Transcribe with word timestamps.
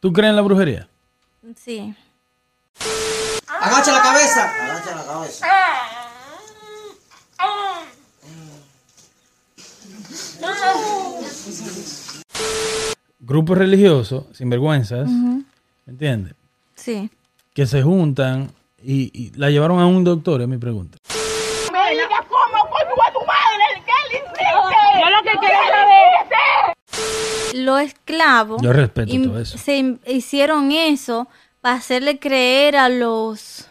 ¿Tú 0.00 0.12
crees 0.12 0.30
en 0.30 0.36
la 0.36 0.42
brujería? 0.42 0.88
Sí. 1.56 1.94
Agacha 3.48 3.92
la 3.92 4.02
cabeza. 4.02 4.44
Agacha 4.44 4.94
la 4.94 5.04
cabeza. 5.04 5.46
Grupos 13.20 13.58
religiosos, 13.58 14.24
sinvergüenzas, 14.32 15.08
¿me 15.08 15.44
entiendes? 15.86 16.34
Sí. 16.76 17.10
Que 17.52 17.66
se 17.66 17.82
juntan 17.82 18.50
y, 18.82 19.10
y 19.12 19.32
la 19.36 19.50
llevaron 19.50 19.80
a 19.80 19.86
un 19.86 20.04
doctor, 20.04 20.40
es 20.40 20.48
mi 20.48 20.56
pregunta. 20.56 20.98
me 21.72 21.90
digas 21.90 22.08
cómo 22.28 22.70
coño 22.70 23.02
a 23.06 23.12
tu 23.12 23.18
madre, 23.20 23.82
¿qué 23.84 23.92
le 24.12 24.18
hiciste? 24.18 24.44
Yo 25.00 25.10
lo 25.10 25.22
que 25.24 25.38
quiero 25.38 25.58
saber. 25.68 26.76
Los 27.64 27.80
esclavos 27.80 28.60
Yo 28.62 28.72
respeto 28.72 29.12
im- 29.12 29.24
todo 29.24 29.40
eso. 29.40 29.58
se 29.58 29.98
hicieron 30.06 30.70
eso 30.72 31.28
para 31.60 31.76
hacerle 31.76 32.18
creer 32.18 32.76
a 32.76 32.88
los 32.88 33.66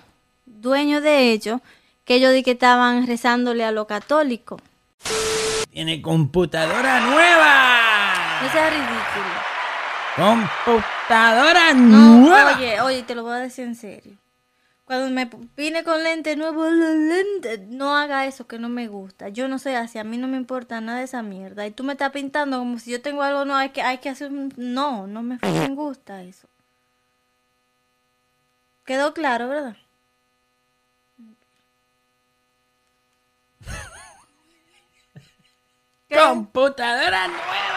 dueños 0.46 1.02
de 1.04 1.32
ellos 1.32 1.62
que 2.06 2.16
ellos 2.16 2.34
di 2.34 2.44
que 2.44 2.52
estaban 2.52 3.06
rezándole 3.08 3.64
a 3.66 3.72
los 3.72 3.86
católicos. 3.88 4.62
Tiene 5.72 6.02
computadora 6.02 7.00
nueva. 7.02 8.40
No 8.42 8.52
sea 8.52 8.70
ridículo. 8.70 9.38
Computadora 10.66 11.74
No, 11.74 12.16
nueva. 12.28 12.58
oye, 12.58 12.82
oye, 12.82 13.04
te 13.04 13.14
lo 13.16 13.24
voy 13.24 13.34
a 13.34 13.38
decir 13.38 13.66
en 13.66 13.76
serio. 13.76 14.14
Cuando 14.88 15.10
me 15.10 15.30
vine 15.58 15.84
con 15.84 16.02
lente 16.02 16.38
nuevo, 16.38 16.70
los 16.70 16.96
lentes, 16.96 17.60
no 17.68 17.98
haga 17.98 18.26
eso 18.26 18.48
que 18.48 18.58
no 18.58 18.70
me 18.70 18.88
gusta. 18.88 19.28
Yo 19.28 19.50
no 19.50 19.60
soy 19.60 19.74
así, 19.74 20.00
a 20.00 20.06
mí 20.06 20.18
no 20.18 20.30
me 20.30 20.38
importa 20.38 20.80
nada 20.80 21.04
esa 21.04 21.22
mierda. 21.24 21.68
Y 21.68 21.72
tú 21.72 21.84
me 21.84 21.92
estás 21.92 22.12
pintando 22.12 22.58
como 22.60 22.80
si 22.80 22.92
yo 22.92 23.02
tengo 23.02 23.22
algo, 23.22 23.44
no, 23.44 23.58
hay 23.58 23.72
que, 23.72 23.82
hay 23.82 23.98
que 23.98 24.08
hacer 24.08 24.32
un... 24.32 24.54
No, 24.56 25.06
no 25.06 25.24
me 25.24 25.40
gusta 25.76 26.24
eso. 26.24 26.48
Quedó 28.86 29.14
claro, 29.14 29.50
¿verdad? 29.50 29.76
¿Qué? 36.08 36.16
Computadora 36.18 37.28
nueva. 37.28 37.68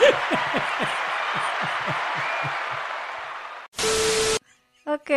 Ok. 4.86 5.10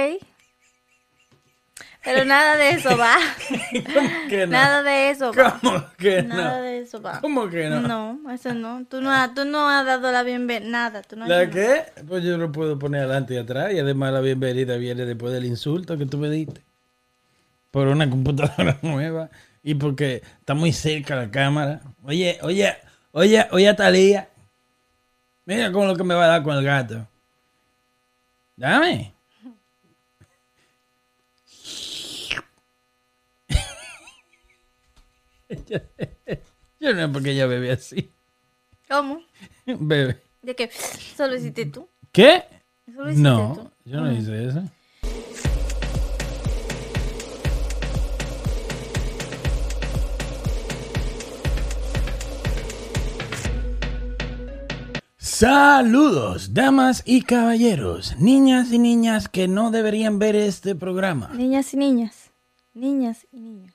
Pero 2.03 2.25
nada 2.25 2.55
de 2.55 2.71
eso 2.71 2.97
va. 2.97 3.17
que 4.29 4.47
no? 4.47 4.53
Nada 4.53 4.81
de 4.83 5.09
eso 5.11 5.31
va. 5.33 5.59
¿Cómo 5.61 5.85
que 5.97 6.23
Nada 6.23 6.57
no? 6.57 6.63
de 6.63 6.79
eso 6.79 7.01
va. 7.01 7.19
¿Cómo 7.21 7.49
que 7.49 7.69
no? 7.69 7.81
No, 7.81 8.31
eso 8.31 8.53
no. 8.53 8.85
Tú 8.85 9.01
no, 9.01 9.11
has- 9.11 9.33
tú 9.33 9.43
no 9.45 9.69
has 9.69 9.85
dado 9.85 10.11
la 10.11 10.23
bienvenida. 10.23 10.69
Nada. 10.69 11.01
Tú 11.01 11.15
no 11.17 11.23
has 11.25 11.29
¿La 11.29 11.45
nada. 11.45 11.49
qué? 11.51 12.03
Pues 12.07 12.23
yo 12.23 12.37
lo 12.37 12.51
puedo 12.51 12.79
poner 12.79 13.01
adelante 13.03 13.33
y 13.33 13.37
atrás. 13.37 13.73
Y 13.73 13.79
además 13.79 14.13
la 14.13 14.21
bienvenida 14.21 14.77
viene 14.77 15.05
después 15.05 15.33
del 15.33 15.45
insulto 15.45 15.97
que 15.97 16.05
tú 16.05 16.17
me 16.17 16.29
diste. 16.29 16.63
Por 17.69 17.87
una 17.87 18.09
computadora 18.09 18.77
nueva. 18.81 19.29
Y 19.61 19.75
porque 19.75 20.23
está 20.39 20.53
muy 20.53 20.71
cerca 20.71 21.15
la 21.17 21.29
cámara. 21.29 21.81
Oye, 22.05 22.39
oye, 22.43 22.75
oye, 23.11 23.45
oye 23.51 23.73
Talía. 23.73 24.29
Mira 25.45 25.71
con 25.71 25.85
lo 25.87 25.95
que 25.97 26.03
me 26.05 26.15
va 26.15 26.25
a 26.25 26.27
dar 26.29 26.43
con 26.43 26.55
el 26.57 26.63
gato. 26.63 27.05
Dame. 28.55 29.13
Yo 36.79 36.93
no 36.93 37.01
sé 37.01 37.07
por 37.13 37.23
qué 37.23 37.31
ella 37.31 37.47
bebe 37.47 37.71
así. 37.71 38.09
¿Cómo? 38.87 39.21
Bebe. 39.65 40.21
¿De 40.41 40.55
qué? 40.55 40.63
¿Eso 40.65 41.27
lo 41.27 41.35
hiciste 41.35 41.65
tú? 41.65 41.87
¿Qué? 42.11 42.43
¿Eso 42.87 43.01
lo 43.03 43.09
hiciste 43.11 43.21
No, 43.29 43.53
tú? 43.55 43.71
yo 43.85 44.01
no 44.01 44.11
hice 44.11 44.47
eso. 44.47 44.63
Saludos, 55.17 56.53
damas 56.53 57.03
y 57.05 57.21
caballeros, 57.23 58.15
niñas 58.19 58.71
y 58.71 58.79
niñas 58.79 59.27
que 59.27 59.47
no 59.47 59.69
deberían 59.69 60.17
ver 60.17 60.35
este 60.35 60.75
programa. 60.75 61.29
Niñas 61.33 61.73
y 61.73 61.77
niñas. 61.77 62.31
Niñas 62.73 63.27
y 63.31 63.39
niños. 63.41 63.73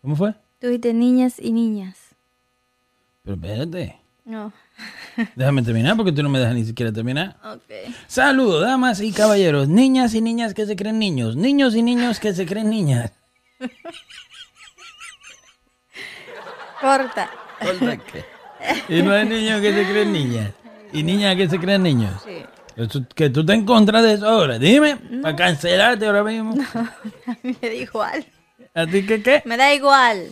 ¿Cómo 0.00 0.16
fue? 0.16 0.34
Tú 0.60 0.66
dijiste 0.68 0.92
niñas 0.94 1.34
y 1.38 1.52
niñas. 1.52 1.96
Pero 3.22 3.36
espérate, 3.36 3.96
No. 4.24 4.52
déjame 5.36 5.62
terminar 5.62 5.96
porque 5.96 6.12
tú 6.12 6.22
no 6.22 6.28
me 6.28 6.38
dejas 6.38 6.54
ni 6.54 6.64
siquiera 6.64 6.92
terminar. 6.92 7.36
Ok. 7.44 7.92
Saludos, 8.06 8.62
damas 8.62 9.00
y 9.00 9.12
caballeros, 9.12 9.68
niñas 9.68 10.14
y 10.14 10.20
niñas 10.20 10.54
que 10.54 10.66
se 10.66 10.76
creen 10.76 10.98
niños, 10.98 11.36
niños 11.36 11.74
y 11.74 11.82
niños 11.82 12.20
que 12.20 12.32
se 12.34 12.46
creen 12.46 12.70
niñas. 12.70 13.12
Corta. 16.80 17.30
Corta 17.60 17.96
que- 17.96 18.24
Y 18.88 19.02
no 19.02 19.12
hay 19.12 19.26
niños 19.28 19.60
que 19.60 19.72
se 19.72 19.84
creen 19.90 20.12
niñas. 20.12 20.52
Y 20.92 21.02
niñas 21.02 21.36
que 21.36 21.48
se 21.48 21.58
creen 21.58 21.82
niños. 21.82 22.22
Sí. 22.24 22.44
Que 23.16 23.28
tú 23.30 23.44
te 23.44 23.52
en 23.54 23.64
contra 23.66 24.00
de 24.02 24.14
eso 24.14 24.28
ahora. 24.28 24.58
Dime, 24.58 24.96
para 25.22 25.34
cancelarte 25.34 26.06
ahora 26.06 26.22
mismo. 26.22 26.54
A 27.26 27.36
mí 27.42 27.56
me 27.60 27.68
da 27.68 27.74
igual. 27.74 28.24
¿A 28.74 28.86
ti 28.86 29.04
qué 29.04 29.20
qué? 29.22 29.42
Me 29.44 29.56
da 29.56 29.74
igual. 29.74 30.28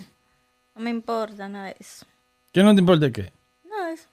No 0.77 0.83
me 0.83 0.91
importa 0.91 1.49
nada 1.49 1.69
de 1.69 1.77
eso. 1.81 2.05
¿Qué 2.53 2.63
no 2.63 2.75
te 2.75 2.81
importa 2.81 3.11
qué? 3.11 3.33
Nada 3.65 3.87
de 3.87 3.95
eso. 3.95 4.09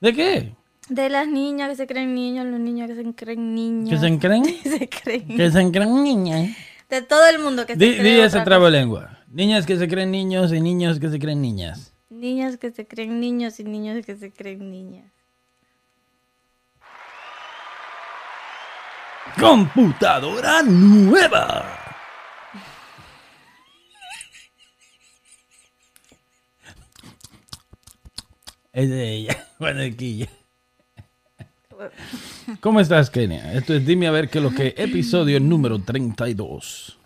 ¿De 0.00 0.12
qué? 0.12 0.52
De 0.88 1.08
las 1.08 1.28
niñas 1.28 1.70
que 1.70 1.76
se 1.76 1.86
creen 1.86 2.16
niños, 2.16 2.46
los 2.46 2.58
niños 2.58 2.88
que 2.88 2.96
se 2.96 3.14
creen 3.14 3.54
niños. 3.54 3.90
¿Que 3.90 4.08
se 4.08 4.18
creen? 4.18 4.44
se 4.64 4.88
creen. 4.88 5.36
Que 5.36 5.50
se 5.52 5.70
creen 5.70 6.02
niñas. 6.02 6.56
De 6.88 7.00
todo 7.02 7.28
el 7.28 7.38
mundo 7.38 7.64
que 7.64 7.74
se 7.74 7.78
Di, 7.78 7.96
cree 7.96 8.14
di 8.14 8.20
esa 8.22 8.42
trabalengua. 8.42 9.20
Niñas 9.28 9.66
que 9.66 9.76
se 9.76 9.86
creen 9.86 10.10
niños 10.10 10.52
y 10.52 10.60
niños 10.60 10.98
que 10.98 11.08
se 11.10 11.20
creen 11.20 11.40
niñas. 11.40 11.94
Niñas 12.08 12.56
que 12.56 12.72
se 12.72 12.88
creen 12.88 13.20
niños 13.20 13.60
y 13.60 13.64
niños 13.64 14.04
que 14.04 14.16
se 14.16 14.32
creen 14.32 14.68
niñas. 14.72 15.12
Computadora 19.38 20.64
nueva. 20.64 21.79
Es 28.72 28.88
de 28.88 29.14
ella, 29.14 29.36
Guanequilla. 29.58 30.28
¿Cómo 32.60 32.78
estás, 32.80 33.10
Kenia? 33.10 33.54
Esto 33.54 33.74
es 33.74 33.84
Dime 33.84 34.06
a 34.06 34.12
ver 34.12 34.28
qué 34.28 34.38
es 34.38 34.44
lo 34.44 34.50
que 34.50 34.74
episodio 34.76 35.40
número 35.40 35.80
32. 35.80 36.98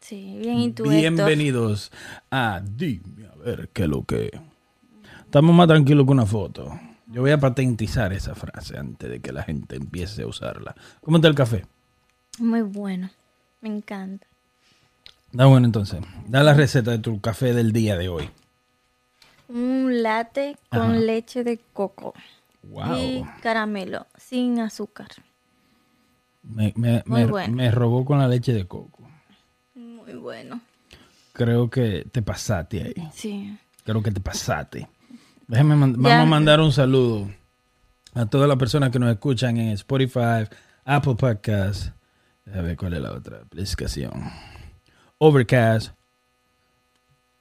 Sí, 0.00 0.38
bien 0.38 0.58
y 0.60 0.72
tú? 0.72 0.84
Bienvenidos 0.84 1.92
a 2.30 2.62
Dime 2.64 3.26
a 3.26 3.36
ver 3.36 3.68
qué 3.72 3.82
es 3.82 3.88
lo 3.88 4.04
que. 4.04 4.30
Estamos 5.24 5.54
más 5.54 5.68
tranquilos 5.68 6.06
que 6.06 6.12
una 6.12 6.26
foto. 6.26 6.80
Yo 7.06 7.20
voy 7.20 7.32
a 7.32 7.38
patentizar 7.38 8.12
esa 8.12 8.34
frase 8.34 8.78
antes 8.78 9.10
de 9.10 9.20
que 9.20 9.32
la 9.32 9.42
gente 9.42 9.76
empiece 9.76 10.22
a 10.22 10.26
usarla. 10.26 10.74
¿Cómo 11.02 11.18
está 11.18 11.28
el 11.28 11.34
café? 11.34 11.66
Muy 12.38 12.62
bueno. 12.62 13.10
Me 13.60 13.68
encanta. 13.68 14.26
Da 15.32 15.46
bueno 15.46 15.66
entonces. 15.66 16.00
Da 16.26 16.42
la 16.42 16.54
receta 16.54 16.92
de 16.92 16.98
tu 16.98 17.20
café 17.20 17.52
del 17.52 17.72
día 17.72 17.96
de 17.96 18.08
hoy. 18.08 18.30
Un 19.50 20.02
latte 20.02 20.56
con 20.70 21.06
leche 21.06 21.42
de 21.44 21.58
coco 21.72 22.14
Wow. 22.62 22.96
y 22.96 23.24
caramelo, 23.42 24.06
sin 24.16 24.60
azúcar. 24.60 25.08
Me, 26.42 26.72
me, 26.76 27.02
Muy 27.06 27.20
me- 27.24 27.26
bueno. 27.26 27.54
me 27.54 27.70
robó 27.70 28.04
con 28.04 28.18
la 28.18 28.28
leche 28.28 28.52
de 28.52 28.66
coco. 28.66 29.08
Muy 29.74 30.14
bueno. 30.14 30.60
Creo 31.32 31.68
que 31.70 32.06
te 32.10 32.22
pasaste 32.22 32.82
ahí. 32.82 33.08
Sí. 33.12 33.58
Creo 33.84 34.02
que 34.02 34.10
te 34.10 34.20
pasaste. 34.20 34.88
Déjame 35.48 35.74
Ya. 35.74 35.86
vamos 35.96 36.12
a 36.12 36.24
mandar 36.26 36.60
un 36.60 36.70
saludo 36.72 37.28
a 38.14 38.26
todas 38.26 38.48
las 38.48 38.56
personas 38.58 38.90
que 38.90 38.98
nos 38.98 39.10
escuchan 39.10 39.56
en 39.56 39.70
Spotify, 39.70 40.46
Apple 40.84 41.14
Podcasts. 41.16 41.92
A 42.54 42.60
ver 42.60 42.76
cuál 42.76 42.94
es 42.94 43.00
la 43.00 43.12
otra 43.12 43.38
aplicación. 43.42 44.12
Overcast, 45.18 45.92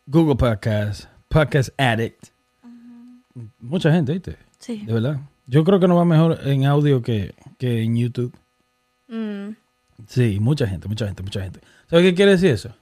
Google 0.05 0.35
Podcasts, 0.35 1.07
Podcast 1.29 1.69
Addict. 1.77 2.29
Mucha 3.59 3.91
gente, 3.91 4.13
¿viste? 4.13 4.37
Sí. 4.57 4.83
De 4.85 4.93
verdad. 4.93 5.19
Yo 5.45 5.63
creo 5.63 5.79
que 5.79 5.87
nos 5.87 5.97
va 5.97 6.05
mejor 6.05 6.39
en 6.45 6.65
audio 6.65 7.01
que, 7.01 7.33
que 7.57 7.83
en 7.83 7.95
YouTube. 7.97 8.35
Mm, 9.07 9.49
Sí, 10.07 10.39
mucha 10.39 10.65
gente, 10.65 10.87
mucha 10.87 11.05
gente, 11.05 11.21
mucha 11.23 11.41
gente. 11.41 11.59
¿Sabes 11.89 12.05
qué 12.05 12.15
quiere 12.15 12.31
decir 12.31 12.51
eso? 12.51 12.73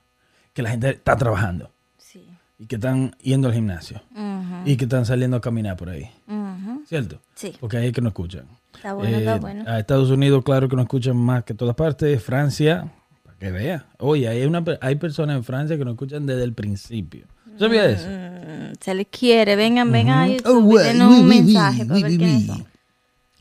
Que 0.54 0.62
la 0.62 0.70
gente 0.70 0.92
está 0.92 1.16
trabajando 1.18 1.72
sí. 1.98 2.30
y 2.60 2.68
que 2.68 2.76
están 2.76 3.16
yendo 3.22 3.48
al 3.48 3.56
gimnasio 3.56 4.02
Ujú, 4.12 4.62
y 4.70 4.78
que 4.78 4.84
están 4.86 5.04
saliendo 5.08 5.36
a 5.38 5.42
caminar 5.42 5.76
por 5.78 5.90
ahí. 5.90 6.12
ujú. 6.28 6.84
¿Cierto? 6.86 7.20
Sí. 7.34 7.54
Porque 7.60 7.78
ahí 7.78 7.88
es 7.88 7.94
que 7.94 8.02
nos 8.02 8.12
escuchan. 8.12 8.46
Está 8.74 8.94
bueno, 8.94 9.18
está 9.18 9.36
Eh, 9.36 9.40
bueno. 9.40 9.64
A 9.68 9.80
Estados 9.80 10.12
Unidos, 10.12 10.44
claro 10.44 10.70
que 10.70 10.76
nos 10.76 10.84
escuchan 10.84 11.18
más 11.18 11.44
que 11.44 11.56
todas 11.56 11.76
partes. 11.76 12.22
Francia, 12.24 12.88
para 13.24 13.36
que 13.38 13.50
vea. 13.52 13.88
Oye, 13.98 14.28
hay, 14.28 14.46
una, 14.46 14.64
hay 14.80 14.96
personas 14.96 15.38
en 15.38 15.44
Francia 15.44 15.76
que 15.76 15.84
nos 15.86 15.94
escuchan 15.96 16.28
desde 16.28 16.44
el 16.44 16.54
principio. 16.54 17.26
¿Sabías 17.60 18.00
eso? 18.00 18.08
Mm, 18.08 18.74
se 18.80 18.94
les 18.94 19.08
quiere. 19.08 19.56
Vengan, 19.56 19.92
vengan 19.92 20.18
a. 20.20 20.28
YouTube 20.28 20.76
Oh, 20.76 20.80
denos 20.80 21.10
oui, 21.10 21.20
un 21.20 21.30
oui, 21.30 21.42
mensaje 21.42 21.82
oui, 21.82 21.88
para 21.88 22.00
ver 22.02 22.12
oui, 22.12 22.18
quiénes 22.18 22.46
son. 22.46 22.66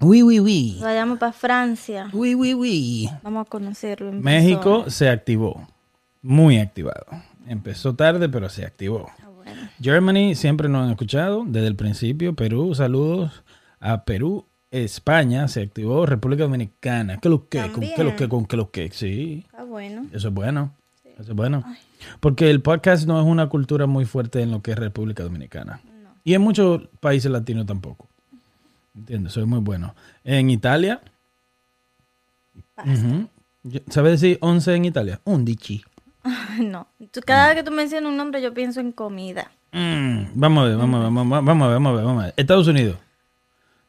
Oui, 0.00 0.22
oui, 0.22 0.40
oui. 0.40 0.78
Vayamos 0.80 1.18
para 1.18 1.32
Francia. 1.32 2.10
Oui, 2.12 2.34
oui, 2.34 2.52
oui. 2.52 3.08
Vamos 3.22 3.46
a 3.46 3.48
conocerlo. 3.48 4.10
en 4.10 4.20
México 4.20 4.82
persona. 4.82 4.90
se 4.90 5.08
activó. 5.08 5.66
Muy 6.22 6.58
activado. 6.58 7.06
Empezó 7.46 7.94
tarde, 7.94 8.28
pero 8.28 8.48
se 8.48 8.66
activó. 8.66 9.06
Ah, 9.22 9.28
bueno. 9.34 9.60
Germany 9.80 10.34
siempre 10.34 10.68
nos 10.68 10.84
han 10.84 10.90
escuchado 10.90 11.44
desde 11.46 11.68
el 11.68 11.76
principio. 11.76 12.34
Perú, 12.34 12.74
saludos 12.74 13.42
a 13.80 14.04
Perú. 14.04 14.44
España 14.70 15.48
se 15.48 15.62
activó. 15.62 16.04
República 16.04 16.42
Dominicana. 16.42 17.18
¿Qué 17.18 17.28
lo 17.28 17.48
que? 17.48 17.60
¿Con 17.70 17.80
qué 17.80 18.04
lo 18.04 18.16
que? 18.16 18.28
¿Con 18.28 18.44
qué 18.46 18.56
lo 18.56 18.70
que? 18.70 18.90
Sí. 18.90 19.46
Ah, 19.56 19.64
bueno. 19.64 20.06
Eso 20.12 20.28
es 20.28 20.34
bueno. 20.34 20.74
Eso 21.18 21.30
es 21.32 21.36
bueno. 21.36 21.64
Porque 22.20 22.50
el 22.50 22.60
podcast 22.60 23.06
no 23.06 23.18
es 23.20 23.26
una 23.26 23.48
cultura 23.48 23.86
muy 23.86 24.04
fuerte 24.04 24.42
en 24.42 24.50
lo 24.50 24.60
que 24.62 24.72
es 24.72 24.78
República 24.78 25.22
Dominicana. 25.22 25.80
Y 26.24 26.34
en 26.34 26.42
muchos 26.42 26.82
países 27.00 27.30
latinos 27.30 27.66
tampoco. 27.66 28.08
¿Entiendes? 28.94 29.32
Eso 29.32 29.40
es 29.40 29.46
muy 29.46 29.60
bueno. 29.60 29.94
En 30.24 30.50
Italia. 30.50 31.00
¿Sabes 33.88 34.20
decir 34.20 34.38
11 34.40 34.74
en 34.74 34.84
Italia? 34.84 35.20
Undici. 35.24 35.82
No. 36.60 36.86
Tú- 37.12 37.20
Cada 37.24 37.48
vez 37.48 37.56
que 37.56 37.62
tú 37.62 37.70
mencionas 37.70 38.10
un 38.10 38.16
nombre, 38.16 38.40
yo 38.42 38.52
pienso 38.54 38.80
en 38.80 38.92
comida. 38.92 39.50
Mm, 39.72 40.28
vamos 40.34 40.64
a 40.64 40.68
ver, 40.68 40.76
vamos 40.76 41.00
a 41.00 41.04
ver, 41.04 41.12
vamos 41.12 41.32
a 41.32 41.36
ver, 41.40 41.44
vamos 41.44 41.64
a 41.66 41.68
ver, 41.68 41.74
vamos 41.76 41.92
a 41.92 41.94
ver, 41.96 42.04
vamos 42.04 42.22
a 42.22 42.24
ver. 42.26 42.34
Estados 42.36 42.66
Unidos. 42.66 42.96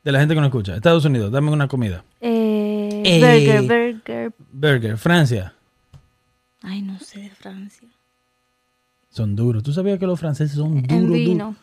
De 0.04 0.12
la 0.12 0.20
gente 0.20 0.34
que 0.36 0.42
nos 0.42 0.48
escucha. 0.50 0.76
Estados 0.76 1.06
Unidos, 1.06 1.32
dame 1.32 1.50
una 1.52 1.68
comida. 1.68 2.04
Eh, 2.22 3.02
Eh. 3.06 3.20
Burger, 3.20 3.94
burger. 3.94 4.32
Burger. 4.52 4.98
Francia. 4.98 5.54
Ay, 6.69 6.81
no 6.81 7.00
sé 7.00 7.22
de 7.22 7.30
Francia. 7.30 7.88
Son 9.10 9.38
duros. 9.38 9.64
¿Tú 9.64 9.72
sabías 9.72 9.98
que 9.98 10.06
los 10.06 10.19
franceses 10.19 10.58
son 10.58 10.84
duros? 10.84 10.92
en 10.92 11.08
duros? 11.08 11.18
vino. 11.18 11.56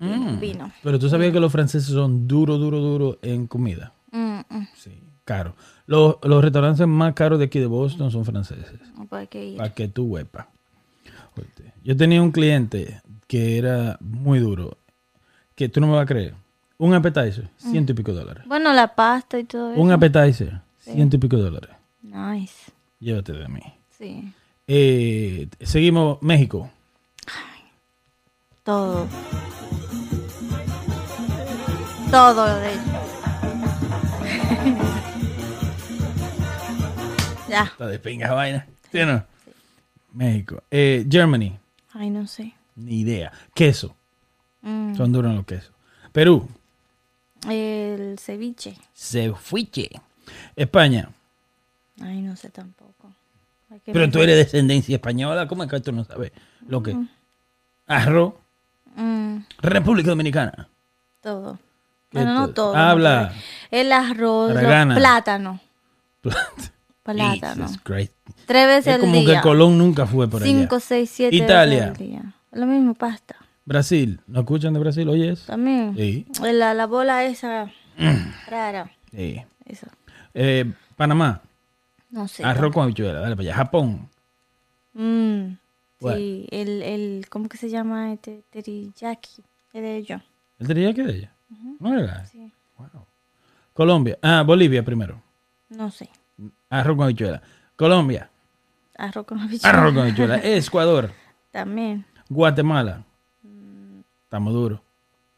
Mm. 0.00 0.40
Vino. 0.40 0.72
Pero 0.82 0.98
tú 0.98 1.10
sabías 1.10 1.32
que 1.34 1.40
los 1.40 1.52
franceses 1.52 1.90
son 1.90 2.26
duro, 2.26 2.56
duro, 2.56 2.80
duro 2.80 3.18
en 3.20 3.46
comida. 3.46 3.92
Mm, 4.10 4.40
mm. 4.48 4.68
Sí, 4.74 5.02
caro. 5.26 5.54
Los, 5.86 6.16
los 6.22 6.42
restaurantes 6.42 6.86
más 6.86 7.12
caros 7.12 7.38
de 7.38 7.44
aquí 7.44 7.60
de 7.60 7.66
Boston 7.66 8.10
son 8.10 8.24
franceses. 8.24 8.80
Puede 9.08 9.26
que. 9.26 9.54
Para 9.58 9.74
que 9.74 9.88
tú. 9.88 10.16
Oíste, 10.16 11.74
Yo 11.82 11.94
tenía 11.94 12.22
un 12.22 12.32
cliente 12.32 13.02
que 13.26 13.58
era 13.58 13.98
muy 14.00 14.38
duro. 14.38 14.78
Que 15.54 15.68
tú 15.68 15.80
no 15.80 15.88
me 15.88 15.92
vas 15.92 16.04
a 16.04 16.06
creer. 16.06 16.34
Un 16.78 16.94
appetizer, 16.94 17.50
ciento 17.58 17.92
y 17.92 17.94
pico 17.94 18.12
dólares. 18.12 18.44
Bueno, 18.46 18.72
la 18.72 18.94
pasta 18.94 19.38
y 19.38 19.44
todo 19.44 19.72
eso. 19.72 19.80
Un 19.80 19.92
appetizer, 19.92 20.62
ciento 20.78 21.16
y 21.16 21.18
pico 21.18 21.36
dólares. 21.36 21.70
Nice. 22.02 22.73
Llévate 23.00 23.32
de 23.32 23.48
mí. 23.48 23.60
Sí. 23.98 24.32
Eh, 24.66 25.48
seguimos 25.60 26.20
México. 26.22 26.70
Todo. 28.62 29.06
Todo 32.10 32.46
lo 32.46 32.56
de 32.56 32.72
ellos. 32.72 32.84
ya. 37.48 37.64
Está 37.64 37.86
de 37.86 37.98
pinga 37.98 38.32
vaina. 38.32 38.66
¿Sí 38.90 38.98
o 39.00 39.06
no? 39.06 39.24
México. 40.12 40.62
Eh, 40.70 41.06
Germany. 41.10 41.58
Ay, 41.92 42.10
no 42.10 42.26
sé. 42.26 42.54
Ni 42.76 43.00
idea. 43.00 43.32
Queso. 43.52 43.94
Mm, 44.62 44.94
Son 44.96 45.12
duros 45.12 45.34
los 45.34 45.44
quesos. 45.44 45.72
Perú. 46.12 46.48
El 47.48 48.18
ceviche. 48.18 48.76
Se 48.94 49.32
fuiche. 49.34 49.90
España. 50.56 51.10
Ay, 52.00 52.22
no 52.22 52.36
sé 52.36 52.50
tampoco. 52.50 53.12
Pero 53.86 54.10
tú 54.10 54.20
eres 54.20 54.36
descendencia 54.36 54.94
española. 54.96 55.48
¿Cómo 55.48 55.64
es 55.64 55.70
que 55.70 55.80
tú 55.80 55.92
no 55.92 56.04
sabes 56.04 56.32
lo 56.68 56.82
que? 56.82 56.96
Arroz. 57.86 58.34
Mm, 58.96 59.38
República 59.58 60.10
Dominicana. 60.10 60.68
todo. 61.20 61.58
¿Qué 62.10 62.18
Bueno, 62.18 62.34
no 62.34 62.50
todo? 62.50 62.76
Habla. 62.76 63.32
no, 63.34 63.76
El 63.78 63.90
arroz, 63.92 64.52
los 64.54 64.62
plátano. 64.62 65.60
Plátano. 67.02 67.66
Jesus 67.66 67.80
Christ. 67.82 68.12
Tres 68.46 68.66
veces 68.66 68.86
Es 68.86 68.94
al 68.94 69.00
como 69.00 69.14
día. 69.16 69.34
que 69.36 69.40
Colón 69.42 69.76
nunca 69.76 70.06
fue 70.06 70.28
por 70.28 70.42
allá. 70.42 70.50
Cinco, 70.50 70.80
seis, 70.80 71.10
siete 71.12 71.36
Italia. 71.36 71.90
veces 71.90 72.00
al 72.00 72.06
día. 72.06 72.34
Lo 72.52 72.66
mismo, 72.66 72.94
pasta. 72.94 73.36
Brasil. 73.66 74.20
¿No 74.26 74.40
escuchan 74.40 74.72
de 74.72 74.80
Brasil? 74.80 75.08
Oye 75.08 75.30
eso. 75.32 75.44
También. 75.46 75.94
Sí. 75.96 76.26
La, 76.40 76.72
la 76.72 76.86
bola 76.86 77.24
esa 77.24 77.70
rara. 78.48 78.90
Sí. 79.10 79.42
Eso. 79.66 79.86
Eh, 80.32 80.72
Panamá. 80.96 81.42
No 82.14 82.28
sé. 82.28 82.44
Arroz 82.44 82.72
con 82.72 82.84
habichuela. 82.84 83.18
Dale 83.18 83.34
para 83.34 83.48
allá. 83.48 83.56
Japón. 83.56 84.08
Mm, 84.92 85.56
sí, 85.98 86.46
el, 86.52 86.82
el, 86.82 87.26
¿cómo 87.28 87.48
que 87.48 87.56
se 87.56 87.68
llama 87.68 88.12
este? 88.12 88.44
Teriyaki. 88.50 89.42
Es 89.72 89.82
de 89.82 89.96
ellos. 89.96 90.22
¿El 90.60 90.68
teriyaki 90.68 91.02
de 91.02 91.16
ella? 91.16 91.34
No 91.80 91.98
era. 91.98 92.24
Sí. 92.26 92.52
Wow. 92.78 93.04
Colombia. 93.72 94.16
Ah, 94.22 94.44
Bolivia 94.46 94.84
primero. 94.84 95.20
No 95.70 95.90
sé. 95.90 96.08
Arroz 96.70 96.96
con 96.96 97.06
habichuela. 97.06 97.42
Colombia. 97.74 98.30
Arroz 98.96 99.26
con 99.26 99.40
habichuela. 99.40 99.76
Arroz 99.76 99.92
con 99.94 100.02
habichuela. 100.04 100.40
Ecuador. 100.44 101.10
También. 101.50 102.06
Guatemala. 102.28 103.02
Estamos 104.22 104.52
duros. 104.52 104.80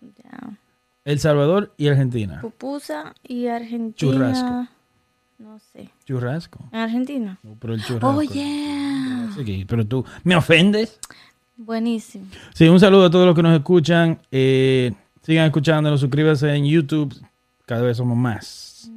Ya. 0.02 0.58
El 1.06 1.20
Salvador 1.20 1.72
y 1.78 1.88
Argentina. 1.88 2.42
Pupusa 2.42 3.14
y 3.22 3.46
Argentina. 3.46 3.94
Churrasco. 3.94 4.75
No 5.38 5.58
sé. 5.58 5.90
Churrasco. 6.04 6.58
¿En 6.72 6.78
Argentina? 6.80 7.38
No, 7.42 7.56
pero 7.60 7.74
el 7.74 7.82
churrasco. 7.82 8.08
Oh, 8.18 8.22
yeah. 8.22 9.30
Pero 9.66 9.86
tú 9.86 10.04
me 10.24 10.34
ofendes. 10.36 10.98
Buenísimo. 11.56 12.26
Sí, 12.54 12.68
un 12.68 12.80
saludo 12.80 13.06
a 13.06 13.10
todos 13.10 13.26
los 13.26 13.34
que 13.34 13.42
nos 13.42 13.56
escuchan. 13.56 14.20
Eh, 14.30 14.92
sigan 15.22 15.46
escuchándonos, 15.46 16.00
suscríbanse 16.00 16.54
en 16.54 16.64
YouTube. 16.66 17.14
Cada 17.66 17.82
vez 17.82 17.96
somos 17.96 18.16
más. 18.16 18.90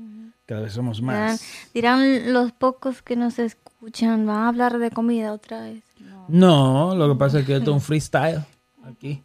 Cada 0.46 0.62
vez 0.62 0.74
somos 0.74 0.98
Dirán, 1.00 1.14
más. 1.16 1.44
dirán 1.74 2.34
los 2.34 2.52
pocos 2.52 3.02
que 3.04 3.16
nos 3.16 3.38
escuchan, 3.38 4.26
van 4.26 4.38
a 4.38 4.48
hablar 4.48 4.80
de 4.80 4.90
comida 4.90 5.32
otra 5.32 5.62
vez. 5.62 5.84
No. 6.00 6.26
No, 6.28 6.96
lo 6.96 7.08
que 7.14 7.20
pasa 7.20 7.40
es 7.40 7.46
que 7.46 7.56
esto 7.58 7.70
es 7.72 7.76
un 7.76 7.82
freestyle. 7.82 8.44
Aquí. 8.84 9.24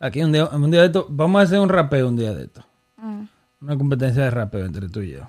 Aquí 0.00 0.22
un 0.22 0.32
día, 0.32 0.46
un 0.46 0.70
día 0.70 0.80
de 0.80 0.86
esto. 0.86 1.06
Vamos 1.08 1.40
a 1.40 1.42
hacer 1.44 1.60
un 1.60 1.68
rapeo 1.68 2.08
un 2.08 2.16
día 2.16 2.34
de 2.34 2.44
esto. 2.44 2.64
Mm. 2.96 3.22
Una 3.60 3.76
competencia 3.78 4.24
de 4.24 4.30
rapeo 4.30 4.66
entre 4.66 4.88
tú 4.88 5.00
y 5.00 5.12
yo. 5.12 5.28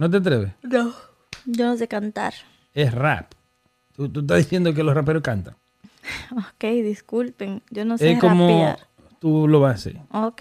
¿No 0.00 0.08
te 0.08 0.16
atreves? 0.16 0.52
No. 0.62 0.94
Yo 1.44 1.66
no 1.66 1.76
sé 1.76 1.86
cantar. 1.86 2.32
Es 2.72 2.94
rap. 2.94 3.32
Tú, 3.94 4.08
tú 4.08 4.20
estás 4.20 4.38
diciendo 4.38 4.72
que 4.72 4.82
los 4.82 4.94
raperos 4.94 5.22
cantan. 5.22 5.54
Ok, 6.32 6.64
disculpen. 6.82 7.60
Yo 7.68 7.84
no 7.84 7.98
sé 7.98 8.12
Es 8.12 8.18
como 8.18 8.48
rapear. 8.48 8.88
tú 9.18 9.46
lo 9.46 9.60
vas 9.60 9.72
a 9.72 9.74
hacer. 9.74 10.00
Ok. 10.10 10.40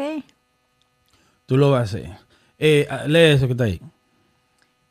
Tú 1.45 1.57
lo 1.57 1.71
vas 1.71 1.81
a 1.81 1.83
hacer. 1.83 2.11
Eh, 2.57 2.87
ah, 2.89 3.03
lee 3.05 3.33
eso 3.33 3.47
que 3.47 3.51
está 3.51 3.65
ahí. 3.65 3.81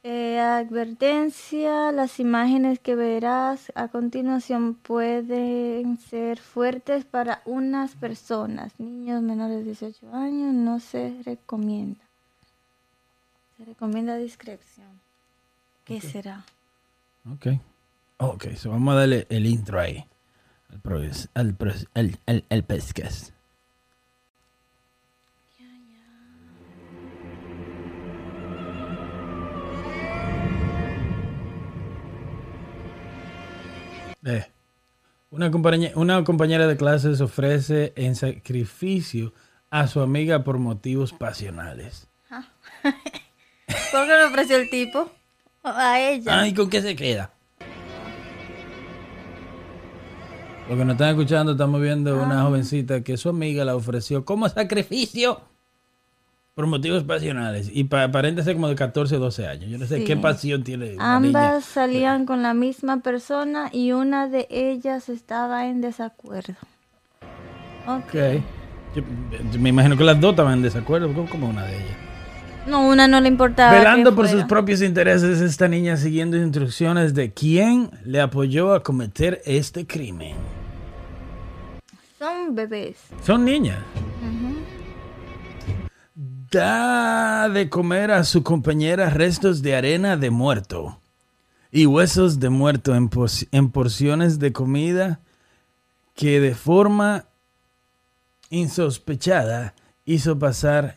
Eh, 0.02 0.38
advertencia, 0.38 1.90
las 1.90 2.20
imágenes 2.20 2.78
que 2.78 2.94
verás 2.94 3.72
a 3.74 3.88
continuación 3.88 4.74
pueden 4.74 5.96
ser 5.96 6.40
fuertes 6.40 7.06
para 7.06 7.40
unas 7.46 7.96
personas. 7.96 8.78
Niños 8.78 9.22
menores 9.22 9.60
de 9.60 9.64
18 9.64 10.14
años 10.14 10.52
no 10.52 10.78
se 10.78 11.22
recomienda. 11.24 12.07
Se 13.58 13.64
recomienda 13.64 14.16
discreción. 14.16 15.00
¿Qué 15.84 16.00
será? 16.00 16.44
Ok. 17.30 17.48
Ok, 18.18 18.54
so 18.54 18.70
vamos 18.70 18.94
a 18.94 18.98
darle 19.00 19.26
el 19.30 19.44
intro 19.46 19.78
ahí. 19.80 20.06
Al, 20.70 20.80
progres- 20.82 21.28
al, 21.34 21.54
pros- 21.56 21.86
al, 21.94 22.18
al, 22.26 22.44
al 22.48 22.64
podcast. 22.64 23.32
Eh, 34.24 34.44
una, 35.30 35.50
compañe- 35.50 35.92
una 35.94 36.24
compañera 36.24 36.66
de 36.66 36.76
clases 36.76 37.20
ofrece 37.20 37.92
en 37.96 38.14
sacrificio 38.16 39.32
a 39.70 39.86
su 39.86 40.00
amiga 40.00 40.44
por 40.44 40.58
motivos 40.58 41.12
pasionales. 41.12 42.08
¿Por 43.92 44.06
qué 44.06 44.12
le 44.12 44.24
ofreció 44.24 44.56
el 44.56 44.70
tipo? 44.70 45.10
A 45.62 46.00
ella. 46.00 46.40
Ay, 46.40 46.54
¿con 46.54 46.70
qué 46.70 46.80
se 46.82 46.96
queda? 46.96 47.30
Lo 50.68 50.76
que 50.76 50.84
nos 50.84 50.94
están 50.94 51.08
escuchando, 51.10 51.52
estamos 51.52 51.80
viendo 51.80 52.22
una 52.22 52.42
jovencita 52.42 53.02
que 53.02 53.16
su 53.16 53.30
amiga 53.30 53.64
la 53.64 53.74
ofreció 53.74 54.24
como 54.24 54.48
sacrificio 54.50 55.40
por 56.54 56.66
motivos 56.66 57.04
pasionales. 57.04 57.70
Y 57.72 57.84
pa 57.84 58.02
aparenta 58.04 58.42
como 58.52 58.68
de 58.68 58.74
14 58.74 59.16
o 59.16 59.18
12 59.18 59.46
años. 59.46 59.70
Yo 59.70 59.78
no 59.78 59.86
sé 59.86 59.98
Sí. 59.98 60.04
qué 60.04 60.16
pasión 60.16 60.64
tiene 60.64 60.90
niña. 60.90 61.16
Ambas 61.16 61.64
salían 61.64 62.26
con 62.26 62.42
la 62.42 62.52
misma 62.52 63.00
persona 63.00 63.70
y 63.72 63.92
una 63.92 64.28
de 64.28 64.46
ellas 64.50 65.08
estaba 65.08 65.66
en 65.68 65.80
desacuerdo. 65.80 66.54
Ok. 67.86 68.02
Ok. 68.04 68.14
Yo- 68.94 69.02
yo 69.52 69.60
me 69.60 69.68
imagino 69.70 69.96
que 69.96 70.04
las 70.04 70.20
dos 70.20 70.30
estaban 70.32 70.54
en 70.54 70.62
desacuerdo. 70.62 71.12
¿Cómo, 71.14 71.28
cómo 71.30 71.48
una 71.48 71.64
de 71.64 71.76
ellas? 71.76 71.96
No, 72.68 72.86
una 72.86 73.08
no 73.08 73.20
le 73.20 73.28
importaba. 73.28 73.72
Velando 73.72 74.14
por 74.14 74.28
sus 74.28 74.44
propios 74.44 74.82
intereses, 74.82 75.40
esta 75.40 75.68
niña 75.68 75.96
siguiendo 75.96 76.36
instrucciones 76.36 77.14
de 77.14 77.32
quién 77.32 77.90
le 78.04 78.20
apoyó 78.20 78.74
a 78.74 78.82
cometer 78.82 79.40
este 79.46 79.86
crimen. 79.86 80.36
Son 82.18 82.54
bebés. 82.54 82.96
Son 83.24 83.44
niñas. 83.44 83.78
da 86.50 87.48
de 87.48 87.68
comer 87.68 88.10
a 88.10 88.24
su 88.24 88.42
compañera 88.42 89.10
restos 89.10 89.62
de 89.62 89.76
arena 89.76 90.16
de 90.16 90.30
muerto 90.30 90.98
y 91.70 91.86
huesos 91.86 92.40
de 92.40 92.48
muerto 92.48 92.94
en, 92.94 93.70
porciones 93.70 94.38
de 94.38 94.52
comida 94.52 95.20
que 96.14 96.40
de 96.40 96.54
forma 96.54 97.26
insospechada 98.50 99.74
hizo 100.04 100.38
pasar 100.38 100.96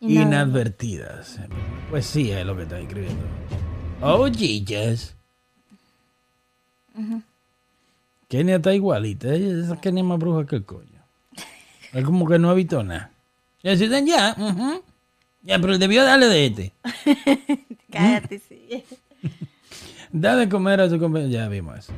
inadvertidas. 0.00 1.40
Pues 1.90 2.06
sí, 2.06 2.30
es 2.30 2.44
lo 2.44 2.56
que 2.56 2.62
está 2.62 2.78
escribiendo. 2.78 3.24
Oh, 4.00 4.26
Jesus. 4.26 5.14
Kenia 8.28 8.56
está 8.56 8.74
igualita. 8.74 9.32
Esa 9.34 9.80
Kenia 9.80 10.02
es 10.02 10.06
más 10.08 10.18
bruja 10.18 10.46
que 10.46 10.56
el 10.56 10.64
coño. 10.64 11.02
Es 11.92 12.04
como 12.04 12.26
que 12.26 12.38
no 12.38 12.50
ha 12.50 12.54
visto 12.54 12.82
nada. 12.82 13.10
Ya 13.62 13.70
deciden 13.70 14.06
ya. 14.06 14.36
Ya, 15.42 15.58
pero 15.60 15.78
debió 15.78 16.04
darle 16.04 16.26
de 16.26 16.46
este. 16.46 16.72
Cállate, 17.90 18.40
sí. 18.40 18.84
Da 20.12 20.36
de 20.36 20.48
comer 20.48 20.80
a 20.80 20.88
su 20.88 20.98
compañero. 20.98 21.30
Ya 21.30 21.48
vimos 21.48 21.78
eso. 21.78 21.92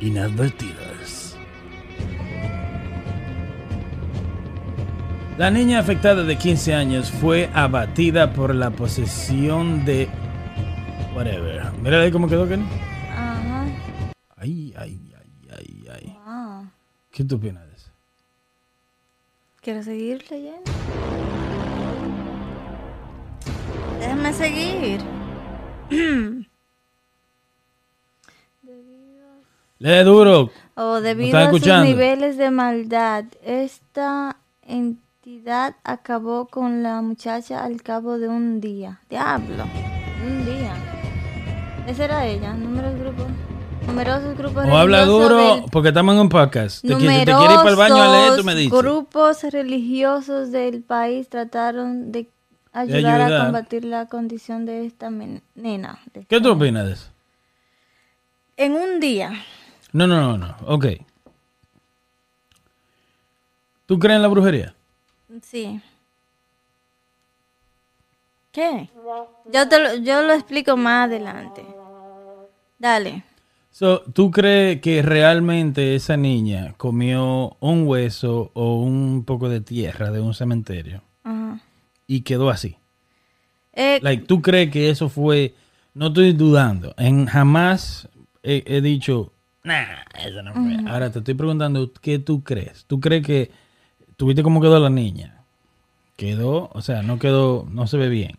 Inadvertidas. 0.00 0.95
La 5.38 5.50
niña 5.50 5.80
afectada 5.80 6.22
de 6.22 6.38
15 6.38 6.74
años 6.74 7.10
fue 7.10 7.50
abatida 7.52 8.32
por 8.32 8.54
la 8.54 8.70
posesión 8.70 9.84
de... 9.84 10.08
Whatever. 11.14 11.72
Mira 11.82 12.00
ahí 12.00 12.10
cómo 12.10 12.26
quedó, 12.26 12.48
Kenny. 12.48 12.64
Ajá. 13.10 13.66
Ay, 14.38 14.72
ay, 14.78 15.12
ay, 15.14 15.48
ay, 15.58 15.88
ay. 15.92 16.16
Wow. 16.24 16.70
¿Qué 17.10 17.22
tú 17.24 17.36
opinas 17.36 17.66
de 17.66 17.74
eso? 17.74 17.90
Quiero 19.60 19.82
seguir 19.82 20.24
leyendo. 20.30 20.72
Déjame 24.00 24.32
seguir. 24.32 25.00
Lee 29.78 30.02
duro. 30.02 30.50
O 30.76 31.02
debido 31.02 31.38
están 31.38 31.54
a 31.54 31.58
sus 31.58 31.84
niveles 31.86 32.38
de 32.38 32.50
maldad, 32.50 33.24
esta 33.44 34.38
entidad 35.30 35.74
acabó 35.82 36.46
con 36.46 36.84
la 36.84 37.02
muchacha 37.02 37.64
al 37.64 37.82
cabo 37.82 38.16
de 38.16 38.28
un 38.28 38.60
día. 38.60 39.00
Diablo, 39.10 39.64
un 40.24 40.44
día. 40.44 40.72
Esa 41.88 42.04
era 42.04 42.26
ella, 42.26 42.52
numerosos 42.54 43.00
grupos. 43.00 43.26
Numerosos 43.88 44.38
grupos 44.38 44.64
O 44.66 44.76
habla 44.76 45.04
duro 45.04 45.36
del- 45.36 45.64
porque 45.72 45.88
estamos 45.88 46.14
en 46.14 46.20
un 46.20 46.28
podcast. 46.28 46.80
Te, 46.80 46.88
si 46.88 46.94
te 46.94 46.98
quieres 47.00 47.28
ir 47.28 47.56
para 47.56 47.70
el 47.70 47.76
baño 47.76 47.96
a 48.02 48.08
leer, 48.12 48.36
tú 48.36 48.44
me 48.44 48.52
Numerosos 48.54 48.56
dices. 48.56 48.78
grupos 48.78 49.42
religiosos 49.52 50.52
del 50.52 50.82
país 50.84 51.28
trataron 51.28 52.12
de 52.12 52.28
ayudar, 52.72 53.20
ayudar. 53.22 53.32
a 53.40 53.44
combatir 53.46 53.84
la 53.84 54.06
condición 54.06 54.64
de 54.64 54.86
esta 54.86 55.10
nena. 55.10 55.98
de 56.14 56.24
¿Qué 56.26 56.40
tú 56.40 56.52
opinas 56.52 56.86
de 56.86 56.92
eso? 56.92 57.10
En 58.56 58.74
un 58.74 59.00
día. 59.00 59.32
No, 59.92 60.06
no, 60.06 60.20
no, 60.20 60.38
no. 60.38 60.56
Ok. 60.66 60.86
¿Tú 63.86 63.98
crees 63.98 64.14
en 64.16 64.22
la 64.22 64.28
brujería? 64.28 64.72
Sí. 65.42 65.80
¿Qué? 68.52 68.88
Yo, 69.52 69.68
te 69.68 69.78
lo, 69.78 69.96
yo 69.96 70.22
lo 70.22 70.32
explico 70.32 70.76
más 70.76 71.08
adelante. 71.08 71.64
Dale. 72.78 73.22
So, 73.70 74.00
¿Tú 74.00 74.30
crees 74.30 74.80
que 74.80 75.02
realmente 75.02 75.94
esa 75.94 76.16
niña 76.16 76.72
comió 76.78 77.56
un 77.60 77.86
hueso 77.86 78.50
o 78.54 78.80
un 78.80 79.24
poco 79.24 79.50
de 79.50 79.60
tierra 79.60 80.10
de 80.10 80.20
un 80.20 80.32
cementerio 80.32 81.02
Ajá. 81.24 81.60
y 82.06 82.22
quedó 82.22 82.48
así? 82.48 82.76
Eh, 83.74 83.98
Like, 84.00 84.24
¿Tú 84.24 84.40
crees 84.40 84.70
que 84.70 84.88
eso 84.88 85.10
fue.? 85.10 85.54
No 85.92 86.06
estoy 86.08 86.32
dudando. 86.32 86.94
En 86.96 87.26
jamás 87.26 88.08
he, 88.42 88.62
he 88.66 88.80
dicho. 88.80 89.32
Nah, 89.64 89.84
eso 90.24 90.42
no 90.42 90.54
fue. 90.54 90.76
Ahora 90.90 91.10
te 91.12 91.18
estoy 91.18 91.34
preguntando, 91.34 91.92
¿qué 92.00 92.18
tú 92.18 92.42
crees? 92.42 92.86
¿Tú 92.86 93.00
crees 93.00 93.26
que. 93.26 93.50
¿Tuviste 94.16 94.42
cómo 94.42 94.60
quedó 94.60 94.78
la 94.78 94.90
niña? 94.90 95.42
Quedó, 96.16 96.70
o 96.72 96.80
sea, 96.80 97.02
no 97.02 97.18
quedó, 97.18 97.66
no 97.70 97.86
se 97.86 97.98
ve 97.98 98.08
bien. 98.08 98.36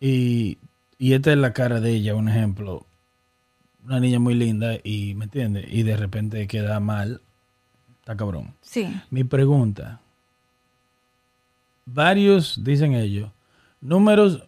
Y, 0.00 0.58
y 0.98 1.12
esta 1.14 1.32
es 1.32 1.38
la 1.38 1.52
cara 1.52 1.80
de 1.80 1.92
ella, 1.92 2.14
un 2.14 2.28
ejemplo. 2.28 2.86
Una 3.84 4.00
niña 4.00 4.18
muy 4.18 4.34
linda 4.34 4.74
y, 4.82 5.14
¿me 5.14 5.24
entiendes? 5.24 5.66
Y 5.68 5.82
de 5.82 5.96
repente 5.96 6.46
queda 6.46 6.78
mal. 6.80 7.20
Está 8.00 8.16
cabrón. 8.16 8.54
Sí. 8.62 8.88
Mi 9.10 9.24
pregunta. 9.24 10.00
Varios, 11.86 12.62
dicen 12.64 12.94
ellos, 12.94 13.30
números, 13.80 14.42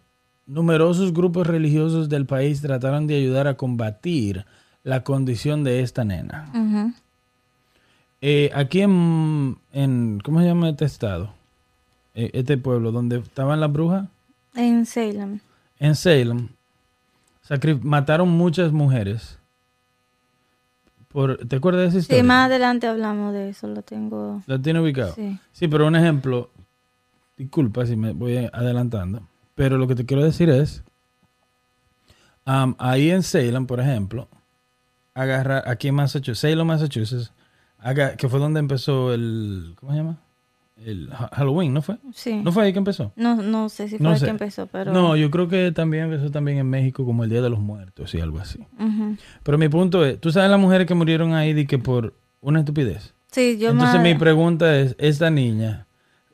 numerosos 0.45 1.13
grupos 1.13 1.47
religiosos 1.47 2.09
del 2.09 2.25
país 2.25 2.61
trataron 2.61 3.07
de 3.07 3.15
ayudar 3.15 3.47
a 3.47 3.55
combatir 3.55 4.45
la 4.83 5.03
condición 5.03 5.63
de 5.63 5.81
esta 5.81 6.03
nena. 6.05 6.49
ujú. 6.53 6.93
Eh, 8.21 8.51
aquí 8.53 8.81
en, 8.81 9.57
en, 9.71 10.19
¿cómo 10.23 10.41
se 10.41 10.47
llama 10.47 10.69
este 10.69 10.85
estado? 10.85 11.33
Eh, 12.15 12.31
este 12.33 12.57
pueblo, 12.57 12.91
donde 12.91 13.19
estaban 13.19 13.59
las 13.59 13.71
brujas, 13.71 14.07
En 14.55 14.85
Salem. 14.85 15.39
en 15.79 15.95
Salem, 15.95 16.49
mataron 17.81 18.29
muchas 18.29 18.71
mujeres. 18.71 19.37
Por, 21.07 21.37
¿Te 21.47 21.55
acuerdas 21.55 21.83
de 21.83 21.87
esa 21.87 21.97
historia? 21.99 22.21
Sí, 22.21 22.27
más 22.27 22.47
adelante 22.47 22.87
hablamos 22.87 23.33
de 23.33 23.49
eso, 23.49 23.67
lo 23.67 23.81
tengo. 23.81 24.43
¿La 24.45 24.59
tiene 24.59 24.79
ubicado? 24.79 25.13
Sí. 25.15 25.39
Sí, 25.53 25.67
pero 25.67 25.87
un 25.87 25.95
ejemplo, 25.95 26.51
disculpa 27.37 27.85
si 27.85 27.95
me 27.95 28.11
voy 28.11 28.49
adelantando, 28.51 29.23
pero 29.55 29.77
lo 29.77 29.87
que 29.87 29.95
te 29.95 30.05
quiero 30.05 30.23
decir 30.23 30.49
es, 30.49 30.83
ahí 32.45 33.11
en 33.11 33.23
Salem, 33.23 33.65
por 33.65 33.79
ejemplo, 33.79 34.27
agarrar, 35.13 35.67
aquí 35.67 35.87
en 35.87 35.95
Massachusetts, 35.95 36.39
Salem, 36.39 36.67
Massachusetts, 36.67 37.31
haga- 37.81 38.15
que 38.15 38.27
fue 38.29 38.39
donde 38.39 38.59
empezó 38.59 39.13
el, 39.13 39.73
¿cómo 39.79 39.91
se 39.91 39.97
llama? 39.97 40.17
El 40.85 41.09
Ha- 41.11 41.29
Halloween, 41.35 41.73
¿no 41.73 41.81
fue? 41.81 41.97
Sí. 42.13 42.35
¿No 42.43 42.51
fue 42.53 42.63
ahí 42.63 42.71
que 42.73 42.79
empezó? 42.79 43.11
No, 43.17 43.35
no 43.41 43.67
sé 43.67 43.89
si 43.89 43.97
fue 43.97 44.03
No 44.07 44.15
sé. 44.17 44.25
que 44.25 44.31
empezó, 44.31 44.67
pero. 44.67 44.93
No, 44.93 45.15
yo 45.17 45.29
creo 45.29 45.49
que 45.49 45.71
también 45.73 46.05
empezó 46.05 46.31
también 46.31 46.57
en 46.59 46.69
México 46.69 47.03
como 47.05 47.23
el 47.25 47.29
Día 47.29 47.41
de 47.41 47.49
los 47.49 47.59
Muertos 47.59 48.13
y 48.15 48.21
algo 48.21 48.39
así. 48.39 48.59
Pero 49.43 49.57
mi 49.57 49.67
punto 49.67 50.05
es, 50.05 50.19
¿tú 50.21 50.31
sabes 50.31 50.49
las 50.49 50.59
mujeres 50.59 50.87
que 50.87 50.93
murieron 50.95 51.33
ahí 51.33 51.53
de 51.53 51.67
que 51.67 51.77
por 51.79 52.13
una 52.41 52.59
estupidez? 52.59 53.13
Sí, 53.31 53.57
yo 53.57 53.71
Entonces 53.71 54.01
mi 54.01 54.15
pregunta 54.15 54.75
es, 54.79 54.95
esta 54.97 55.29
niña, 55.29 55.85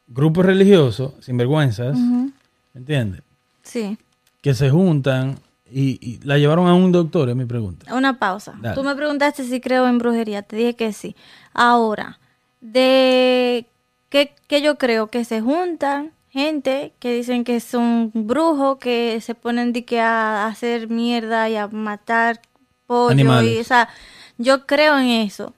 grupo 0.07 0.43
religioso, 0.43 1.15
sinvergüenzas, 1.21 1.97
Ujú. 1.97 2.31
¿me 2.73 2.79
entiendes? 2.79 3.21
Sí. 3.63 3.97
Que 4.41 4.53
se 4.53 4.69
juntan 4.69 5.39
y, 5.69 5.97
y 6.01 6.19
la 6.23 6.37
llevaron 6.37 6.67
a 6.67 6.73
un 6.73 6.91
doctor, 6.91 7.29
es 7.29 7.35
mi 7.35 7.45
pregunta. 7.45 7.93
Una 7.93 8.19
pausa. 8.19 8.53
Dale. 8.61 8.75
Tú 8.75 8.83
me 8.83 8.95
preguntaste 8.95 9.43
si 9.43 9.59
creo 9.59 9.87
en 9.87 9.97
brujería. 9.97 10.41
Te 10.41 10.55
dije 10.55 10.75
que 10.75 10.93
sí. 10.93 11.15
Ahora, 11.53 12.19
de 12.61 13.65
qué, 14.09 14.35
qué 14.47 14.61
yo 14.61 14.77
creo 14.77 15.07
que 15.07 15.25
se 15.25 15.41
juntan 15.41 16.11
gente 16.29 16.93
que 16.99 17.13
dicen 17.13 17.43
que 17.43 17.59
son 17.59 18.11
brujos, 18.13 18.77
que 18.77 19.19
se 19.21 19.35
ponen 19.35 19.73
de 19.73 19.85
que 19.85 20.01
a 20.01 20.47
hacer 20.47 20.89
mierda 20.89 21.49
y 21.49 21.55
a 21.55 21.67
matar 21.67 22.41
pollo. 22.85 23.11
Animales. 23.11 23.55
Y, 23.55 23.59
o 23.59 23.63
sea, 23.63 23.89
yo 24.37 24.65
creo 24.67 24.97
en 24.99 25.07
eso. 25.07 25.53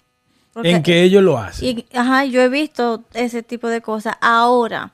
En 0.64 0.82
que 0.82 1.04
ellos 1.04 1.24
lo 1.24 1.38
hacen. 1.38 1.68
y, 1.68 1.86
ajá, 1.96 2.26
yo 2.26 2.42
he 2.42 2.50
visto 2.50 3.04
ese 3.14 3.44
tipo 3.44 3.68
de 3.68 3.82
cosas. 3.82 4.16
Ahora, 4.22 4.92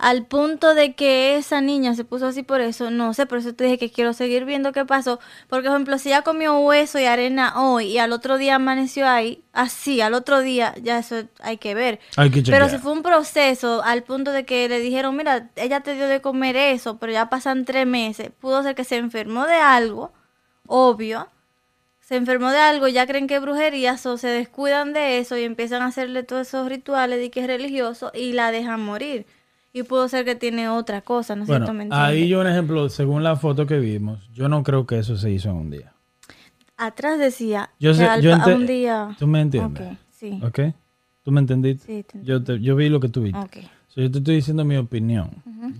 al 0.00 0.24
punto 0.24 0.74
de 0.74 0.94
que 0.94 1.36
esa 1.36 1.60
niña 1.60 1.94
se 1.94 2.04
puso 2.04 2.26
así 2.26 2.42
por 2.42 2.62
eso, 2.62 2.90
no 2.90 3.12
sé, 3.12 3.26
por 3.26 3.36
eso 3.36 3.54
te 3.54 3.64
dije 3.64 3.76
que 3.76 3.90
quiero 3.90 4.14
seguir 4.14 4.46
viendo 4.46 4.72
qué 4.72 4.86
pasó. 4.86 5.20
Porque, 5.46 5.68
por 5.68 5.76
ejemplo, 5.76 5.98
si 5.98 6.08
ella 6.08 6.22
comió 6.22 6.58
hueso 6.58 6.98
y 6.98 7.04
arena 7.04 7.52
hoy 7.60 7.88
y 7.88 7.98
al 7.98 8.14
otro 8.14 8.38
día 8.38 8.54
amaneció 8.54 9.06
ahí, 9.06 9.44
así, 9.52 10.00
al 10.00 10.14
otro 10.14 10.40
día, 10.40 10.74
ya 10.82 10.98
eso 10.98 11.24
hay 11.40 11.58
que 11.58 11.74
ver. 11.74 12.00
Hay 12.16 12.30
que 12.30 12.42
Pero 12.42 12.70
si 12.70 12.78
fue 12.78 12.92
un 12.92 13.02
proceso 13.02 13.82
al 13.84 14.02
punto 14.02 14.32
de 14.32 14.46
que 14.46 14.70
le 14.70 14.80
dijeron, 14.80 15.14
mira, 15.16 15.50
ella 15.54 15.80
te 15.80 15.94
dio 15.94 16.08
de 16.08 16.22
comer 16.22 16.56
eso, 16.56 16.96
pero 16.98 17.12
ya 17.12 17.28
pasan 17.28 17.66
tres 17.66 17.86
meses, 17.86 18.30
pudo 18.40 18.62
ser 18.62 18.74
que 18.74 18.84
se 18.84 18.96
enfermó 18.96 19.46
de 19.46 19.56
algo, 19.56 20.14
obvio, 20.66 21.28
se 22.00 22.16
enfermó 22.16 22.50
de 22.50 22.58
algo, 22.58 22.88
ya 22.88 23.06
creen 23.06 23.26
que 23.26 23.36
es 23.36 23.42
brujería, 23.42 23.98
so 23.98 24.16
se 24.16 24.28
descuidan 24.28 24.94
de 24.94 25.18
eso 25.18 25.36
y 25.36 25.44
empiezan 25.44 25.82
a 25.82 25.86
hacerle 25.86 26.22
todos 26.22 26.48
esos 26.48 26.70
rituales 26.70 27.18
de 27.18 27.30
que 27.30 27.40
es 27.40 27.46
religioso 27.46 28.10
y 28.14 28.32
la 28.32 28.50
dejan 28.50 28.80
morir. 28.80 29.26
Y 29.72 29.84
pudo 29.84 30.08
ser 30.08 30.24
que 30.24 30.34
tiene 30.34 30.68
otra 30.68 31.00
cosa, 31.02 31.36
no 31.36 31.44
si 31.44 31.50
Bueno, 31.52 31.66
entiendes. 31.66 31.96
ahí 31.98 32.28
yo 32.28 32.40
un 32.40 32.46
ejemplo, 32.48 32.88
según 32.88 33.22
la 33.22 33.36
foto 33.36 33.66
que 33.66 33.78
vimos, 33.78 34.28
yo 34.32 34.48
no 34.48 34.62
creo 34.62 34.86
que 34.86 34.98
eso 34.98 35.16
se 35.16 35.30
hizo 35.30 35.48
en 35.50 35.56
un 35.56 35.70
día. 35.70 35.92
Atrás 36.76 37.18
decía 37.18 37.70
Yo 37.78 37.94
sé, 37.94 38.08
yo 38.22 38.34
a 38.34 38.46
un 38.48 38.66
día... 38.66 39.14
¿Tú 39.18 39.26
me 39.26 39.40
entiendes? 39.40 39.92
Ok, 39.92 39.98
sí. 40.10 40.40
¿Ok? 40.42 40.60
¿Tú 41.22 41.30
me 41.30 41.40
entendiste? 41.40 41.86
Sí, 41.86 42.02
te 42.02 42.18
yo, 42.24 42.42
te- 42.42 42.58
yo 42.60 42.74
vi 42.74 42.88
lo 42.88 42.98
que 43.00 43.08
tú 43.08 43.22
viste. 43.22 43.38
Ok. 43.38 43.56
So, 43.88 44.00
yo 44.00 44.10
te 44.10 44.18
estoy 44.18 44.36
diciendo 44.36 44.64
mi 44.64 44.76
opinión. 44.76 45.30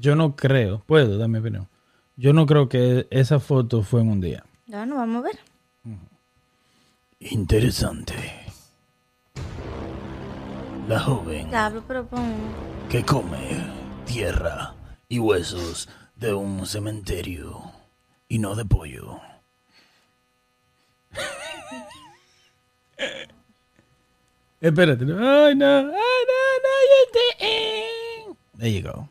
Yo 0.01 0.15
no 0.15 0.37
creo, 0.37 0.83
puedo 0.87 1.17
dar 1.17 1.29
mi 1.29 1.39
opinión. 1.39 1.67
Yo 2.17 2.33
no 2.33 2.45
creo 2.47 2.69
que 2.69 3.07
esa 3.11 3.41
foto 3.41 3.83
fue 3.83 4.03
en 4.03 4.11
un 4.11 4.21
día. 4.21 4.45
Ya 4.67 4.85
no 4.85 4.97
vamos 4.97 5.25
a 5.25 5.29
ver. 5.29 5.39
Interesante. 7.19 8.15
La 10.89 10.99
joven 11.01 11.49
Diablo, 11.51 11.85
pero 11.87 12.07
pon. 12.07 12.33
que 12.89 13.05
come 13.05 13.63
tierra 14.07 14.75
y 15.09 15.19
huesos 15.19 15.89
de 16.17 16.33
un 16.35 16.67
cementerio 16.67 17.61
y 18.29 18.39
no 18.39 18.55
de 18.57 18.65
pollo. 18.65 19.21
Espérate. 24.61 25.05
Ay, 25.05 25.55
no. 25.55 25.79
Ay, 25.79 25.87
no, 25.87 25.89
no. 25.89 28.37
There 28.59 28.71
you 28.73 28.83
go. 28.83 29.09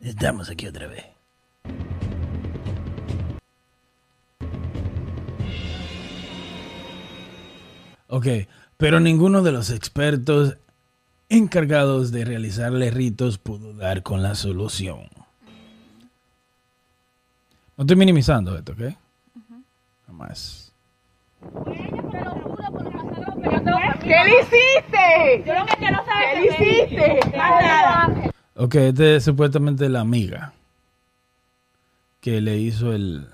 Estamos 0.00 0.48
aquí 0.48 0.66
otra 0.66 0.86
vez. 0.86 1.04
Ok, 8.08 8.26
pero 8.76 9.00
ninguno 9.00 9.42
de 9.42 9.52
los 9.52 9.70
expertos 9.70 10.56
encargados 11.28 12.10
de 12.10 12.24
realizarle 12.24 12.90
ritos 12.90 13.38
pudo 13.38 13.74
dar 13.74 14.02
con 14.02 14.22
la 14.22 14.34
solución. 14.34 15.08
No 17.76 17.84
estoy 17.84 17.96
minimizando 17.96 18.56
esto, 18.56 18.72
¿ok? 18.72 18.94
Jamás. 20.06 20.72
¿Qué 24.00 24.16
le 24.24 24.40
hiciste? 24.40 25.44
Yo 25.46 25.54
lo 25.54 25.66
que 25.66 25.76
quiero 25.76 26.04
saber 26.04 26.34
¿Qué 26.34 26.40
le 26.40 26.46
hiciste? 26.46 27.36
Más 27.36 27.62
nada. 27.62 28.32
Ok, 28.56 28.74
esta 28.74 29.04
es 29.04 29.24
supuestamente 29.24 29.88
la 29.88 30.00
amiga 30.00 30.54
que 32.20 32.40
le 32.40 32.56
hizo 32.56 32.92
el 32.92 33.28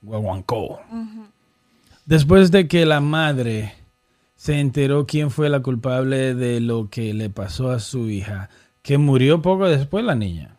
guaguancó. 0.00 0.80
Después 2.06 2.50
de 2.52 2.68
que 2.68 2.86
la 2.86 3.00
madre 3.00 3.74
se 4.36 4.60
enteró 4.60 5.06
quién 5.06 5.30
fue 5.30 5.48
la 5.48 5.60
culpable 5.60 6.34
de 6.34 6.60
lo 6.60 6.88
que 6.90 7.14
le 7.14 7.30
pasó 7.30 7.70
a 7.70 7.80
su 7.80 8.08
hija, 8.10 8.50
que 8.82 8.98
murió 8.98 9.42
poco 9.42 9.66
después 9.66 10.04
la 10.04 10.14
niña. 10.14 10.56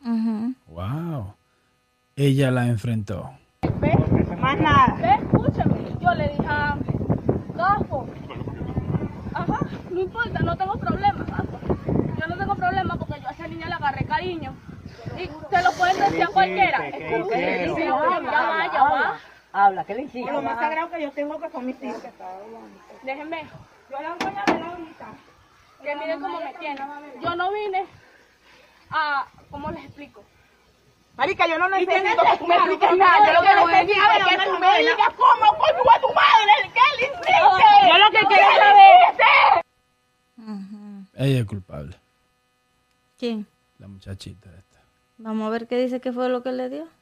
Wow. 0.67 1.35
Ella 2.15 2.51
la 2.51 2.67
enfrentó. 2.67 3.31
Más 4.39 4.59
nada. 4.59 4.97
Ve, 4.99 5.13
escúchame. 5.23 5.75
Yo 6.01 6.13
le 6.13 6.29
dije 6.29 6.45
a 6.47 6.77
Gafo. 7.55 8.07
Ajá, 9.33 9.59
no 9.91 9.99
importa, 10.01 10.39
no 10.39 10.57
tengo 10.57 10.77
problema, 10.77 11.25
Gafo. 11.25 11.59
Yo 12.19 12.27
no 12.27 12.37
tengo 12.37 12.55
problema 12.55 12.97
porque 12.97 13.21
yo 13.21 13.27
a 13.27 13.31
esa 13.31 13.47
niña 13.47 13.67
le 13.67 13.73
agarré 13.75 14.05
cariño. 14.05 14.53
Y 15.15 15.27
te 15.27 15.63
lo 15.63 15.71
pueden 15.73 15.99
decir 15.99 16.23
a 16.23 16.27
cualquiera. 16.27 16.87
Escúchame, 16.89 17.75
ya 17.77 17.93
va, 17.93 18.73
ya 18.73 18.83
va. 18.83 19.19
Habla, 19.57 19.85
¿qué 19.85 19.95
le 19.95 20.03
hiciste? 20.03 20.31
Lo 20.31 20.43
más 20.43 20.59
sagrado 20.59 20.91
que 20.91 21.01
yo 21.01 21.11
tengo 21.11 21.39
que 21.41 21.49
son 21.49 21.65
mis 21.65 21.81
hijos. 21.81 22.03
Déjenme. 23.01 23.49
Yo 23.89 23.99
la 23.99 24.13
voy 24.13 24.33
a 24.35 24.53
ver 24.53 24.61
ahorita. 24.61 25.05
Que 25.81 25.95
miren 25.95 26.21
cómo 26.21 26.39
me 26.39 26.53
tiene. 26.53 26.79
Yo 27.23 27.35
no 27.35 27.51
vine 27.51 27.85
a... 28.91 29.25
¿Cómo 29.49 29.71
les 29.71 29.85
explico? 29.85 30.23
Marica, 31.15 31.47
yo 31.47 31.57
no 31.57 31.69
necesito 31.69 32.23
que 32.23 32.37
tú 32.37 32.45
me 32.45 32.55
expliques 32.55 32.97
nada. 32.97 33.33
Yo 33.33 33.33
lo 33.33 33.41
que 33.41 33.55
necesito 33.55 34.05
es 34.11 34.27
que 34.27 34.45
tú 34.45 34.59
me 34.59 34.77
digas 34.77 35.09
cómo 35.17 35.57
coño 35.57 35.91
a 35.91 36.01
tu 36.01 36.13
madre. 36.13 36.71
¿Qué 36.75 36.79
le 36.99 37.05
hiciste? 37.07 37.33
Yo 37.89 37.97
lo 37.97 38.11
que 38.11 38.27
quiero 38.27 38.51
saber... 38.61 39.65
Ella 41.15 41.39
es 41.39 41.45
culpable. 41.45 41.95
¿Quién? 43.17 43.47
La 43.79 43.87
muchachita 43.87 44.49
esta. 44.55 44.81
Vamos 45.17 45.47
a 45.47 45.49
ver 45.49 45.65
qué 45.67 45.79
dice 45.79 45.99
que 45.99 46.11
fue 46.11 46.29
lo 46.29 46.43
que 46.43 46.51
le 46.51 46.69
dio. 46.69 46.96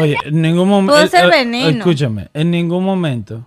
Oye, 0.00 0.16
en 0.24 0.42
ningún 0.42 0.68
momento. 0.68 1.06
Ser 1.08 1.30
veneno. 1.30 1.78
Escúchame, 1.78 2.28
en 2.34 2.50
ningún 2.50 2.84
momento 2.84 3.46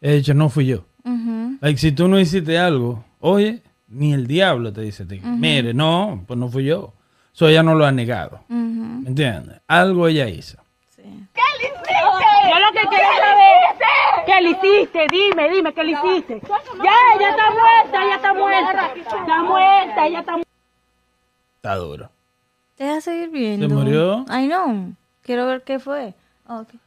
he 0.00 0.14
dicho 0.14 0.34
no 0.34 0.48
fui 0.48 0.66
yo. 0.66 0.84
Ujú. 1.04 1.58
Like, 1.60 1.78
si 1.78 1.92
tú 1.92 2.08
no 2.08 2.18
hiciste 2.18 2.58
algo, 2.58 3.04
oye, 3.20 3.62
ni 3.88 4.12
el 4.12 4.26
diablo 4.26 4.72
te 4.72 4.80
dice, 4.80 5.04
a 5.04 5.06
ti, 5.06 5.20
mire, 5.20 5.74
no, 5.74 6.24
pues 6.26 6.38
no 6.38 6.48
fui 6.48 6.64
yo. 6.64 6.92
So 7.32 7.48
ella 7.48 7.62
no 7.62 7.74
lo 7.74 7.86
ha 7.86 7.92
negado. 7.92 8.40
Ujú. 8.48 9.00
¿Me 9.02 9.08
entiendes? 9.08 9.60
Algo 9.66 10.08
ella 10.08 10.28
hizo. 10.28 10.58
Sí. 10.90 11.02
Yo 11.02 12.58
lo 12.58 12.72
que 12.72 12.88
quiero 12.88 13.08
saber 13.16 13.62
¿Qué 14.26 14.40
le 14.40 14.50
hiciste? 14.50 15.06
Dime, 15.10 15.50
dime, 15.50 15.74
¿qué 15.74 15.84
le 15.84 15.92
hiciste? 15.92 16.40
Ya, 16.82 16.94
ella 17.16 17.30
está 17.30 17.50
muerta, 17.50 18.04
ella 18.04 18.16
está 18.16 18.34
muerta. 18.34 18.92
Está 18.96 19.42
muerta, 19.42 20.06
ella 20.06 20.20
está 20.20 20.32
muerta. 20.32 20.50
Está 21.56 21.74
duro. 21.76 22.10
Deja 22.78 23.00
seguir 23.00 23.30
viendo. 23.30 23.68
murió? 23.68 24.24
Ay, 24.28 24.48
no. 24.48 24.94
Quiero 25.22 25.46
ver 25.46 25.62
qué 25.62 25.78
fue. 25.78 26.14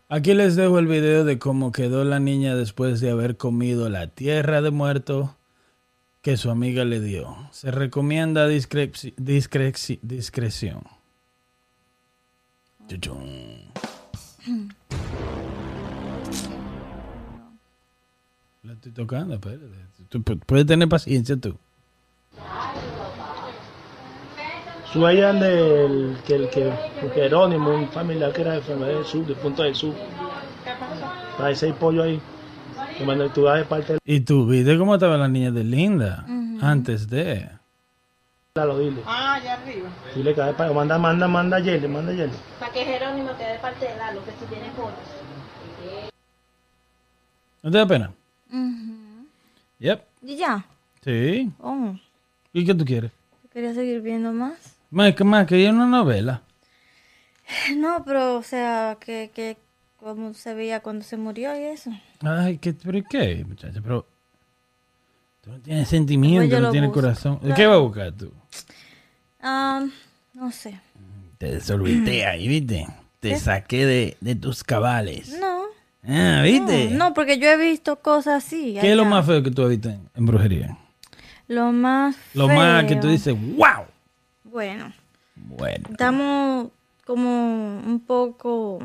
Aquí 0.09 0.33
les 0.33 0.55
dejo 0.55 0.77
el 0.79 0.87
video 0.87 1.23
de 1.23 1.39
cómo 1.39 1.71
quedó 1.71 2.03
la 2.03 2.19
niña 2.19 2.55
después 2.55 2.99
de 2.99 3.09
haber 3.09 3.37
comido 3.37 3.89
la 3.89 4.07
tierra 4.07 4.61
de 4.61 4.69
muerto 4.71 5.35
que 6.21 6.37
su 6.37 6.49
amiga 6.51 6.83
le 6.85 6.99
dio. 6.99 7.35
Se 7.51 7.71
recomienda 7.71 8.47
discre- 8.49 8.91
discre- 9.15 9.99
discreción. 10.01 10.83
La 18.63 18.73
estoy 18.73 18.91
tocando, 18.91 19.35
espérate. 19.35 19.65
Puedes 20.45 20.65
tener 20.65 20.89
paciencia 20.89 21.37
tú. 21.37 21.57
Sueñan 24.95 25.41
del 25.41 26.17
que 26.25 26.35
el 26.35 26.49
que, 26.49 26.71
Jerónimo, 27.13 27.69
un 27.69 27.89
familiar 27.89 28.31
que 28.31 28.39
era 28.43 28.51
de 28.51 28.59
enfermedad 28.59 28.93
del 28.93 29.03
sur, 29.03 29.25
de 29.25 29.35
Punta 29.35 29.63
del 29.63 29.75
Sur. 29.75 29.93
Hay 31.37 31.53
seis 31.53 31.75
pollos 31.77 32.05
ahí. 32.05 32.21
De 32.97 33.05
de 33.05 33.99
Y 34.05 34.21
tú 34.21 34.47
viste 34.47 34.77
cómo 34.77 34.93
estaba 34.95 35.17
la 35.17 35.27
niña 35.27 35.51
de 35.51 35.65
Linda 35.65 36.25
antes 36.61 37.09
de. 37.09 37.45
la 38.55 38.63
lo 38.63 38.79
dile. 38.79 39.01
Ah, 39.05 39.33
allá 39.33 39.55
arriba. 39.55 39.89
Dile 40.15 40.33
que 40.33 40.41
de 40.41 40.53
parte. 40.53 40.73
Manda, 40.73 40.97
manda, 40.97 41.27
manda 41.27 41.57
a 41.57 41.59
Yele, 41.59 41.89
manda 41.89 42.13
a 42.13 42.15
Yele. 42.15 42.31
Para 42.57 42.71
que 42.71 42.85
Jerónimo 42.85 43.35
quede 43.37 43.59
parte 43.59 43.85
de 43.87 43.97
Lalo, 43.97 44.23
que 44.23 44.31
si 44.31 44.45
tiene 44.45 44.69
pollos. 44.77 46.11
¿No 47.63 47.69
te 47.69 47.77
da 47.79 47.85
pena? 47.85 48.13
Ujú. 48.49 49.27
Yep. 49.79 50.01
Y 50.21 50.37
ya. 50.37 50.65
Sí. 51.03 51.51
Oh, 51.59 51.93
¿Y 52.53 52.65
qué 52.65 52.73
tú 52.73 52.85
quieres? 52.85 53.11
quería 53.51 53.73
seguir 53.73 54.01
viendo 54.01 54.31
más. 54.33 54.74
Más 54.89 55.15
que 55.15 55.23
más 55.23 55.45
que 55.47 55.69
una 55.69 55.85
novela. 55.85 56.41
No, 57.75 58.03
pero, 58.05 58.37
o 58.37 58.43
sea, 58.43 58.97
que, 58.99 59.31
que 59.33 59.57
cómo 59.97 60.33
se 60.33 60.53
veía 60.53 60.79
cuando 60.79 61.03
se 61.03 61.17
murió 61.17 61.55
y 61.59 61.63
eso. 61.63 61.91
Ay, 62.21 62.57
¿qué, 62.57 62.73
pero 62.73 62.99
qué, 63.09 63.43
muchacha? 63.47 63.79
Pero 63.81 64.07
tú 65.41 65.51
no 65.51 65.59
tienes 65.59 65.87
sentimiento, 65.87 66.49
Pues 66.49 66.61
no 66.61 66.71
tienes 66.71 66.89
busco. 66.89 67.01
corazón. 67.01 67.39
¿Qué 67.55 67.65
vas 67.67 67.75
a 67.75 67.79
buscar 67.79 68.11
tú? 68.13 68.31
Ah, 69.41 69.85
no 70.33 70.51
sé. 70.51 70.79
Te 71.37 71.51
desorbité 71.55 72.25
ahí, 72.27 72.47
¿viste? 72.47 72.87
Te 73.19 73.37
saqué 73.37 73.85
de, 73.85 74.17
de 74.21 74.35
tus 74.35 74.63
cabales. 74.63 75.37
No. 75.39 75.63
Ah, 76.07 76.41
¿viste? 76.43 76.89
No, 76.91 77.13
porque 77.13 77.39
yo 77.39 77.47
he 77.49 77.57
visto 77.57 77.95
cosas 77.97 78.43
así. 78.45 78.77
¿Qué 78.79 78.91
es 78.91 78.97
lo 78.97 79.05
más 79.05 79.25
feo 79.25 79.41
que 79.41 79.51
tú 79.51 79.63
has 79.63 79.69
visto 79.69 79.89
en, 79.89 80.07
en 80.13 80.25
brujería? 80.25 80.77
Lo 81.47 81.71
más 81.71 82.15
Lo 82.33 82.47
más 82.47 82.85
que 82.85 82.95
tú 82.95 83.07
dices, 83.07 83.35
wow. 83.55 83.85
Bueno, 84.55 84.93
Bueno. 85.35 85.83
estamos 85.91 86.69
como 87.05 87.77
un 87.85 87.99
poco 88.07 88.79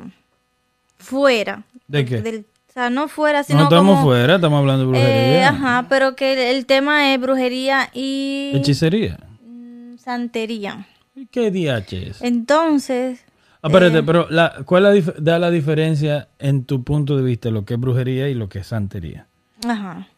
fuera. 0.98 1.62
¿De 1.86 2.04
qué? 2.04 2.20
del- 2.20 2.46
o 2.68 2.72
sea, 2.72 2.90
no 2.90 3.06
fuera, 3.06 3.44
sino 3.44 3.60
No 3.60 3.64
estamos 3.66 3.98
como... 3.98 4.08
fuera, 4.08 4.34
estamos 4.34 4.58
hablando 4.58 4.90
de 4.90 4.98
eh, 4.98 5.02
brujería. 5.04 5.48
ajá, 5.50 5.86
pero 5.88 6.16
que 6.16 6.32
el, 6.32 6.56
el 6.56 6.66
tema 6.66 7.14
es 7.14 7.20
brujería 7.20 7.88
y 7.94 8.50
Hechicería. 8.54 9.16
mm, 9.46 9.96
santería. 9.98 10.88
¿Y 11.14 11.26
¿Qué 11.26 11.52
DH 11.52 11.92
es? 12.10 12.20
Entonces, 12.22 13.24
Ah, 13.62 13.68
espérate, 13.68 13.98
eh, 13.98 14.02
pero 14.02 14.26
la, 14.28 14.52
¿cuál 14.64 14.82
la 14.82 14.94
da 15.18 15.38
la 15.38 15.50
diferencia 15.52 16.28
en 16.40 16.64
tu 16.64 16.82
punto 16.82 17.16
de 17.16 17.22
vista 17.22 17.50
lo 17.50 17.64
que 17.64 17.74
es 17.74 17.80
brujería 17.80 18.28
y 18.28 18.34
lo 18.34 18.48
que 18.48 18.58
es 18.60 18.66
santería? 18.66 19.28
ajá. 19.68 20.08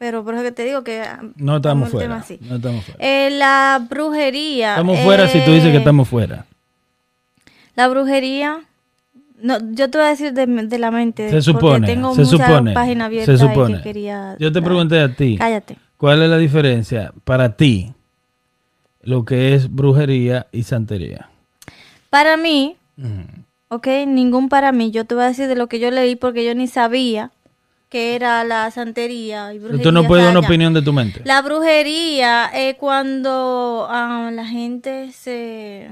Pero 0.00 0.24
por 0.24 0.32
eso 0.32 0.42
que 0.42 0.50
te 0.50 0.64
digo 0.64 0.82
que... 0.82 1.02
ah, 1.02 1.20
No 1.36 1.56
estamos 1.56 1.90
fuera. 1.90 2.16
así. 2.16 2.38
No 2.40 2.56
estamos 2.56 2.86
fuera. 2.86 2.98
Eh, 3.06 3.28
la 3.32 3.86
brujería... 3.86 4.70
Estamos 4.70 4.98
fuera 5.00 5.28
si 5.28 5.44
tú 5.44 5.50
dices 5.52 5.68
que 5.68 5.74
eh, 5.76 5.78
estamos 5.80 6.08
fuera. 6.08 6.46
La 7.76 7.86
brujería... 7.86 8.60
No, 9.42 9.58
yo 9.72 9.90
te 9.90 9.98
voy 9.98 10.06
a 10.06 10.10
decir 10.10 10.32
de, 10.32 10.46
de 10.46 10.78
la 10.78 10.90
mente. 10.90 11.28
Se 11.28 11.42
supone, 11.42 11.86
tengo 11.86 12.14
se 12.14 12.24
supone, 12.24 12.72
páginas 12.72 13.12
se 13.26 13.36
supone. 13.36 13.76
que 13.76 13.82
quería... 13.82 14.36
Yo 14.38 14.50
te 14.50 14.62
pregunté 14.62 15.00
a 15.00 15.14
ti, 15.14 15.36
Cállate. 15.36 15.76
¿cuál 15.98 16.22
es 16.22 16.30
la 16.30 16.38
diferencia 16.38 17.12
para 17.24 17.54
ti 17.56 17.92
lo 19.02 19.26
que 19.26 19.54
es 19.54 19.70
brujería 19.70 20.46
y 20.50 20.62
santería? 20.62 21.28
Para 22.08 22.38
mí, 22.38 22.76
ok, 23.68 23.86
ningún 24.06 24.48
para 24.48 24.72
mí. 24.72 24.92
Yo 24.92 25.04
te 25.04 25.14
voy 25.14 25.24
a 25.24 25.28
decir 25.28 25.46
de 25.46 25.56
lo 25.56 25.66
que 25.68 25.78
yo 25.78 25.90
leí 25.90 26.16
porque 26.16 26.42
yo 26.46 26.54
ni 26.54 26.68
sabía 26.68 27.32
que 27.90 28.14
era 28.14 28.42
la 28.44 28.70
santería 28.70 29.52
y 29.52 29.58
brujería. 29.58 29.82
Tú 29.82 29.92
no 29.92 30.06
puedes 30.06 30.24
dar 30.24 30.36
una 30.38 30.46
opinión 30.46 30.72
de 30.72 30.80
tu 30.80 30.92
mente. 30.94 31.20
La 31.24 31.42
brujería 31.42 32.46
es 32.46 32.76
cuando 32.76 33.86
ah, 33.90 34.30
la 34.32 34.46
gente 34.46 35.12
se... 35.12 35.90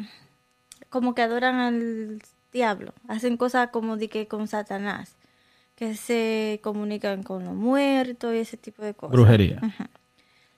como 0.89 1.15
que 1.15 1.23
adoran 1.23 1.57
al 1.57 2.23
diablo. 2.53 2.95
Hacen 3.09 3.37
cosas 3.37 3.69
como 3.71 3.97
de 3.99 4.09
que 4.09 4.27
con 4.29 4.49
Satanás. 4.49 5.17
Que 5.75 5.95
se 5.97 6.61
comunican 6.63 7.23
con 7.25 7.45
los 7.45 7.55
muertos 7.55 8.33
y 8.35 8.39
ese 8.39 8.57
tipo 8.57 8.83
de 8.83 8.95
cosas. 8.95 9.13
Brujería. 9.13 9.61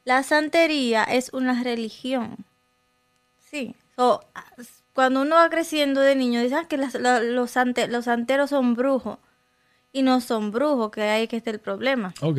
La 0.05 0.23
santería 0.23 1.05
es 1.05 1.33
una 1.33 1.63
religión. 1.63 2.37
Sí. 3.51 3.75
So, 3.97 4.23
ah, 4.35 4.45
cuando 4.95 5.23
uno 5.23 5.37
va 5.37 5.49
creciendo 5.51 6.01
de 6.01 6.17
niño, 6.17 6.41
dicen 6.43 6.67
que 6.69 6.77
las- 6.77 6.95
la- 6.95 7.21
los, 7.21 7.51
sante- 7.51 7.89
los 7.89 8.05
santeros 8.07 8.51
son 8.51 8.75
brujos. 8.75 9.19
Y 9.93 10.03
no 10.03 10.21
son 10.21 10.51
brujos, 10.51 10.91
que 10.91 11.03
ahí 11.03 11.27
que 11.27 11.37
está 11.37 11.51
el 11.51 11.61
problema. 11.61 12.15
Ok. 12.21 12.39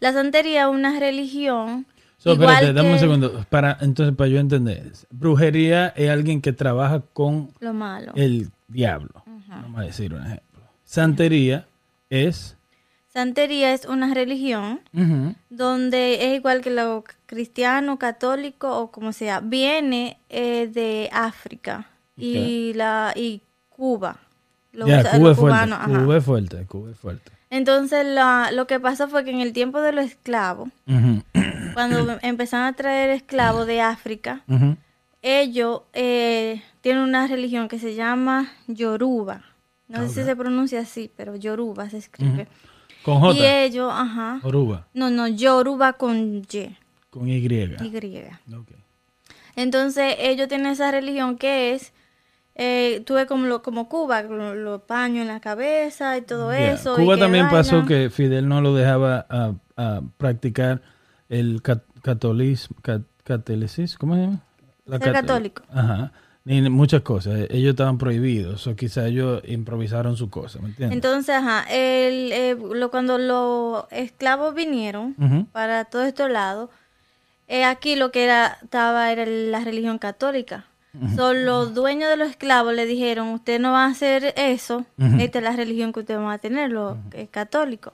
La 0.00 0.12
santería 0.12 0.62
es 0.62 0.68
una 0.68 0.98
religión. 0.98 1.86
So, 2.18 2.34
igual 2.34 2.54
espérate, 2.54 2.72
dame 2.74 2.88
un 2.88 2.94
que 2.94 3.00
segundo. 3.00 3.44
Para, 3.48 3.78
entonces, 3.80 4.14
para 4.14 4.28
yo 4.28 4.38
entender. 4.38 4.92
Brujería 5.10 5.88
es 5.88 6.10
alguien 6.10 6.40
que 6.40 6.52
trabaja 6.52 7.00
con 7.12 7.50
Lo 7.60 7.72
malo. 7.72 8.12
el 8.14 8.50
diablo. 8.68 9.22
Vamos 9.48 9.80
a 9.80 9.84
decir 9.84 10.12
un 10.14 10.22
ejemplo. 10.22 10.62
Santería 10.84 11.66
es... 12.10 12.56
Santería 13.08 13.72
es 13.72 13.86
una 13.86 14.12
religión 14.12 14.80
donde 15.48 16.26
es 16.26 16.36
igual 16.36 16.62
que 16.62 16.70
lo 16.70 17.04
cristiano, 17.26 17.96
católico 17.96 18.76
o 18.76 18.90
como 18.90 19.12
sea, 19.12 19.38
viene 19.38 20.18
eh, 20.30 20.66
de 20.66 21.08
África 21.12 21.86
y 22.16 22.72
la 22.74 23.12
y 23.14 23.42
Cuba. 23.68 24.18
Lo 24.74 24.86
Ya, 24.86 25.00
usa- 25.00 25.10
Cuba 25.12 25.28
los 25.28 25.38
fuerte. 25.38 25.74
Cuba 26.04 26.16
es 26.18 26.24
fuerte. 26.24 26.66
Cuba 26.66 26.90
es 26.90 26.98
fuerte. 26.98 27.32
Entonces 27.50 28.04
la- 28.06 28.50
lo 28.52 28.66
que 28.66 28.80
pasó 28.80 29.08
fue 29.08 29.24
que 29.24 29.30
en 29.30 29.40
el 29.40 29.52
tiempo 29.52 29.80
de 29.80 29.92
los 29.92 30.04
esclavos, 30.04 30.68
cuando 31.74 32.18
empezaron 32.22 32.66
a 32.66 32.72
traer 32.72 33.10
esclavos 33.10 33.66
de 33.66 33.80
África, 33.80 34.42
ellos 35.22 35.82
eh, 35.92 36.62
tienen 36.80 37.02
una 37.02 37.26
religión 37.26 37.68
que 37.68 37.78
se 37.78 37.94
llama 37.94 38.50
Yoruba. 38.66 39.42
No 39.88 40.02
sé 40.08 40.08
si 40.08 40.24
se 40.24 40.34
pronuncia 40.36 40.80
así, 40.80 41.10
pero 41.16 41.36
Yoruba 41.36 41.88
se 41.90 41.98
escribe. 41.98 42.48
Con 43.04 43.20
J. 43.20 43.38
Y 43.38 43.44
ellos, 43.46 43.92
ajá. 43.94 44.40
Oruba. 44.42 44.86
No, 44.94 45.10
no, 45.10 45.28
Yoruba 45.28 45.92
con 45.92 46.42
Y. 46.50 46.76
Con 47.10 47.28
Y. 47.28 47.36
Y. 47.36 48.54
Ok. 48.54 48.68
Entonces 49.56 50.16
ellos 50.18 50.48
tienen 50.48 50.68
esa 50.68 50.90
religión 50.90 51.36
que 51.36 51.74
es, 51.74 51.92
eh, 52.54 53.02
tuve 53.06 53.26
como, 53.26 53.46
lo- 53.46 53.62
como 53.62 53.88
Cuba, 53.88 54.22
lo- 54.22 54.54
los 54.54 54.82
paños 54.82 55.22
en 55.22 55.28
la 55.28 55.40
cabeza 55.40 56.16
y 56.16 56.22
todo 56.22 56.52
eso. 56.52 56.94
Cuba 56.96 57.16
también 57.16 57.48
pasó 57.50 57.84
que 57.84 58.10
Fidel 58.10 58.48
no 58.48 58.60
lo 58.60 58.74
dejaba 58.74 59.26
a, 59.28 59.52
a 59.76 60.00
practicar 60.18 60.80
el 61.28 61.62
cat- 61.62 61.84
catolicismo, 62.02 62.76
cat- 62.82 63.02
catolicismo, 63.24 63.98
¿cómo 63.98 64.14
se 64.14 64.20
llama? 64.20 64.40
La 64.86 64.98
Ser 64.98 65.12
cat- 65.12 65.22
católico. 65.26 65.62
Ajá. 65.72 66.12
Ni 66.46 66.60
muchas 66.68 67.00
cosas. 67.00 67.46
Ellos 67.48 67.70
estaban 67.70 67.96
prohibidos. 67.96 68.66
O 68.66 68.76
quizá 68.76 69.06
ellos 69.06 69.40
improvisaron 69.46 70.14
su 70.18 70.28
cosa, 70.28 70.58
¿me 70.60 70.68
entiendes? 70.68 70.94
Entonces, 70.94 71.34
ajá, 71.34 71.64
el, 71.70 72.32
eh, 72.32 72.54
lo, 72.74 72.90
cuando 72.90 73.16
los 73.16 73.86
esclavos 73.90 74.54
vinieron 74.54 75.14
para 75.52 75.86
todos 75.86 76.06
estos 76.06 76.30
lados, 76.30 76.68
eh, 77.48 77.64
aquí 77.64 77.96
lo 77.96 78.12
que 78.12 78.24
era, 78.24 78.58
estaba 78.62 79.10
era 79.10 79.24
la 79.24 79.60
religión 79.60 79.96
católica. 79.98 80.66
Son 81.16 81.44
los 81.44 81.74
dueños 81.74 82.08
de 82.08 82.16
los 82.16 82.30
esclavos 82.30 82.72
le 82.72 82.86
dijeron, 82.86 83.28
usted 83.28 83.60
no 83.60 83.72
va 83.72 83.84
a 83.84 83.88
hacer 83.88 84.32
eso, 84.36 84.84
esta 85.18 85.38
es 85.38 85.44
la 85.44 85.56
religión 85.56 85.92
que 85.92 86.00
usted 86.00 86.16
va 86.18 86.34
a 86.34 86.38
tener, 86.38 86.70
los 86.70 86.96
eh, 87.12 87.26
católicos. 87.30 87.92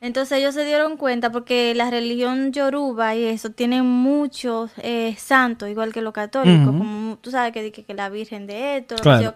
Entonces 0.00 0.38
ellos 0.38 0.54
se 0.54 0.64
dieron 0.64 0.96
cuenta 0.96 1.30
porque 1.30 1.74
la 1.76 1.88
religión 1.88 2.52
yoruba 2.52 3.14
y 3.14 3.22
eso 3.22 3.50
tienen 3.50 3.86
muchos 3.86 4.72
eh, 4.78 5.14
santos, 5.16 5.68
igual 5.68 5.92
que 5.92 6.02
los 6.02 6.12
católicos, 6.12 6.66
como 6.66 7.18
tú 7.18 7.30
sabes 7.30 7.52
que, 7.52 7.70
que, 7.70 7.84
que 7.84 7.94
la 7.94 8.08
virgen 8.08 8.48
de 8.48 8.78
esto, 8.78 8.96
Claro. 8.96 9.32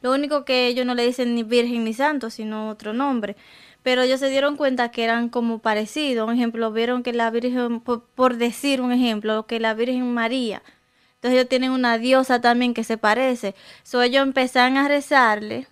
Lo 0.00 0.14
único 0.14 0.46
que 0.46 0.68
ellos 0.68 0.86
no 0.86 0.94
le 0.94 1.04
dicen 1.04 1.34
ni 1.34 1.42
virgen 1.42 1.84
ni 1.84 1.92
santo, 1.92 2.30
sino 2.30 2.70
otro 2.70 2.94
nombre. 2.94 3.36
Pero 3.82 4.02
ellos 4.02 4.18
se 4.18 4.30
dieron 4.30 4.56
cuenta 4.56 4.90
que 4.90 5.04
eran 5.04 5.28
como 5.28 5.60
parecidos. 5.60 6.26
Un 6.26 6.34
ejemplo, 6.34 6.72
vieron 6.72 7.04
que 7.04 7.12
la 7.12 7.30
Virgen, 7.30 7.78
por, 7.78 8.02
por 8.02 8.36
decir 8.36 8.80
un 8.80 8.90
ejemplo, 8.90 9.46
que 9.46 9.60
la 9.60 9.74
Virgen 9.74 10.12
María. 10.12 10.60
Entonces 11.26 11.40
ellos 11.40 11.48
tienen 11.48 11.72
una 11.72 11.98
diosa 11.98 12.40
también 12.40 12.72
que 12.72 12.84
se 12.84 12.98
parece. 12.98 13.56
So 13.82 14.00
ellos 14.00 14.22
empezaron 14.22 14.76
a 14.76 14.86
rezarle 14.86 15.66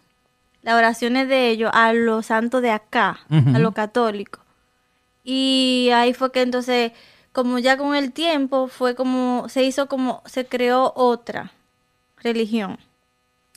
las 0.62 0.74
oraciones 0.74 1.28
de 1.28 1.50
ellos 1.50 1.70
a 1.72 1.92
los 1.92 2.26
santos 2.26 2.60
de 2.60 2.70
acá, 2.70 3.20
a 3.30 3.58
los 3.60 3.72
católicos. 3.72 4.42
Y 5.22 5.90
ahí 5.94 6.12
fue 6.12 6.32
que 6.32 6.42
entonces, 6.42 6.90
como 7.30 7.60
ya 7.60 7.76
con 7.76 7.94
el 7.94 8.12
tiempo, 8.12 8.66
fue 8.66 8.96
como, 8.96 9.48
se 9.48 9.62
hizo 9.62 9.86
como, 9.86 10.24
se 10.26 10.44
creó 10.44 10.92
otra 10.96 11.52
religión. 12.16 12.78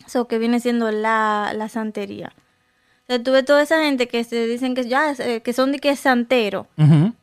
Eso 0.06 0.28
que 0.28 0.38
viene 0.38 0.60
siendo 0.60 0.92
la, 0.92 1.52
la 1.56 1.68
santería. 1.68 2.32
O 2.36 3.08
sea, 3.08 3.24
tuve 3.24 3.42
toda 3.42 3.64
esa 3.64 3.82
gente 3.82 4.08
que 4.08 4.24
se 4.24 4.46
dicen 4.46 4.76
que 4.76 4.88
ya 4.88 5.14
eh, 5.18 5.42
que 5.42 5.54
son 5.54 5.72
de 5.72 5.80
que 5.80 5.90
es 5.90 6.00
santero. 6.00 6.68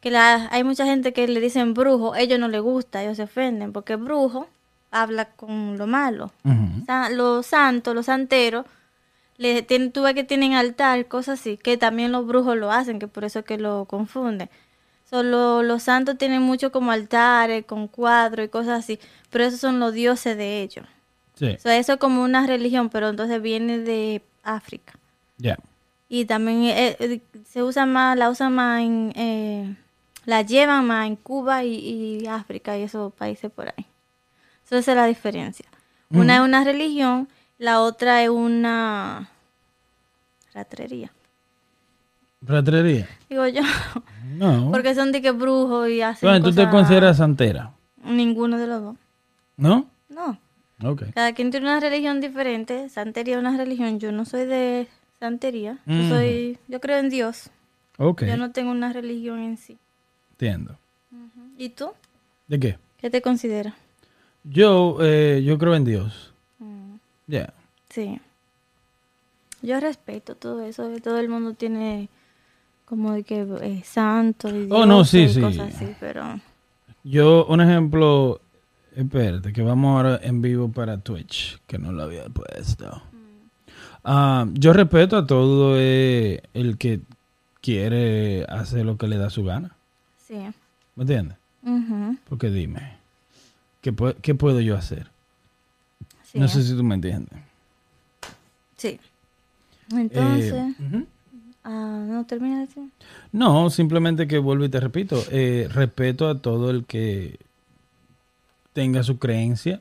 Que 0.01 0.11
la, 0.11 0.49
hay 0.51 0.65
mucha 0.65 0.85
gente 0.85 1.13
que 1.13 1.29
le 1.29 1.39
dicen 1.39 1.75
brujo, 1.75 2.17
ellos 2.17 2.41
no 2.41 2.49
les 2.49 2.61
gusta, 2.61 3.05
ellos 3.05 3.19
se 3.19 3.23
ofenden, 3.23 3.73
porque 3.73 3.95
brujo 3.95 4.49
habla 4.95 5.27
con 5.27 5.77
lo 5.77 5.87
malo. 5.87 6.31
Los 7.11 7.47
santos, 7.47 7.95
los 7.95 8.07
santeros, 8.07 8.65
le 9.37 9.63
tú 9.63 10.03
ves 10.03 10.15
que 10.15 10.25
tienen 10.25 10.55
altar, 10.55 11.07
cosas 11.09 11.41
así, 11.41 11.57
que 11.57 11.77
también 11.77 12.13
los 12.13 12.27
brujos 12.27 12.57
lo 12.57 12.71
hacen, 12.71 13.01
que 13.01 13.09
por 13.09 13.25
eso 13.25 13.41
es 13.41 13.45
que 13.45 13.59
lo 13.59 13.85
confunden. 13.87 14.49
Solo 15.11 15.63
los 15.63 15.83
santos 15.83 16.17
tienen 16.17 16.43
mucho 16.43 16.71
como 16.71 16.93
altares, 16.93 17.65
con 17.67 17.89
cuadros 17.89 18.47
y 18.47 18.49
cosas 18.49 18.85
así, 18.85 19.01
pero 19.31 19.45
esos 19.45 19.61
son 19.61 19.81
los 19.81 19.93
dioses 19.93 20.37
de 20.37 20.63
ellos. 20.63 20.87
Sí. 21.35 21.47
Eso 21.47 21.93
es 21.93 21.99
como 21.99 22.23
una 22.23 22.47
religión, 22.47 22.89
pero 22.89 23.09
entonces 23.09 23.43
viene 23.43 23.79
de 23.79 24.23
África. 24.45 24.95
Ya. 25.39 25.59
Y 26.09 26.27
también 26.27 26.63
eh, 26.65 26.97
eh, 27.01 27.21
se 27.45 27.65
usa 27.65 27.87
más, 27.87 28.17
la 28.17 28.31
usan 28.31 28.55
más 28.55 28.81
en, 28.83 29.13
eh, 29.17 29.75
la 30.25 30.43
llevan 30.43 30.87
más 30.87 31.09
en 31.09 31.17
Cuba 31.17 31.65
y, 31.65 32.21
y 32.23 32.27
África 32.29 32.79
y 32.79 32.83
esos 32.83 33.13
países 33.13 33.51
por 33.51 33.69
ahí. 33.69 33.87
Esa 34.67 34.79
es 34.79 34.87
la 34.87 35.07
diferencia. 35.07 35.67
Una 36.11 36.37
es 36.37 36.41
una 36.43 36.65
religión, 36.65 37.29
la 37.59 37.81
otra 37.81 38.23
es 38.23 38.29
una 38.31 39.29
ratrería. 40.53 41.11
Ratrería. 42.43 43.09
Digo 43.29 43.47
yo, 43.49 43.63
No. 44.35 44.71
porque 44.73 44.95
son 44.95 45.13
de 45.13 45.23
que 45.23 45.31
brujos 45.33 45.89
y 45.89 46.03
hacen 46.03 46.29
Bueno, 46.29 46.45
tú 46.45 46.55
te 46.55 46.69
consideras 46.69 47.17
santera, 47.17 47.73
Ninguno 48.05 48.59
de 48.59 48.67
los 48.67 48.83
dos. 48.83 48.97
¿no? 49.57 49.89
No. 50.09 50.39
Ok. 50.83 51.05
Cada 51.15 51.33
quien 51.33 51.51
tiene 51.51 51.67
una 51.67 51.81
religión 51.81 52.21
diferente. 52.21 52.89
Santería 52.89 53.35
es 53.37 53.41
una 53.41 53.57
religión. 53.57 53.99
Yo 53.99 54.13
no 54.13 54.25
soy 54.25 54.45
de 54.45 54.89
santería. 55.19 55.79
Yo 55.87 56.09
soy, 56.09 56.59
yo 56.69 56.81
creo 56.81 56.99
en 56.99 57.09
Dios. 57.09 57.51
Ok. 57.97 58.25
Yo 58.25 58.37
no 58.37 58.51
tengo 58.51 58.71
una 58.73 58.93
religión 58.93 59.39
en 59.41 59.57
sí. 59.57 59.79
Entiendo. 60.33 60.77
¿Y 61.57 61.71
tú? 61.71 61.93
¿De 62.49 62.59
qué? 62.61 62.79
¿Qué 62.99 63.09
te 63.09 63.23
consideras? 63.23 63.75
Yo, 64.45 64.99
eh, 65.01 65.43
yo 65.45 65.59
creo 65.59 65.75
en 65.75 65.85
Dios. 65.85 66.33
Mm. 66.59 66.95
Ya. 67.27 67.53
Sí. 67.91 68.21
Yo 69.63 69.81
respeto 69.81 70.35
todo 70.35 70.61
eso. 70.63 70.89
Todo 71.03 71.19
el 71.19 71.29
mundo 71.29 71.55
tiene 71.55 72.09
como 72.85 73.13
de 73.13 73.23
que 73.23 73.47
eh, 73.63 73.83
santo 73.85 74.55
y 74.55 74.69
Oh, 74.71 74.85
no, 74.85 75.05
sí, 75.05 75.21
y 75.23 75.29
sí. 75.31 75.41
cosas 75.41 75.75
así, 75.75 75.95
pero 75.99 76.23
Yo, 77.03 77.47
un 77.47 77.61
ejemplo, 77.63 78.41
espérate, 78.95 79.53
que 79.55 79.63
vamos 79.63 79.97
ahora 79.97 80.21
en 80.23 80.43
vivo 80.43 80.69
para 80.71 80.99
Twitch, 80.99 81.59
que 81.67 81.79
no 81.79 81.93
lo 81.93 82.03
había 82.03 82.25
puesto. 82.27 83.03
Ah, 84.05 84.47
yo 84.53 84.75
respeto 84.75 85.17
a 85.17 85.27
todo 85.27 85.77
eh, 85.79 86.43
el 86.53 86.77
que 86.77 87.01
quiere 87.63 88.45
hacer 88.45 88.85
lo 88.85 88.99
que 88.99 89.09
le 89.09 89.17
da 89.17 89.31
su 89.31 89.45
gana. 89.45 89.75
sí. 90.19 90.37
¿Me 90.97 91.03
entiendes? 91.03 91.37
Porque 92.29 92.51
dime, 92.51 92.99
¿qué, 93.93 94.15
qué 94.23 94.35
puedo 94.35 94.61
yo 94.61 94.77
hacer? 94.77 95.11
sí. 96.25 96.39
No 96.39 96.49
sé 96.49 96.63
si 96.63 96.75
tú 96.75 96.83
me 96.83 96.95
entiendes. 96.95 97.39
Sí. 98.79 98.89
Eh, 98.89 99.01
Entonces, 99.93 100.75
ah, 101.63 102.05
no 102.09 102.25
termina 102.25 102.61
de 102.61 102.67
decir. 102.67 102.85
No, 103.31 103.69
simplemente 103.69 104.27
que 104.27 104.39
vuelvo 104.39 104.65
y 104.65 104.69
te 104.71 104.81
repito, 104.81 105.23
eh, 105.31 105.69
respeto 105.71 106.29
a 106.29 106.39
todo 106.41 106.71
el 106.71 106.87
que 106.87 107.39
tenga 108.73 109.03
su 109.03 109.19
creencia 109.19 109.81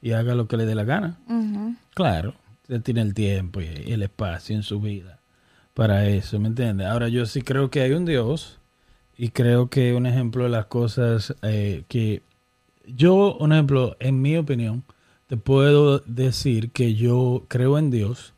y 0.00 0.12
haga 0.12 0.34
lo 0.34 0.46
que 0.46 0.56
le 0.56 0.64
dé 0.64 0.74
la 0.74 0.84
gana. 0.84 1.18
Claro, 1.94 2.34
él 2.68 2.82
tiene 2.82 3.02
el 3.02 3.12
tiempo 3.12 3.60
y 3.60 3.66
el 3.92 4.02
espacio 4.02 4.54
en 4.56 4.62
su 4.62 4.80
vida 4.80 5.18
para 5.74 6.06
eso, 6.06 6.38
¿me 6.38 6.48
entiendes? 6.48 6.86
Ahora 6.86 7.08
yo 7.08 7.26
sí 7.26 7.42
creo 7.42 7.70
que 7.70 7.80
hay 7.82 7.92
un 7.92 8.04
Dios 8.04 8.58
y 9.18 9.30
creo 9.30 9.68
que 9.68 9.94
un 9.94 10.06
ejemplo 10.06 10.44
de 10.44 10.50
las 10.50 10.66
cosas 10.66 11.34
eh, 11.42 11.84
que 11.88 12.22
yo, 12.86 13.36
un 13.38 13.52
ejemplo, 13.52 13.96
en 14.00 14.20
mi 14.22 14.36
opinión, 14.36 14.84
te 15.26 15.36
puedo 15.36 16.00
decir 16.00 16.70
que 16.72 16.94
yo 16.94 17.44
creo 17.48 17.78
en 17.78 17.90
Dios 17.90 18.34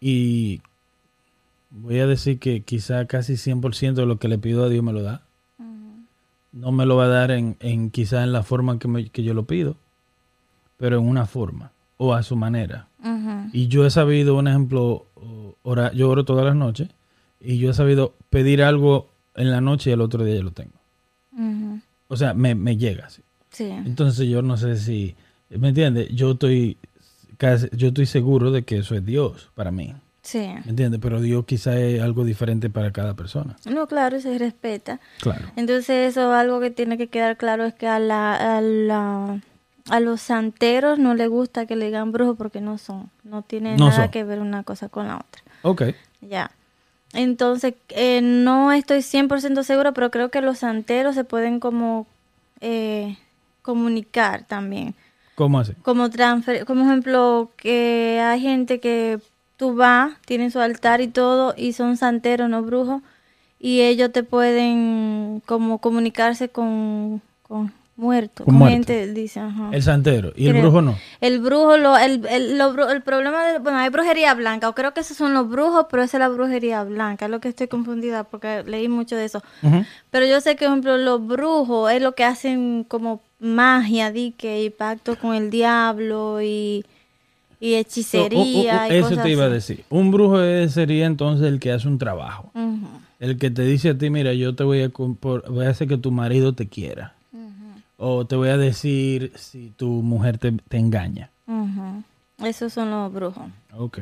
y 0.00 0.60
voy 1.70 1.98
a 2.00 2.06
decir 2.06 2.38
que 2.38 2.62
quizá 2.62 3.06
casi 3.06 3.34
100% 3.36 3.94
de 3.94 4.06
lo 4.06 4.18
que 4.18 4.28
le 4.28 4.38
pido 4.38 4.64
a 4.64 4.68
Dios 4.68 4.82
me 4.84 4.92
lo 4.92 5.02
da. 5.02 5.22
No 6.52 6.70
me 6.72 6.86
lo 6.86 6.96
va 6.96 7.06
a 7.06 7.08
dar 7.08 7.30
en, 7.32 7.56
en 7.60 7.90
quizá 7.90 8.22
en 8.22 8.32
la 8.32 8.42
forma 8.42 8.78
que, 8.78 8.86
me- 8.88 9.08
que 9.08 9.22
yo 9.24 9.34
lo 9.34 9.44
pido, 9.44 9.76
pero 10.76 10.98
en 10.98 11.04
una 11.08 11.26
forma 11.26 11.72
o 11.96 12.14
a 12.14 12.22
su 12.22 12.36
manera. 12.36 12.88
Y 13.52 13.66
yo 13.68 13.84
he 13.84 13.90
sabido, 13.90 14.36
un 14.36 14.46
ejemplo, 14.48 15.06
ora- 15.62 15.92
yo 15.92 16.08
oro 16.08 16.24
todas 16.24 16.44
las 16.44 16.54
noches 16.56 16.88
y 17.40 17.58
yo 17.58 17.70
he 17.70 17.74
sabido 17.74 18.14
pedir 18.30 18.62
algo 18.62 19.10
en 19.34 19.50
la 19.50 19.60
noche 19.60 19.90
y 19.90 19.92
el 19.94 20.00
otro 20.00 20.22
día 20.24 20.36
ya 20.36 20.42
lo 20.42 20.52
tengo. 20.52 20.72
o 22.06 22.16
sea, 22.16 22.34
me, 22.34 22.54
me 22.54 22.76
llega. 22.76 23.10
¿sí? 23.10 23.22
Sí. 23.54 23.70
Entonces 23.70 24.28
yo 24.28 24.42
no 24.42 24.56
sé 24.58 24.76
si, 24.76 25.14
¿me 25.48 25.68
entiendes? 25.68 26.08
Yo 26.10 26.32
estoy, 26.32 26.76
casi, 27.38 27.68
yo 27.72 27.88
estoy 27.88 28.04
seguro 28.06 28.50
de 28.50 28.64
que 28.64 28.78
eso 28.78 28.94
es 28.94 29.06
Dios 29.06 29.50
para 29.54 29.70
mí, 29.70 29.94
Sí. 30.22 30.38
¿me 30.64 30.70
entiendes? 30.70 31.00
Pero 31.00 31.20
Dios 31.20 31.44
quizá 31.46 31.78
es 31.78 32.02
algo 32.02 32.24
diferente 32.24 32.68
para 32.70 32.90
cada 32.92 33.14
persona. 33.14 33.56
No, 33.66 33.86
claro, 33.86 34.20
se 34.20 34.36
respeta. 34.38 34.98
Claro. 35.20 35.46
Entonces 35.56 36.10
eso 36.10 36.32
algo 36.32 36.60
que 36.60 36.70
tiene 36.70 36.98
que 36.98 37.06
quedar 37.08 37.36
claro 37.36 37.64
es 37.64 37.74
que 37.74 37.86
a 37.86 37.98
la, 37.98 38.56
a 38.56 38.60
la- 38.60 39.40
a 39.90 40.00
los 40.00 40.22
santeros 40.22 40.98
no 40.98 41.14
les 41.14 41.28
gusta 41.28 41.66
que 41.66 41.76
le 41.76 41.84
digan 41.86 42.10
brujo 42.10 42.36
porque 42.36 42.60
no 42.62 42.78
son, 42.78 43.10
no 43.22 43.42
tiene 43.42 43.76
No 43.76 43.88
nada 43.90 44.04
son. 44.04 44.10
que 44.10 44.24
ver 44.24 44.40
una 44.40 44.62
cosa 44.64 44.88
con 44.88 45.06
la 45.08 45.16
otra. 45.16 45.42
Ok. 45.62 45.82
Ya. 46.22 46.50
Entonces, 47.12 47.74
eh, 47.90 48.20
no 48.22 48.72
estoy 48.72 49.02
100% 49.02 49.62
segura, 49.62 49.92
pero 49.92 50.10
creo 50.10 50.30
que 50.30 50.40
los 50.40 50.58
santeros 50.60 51.14
se 51.14 51.22
pueden 51.24 51.60
como 51.60 52.06
eh, 52.62 53.18
comunicar 53.64 54.44
también. 54.46 54.94
¿Cómo 55.34 55.58
así? 55.58 55.72
Como 55.82 56.10
transfer, 56.10 56.64
como 56.66 56.84
ejemplo, 56.84 57.50
que 57.56 58.20
hay 58.22 58.40
gente 58.40 58.78
que 58.78 59.18
tú 59.56 59.74
vas, 59.74 60.12
tienen 60.26 60.50
su 60.50 60.60
altar 60.60 61.00
y 61.00 61.08
todo, 61.08 61.54
y 61.56 61.72
son 61.72 61.96
santeros, 61.96 62.48
no 62.50 62.62
brujos, 62.62 63.02
y 63.58 63.80
ellos 63.80 64.12
te 64.12 64.22
pueden 64.22 65.42
como 65.46 65.78
comunicarse 65.78 66.50
con, 66.50 67.22
con 67.42 67.72
muertos, 67.96 68.44
Con 68.44 68.60
gente, 68.68 69.06
dice, 69.12 69.40
ajá. 69.40 69.70
El 69.72 69.82
santero. 69.82 70.32
¿Y 70.36 70.48
el 70.48 70.60
brujo 70.60 70.82
no? 70.82 70.96
El 71.20 71.40
brujo, 71.40 71.76
lo, 71.78 71.96
el, 71.96 72.26
el, 72.26 72.58
lo 72.58 72.90
el 72.90 73.02
problema 73.02 73.46
de, 73.46 73.58
bueno, 73.60 73.78
hay 73.78 73.88
brujería 73.88 74.34
blanca, 74.34 74.68
o 74.68 74.74
creo 74.74 74.92
que 74.92 75.00
esos 75.00 75.16
son 75.16 75.32
los 75.32 75.48
brujos, 75.48 75.86
pero 75.90 76.02
esa 76.02 76.18
es 76.18 76.20
la 76.20 76.28
brujería 76.28 76.84
blanca, 76.84 77.24
es 77.24 77.30
lo 77.30 77.40
que 77.40 77.48
estoy 77.48 77.68
confundida 77.68 78.24
porque 78.24 78.62
leí 78.66 78.88
mucho 78.88 79.16
de 79.16 79.24
eso. 79.24 79.42
Pero 80.10 80.26
yo 80.26 80.40
sé 80.40 80.56
que, 80.56 80.66
por 80.66 80.72
ejemplo, 80.72 80.98
los 80.98 81.26
brujos 81.26 81.90
es 81.90 82.02
lo 82.02 82.14
que 82.14 82.24
hacen 82.24 82.84
como 82.84 83.22
magia, 83.44 84.10
dique, 84.10 84.64
y 84.64 84.70
pacto 84.70 85.16
con 85.16 85.34
el 85.34 85.50
diablo 85.50 86.40
y, 86.42 86.84
y 87.60 87.74
hechicería 87.74 88.40
uh, 88.40 88.86
uh, 88.86 88.88
uh, 88.88 88.92
y 88.92 88.96
eso 88.96 89.08
cosas 89.10 89.24
te 89.24 89.30
iba 89.30 89.44
a 89.44 89.48
decir. 89.48 89.84
Un 89.90 90.10
brujo 90.10 90.38
sería 90.68 91.06
entonces 91.06 91.46
el 91.46 91.60
que 91.60 91.72
hace 91.72 91.86
un 91.86 91.98
trabajo. 91.98 92.50
El 93.20 93.38
que 93.38 93.50
te 93.50 93.62
dice 93.62 93.90
a 93.90 93.98
ti, 93.98 94.10
mira, 94.10 94.34
yo 94.34 94.54
te 94.54 94.64
voy 94.64 94.82
a, 94.82 94.88
voy 94.88 95.66
a 95.66 95.70
hacer 95.70 95.88
que 95.88 95.96
tu 95.96 96.10
marido 96.10 96.54
te 96.54 96.68
quiera. 96.68 97.14
O 97.96 98.26
te 98.26 98.34
voy 98.36 98.48
a 98.48 98.56
decir 98.56 99.32
si 99.36 99.72
tu 99.76 99.86
mujer 99.86 100.38
te, 100.38 100.52
te 100.52 100.78
engaña. 100.78 101.30
Esos 102.42 102.72
son 102.72 102.90
los 102.90 103.12
brujos. 103.12 103.44
Ok. 103.76 104.00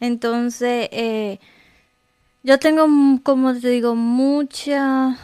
Entonces, 0.00 0.88
eh, 0.92 1.38
yo 2.42 2.58
tengo, 2.58 2.86
como 3.22 3.54
te 3.54 3.68
digo, 3.68 3.94
mucha 3.94 5.16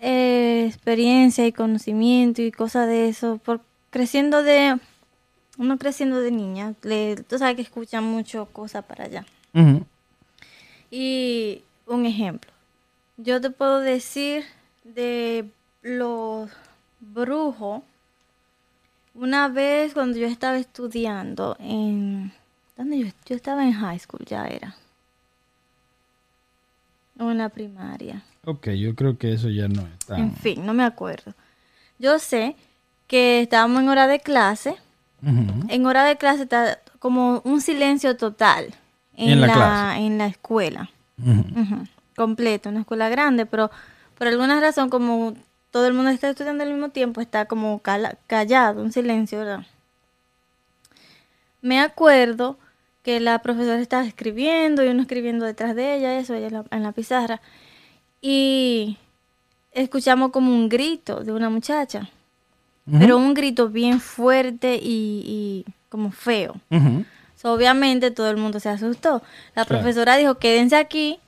eh, 0.00 0.64
experiencia 0.66 1.46
y 1.46 1.52
conocimiento 1.52 2.42
y 2.42 2.52
cosas 2.52 2.88
de 2.88 3.08
eso. 3.08 3.38
Por 3.38 3.60
creciendo 3.90 4.42
de, 4.42 4.78
uno 5.58 5.78
creciendo 5.78 6.20
de 6.20 6.30
niña, 6.30 6.74
le, 6.82 7.16
tú 7.16 7.38
sabes 7.38 7.56
que 7.56 7.62
escuchan 7.62 8.04
mucho 8.04 8.46
cosas 8.46 8.84
para 8.84 9.04
allá. 9.04 9.24
Y 10.90 11.62
un 11.86 12.04
ejemplo, 12.04 12.50
yo 13.16 13.40
te 13.40 13.48
puedo 13.48 13.80
decir 13.80 14.44
de 14.84 15.48
los 15.82 16.50
brujos. 17.00 17.82
Una 19.14 19.48
vez 19.48 19.94
cuando 19.94 20.18
yo 20.18 20.26
estaba 20.26 20.58
estudiando 20.58 21.56
en... 21.58 22.32
¿Dónde 22.76 22.98
yo? 22.98 23.06
Yo 23.24 23.34
estaba 23.34 23.64
en 23.64 23.72
high 23.72 23.98
school, 23.98 24.26
ya 24.26 24.46
era. 24.46 24.76
O 27.18 27.30
en 27.30 27.38
la 27.38 27.48
primaria. 27.48 28.22
Ok, 28.46 28.68
yo 28.70 28.94
creo 28.94 29.18
que 29.18 29.32
eso 29.32 29.50
ya 29.50 29.66
no 29.66 29.82
es 29.82 30.06
tan... 30.06 30.20
En 30.20 30.36
fin, 30.36 30.64
no 30.64 30.72
me 30.72 30.84
acuerdo. 30.84 31.34
Yo 31.98 32.18
sé 32.20 32.54
que 33.08 33.42
estábamos 33.42 33.82
en 33.82 33.88
hora 33.88 34.06
de 34.06 34.20
clase. 34.20 34.76
En 35.68 35.84
hora 35.86 36.04
de 36.04 36.16
clase 36.16 36.44
está 36.44 36.78
como 37.00 37.40
un 37.44 37.60
silencio 37.60 38.16
total 38.16 38.72
en, 39.16 39.30
En 39.30 39.40
la 39.40 39.46
la, 39.48 39.52
clase. 39.54 40.00
en 40.00 40.18
la 40.18 40.26
escuela. 40.26 40.90
Completo, 42.14 42.68
una 42.68 42.80
escuela 42.80 43.08
grande, 43.08 43.46
pero 43.46 43.70
por 44.16 44.28
alguna 44.28 44.60
razón 44.60 44.90
como 44.90 45.34
todo 45.72 45.88
el 45.88 45.94
mundo 45.94 46.10
está 46.10 46.30
estudiando 46.30 46.62
al 46.62 46.70
mismo 46.70 46.90
tiempo, 46.90 47.20
está 47.20 47.46
como 47.46 47.80
callado, 47.80 48.80
un 48.80 48.92
silencio, 48.92 49.40
¿verdad? 49.40 49.66
Me 51.60 51.80
acuerdo 51.80 52.58
que 53.02 53.18
la 53.18 53.40
profesora 53.40 53.80
estaba 53.80 54.04
escribiendo 54.06 54.84
y 54.84 54.88
uno 54.88 55.02
escribiendo 55.02 55.44
detrás 55.44 55.74
de 55.74 55.96
ella, 55.96 56.18
eso, 56.18 56.34
ella 56.34 56.46
en 56.46 56.52
la, 56.52 56.64
en 56.70 56.82
la 56.84 56.92
pizarra, 56.92 57.40
y 58.20 58.96
escuchamos 59.72 60.30
como 60.30 60.50
un 60.52 60.68
grito 60.68 61.20
de 61.20 61.32
una 61.32 61.50
muchacha, 61.50 62.08
pero 62.98 63.16
un 63.18 63.34
grito 63.34 63.68
bien 63.68 64.00
fuerte 64.00 64.76
y, 64.76 65.64
y 65.66 65.72
como 65.88 66.10
feo. 66.12 66.56
So, 67.36 67.52
obviamente 67.52 68.10
todo 68.10 68.30
el 68.30 68.36
mundo 68.38 68.60
se 68.60 68.68
asustó. 68.68 69.22
La 69.54 69.64
Claro. 69.64 69.68
profesora 69.82 70.16
dijo, 70.16 70.36
quédense 70.36 70.76
aquí, 70.76 71.18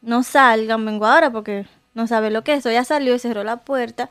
no 0.00 0.22
salgan, 0.22 0.84
vengo 0.84 1.06
ahora 1.06 1.30
porque 1.30 1.66
no 1.94 2.06
sabe 2.06 2.30
lo 2.30 2.42
que 2.44 2.54
es. 2.54 2.62
So, 2.62 2.70
ella 2.70 2.84
salió 2.84 3.14
y 3.14 3.18
cerró 3.18 3.44
la 3.44 3.58
puerta. 3.58 4.08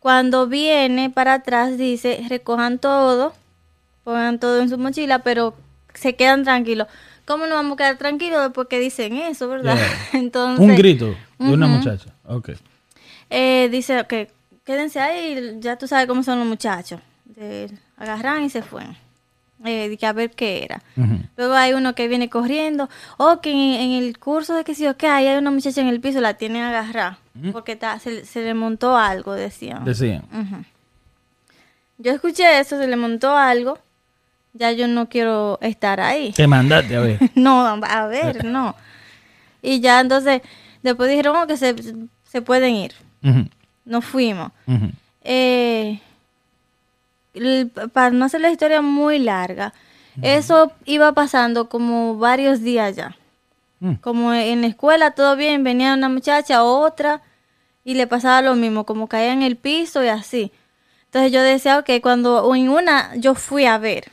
Cuando 0.00 0.46
viene 0.46 1.08
para 1.10 1.34
atrás 1.34 1.78
dice, 1.78 2.24
recojan 2.28 2.78
todo, 2.78 3.32
pongan 4.04 4.38
todo 4.38 4.60
en 4.60 4.68
su 4.68 4.76
mochila, 4.78 5.20
pero 5.20 5.54
se 5.94 6.14
quedan 6.16 6.44
tranquilos. 6.44 6.86
¿Cómo 7.28 7.44
nos 7.46 7.56
vamos 7.56 7.74
a 7.74 7.76
quedar 7.76 7.98
tranquilos 7.98 8.42
después 8.42 8.66
que 8.68 8.80
dicen 8.80 9.14
eso, 9.16 9.48
verdad? 9.48 9.76
Yeah. 9.76 9.98
Entonces, 10.20 10.66
Un 10.66 10.74
grito 10.74 11.14
de 11.38 11.52
una 11.52 11.66
muchacha. 11.66 12.14
Ok. 12.24 12.52
eh, 13.28 13.68
dice 13.70 14.04
que 14.08 14.30
quédense 14.64 14.98
ahí, 14.98 15.58
ya 15.60 15.76
tú 15.76 15.86
sabes 15.86 16.06
cómo 16.06 16.22
son 16.22 16.38
los 16.38 16.48
muchachos. 16.48 17.00
Agarran 17.98 18.44
y 18.44 18.50
se 18.50 18.62
fueron. 18.62 18.96
Eh, 19.64 19.96
que 19.98 20.06
a 20.06 20.12
ver 20.12 20.30
qué 20.30 20.64
era. 20.64 20.82
Luego 21.36 21.52
hay 21.54 21.74
uno 21.74 21.94
que 21.94 22.08
viene 22.08 22.30
corriendo. 22.30 22.88
O 23.18 23.40
que 23.40 23.50
en, 23.50 23.58
en 23.58 23.90
el 24.02 24.18
curso 24.18 24.54
de 24.54 24.64
que 24.64 24.74
sí 24.74 24.86
o 24.86 24.94
ahí 25.02 25.26
hay 25.26 25.36
una 25.36 25.50
muchacha 25.50 25.80
en 25.82 25.88
el 25.88 26.00
piso, 26.00 26.20
la 26.20 26.34
tienen 26.34 26.62
agarrada. 26.62 27.18
Porque 27.52 27.78
se, 28.00 28.24
se 28.24 28.42
le 28.42 28.54
montó 28.54 28.96
algo, 28.96 29.34
decían. 29.34 29.84
Decían. 29.84 30.24
Yo 31.98 32.12
escuché 32.12 32.58
eso, 32.58 32.78
se 32.78 32.86
le 32.86 32.96
montó 32.96 33.36
algo. 33.36 33.78
Ya 34.54 34.72
yo 34.72 34.88
no 34.88 35.08
quiero 35.08 35.58
estar 35.60 36.00
ahí. 36.00 36.32
Te 36.32 36.46
mandaste 36.46 36.96
a 36.96 37.00
ver. 37.00 37.18
No, 37.34 37.64
a 37.66 38.06
ver, 38.06 38.44
no. 38.46 38.74
Y 39.62 39.80
ya 39.80 40.00
entonces, 40.00 40.42
después 40.82 41.08
dijeron 41.10 41.36
"Oh, 41.36 41.46
que 41.46 41.56
se, 41.56 41.74
se 42.24 42.42
pueden 42.42 42.74
ir. 42.74 42.92
Nos 43.84 44.04
fuimos. 44.04 44.52
Eh, 45.22 46.00
el- 47.34 47.70
para 47.92 48.10
no 48.10 48.24
hacer 48.24 48.40
la 48.40 48.50
historia 48.50 48.82
muy 48.82 49.18
larga, 49.18 49.72
eso 50.22 50.72
iba 50.84 51.12
pasando 51.12 51.68
como 51.68 52.16
varios 52.18 52.60
días 52.62 52.96
ya. 52.96 53.16
Mm. 53.80 53.94
Como 53.94 54.32
en 54.34 54.62
la 54.62 54.66
escuela 54.66 55.12
todo 55.12 55.36
bien, 55.36 55.62
venía 55.62 55.94
una 55.94 56.08
muchacha, 56.08 56.64
otra, 56.64 57.22
y 57.84 57.94
le 57.94 58.06
pasaba 58.08 58.42
lo 58.42 58.54
mismo, 58.56 58.84
como 58.84 59.06
caía 59.06 59.32
en 59.32 59.42
el 59.42 59.56
piso 59.56 60.02
y 60.02 60.08
así. 60.08 60.50
Entonces 61.04 61.30
yo 61.32 61.40
decía, 61.42 61.78
ok, 61.78 61.88
cuando 62.02 62.42
o 62.44 62.54
en 62.56 62.68
una 62.68 63.14
yo 63.16 63.34
fui 63.36 63.64
a 63.66 63.78
ver, 63.78 64.10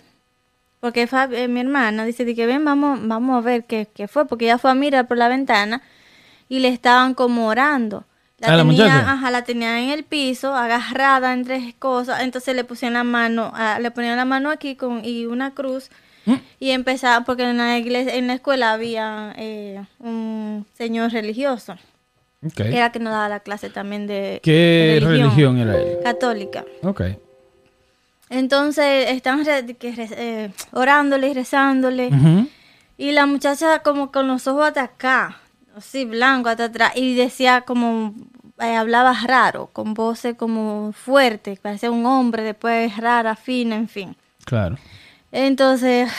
porque 0.86 1.08
Fab- 1.10 1.34
eh, 1.34 1.48
mi 1.48 1.62
hermana 1.62 2.06
dice 2.06 2.26
de 2.26 2.36
que 2.36 2.46
ven, 2.46 2.64
vamos, 2.64 3.00
vamos 3.08 3.40
a 3.40 3.42
ver 3.42 3.64
qué, 3.64 3.88
qué 3.92 4.08
fue, 4.08 4.28
porque 4.28 4.46
ella 4.46 4.60
fue 4.60 4.70
a 4.70 4.76
mirar 4.76 5.08
por 5.08 5.18
la 5.18 5.28
ventana 5.28 5.82
y 6.48 6.60
le 6.60 6.68
estaban 6.68 7.16
como 7.16 7.48
orando. 7.48 8.04
La 8.38 8.50
¿A 8.50 8.52
la 8.52 8.58
tenían, 8.64 8.88
muchacha? 8.92 9.12
ajá, 9.14 9.32
la 9.32 9.44
tenían 9.44 9.78
en 9.80 9.90
el 9.90 10.04
piso, 10.04 10.54
agarrada 10.56 11.34
entre 11.34 11.74
cosas, 11.80 12.22
entonces 12.22 12.56
le 12.56 12.64
pusieron 12.66 12.94
la 12.94 13.04
mano, 13.04 13.52
ah, 13.56 13.80
le 13.82 13.90
ponían 13.90 14.16
la 14.16 14.26
mano 14.26 14.52
aquí 14.52 14.76
con 14.76 15.04
y 15.04 15.26
una 15.26 15.56
cruz 15.56 15.90
Mm. 16.28 16.36
y 16.60 16.70
empezaba, 16.70 17.26
porque 17.26 17.50
en 17.50 17.58
la 17.58 17.80
iglesia, 17.80 18.14
en 18.14 18.28
la 18.28 18.34
escuela 18.36 18.74
había 18.74 19.34
eh, 19.38 19.84
un 19.98 20.68
señor 20.78 21.12
religioso, 21.14 21.78
Ok. 22.46 22.54
que 22.54 22.78
era 22.78 22.92
que 22.92 23.00
nos 23.00 23.12
daba 23.12 23.28
la 23.28 23.40
clase 23.40 23.72
también 23.72 24.06
de 24.06 24.40
¿Qué 24.44 25.00
religión 25.02 25.58
era 25.58 25.76
él? 25.78 25.98
católica. 26.04 26.64
Ok. 26.84 27.02
Entonces 28.36 29.10
estaban 29.12 29.46
re- 29.46 29.76
que 29.76 29.92
re- 29.94 30.10
eh, 30.12 30.52
orándole 30.72 31.30
y 31.30 31.34
rezándole. 31.34 32.10
Y 32.98 33.12
la 33.12 33.26
muchacha 33.26 33.80
como 33.80 34.12
con 34.12 34.28
los 34.28 34.46
ojos 34.48 34.68
hasta 34.68 34.84
acá, 34.84 35.38
así 35.76 36.06
blanco 36.06 36.50
hasta 36.50 36.66
atrás, 36.66 36.92
y 36.96 37.16
decía 37.16 37.62
como, 37.62 38.14
eh, 38.60 38.76
hablaba 38.76 39.14
raro, 39.26 39.70
con 39.74 39.94
voces 39.94 40.36
como 40.36 40.92
fuerte, 40.94 41.58
parecía 41.62 41.92
un 41.92 42.06
hombre, 42.06 42.44
después 42.44 42.96
rara, 42.98 43.36
fina, 43.36 43.76
en 43.76 43.88
fin. 43.88 44.16
Claro. 44.46 44.78
Entonces, 45.32 46.10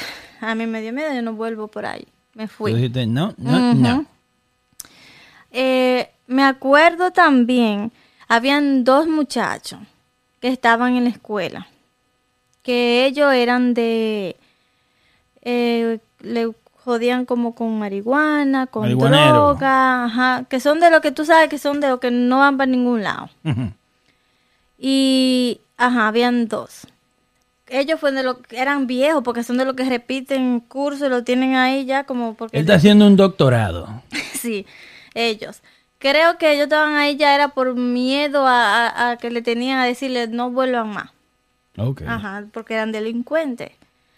a 0.41 0.55
mí 0.55 0.67
me 0.67 0.81
dio 0.83 0.93
miedo, 0.93 1.13
yo 1.15 1.23
no 1.23 1.33
vuelvo 1.35 1.69
por 1.69 1.87
ahí, 1.87 2.07
me 2.35 2.49
fui. 2.49 2.73
dijiste, 2.75 3.07
no, 3.07 3.35
no, 3.39 3.75
no. 3.75 4.07
Eh, 5.51 6.11
me 6.27 6.45
acuerdo 6.45 7.11
también, 7.11 7.93
habían 8.29 8.85
dos 8.85 9.07
muchachos 9.07 9.81
que 10.41 10.49
estaban 10.49 10.95
en 10.97 11.05
la 11.05 11.11
escuela, 11.11 11.67
que 12.67 13.07
ellos 13.07 13.33
eran 13.33 13.73
de, 13.75 14.37
eh, 15.43 16.01
le 16.21 16.51
jodían 16.85 17.25
como 17.25 17.55
con 17.55 17.79
marihuana, 17.79 18.67
con 18.67 18.85
droga, 19.31 20.05
ajá, 20.05 20.45
que 20.49 20.59
son 20.61 20.81
de 20.81 20.91
lo 20.91 21.01
que 21.01 21.13
tú 21.13 21.25
sabes 21.25 21.49
que 21.49 21.59
son 21.59 21.81
de 21.81 21.89
lo 21.89 22.01
que 22.01 22.11
no 22.11 22.39
van 22.41 22.57
para 22.57 22.71
ningún 22.71 23.03
lado. 23.05 23.31
Y, 24.79 25.61
ajá, 25.77 26.09
habían 26.09 26.49
dos. 26.49 26.87
Ellos 27.69 27.99
fueron 27.99 28.17
de 28.17 28.23
lo 28.23 28.39
eran 28.51 28.87
viejos 28.87 29.23
porque 29.25 29.43
son 29.43 29.57
de 29.59 29.65
los 29.65 29.75
que 29.75 29.85
repiten 29.85 30.61
curso 30.61 31.07
y 31.07 31.09
lo 31.09 31.25
tienen 31.25 31.57
ahí 31.57 31.85
ya 31.85 32.05
como 32.05 32.35
porque 32.35 32.57
Él 32.59 32.63
está 32.63 32.75
haciendo 32.75 33.07
un 33.07 33.17
doctorado. 33.17 34.03
sí, 34.35 34.67
ellos. 35.15 35.63
Creo 35.99 36.37
que 36.39 36.53
ellos 36.53 36.65
estaban 36.65 36.95
ahí 36.95 37.17
ya 37.17 37.35
era 37.35 37.49
por 37.49 37.75
miedo 37.75 38.47
a, 38.47 38.87
a- 38.87 39.11
a 39.13 39.17
que 39.17 39.31
le 39.31 39.43
tenían 39.43 39.79
a 39.81 39.85
decirle 39.87 40.29
no 40.29 40.51
vuelvan 40.51 40.89
más. 40.91 41.11
Ok. 41.79 42.03
Ajá, 42.07 42.45
porque 42.53 42.75
eran 42.75 42.93
delincuentes. 42.93 43.73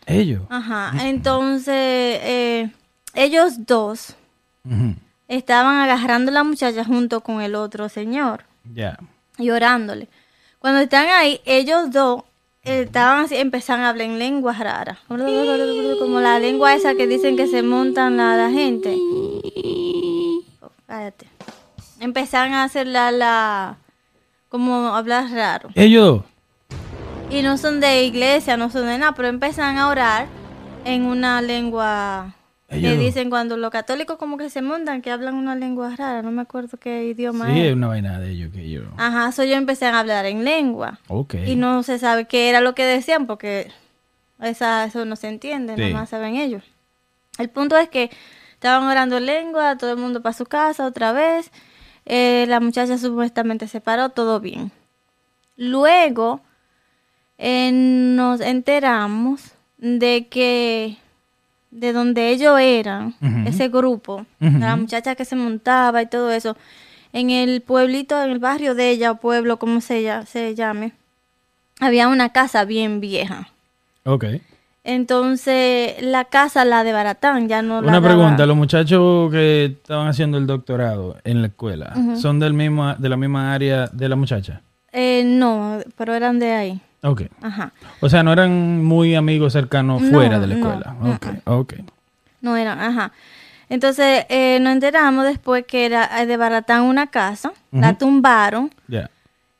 Ellos. 0.06 0.42
Ajá, 0.48 0.92
entonces 1.06 1.74
eh, 1.74 2.70
ellos 3.14 3.66
dos 3.66 4.14
estaban 5.28 5.76
agarrando 5.80 6.30
a 6.30 6.34
la 6.34 6.44
muchacha 6.44 6.84
junto 6.84 7.20
con 7.20 7.40
el 7.42 7.54
otro 7.54 7.88
señor 7.88 8.44
Ya. 8.72 8.98
y 9.38 9.50
orándole. 9.50 10.08
Cuando 10.58 10.80
están 10.80 11.06
ahí, 11.08 11.40
ellos 11.44 11.90
dos 11.90 12.22
estaban 12.62 13.24
así, 13.24 13.36
empezaron 13.36 13.84
a 13.84 13.90
hablar 13.90 14.06
en 14.06 14.18
lenguas 14.18 14.58
raras. 14.58 14.98
Como 15.08 16.20
la 16.20 16.38
lengua 16.38 16.74
esa 16.74 16.94
que 16.94 17.06
dicen 17.06 17.36
que 17.36 17.46
se 17.46 17.62
montan 17.62 18.16
la, 18.16 18.36
la 18.36 18.50
gente. 18.50 18.96
Oh, 20.60 20.70
cállate. 20.86 21.26
Empezaron 22.00 22.54
a 22.54 22.64
hacer 22.64 22.86
la, 22.86 23.10
la, 23.10 23.76
como 24.48 24.94
hablar 24.94 25.30
raro. 25.30 25.70
Ellos. 25.74 26.22
Y 27.30 27.42
no 27.42 27.58
son 27.58 27.80
de 27.80 28.04
iglesia, 28.04 28.56
no 28.56 28.70
son 28.70 28.86
de 28.86 28.98
nada, 28.98 29.12
pero 29.12 29.28
empiezan 29.28 29.76
a 29.76 29.88
orar 29.88 30.26
en 30.84 31.02
una 31.04 31.42
lengua 31.42 32.34
que 32.70 32.76
Ellos- 32.78 32.98
dicen 32.98 33.28
cuando 33.30 33.56
los 33.56 33.70
católicos 33.70 34.16
como 34.18 34.36
que 34.38 34.48
se 34.50 34.62
montan, 34.62 35.02
que 35.02 35.10
hablan 35.10 35.34
una 35.34 35.54
lengua 35.54 35.94
rara, 35.96 36.22
no 36.22 36.30
me 36.30 36.42
acuerdo 36.42 36.78
qué 36.78 37.04
idioma 37.04 37.46
Sí, 37.52 37.60
es. 37.60 37.74
una 37.74 37.88
vaina 37.88 38.18
de 38.18 38.30
ellos 38.30 38.52
que 38.52 38.62
ellos. 38.62 38.84
Ajá, 38.96 39.28
eso 39.28 39.44
yo 39.44 39.54
empecé 39.56 39.86
a 39.86 39.98
hablar 39.98 40.24
en 40.26 40.44
lengua. 40.44 41.00
Ok. 41.08 41.34
Y 41.46 41.56
no 41.56 41.82
se 41.82 41.98
sabe 41.98 42.26
qué 42.26 42.48
era 42.48 42.60
lo 42.60 42.74
que 42.74 42.84
decían 42.84 43.26
porque 43.26 43.70
esa, 44.40 44.84
eso 44.84 45.04
no 45.04 45.16
se 45.16 45.28
entiende, 45.28 45.76
Sí. 45.76 45.92
nomás 45.92 46.08
saben 46.10 46.36
ellos. 46.36 46.64
El 47.38 47.50
punto 47.50 47.76
es 47.76 47.88
que 47.90 48.10
estaban 48.54 48.88
orando 48.88 49.18
en 49.18 49.26
lengua, 49.26 49.76
todo 49.76 49.90
el 49.92 49.98
mundo 49.98 50.22
para 50.22 50.32
su 50.32 50.46
casa 50.46 50.86
otra 50.86 51.12
vez. 51.12 51.50
eh, 52.10 52.46
la 52.48 52.58
muchacha 52.60 52.96
supuestamente 52.96 53.68
se 53.68 53.82
paró, 53.82 54.08
todo 54.08 54.40
bien. 54.40 54.72
Luego 55.56 56.40
eh, 57.38 57.70
nos 57.72 58.40
enteramos 58.40 59.52
de 59.78 60.26
que 60.28 60.96
de 61.70 61.92
donde 61.92 62.30
ellos 62.30 62.58
eran, 62.58 63.14
ese 63.46 63.68
grupo, 63.68 64.24
Ujú. 64.40 64.58
la 64.58 64.74
muchacha 64.76 65.14
que 65.14 65.24
se 65.24 65.36
montaba 65.36 66.00
y 66.02 66.06
todo 66.06 66.30
eso, 66.32 66.56
en 67.12 67.30
el 67.30 67.60
pueblito, 67.62 68.20
en 68.22 68.30
el 68.30 68.38
barrio 68.38 68.74
de 68.74 68.90
ella, 68.90 69.12
o 69.12 69.16
pueblo, 69.16 69.58
como 69.58 69.80
se, 69.80 70.02
lla- 70.02 70.24
se 70.24 70.54
llame, 70.54 70.92
había 71.78 72.08
una 72.08 72.30
casa 72.30 72.64
bien 72.64 73.00
vieja. 73.00 73.48
Ok. 74.04 74.24
Entonces, 74.82 76.00
la 76.02 76.24
casa, 76.24 76.64
la 76.64 76.82
de 76.82 76.92
Baratán, 76.94 77.46
ya 77.48 77.60
no 77.60 77.82
la 77.82 77.88
Una 77.88 78.00
daba- 78.00 78.08
pregunta, 78.14 78.46
los 78.46 78.56
muchachos 78.56 79.30
que 79.30 79.66
estaban 79.66 80.08
haciendo 80.08 80.38
el 80.38 80.46
doctorado 80.46 81.18
en 81.24 81.42
la 81.42 81.48
escuela, 81.48 81.94
¿son 82.16 82.40
del 82.40 82.54
mismo, 82.54 82.94
de 82.94 83.08
la 83.10 83.16
misma 83.18 83.52
área 83.52 83.86
de 83.88 84.08
la 84.08 84.16
muchacha? 84.16 84.62
Eh, 84.90 85.22
no, 85.26 85.78
pero 85.98 86.14
eran 86.14 86.38
de 86.38 86.52
ahí. 86.52 86.80
Ok. 87.02 87.22
Ajá. 87.42 87.72
O 88.00 88.08
sea, 88.08 88.22
no 88.22 88.32
eran 88.32 88.84
muy 88.84 89.14
amigos 89.14 89.52
cercanos 89.52 90.02
No, 90.02 90.10
fuera 90.10 90.38
de 90.40 90.46
la 90.48 90.54
no, 90.56 90.66
escuela. 90.68 90.94
mm, 90.98 91.10
Ok, 91.10 91.26
ok. 91.44 91.74
No 92.40 92.56
eran, 92.56 92.80
ajá. 92.80 93.12
Entonces, 93.68 94.24
eh, 94.28 94.58
nos 94.60 94.72
enteramos 94.72 95.24
después 95.26 95.64
que 95.66 95.84
era 95.86 96.22
eh, 96.22 96.26
de 96.26 96.36
Baratán 96.36 96.82
una 96.82 97.06
casa, 97.08 97.52
la 97.70 97.94
tumbaron. 97.98 98.70
Ya. 98.88 99.10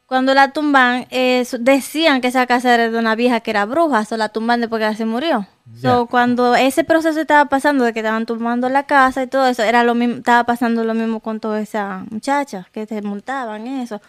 Cuando 0.07 0.33
la 0.33 0.53
tumban, 0.53 1.07
eh, 1.11 1.47
decían 1.61 2.23
que 2.23 2.29
esa 2.29 2.47
casa 2.47 2.73
era 2.75 2.89
de 2.91 2.99
una 2.99 3.15
vieja 3.15 3.41
que 3.41 3.51
era 3.51 3.67
bruja, 3.67 4.07
so 4.07 4.17
la 4.17 4.31
tumban 4.31 4.61
después 4.63 4.83
que 4.83 4.97
se 4.97 5.05
murió. 5.05 5.47
So, 5.83 6.05
Ya. 6.05 6.11
cuando 6.11 6.55
ese 6.57 6.83
proceso 6.83 7.21
estaba 7.21 7.45
pasando 7.51 7.85
de 7.85 7.93
que 7.93 7.99
estaban 7.99 8.25
tumbando 8.25 8.71
la 8.71 8.85
casa 8.85 9.23
y 9.23 9.27
todo 9.27 9.47
eso, 9.47 9.63
era 9.63 9.85
lo 9.85 9.95
mismo, 9.95 10.15
estaba 10.17 10.45
pasando 10.45 10.83
lo 10.83 10.95
mismo 10.95 11.21
con 11.21 11.41
toda 11.41 11.61
esa 11.61 12.05
muchacha 12.11 12.67
que 12.73 12.87
se 12.87 13.03
multaban 13.03 13.67
eso. 13.67 14.01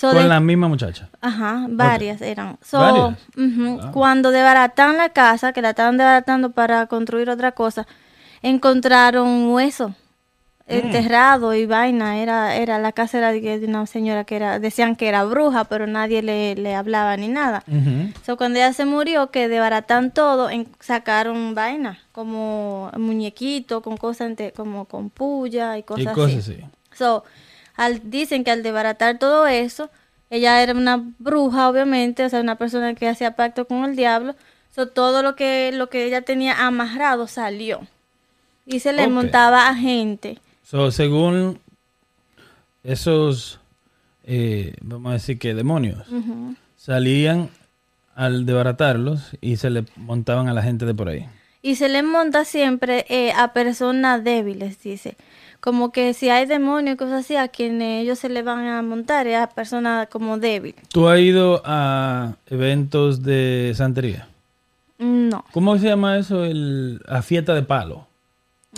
So, 0.00 0.08
Con 0.12 0.22
de- 0.22 0.28
la 0.28 0.40
misma 0.40 0.66
muchacha. 0.68 1.10
Ajá, 1.20 1.66
varias 1.68 2.22
eran. 2.22 2.56
So, 2.62 2.78
¿Varias? 2.78 3.18
ujú, 3.36 3.80
Cuando 3.92 4.30
desbaratan 4.30 4.96
la 4.96 5.10
casa, 5.10 5.52
que 5.52 5.60
la 5.60 5.70
estaban 5.70 5.98
desbaratando 5.98 6.52
para 6.52 6.86
construir 6.86 7.28
otra 7.28 7.52
cosa, 7.52 7.86
encontraron 8.40 9.26
un 9.28 9.50
hueso 9.52 9.94
enterrado 10.66 11.52
y 11.54 11.66
vaina. 11.66 12.18
Era, 12.18 12.54
era 12.56 12.78
la 12.78 12.92
casa 12.92 13.18
era 13.18 13.32
de 13.32 13.64
una 13.66 13.86
señora 13.86 14.24
que 14.24 14.36
era, 14.36 14.58
decían 14.58 14.96
que 14.96 15.08
era 15.08 15.24
bruja, 15.24 15.64
pero 15.64 15.86
nadie 15.86 16.22
le, 16.22 16.54
le 16.54 16.74
hablaba 16.74 17.16
ni 17.16 17.28
nada. 17.28 17.62
So, 18.24 18.36
cuando 18.36 18.58
ella 18.58 18.72
se 18.72 18.84
murió, 18.84 19.30
que 19.30 19.48
desbaratan 19.48 20.12
todo, 20.12 20.48
en- 20.48 20.68
sacaron 20.80 21.54
vaina, 21.54 21.98
como 22.12 22.90
muñequito, 22.96 23.82
con 23.82 23.96
cosas 23.96 24.32
como 24.56 24.84
con 24.86 25.10
puya 25.10 25.76
y 25.76 25.80
Y 25.80 25.82
cosas, 25.82 26.14
cosas 26.14 26.38
así. 26.38 26.52
así. 26.54 26.64
So, 26.94 27.24
al, 27.80 28.10
dicen 28.10 28.44
que 28.44 28.50
al 28.50 28.62
desbaratar 28.62 29.18
todo 29.18 29.46
eso, 29.46 29.88
ella 30.28 30.62
era 30.62 30.74
una 30.74 31.02
bruja, 31.18 31.70
obviamente, 31.70 32.22
o 32.26 32.28
sea, 32.28 32.42
una 32.42 32.56
persona 32.56 32.94
que 32.94 33.08
hacía 33.08 33.36
pacto 33.36 33.64
con 33.64 33.84
el 33.84 33.96
diablo. 33.96 34.36
So, 34.70 34.88
todo 34.88 35.22
lo 35.22 35.34
que, 35.34 35.72
lo 35.72 35.88
que 35.88 36.04
ella 36.04 36.20
tenía 36.20 36.66
amarrado 36.66 37.26
salió. 37.26 37.80
Y 38.66 38.80
se 38.80 38.92
le 38.92 39.08
montaba 39.08 39.68
a 39.68 39.74
gente. 39.74 40.38
So, 40.62 40.90
según 40.90 41.58
esos, 42.84 43.60
eh, 44.24 44.74
vamos 44.82 45.10
a 45.10 45.12
decir 45.14 45.38
que 45.38 45.54
demonios, 45.54 46.06
salían 46.76 47.48
al 48.14 48.44
desbaratarlos 48.44 49.30
y 49.40 49.56
se 49.56 49.70
le 49.70 49.86
montaban 49.96 50.48
a 50.48 50.52
la 50.52 50.62
gente 50.62 50.84
de 50.84 50.92
por 50.92 51.08
ahí. 51.08 51.26
Y 51.62 51.76
se 51.76 51.88
le 51.88 52.02
monta 52.02 52.44
siempre 52.44 53.06
eh, 53.08 53.32
a 53.32 53.54
personas 53.54 54.22
débiles, 54.22 54.82
dice. 54.82 55.16
Como 55.60 55.92
que 55.92 56.14
si 56.14 56.30
hay 56.30 56.46
demonios 56.46 56.94
y 56.94 56.96
cosas 56.96 57.24
así, 57.24 57.36
a 57.36 57.48
quienes 57.48 58.02
ellos 58.02 58.18
se 58.18 58.28
le 58.28 58.42
van 58.42 58.66
a 58.66 58.80
montar 58.82 59.26
es 59.26 59.36
a 59.36 59.48
personas 59.48 60.08
como 60.08 60.38
débiles. 60.38 60.80
¿Tú 60.88 61.06
has 61.08 61.20
ido 61.20 61.60
a 61.64 62.32
eventos 62.46 63.22
de 63.22 63.72
santería? 63.74 64.26
No. 64.98 65.44
¿Cómo 65.52 65.76
se 65.78 65.86
llama 65.86 66.18
eso? 66.18 66.44
El, 66.44 67.00
a 67.08 67.22
fiesta 67.22 67.54
de 67.54 67.62
palo. 67.62 68.06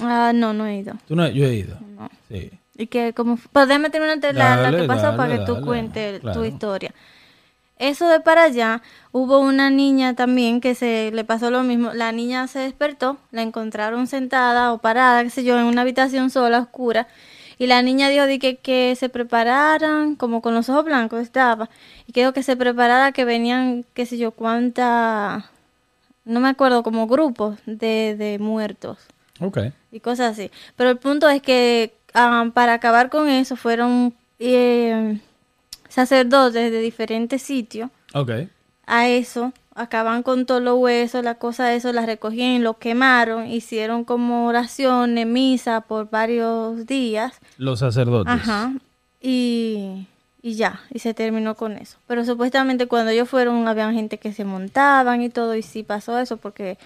Ah, 0.00 0.32
no, 0.34 0.52
no 0.52 0.66
he 0.66 0.78
ido. 0.78 0.94
¿Tú 1.06 1.14
no? 1.14 1.28
Yo 1.28 1.46
he 1.46 1.54
ido. 1.54 1.76
No. 1.96 2.10
Sí. 2.28 2.50
Y 2.76 2.86
que 2.86 3.12
como... 3.12 3.38
Pues 3.52 3.68
déjame 3.68 3.90
terminar 3.90 4.18
la, 4.20 4.32
la 4.32 4.62
Dale, 4.62 4.78
que 4.78 4.84
pasó 4.84 5.16
para 5.16 5.38
que 5.38 5.44
tú 5.44 5.64
cuentes 5.64 6.20
claro. 6.20 6.40
tu 6.40 6.44
historia. 6.46 6.92
Eso 7.78 8.06
de 8.08 8.20
para 8.20 8.44
allá, 8.44 8.80
hubo 9.10 9.40
una 9.40 9.68
niña 9.70 10.14
también 10.14 10.60
que 10.60 10.74
se 10.74 11.10
le 11.12 11.24
pasó 11.24 11.50
lo 11.50 11.62
mismo. 11.64 11.92
La 11.92 12.12
niña 12.12 12.46
se 12.46 12.60
despertó, 12.60 13.16
la 13.32 13.42
encontraron 13.42 14.06
sentada 14.06 14.72
o 14.72 14.78
parada, 14.78 15.24
qué 15.24 15.30
sé 15.30 15.42
yo, 15.42 15.58
en 15.58 15.64
una 15.64 15.80
habitación 15.82 16.30
sola, 16.30 16.60
oscura. 16.60 17.08
Y 17.58 17.66
la 17.66 17.82
niña 17.82 18.08
dijo 18.08 18.24
de 18.26 18.38
que, 18.38 18.56
que 18.56 18.94
se 18.96 19.08
prepararan, 19.08 20.16
como 20.16 20.42
con 20.42 20.54
los 20.54 20.68
ojos 20.68 20.84
blancos 20.84 21.20
estaba. 21.22 21.70
Y 22.06 22.12
que 22.12 22.20
dijo 22.20 22.32
que 22.32 22.42
se 22.42 22.56
preparara, 22.56 23.12
que 23.12 23.24
venían, 23.24 23.84
qué 23.94 24.06
sé 24.06 24.16
yo, 24.16 24.30
cuánta, 24.30 25.50
no 26.24 26.40
me 26.40 26.48
acuerdo, 26.48 26.82
como 26.82 27.06
grupos 27.08 27.58
de, 27.66 28.14
de 28.16 28.38
muertos 28.38 28.98
Ok. 29.40 29.58
y 29.90 30.00
cosas 30.00 30.32
así. 30.32 30.50
Pero 30.76 30.90
el 30.90 30.98
punto 30.98 31.28
es 31.28 31.42
que 31.42 31.94
ah, 32.14 32.46
para 32.54 32.74
acabar 32.74 33.10
con 33.10 33.28
eso 33.28 33.56
fueron 33.56 34.14
eh, 34.38 35.20
sacerdotes 35.92 36.70
de 36.72 36.80
diferentes 36.80 37.42
sitios 37.42 37.90
Ok. 38.14 38.30
a 38.86 39.08
eso, 39.08 39.52
acaban 39.74 40.22
con 40.22 40.44
todos 40.46 40.62
los 40.62 40.78
huesos, 40.78 41.22
la 41.24 41.36
cosa 41.36 41.66
de 41.66 41.76
eso, 41.76 41.92
las 41.92 42.06
recogían, 42.06 42.62
los 42.62 42.76
quemaron, 42.78 43.46
hicieron 43.46 44.04
como 44.04 44.46
oraciones, 44.46 45.26
misa 45.26 45.80
por 45.82 46.10
varios 46.10 46.86
días, 46.86 47.34
Los 47.58 47.78
sacerdotes. 47.80 48.32
ajá, 48.32 48.72
y, 49.20 50.06
y 50.42 50.54
ya, 50.54 50.80
y 50.90 50.98
se 50.98 51.14
terminó 51.14 51.54
con 51.54 51.72
eso. 51.72 51.96
Pero 52.06 52.24
supuestamente 52.24 52.86
cuando 52.86 53.10
ellos 53.12 53.28
fueron, 53.28 53.66
había 53.68 53.90
gente 53.92 54.18
que 54.18 54.32
se 54.32 54.44
montaban 54.44 55.22
y 55.22 55.28
todo, 55.30 55.54
y 55.54 55.62
sí 55.62 55.82
pasó 55.82 56.18
eso 56.18 56.36
porque 56.38 56.76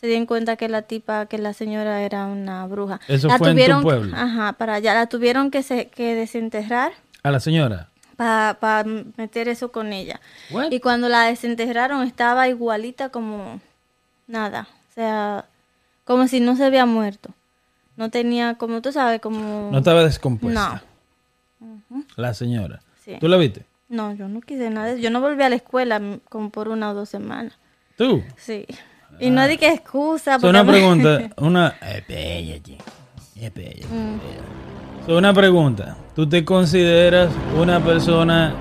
se 0.00 0.06
dieron 0.06 0.26
cuenta 0.26 0.56
que 0.56 0.68
la 0.68 0.82
tipa, 0.82 1.26
que 1.26 1.38
la 1.38 1.52
señora 1.52 2.02
era 2.02 2.26
una 2.26 2.66
bruja. 2.66 3.00
Eso 3.08 3.28
la 3.28 3.38
fue 3.38 3.48
en 3.50 3.54
tu 3.54 3.56
tuvieron, 3.60 3.82
pueblo. 3.82 4.16
Ajá, 4.16 4.54
para 4.54 4.74
allá, 4.74 4.94
la 4.94 5.06
tuvieron 5.08 5.50
que, 5.50 5.62
se, 5.62 5.88
que 5.88 6.14
desenterrar 6.14 6.92
A 7.22 7.30
la 7.30 7.40
señora. 7.40 7.90
Para 8.16 8.84
meter 9.16 9.48
eso 9.48 9.72
con 9.72 9.92
ella. 9.92 10.20
What? 10.50 10.70
Y 10.70 10.80
cuando 10.80 11.08
la 11.08 11.22
desenterraron 11.22 12.06
estaba 12.06 12.48
igualita 12.48 13.08
como 13.08 13.60
nada, 14.26 14.68
o 14.90 14.94
sea, 14.94 15.46
como 16.04 16.28
si 16.28 16.40
no 16.40 16.56
se 16.56 16.64
había 16.64 16.86
muerto. 16.86 17.30
No 17.96 18.10
tenía, 18.10 18.54
como 18.54 18.82
tú 18.82 18.92
sabes, 18.92 19.20
como... 19.20 19.70
No 19.70 19.78
estaba 19.78 20.04
descompuesta. 20.04 20.82
No. 21.60 22.04
La 22.16 22.34
señora. 22.34 22.80
Sí. 23.04 23.16
¿Tú 23.20 23.28
la 23.28 23.36
viste? 23.36 23.64
No, 23.88 24.12
yo 24.14 24.28
no 24.28 24.40
quise 24.40 24.70
nada. 24.70 24.94
Yo 24.94 25.10
no 25.10 25.20
volví 25.20 25.42
a 25.42 25.48
la 25.48 25.56
escuela 25.56 26.00
como 26.28 26.50
por 26.50 26.68
una 26.68 26.90
o 26.90 26.94
dos 26.94 27.08
semanas. 27.08 27.52
¿Tú? 27.96 28.24
Sí. 28.36 28.66
Y 29.20 29.30
no 29.30 29.46
di 29.46 29.58
que 29.58 29.68
excusa. 29.68 30.34
So, 30.34 30.40
porque 30.40 30.50
una 30.60 30.66
pregunta. 30.66 31.30
Una... 31.36 31.76
So, 35.06 35.18
una 35.18 35.34
pregunta. 35.34 35.96
¿Tú 36.14 36.28
te 36.28 36.44
consideras 36.44 37.30
una 37.60 37.82
persona 37.84 38.54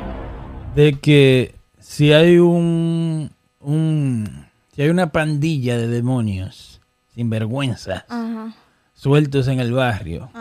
de 0.75 0.93
que 0.99 1.55
si 1.79 2.11
hay 2.11 2.37
un, 2.39 3.31
un 3.59 4.45
si 4.75 4.81
hay 4.81 4.89
una 4.89 5.11
pandilla 5.11 5.77
de 5.77 5.87
demonios 5.87 6.81
sin 7.13 7.29
vergüenza 7.29 8.05
Ajá, 8.09 8.53
sueltos 8.95 9.47
en 9.47 9.59
el 9.59 9.71
barrio, 9.71 10.31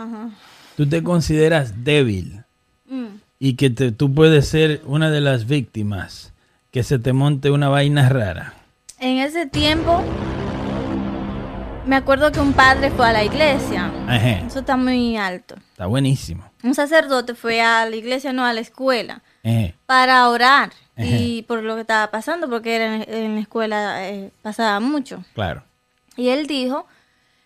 tú 0.75 0.87
te 0.87 1.03
consideras 1.03 1.83
débil 1.83 2.39
Mm. 2.89 3.05
y 3.39 3.53
que 3.53 3.69
te- 3.69 3.91
tú 3.93 4.13
puedes 4.13 4.47
ser 4.47 4.81
una 4.85 5.09
de 5.09 5.21
las 5.21 5.47
víctimas 5.47 6.33
que 6.69 6.83
se 6.83 6.99
te 6.99 7.13
monte 7.13 7.49
una 7.49 7.69
vaina 7.69 8.09
rara. 8.09 8.53
En 8.99 9.17
ese 9.19 9.47
tiempo, 9.47 10.03
me 11.85 11.95
acuerdo 11.95 12.31
que 12.31 12.39
un 12.39 12.53
padre 12.53 12.91
fue 12.91 13.07
a 13.07 13.13
la 13.13 13.23
iglesia. 13.23 13.91
Ajá, 14.07 14.29
Eso 14.47 14.59
está 14.59 14.77
muy 14.77 15.17
alto. 15.17 15.55
está 15.71 15.85
buenísimo. 15.85 16.43
Un 16.63 16.75
sacerdote 16.75 17.35
fue 17.35 17.61
a 17.61 17.85
la 17.89 17.95
iglesia, 17.95 18.31
no 18.33 18.45
a 18.45 18.53
la 18.53 18.61
escuela, 18.61 19.21
Ajá, 19.43 19.73
para 19.85 20.29
orar. 20.29 20.71
Ajá. 20.95 21.05
Y 21.07 21.41
por 21.43 21.61
lo 21.63 21.75
que 21.75 21.81
estaba 21.81 22.09
pasando, 22.11 22.49
porque 22.49 22.75
era 22.75 22.95
en, 22.95 23.05
en 23.13 23.35
la 23.35 23.41
escuela 23.41 24.09
eh, 24.09 24.31
pasaba 24.41 24.79
mucho. 24.79 25.23
claro. 25.33 25.63
Y 26.15 26.29
él 26.29 26.45
dijo 26.45 26.85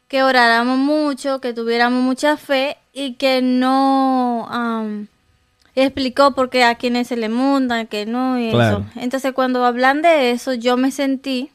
que 0.09 0.23
oráramos 0.23 0.77
mucho, 0.77 1.39
que 1.39 1.53
tuviéramos 1.53 2.03
mucha 2.03 2.35
fe 2.35 2.77
y 2.91 3.13
que 3.13 3.41
no... 3.41 5.07
y 5.73 5.79
explicó 5.81 6.31
por 6.31 6.49
qué 6.49 6.65
a 6.65 6.75
quienes 6.75 7.07
se 7.07 7.15
le 7.15 7.29
mundan, 7.29 7.87
que 7.87 8.05
no 8.05 8.37
y 8.37 8.51
Claro. 8.51 8.79
eso. 8.79 8.99
Entonces 8.99 9.31
cuando 9.33 9.63
hablan 9.65 10.01
de 10.01 10.31
eso, 10.31 10.53
yo 10.53 10.75
me 10.75 10.91
sentí... 10.91 11.49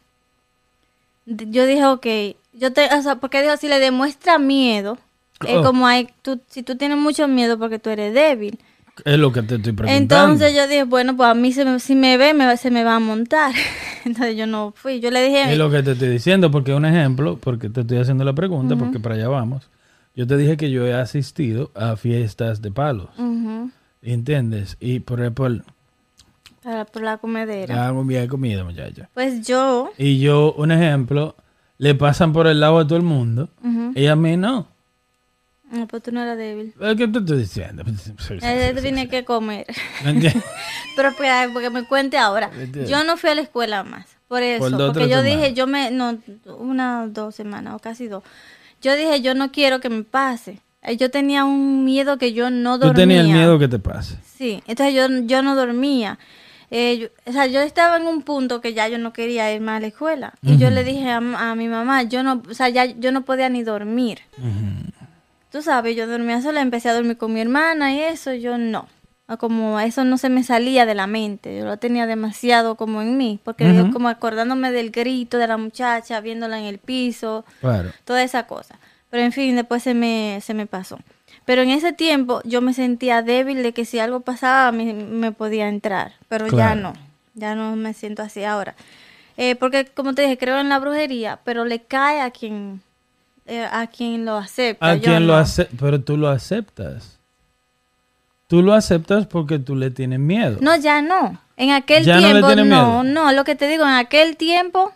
Yo 1.27 1.67
dije, 1.67 1.85
ok, 1.85 2.07
yo 2.53 2.73
te... 2.73 2.87
O 2.95 3.03
sea, 3.03 3.17
porque 3.17 3.43
dijo, 3.43 3.57
si 3.57 3.69
le 3.69 3.79
demuestra 3.79 4.39
miedo, 4.39 4.99
es 5.47 5.57
Oh. 5.57 5.63
como 5.63 5.87
hay... 5.87 6.09
Tú, 6.23 6.41
si 6.49 6.63
tú 6.63 6.77
tienes 6.77 6.99
mucho 6.99 7.27
miedo 7.29 7.59
porque 7.59 7.79
tú 7.79 7.91
eres 7.91 8.13
débil. 8.15 8.59
Es 9.05 9.19
lo 9.19 9.33
que 9.33 9.43
te 9.43 9.55
estoy 9.57 9.73
preguntando. 9.73 10.33
Entonces 10.35 10.55
yo 10.55 10.69
dije, 10.69 10.85
bueno, 10.85 11.17
pues 11.17 11.29
a 11.31 11.35
mí 11.35 11.53
se 11.53 11.65
me- 11.65 11.81
si 11.81 11.95
me 11.95 12.19
ve, 12.19 12.35
me, 12.35 12.57
se 12.59 12.71
me 12.71 12.85
va 12.85 12.97
a 12.97 13.01
montar. 13.01 13.53
Entonces 14.05 14.37
yo 14.37 14.47
no 14.47 14.73
fui. 14.77 15.01
Yo 15.01 15.11
le 15.11 15.23
dije... 15.25 15.51
Es 15.53 15.59
lo 15.59 15.71
que 15.71 15.83
te 15.83 15.93
estoy 15.93 16.09
diciendo, 16.09 16.51
porque 16.51 16.75
un 16.75 16.85
ejemplo, 16.85 17.39
porque 17.39 17.71
te 17.71 17.81
estoy 17.81 17.99
haciendo 17.99 18.23
la 18.25 18.35
pregunta, 18.35 18.77
porque 18.77 19.01
para 19.01 19.15
allá 19.15 19.29
vamos. 19.29 19.69
Yo 20.15 20.27
te 20.27 20.37
dije 20.37 20.59
que 20.59 20.71
yo 20.71 20.87
he 20.87 20.93
asistido 20.93 21.71
a 21.75 21.97
fiestas 21.97 22.61
de 22.61 22.71
palos, 22.71 23.09
¿entiendes? 24.03 24.77
Y 24.81 25.01
por 25.01 25.21
ejemplo, 25.21 25.49
para, 26.63 26.85
por 26.85 27.03
la 27.03 27.17
comedera. 27.19 27.87
hago 27.87 28.05
bien 28.05 28.29
comida, 28.29 28.63
muchacha. 28.65 29.09
Pues 29.15 29.47
yo, 29.47 29.91
Y 29.99 30.21
yo, 30.21 30.53
un 30.57 30.71
ejemplo, 30.71 31.35
le 31.83 31.97
pasan 31.97 32.33
por 32.33 32.47
el 32.47 32.61
lado 32.61 32.79
a 32.79 32.87
todo 32.87 32.97
el 32.97 33.03
mundo, 33.03 33.49
y 33.97 34.07
a 34.07 34.15
mí 34.15 34.37
no. 34.37 34.69
no, 35.69 35.89
pues 35.89 36.01
tú 36.01 36.13
no 36.13 36.23
eras 36.23 36.39
débil. 36.39 36.73
¿Qué 36.97 37.09
te 37.09 37.19
estoy 37.19 37.39
diciendo? 37.39 37.83
Eh, 38.41 38.73
Tenía 38.81 39.09
que 39.09 39.25
comer. 39.25 39.67
Pero 40.97 41.09
espera, 41.09 41.49
porque 41.53 41.71
me 41.71 41.85
cuente 41.85 42.19
ahora. 42.19 42.53
Yo 42.89 43.03
no 43.03 43.17
fui 43.17 43.31
a 43.31 43.35
la 43.35 43.41
escuela 43.41 43.83
más. 43.83 44.07
Por 44.29 44.45
eso. 44.45 44.71
Por 44.71 44.93
porque 44.93 45.09
yo 45.09 45.23
dije, 45.23 45.55
yo 45.55 45.67
me. 45.67 45.91
No, 45.91 46.19
una 46.57 47.03
o 47.03 47.09
dos 47.09 47.35
semanas, 47.35 47.75
o 47.75 47.81
casi 47.81 48.07
dos. 48.07 48.23
Yo 48.81 48.95
dije, 48.95 49.21
yo 49.21 49.35
no 49.35 49.51
quiero 49.51 49.81
que 49.81 49.89
me 49.91 50.05
pase. 50.05 50.61
Eh, 50.83 50.97
Yo 50.97 51.11
tenía 51.11 51.45
un 51.45 51.85
miedo 51.85 52.17
que 52.17 52.33
yo 52.33 52.49
no 52.51 52.79
dormía. 52.79 52.95
Tú 52.95 53.01
tenías 53.01 53.25
el 53.27 53.33
miedo 53.33 53.59
que 53.59 53.67
te 53.67 53.81
pase. 53.81 54.19
Sí, 54.37 54.63
entonces 54.69 54.95
yo, 54.95 55.09
yo 55.27 55.43
no 55.43 55.57
dormía. 55.57 56.19
Eh, 56.75 56.97
yo- 56.99 57.09
o 57.27 57.33
sea, 57.33 57.47
yo 57.47 57.61
estaba 57.61 57.99
en 57.99 58.07
un 58.07 58.23
punto 58.23 58.63
que 58.63 58.73
ya 58.73 58.89
yo 58.89 58.97
no 58.97 59.13
quería 59.13 59.53
ir 59.55 59.61
más 59.61 59.77
a 59.77 59.81
la 59.81 59.87
escuela. 59.89 60.33
Y 60.43 60.57
yo 60.57 60.71
le 60.71 60.85
dije 60.85 61.11
a, 61.11 61.19
a 61.19 61.55
mi 61.55 61.69
mamá, 61.69 62.03
yo 62.05 62.23
no, 62.23 62.43
o 62.51 62.55
sea, 62.55 62.71
ya 62.71 62.87
yo 62.87 63.13
no 63.13 63.23
podía 63.23 63.49
ni 63.51 63.63
dormir. 63.63 64.21
Tú 65.51 65.61
sabes, 65.61 65.95
yo 65.97 66.07
dormía 66.07 66.41
sola, 66.41 66.63
empecé 66.63 66.89
a 66.89 66.95
dormir 66.95 67.19
con 67.19 67.33
mi 67.35 67.41
hermana 67.41 67.93
y 67.93 68.01
eso, 68.01 68.33
yo 68.33 68.57
no. 68.57 68.89
O 69.29 69.37
Como 69.37 69.79
eso 69.81 70.05
no 70.05 70.17
se 70.19 70.29
me 70.31 70.43
salía 70.45 70.87
de 70.87 70.95
la 70.95 71.07
mente, 71.07 71.57
yo 71.59 71.65
lo 71.67 71.77
tenía 71.77 72.07
demasiado 72.07 72.75
como 72.77 73.03
en 73.03 73.17
mí, 73.19 73.39
porque 73.45 73.73
yo 73.75 73.91
como 73.93 74.09
acordándome 74.09 74.73
del 74.73 74.91
grito 74.91 75.39
de 75.39 75.47
la 75.47 75.57
muchacha, 75.59 76.21
viéndola 76.21 76.59
en 76.59 76.65
el 76.65 76.79
piso, 76.79 77.45
Claro. 77.61 77.91
toda 78.05 78.23
esa 78.23 78.47
cosa. 78.47 78.79
Pero 79.11 79.23
en 79.25 79.33
fin, 79.33 79.55
después 79.57 79.83
se 79.83 79.93
me, 79.95 80.39
se 80.43 80.55
me 80.55 80.67
pasó. 80.67 80.99
Pero 81.45 81.63
en 81.63 81.71
ese 81.71 81.93
tiempo 81.93 82.41
yo 82.45 82.61
me 82.61 82.73
sentía 82.75 83.23
débil 83.23 83.63
de 83.63 83.73
que 83.73 83.85
si 83.85 83.99
algo 83.99 84.21
pasaba 84.21 84.71
me, 84.73 84.93
me 84.95 85.33
podía 85.33 85.69
entrar, 85.69 86.13
pero 86.29 86.47
ya 86.47 86.75
no, 86.75 86.93
ya 87.35 87.55
no 87.55 87.75
me 87.77 87.95
siento 87.95 88.23
así 88.23 88.45
ahora. 88.45 88.75
Eh, 89.37 89.57
porque 89.57 89.87
como 89.87 90.15
te 90.15 90.23
dije, 90.23 90.39
creo 90.39 90.59
en 90.61 90.69
la 90.69 90.79
brujería, 90.79 91.41
pero 91.45 91.65
le 91.65 91.81
cae 91.83 92.21
a 92.21 92.31
quien, 92.31 92.81
eh, 93.47 93.67
a 93.71 93.87
quien 93.87 94.25
lo 94.25 94.37
acepta. 94.37 94.87
A 94.87 94.95
yo 94.97 95.03
quien 95.03 95.27
lo 95.27 95.33
no. 95.35 95.39
hace, 95.39 95.69
pero 95.79 96.01
tú 96.01 96.17
lo 96.17 96.29
aceptas. 96.29 97.19
Tú 98.47 98.63
lo 98.63 98.75
aceptas 98.75 99.27
porque 99.27 99.59
tú 99.59 99.75
le 99.75 99.91
tienes 99.91 100.19
miedo. 100.19 100.59
No, 100.61 100.77
ya 100.77 101.01
no. 101.01 101.41
En 101.57 101.71
aquel 101.71 102.05
¿Ya 102.05 102.17
no 102.17 102.21
le 102.21 102.29
tiempo, 102.33 102.47
tiene 102.49 102.65
no, 102.67 103.03
miedo? 103.03 103.15
no, 103.15 103.33
lo 103.33 103.45
que 103.45 103.55
te 103.55 103.67
digo, 103.67 103.85
en 103.85 103.95
aquel 103.95 104.37
tiempo 104.37 104.93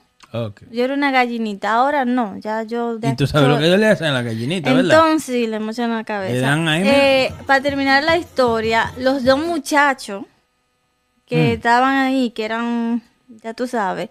Yo 0.71 0.85
era 0.85 0.95
una 0.95 1.11
gallinita, 1.11 1.73
ahora 1.73 2.05
no, 2.05 2.37
ya 2.39 2.63
yo... 2.63 2.99
de 2.99 3.11
Y 3.11 3.17
tú 3.17 3.27
sabes 3.27 3.49
lo 3.49 3.59
que 3.59 3.77
le 3.77 3.87
hacen 3.87 4.09
a 4.09 4.13
la 4.13 4.23
gallinita, 4.23 4.73
¿verdad? 4.73 4.93
Entonces, 4.99 5.49
le 5.49 5.59
mochan 5.61 5.91
la 5.91 6.05
cabeza. 6.05 6.35
Le 6.35 6.41
dan 6.41 6.69
ahí, 6.69 6.83
Eh, 6.87 7.33
para 7.47 7.61
terminar 7.61 8.03
la 8.05 8.17
historia, 8.17 8.93
los 8.99 9.25
dos 9.25 9.39
muchachos 9.39 10.25
que 11.27 11.37
Mm. 11.37 11.53
estaban 11.55 11.97
ahí, 11.97 12.31
que 12.31 12.45
eran, 12.45 13.03
ya 13.43 13.53
tú 13.55 13.67
sabes, 13.67 14.09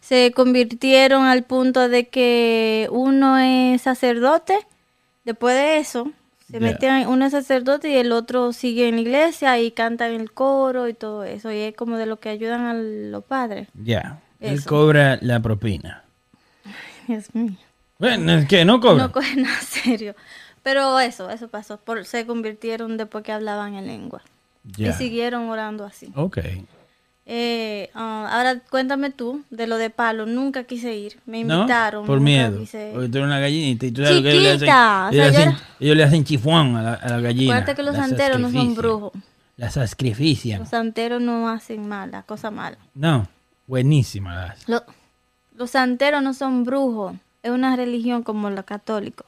se 0.00 0.32
convirtieron 0.32 1.24
al 1.24 1.42
punto 1.44 1.88
de 1.88 2.08
que 2.08 2.88
uno 2.90 3.38
es 3.38 3.82
sacerdote. 3.82 4.58
Después 5.24 5.54
de 5.54 5.78
eso, 5.78 6.10
se 6.50 6.54
Ya. 6.54 6.60
meten, 6.60 7.06
uno 7.08 7.26
es 7.26 7.32
sacerdote 7.32 7.90
y 7.90 7.96
el 7.96 8.12
otro 8.12 8.52
sigue 8.54 8.88
en 8.88 8.94
la 8.96 9.00
iglesia 9.02 9.58
y 9.58 9.70
canta 9.70 10.08
en 10.08 10.20
el 10.20 10.32
coro 10.32 10.88
y 10.88 10.94
todo 10.94 11.24
eso. 11.24 11.52
Y 11.52 11.58
es 11.58 11.74
como 11.74 11.96
de 11.98 12.06
lo 12.06 12.18
que 12.18 12.28
ayudan 12.30 12.62
a 12.66 12.74
los 12.74 13.24
padres. 13.24 13.68
Ya. 13.74 14.20
Él 14.40 14.54
Eso. 14.54 14.68
cobra 14.68 15.18
la 15.20 15.40
propina. 15.40 16.04
Dios 17.06 17.34
mío. 17.34 17.52
Bueno, 17.98 18.32
es 18.34 18.46
que 18.46 18.64
no 18.64 18.80
cobra. 18.80 19.04
No 19.04 19.12
cogen 19.12 19.42
nada 19.42 19.60
serio. 19.60 20.14
Pero 20.62 20.98
eso, 21.00 21.30
eso 21.30 21.48
pasó. 21.48 21.78
Por, 21.78 22.04
se 22.04 22.26
convirtieron 22.26 22.96
después 22.96 23.24
que 23.24 23.32
hablaban 23.32 23.74
en 23.74 23.86
lengua. 23.86 24.22
Ya. 24.64 24.90
Y 24.90 24.92
siguieron 24.92 25.48
orando 25.48 25.84
así. 25.84 26.12
Ok. 26.14 26.38
Eh, 27.30 27.90
ah, 27.94 28.28
ahora 28.32 28.60
cuéntame 28.70 29.10
tú 29.10 29.42
de 29.50 29.66
lo 29.66 29.76
de 29.76 29.90
palo. 29.90 30.24
Nunca 30.26 30.64
quise 30.64 30.94
ir. 30.96 31.18
Me 31.26 31.44
¿No? 31.44 31.56
invitaron. 31.60 32.06
Por 32.06 32.18
nunca 32.18 32.24
miedo. 32.30 32.58
quise- 32.60 32.90
Porque 32.92 33.08
tú 33.08 33.18
eres 33.18 33.26
una 33.26 33.38
gallinita 33.40 33.86
y 33.86 33.90
tú 33.92 34.02
sabes 34.02 34.16
lo 34.16 34.22
que 34.22 34.30
ellos 34.30 34.42
le 34.42 34.48
hacen. 34.50 34.58
Chiquita, 34.60 35.06
o 35.06 35.10
Ellos, 35.10 35.14
le 35.14 35.22
hacen, 35.38 35.48
era- 35.48 35.60
ellos 35.80 35.96
le 35.96 36.04
hacen 36.04 36.24
chifón 36.24 36.76
a 36.76 36.82
la, 36.82 36.94
a 36.94 37.08
la 37.08 37.20
gallina. 37.20 37.52
Acuérdate 37.54 37.76
que 37.76 37.82
los 37.82 37.94
La 37.96 38.06
santeros 38.06 38.40
no 38.40 38.46
son 38.48 38.52
sacrifician. 38.54 38.74
brujos. 38.76 39.12
La 39.56 39.70
sacrifician. 39.70 40.60
Los 40.60 40.68
santeros 40.70 41.20
no 41.20 41.48
hacen 41.48 41.86
mala, 41.88 42.22
cosa 42.22 42.50
mala. 42.50 42.78
No, 42.94 43.28
buenísima. 43.68 44.34
la. 44.34 44.56
Lo- 44.66 44.84
los 45.54 45.70
santeros 45.70 46.22
no 46.22 46.34
son 46.34 46.64
brujos. 46.64 47.14
Es 47.42 47.50
una 47.52 47.76
religión 47.76 48.22
como 48.24 48.50
los 48.50 48.64
católicos. 48.64 49.26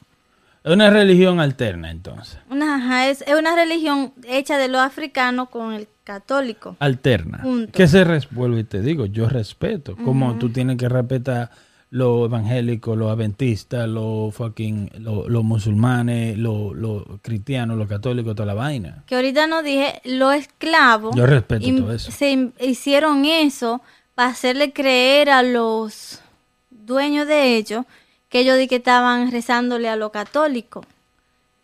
Es 0.63 0.73
una 0.73 0.91
religión 0.91 1.41
alterna, 1.41 1.91
entonces. 1.91 2.39
Una, 2.51 2.77
ajá, 2.77 3.09
es, 3.09 3.23
es 3.23 3.35
una 3.35 3.55
religión 3.55 4.13
hecha 4.29 4.59
de 4.59 4.69
los 4.69 4.81
africanos 4.81 5.49
con 5.49 5.73
el 5.73 5.89
católico. 6.05 6.77
Alterna. 6.81 7.43
Que 7.73 7.89
se 7.89 8.05
res- 8.05 8.29
vuelvo 8.31 8.59
y 8.59 8.65
te 8.65 8.83
digo, 8.83 9.07
yo 9.07 9.29
respeto. 9.29 9.97
Como 9.97 10.35
tú 10.39 10.51
tienes 10.51 10.77
que 10.77 10.89
respetar 10.89 11.51
los 11.89 12.27
evangélicos, 12.27 12.97
los 12.97 13.11
adventistas, 13.11 13.89
los 13.89 14.35
fucking, 14.35 14.91
los, 14.99 15.29
los 15.29 15.43
musulmanes, 15.43 16.37
los, 16.39 16.77
los 16.77 17.03
cristianos, 17.23 17.77
los 17.79 17.89
católicos, 17.89 18.35
toda 18.37 18.47
la 18.47 18.55
vaina. 18.55 19.03
que 19.07 19.17
ahorita 19.17 19.47
no 19.47 19.63
dije, 19.63 20.01
los 20.05 20.35
esclavos 20.35 21.17
Yo 21.17 21.27
respeto 21.27 21.67
todo 21.77 21.93
eso. 21.93 22.13
se 22.13 22.53
hicieron 22.61 23.25
eso 23.25 23.81
para 24.21 24.33
hacerle 24.33 24.75
creer 24.75 25.31
a 25.31 25.43
los 25.43 26.21
dueños 26.69 27.27
de 27.27 27.57
ellos 27.57 27.87
que 28.29 28.41
ellos 28.41 28.59
di 28.59 28.69
que 28.69 28.77
estaban 28.77 29.31
rezándole 29.33 29.89
a 29.89 29.97
los 29.97 30.11
católicos 30.11 30.85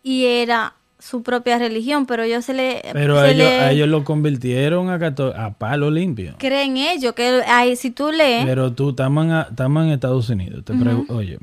y 0.01 0.25
era 0.25 0.73
su 0.97 1.21
propia 1.21 1.59
religión, 1.59 2.07
pero 2.07 2.23
ellos 2.23 2.45
se 2.45 2.55
le, 2.55 2.81
Pero 2.93 3.13
se 3.13 3.21
a 3.21 3.29
ellos, 3.29 3.37
le 3.37 3.59
a 3.59 3.71
ellos 3.73 3.87
lo 3.87 4.03
convirtieron 4.03 4.89
a, 4.89 4.97
cató- 4.97 5.35
a 5.37 5.53
palo 5.53 5.91
limpio. 5.91 6.33
creen 6.39 6.77
ellos 6.77 7.13
que 7.13 7.43
ahí 7.45 7.75
si 7.75 7.91
tú 7.91 8.11
lees 8.11 8.43
Pero 8.43 8.73
tú, 8.73 8.89
estamos 8.89 9.27
en, 9.27 9.89
Estados 9.91 10.27
Unidos. 10.29 10.65
Te 10.65 10.73
oye, 10.73 11.05
oye, 11.09 11.37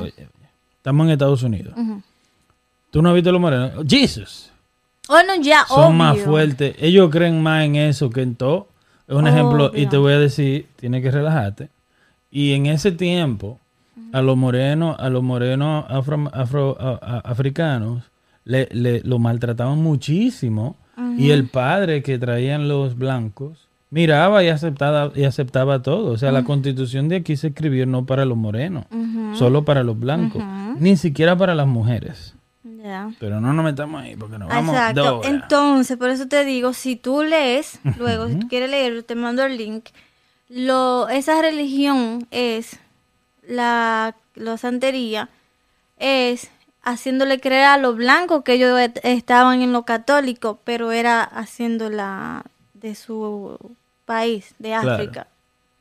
oye, 0.00 0.28
estamos 0.78 1.04
en 1.04 1.12
Estados 1.12 1.42
Unidos. 1.42 1.74
¿Tú 2.90 3.02
no 3.02 3.10
has 3.10 3.14
visto 3.14 3.30
los 3.32 3.40
morenos? 3.42 3.72
Jesus. 3.86 4.50
oh 5.08 5.22
no 5.26 5.34
ya 5.42 5.66
Son 5.66 5.94
más 5.94 6.18
fuertes. 6.20 6.74
Ellos 6.78 7.10
creen 7.10 7.42
más 7.42 7.66
en 7.66 7.76
eso 7.76 8.08
que 8.08 8.22
en 8.22 8.34
todo. 8.34 8.68
Es 9.06 9.14
un 9.14 9.26
ejemplo, 9.26 9.66
y 9.74 9.78
Obvio. 9.80 9.88
te 9.90 9.96
voy 9.98 10.12
a 10.14 10.18
decir, 10.18 10.66
tienes 10.76 11.02
que 11.02 11.10
relajarte. 11.10 11.68
Y 12.30 12.52
en 12.52 12.66
ese 12.66 12.90
tiempo, 12.92 13.60
a 14.12 14.22
los 14.22 14.36
morenos, 14.36 14.96
a 14.98 15.08
los 15.10 15.22
morenos 15.22 15.84
afro, 15.88 16.30
afro- 16.32 16.76
a- 16.80 16.98
a- 17.02 17.18
africanos, 17.20 18.02
le, 18.44 18.68
le- 18.72 19.00
lo 19.02 19.18
maltrataban 19.18 19.78
muchísimo. 19.82 20.76
Y 21.18 21.30
el 21.30 21.48
padre 21.48 22.02
que 22.02 22.18
traían 22.18 22.68
los 22.68 22.96
blancos 22.96 23.68
miraba 23.90 24.42
y 24.44 24.48
aceptaba, 24.48 25.12
y 25.14 25.24
aceptaba 25.24 25.82
todo. 25.82 26.12
O 26.12 26.18
sea, 26.18 26.32
la 26.32 26.44
constitución 26.44 27.08
de 27.08 27.16
aquí 27.16 27.36
se 27.36 27.48
escribió 27.48 27.84
no 27.86 28.06
para 28.06 28.24
los 28.24 28.36
morenos, 28.36 28.86
solo 29.34 29.64
para 29.64 29.82
los 29.84 29.98
blancos, 29.98 30.42
ni 30.80 30.96
siquiera 30.96 31.36
para 31.36 31.54
las 31.54 31.66
mujeres. 31.66 32.33
Pero 33.18 33.40
no 33.40 33.52
nos 33.52 33.64
metamos 33.64 34.02
ahí 34.02 34.14
porque 34.16 34.38
nos 34.38 34.48
vamos 34.48 34.74
Exacto. 34.74 35.20
Entonces, 35.24 35.96
por 35.96 36.10
eso 36.10 36.28
te 36.28 36.44
digo, 36.44 36.72
si 36.74 36.96
tú 36.96 37.22
lees, 37.22 37.78
luego, 37.96 38.28
si 38.28 38.34
tú 38.40 38.48
quieres 38.48 38.70
leer, 38.70 39.02
te 39.02 39.14
mando 39.14 39.42
el 39.44 39.56
link. 39.56 39.86
Lo, 40.48 41.08
esa 41.08 41.40
religión 41.40 42.26
es 42.30 42.78
la, 43.46 44.14
la 44.34 44.58
santería, 44.58 45.28
es 45.98 46.50
haciéndole 46.82 47.40
creer 47.40 47.64
a 47.64 47.78
los 47.78 47.96
blancos 47.96 48.42
que 48.44 48.54
ellos 48.54 48.78
et- 48.78 49.00
estaban 49.04 49.62
en 49.62 49.72
lo 49.72 49.84
católico, 49.84 50.60
pero 50.64 50.92
era 50.92 51.22
haciéndola 51.22 52.44
de 52.74 52.94
su 52.94 53.58
país, 54.04 54.54
de 54.58 54.68
Claro. 54.68 55.24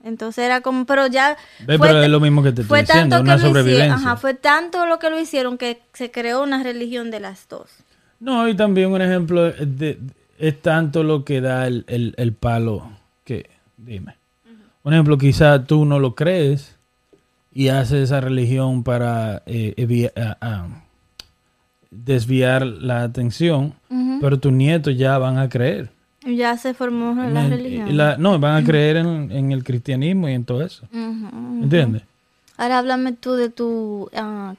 Entonces 0.03 0.43
era 0.45 0.61
como, 0.61 0.85
pero 0.85 1.07
ya 1.07 1.37
Ve, 1.59 1.77
fue 1.77 1.87
pero 1.87 2.03
es 2.03 2.09
lo 2.09 2.19
mismo 2.19 2.43
que 2.43 2.51
te 2.51 2.61
estoy 2.63 2.81
diciendo, 2.81 3.15
tanto 3.15 3.23
una 3.23 3.35
hicieron, 3.35 3.53
sobrevivencia. 3.55 3.93
ajá, 3.95 4.17
fue 4.17 4.33
tanto 4.33 4.85
lo 4.85 4.99
que 4.99 5.09
lo 5.09 5.19
hicieron 5.19 5.57
que 5.57 5.81
se 5.93 6.11
creó 6.11 6.43
una 6.43 6.61
religión 6.61 7.09
de 7.09 7.19
las 7.21 7.47
dos. 7.47 7.69
No, 8.19 8.47
y 8.47 8.55
también 8.55 8.91
un 8.91 9.01
ejemplo 9.01 9.51
de, 9.51 9.99
es 10.37 10.61
tanto 10.61 11.03
lo 11.03 11.23
que 11.23 11.39
da 11.41 11.67
el, 11.67 11.85
el- 11.87 12.13
el 12.17 12.33
palo 12.33 12.89
que, 13.23 13.49
dime. 13.77 14.15
Un 14.83 14.93
ejemplo, 14.93 15.17
quizá 15.17 15.63
tú 15.63 15.85
no 15.85 15.99
lo 15.99 16.13
crees 16.15 16.75
y 17.53 17.69
haces 17.69 18.03
esa 18.05 18.19
religión 18.19 18.83
para 18.83 19.41
eh, 19.45 19.73
desviar 21.91 22.65
la 22.65 23.03
atención, 23.03 23.73
pero 24.19 24.39
tus 24.39 24.51
nietos 24.51 24.97
ya 24.97 25.17
van 25.17 25.37
a 25.37 25.47
creer. 25.49 25.89
Ya 26.25 26.57
se 26.57 26.73
formó 26.73 27.11
En 27.23 27.33
la 27.33 27.45
el- 27.45 27.51
religión. 27.51 27.97
la- 27.97 28.17
no, 28.17 28.39
van 28.39 28.63
a 28.63 28.65
creer 28.65 28.97
en, 28.97 29.31
en 29.31 29.51
el 29.51 29.63
cristianismo 29.63 30.29
y 30.29 30.33
en 30.33 30.45
todo 30.45 30.61
eso. 30.63 30.85
Ujú. 30.93 31.63
¿Entiendes? 31.63 32.03
Ahora 32.57 32.79
háblame 32.79 33.13
tú 33.13 33.33
de 33.33 33.49
tu... 33.49 34.09
ah, 34.15 34.53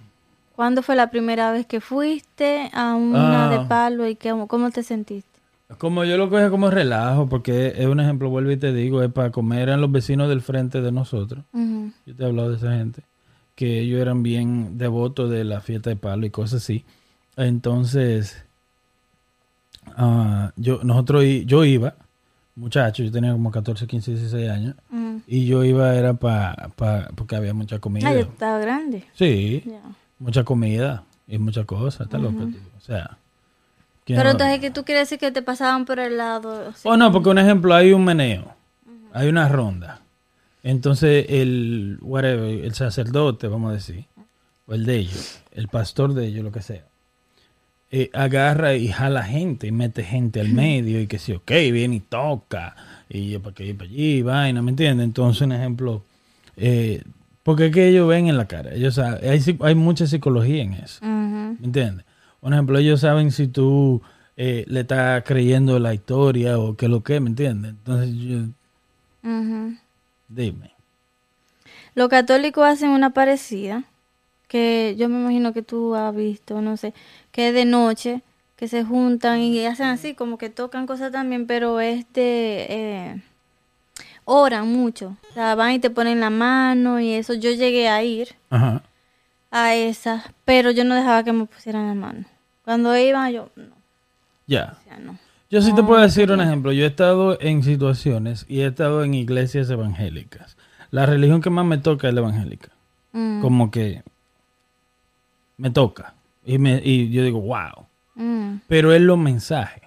¿Cuándo 0.57 0.83
fue 0.83 0.95
la 0.95 1.11
primera 1.11 1.51
vez 1.53 1.67
que 1.67 1.81
fuiste 1.81 2.71
a 2.73 2.95
una 2.95 3.47
Ah. 3.47 3.49
de 3.59 3.67
palo 3.67 4.07
y 4.09 4.15
qué, 4.15 4.33
cómo 4.47 4.71
te 4.71 4.83
sentiste? 4.83 5.29
Como 5.79 6.05
yo 6.05 6.17
lo 6.17 6.31
cogí 6.31 6.49
como 6.51 6.71
relajo, 6.71 7.29
porque 7.29 7.73
es 7.77 7.87
un 7.87 7.99
ejemplo, 7.99 8.29
vuelvo 8.31 8.53
y 8.53 8.57
te 8.57 8.73
digo, 8.73 9.03
es 9.03 9.11
para 9.11 9.31
comer, 9.31 9.63
eran 9.63 9.81
los 9.81 9.91
vecinos 9.91 10.29
del 10.29 10.43
frente 10.43 10.81
de 10.81 10.93
nosotros. 10.93 11.43
Yo 11.53 12.15
te 12.15 12.23
he 12.23 12.27
hablado 12.27 12.51
de 12.51 12.57
esa 12.59 12.73
gente, 12.77 13.03
que 13.57 13.81
ellos 13.81 14.01
eran 14.01 14.23
bien 14.23 14.79
devotos 14.79 15.31
de 15.31 15.43
la 15.43 15.61
fiesta 15.61 15.91
de 15.91 15.97
palo 15.97 16.25
y 16.27 16.31
cosas 16.31 16.63
así. 16.63 16.85
Entonces, 17.37 18.45
ah, 19.97 20.53
yo, 20.57 20.81
nosotros, 20.83 21.25
yo 21.47 21.65
iba, 21.65 21.95
muchacho, 22.57 23.03
yo 23.03 23.11
tenía 23.11 23.33
como 23.33 23.51
14, 23.51 23.87
15, 23.87 24.11
16 24.13 24.51
años, 24.51 24.75
Ujú. 24.91 25.23
y 25.27 25.47
yo 25.47 25.65
iba 25.65 25.95
era 25.95 26.15
para, 26.15 26.69
pa, 26.77 27.09
porque 27.15 27.37
había 27.37 27.55
mucha 27.55 27.79
comida. 27.79 28.09
Ah, 28.09 28.13
yo 28.15 28.21
estaba 28.21 28.59
grande. 28.59 29.05
Sí, 29.15 29.65
mucha 30.19 30.45
comida 30.45 31.05
y 31.27 31.39
muchas 31.39 31.65
cosas, 31.67 32.03
está 32.03 32.19
loco. 32.19 32.45
O 32.77 32.81
sea, 32.81 33.19
¿quién 34.05 34.19
Pero 34.19 34.31
entonces 34.31 34.61
que 34.61 34.71
tú 34.71 34.85
quieres 34.85 35.09
decir 35.09 35.19
que 35.19 35.31
te 35.33 35.43
pasaban 35.43 35.85
por 35.85 35.99
el 35.99 36.17
lado. 36.17 36.69
así. 36.69 36.89
Oh, 36.89 36.97
no, 36.97 37.11
porque 37.13 37.29
un 37.31 37.39
ejemplo, 37.39 37.75
hay 37.75 37.93
un 37.93 38.05
meneo, 38.05 38.55
hay 39.13 39.29
una 39.29 39.49
ronda. 39.49 40.01
Entonces, 40.63 41.27
el, 41.29 41.99
whatever, 42.01 42.65
el 42.65 42.75
sacerdote, 42.75 43.49
vamos 43.49 43.71
a 43.71 43.75
decir, 43.75 44.07
o 44.67 44.73
el 44.73 44.87
de 44.87 44.97
ellos, 44.97 45.41
el 45.53 45.69
pastor 45.69 46.15
de 46.15 46.27
ellos, 46.27 46.43
lo 46.43 46.53
que 46.53 46.63
sea, 46.63 46.85
eh, 47.97 48.11
agarra 48.13 48.75
y 48.75 48.89
jala 48.89 49.23
gente 49.23 49.69
y 49.69 49.71
mete 49.71 50.03
gente 50.03 50.41
al 50.41 50.49
medio 50.49 51.01
y 51.01 51.07
que 51.07 51.21
sí, 51.21 51.33
ok, 51.33 51.49
viene 51.71 51.95
y 51.95 52.01
toca, 52.01 52.75
y 53.09 53.31
yo 53.31 53.41
para 53.41 53.53
aquí, 53.53 53.73
para 53.73 53.89
allí, 53.89 54.21
vaina, 54.21 54.63
¿me 54.63 54.73
entiendes? 54.73 55.05
Entonces, 55.05 55.43
un 55.43 55.53
ejemplo, 55.53 56.03
eh, 56.57 57.05
porque 57.45 57.67
es 57.67 57.73
que 57.73 57.87
ellos 57.87 58.09
ven 58.09 58.27
en 58.27 58.37
la 58.37 58.49
cara, 58.49 58.75
ellos 58.75 58.97
saben, 58.97 59.21
hay, 59.31 59.41
hay 59.61 59.75
mucha 59.77 60.09
psicología 60.09 60.65
en 60.65 60.73
eso. 60.75 61.07
¿Me 61.07 61.57
entiendes? 61.63 62.05
Un 62.41 62.55
ejemplo, 62.55 62.79
ellos 62.79 62.99
saben 62.99 63.31
si 63.31 63.47
tú 63.47 64.03
eh, 64.37 64.65
le 64.67 64.81
estás 64.81 65.23
creyendo 65.23 65.79
la 65.79 65.95
historia 65.95 66.59
o 66.59 66.75
qué 66.75 66.89
lo 66.89 67.05
que, 67.05 67.21
¿me 67.21 67.31
entiendes? 67.31 67.71
Entonces, 67.71 68.13
yo, 68.13 68.39
dime. 70.27 70.73
Los 71.95 72.09
católicos 72.09 72.65
hacen 72.67 72.91
una 72.91 73.11
parecida, 73.11 73.85
que 74.49 74.95
yo 74.99 75.09
me 75.09 75.21
imagino 75.21 75.53
que 75.53 75.63
tú 75.63 75.95
has 75.95 76.15
visto, 76.15 76.61
no 76.61 76.77
sé, 76.77 76.93
que 77.35 77.49
es 77.49 77.55
de 77.55 77.65
noche, 77.65 78.23
que 78.55 78.69
se 78.69 78.85
juntan 78.85 79.41
y 79.41 79.67
hacen 79.67 79.87
así, 79.87 80.15
como 80.15 80.39
que 80.39 80.51
tocan 80.51 80.87
cosas 80.87 81.11
también, 81.11 81.49
pero 81.49 81.81
es 81.81 82.07
de... 82.13 82.67
eh, 82.69 83.23
oran 84.25 84.69
mucho, 84.69 85.17
o 85.31 85.35
sea, 85.35 85.57
van 85.57 85.73
y 85.73 85.79
te 85.81 85.91
ponen 85.91 86.21
la 86.21 86.31
mano 86.31 87.01
y 87.01 87.13
eso. 87.13 87.35
Yo 87.35 87.51
llegué 87.51 87.89
a 87.89 88.03
ir 88.05 88.29
Ajá. 88.51 88.83
a 89.51 89.75
esa, 89.75 90.33
pero 90.45 90.71
yo 90.71 90.85
no 90.85 90.95
dejaba 90.95 91.25
que 91.25 91.33
me 91.33 91.45
pusieran 91.47 91.89
la 91.89 91.95
mano. 91.95 92.25
Cuando 92.65 92.97
iban, 92.97 93.33
yo, 93.33 93.51
no, 93.57 93.75
Ya. 94.47 94.79
ya 94.89 94.97
no. 94.99 95.19
Yo 95.51 95.61
sí 95.61 95.75
te 95.75 95.83
puedo 95.83 96.01
decir 96.01 96.31
un 96.33 96.41
ejemplo. 96.41 96.73
Yo 96.73 96.85
he 96.85 96.87
estado 96.87 97.37
en 97.41 97.63
situaciones 97.65 98.47
y 98.49 98.61
he 98.61 98.67
estado 98.67 99.03
en 99.05 99.13
iglesias 99.15 99.69
evangélicas. 99.71 100.57
La 100.93 101.05
religión 101.07 101.41
que 101.43 101.51
más 101.51 101.65
me 101.67 101.79
toca 101.79 102.09
es 102.09 102.15
la 102.15 102.21
evangélica. 102.21 102.71
Mm, 103.13 103.41
Como 103.43 103.71
que 103.71 104.03
me 105.59 105.71
toca. 105.71 106.14
Y, 106.45 106.59
me, 106.59 106.81
y 106.85 107.11
yo 107.11 107.23
digo, 107.25 107.41
wow. 107.41 107.87
mm, 108.15 108.61
Pero 108.69 108.93
es 108.93 109.01
los 109.01 109.19
mensajes. 109.19 109.83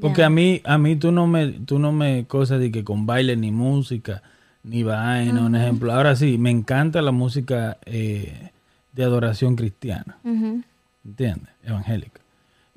Porque 0.00 0.22
a 0.22 0.30
mí, 0.30 0.60
a 0.64 0.78
mí 0.78 0.96
tú 0.96 1.10
no 1.12 1.26
me, 1.26 1.48
tú 1.48 1.78
no 1.78 1.90
me 1.92 2.24
cosas 2.26 2.60
de 2.60 2.70
que 2.70 2.84
con 2.84 3.06
baile 3.06 3.36
ni 3.36 3.50
música, 3.50 4.22
ni 4.62 4.82
vaina, 4.82 5.44
un 5.44 5.56
ejemplo. 5.56 5.92
Ahora 5.92 6.14
sí, 6.16 6.38
me 6.38 6.50
encanta 6.50 7.02
la 7.02 7.10
música 7.10 7.76
eh, 7.86 8.50
de 8.92 9.02
adoración 9.04 9.56
cristiana, 9.56 10.18
ujú, 10.22 10.62
¿entiendes? 11.04 11.48
Evangélica. 11.64 12.20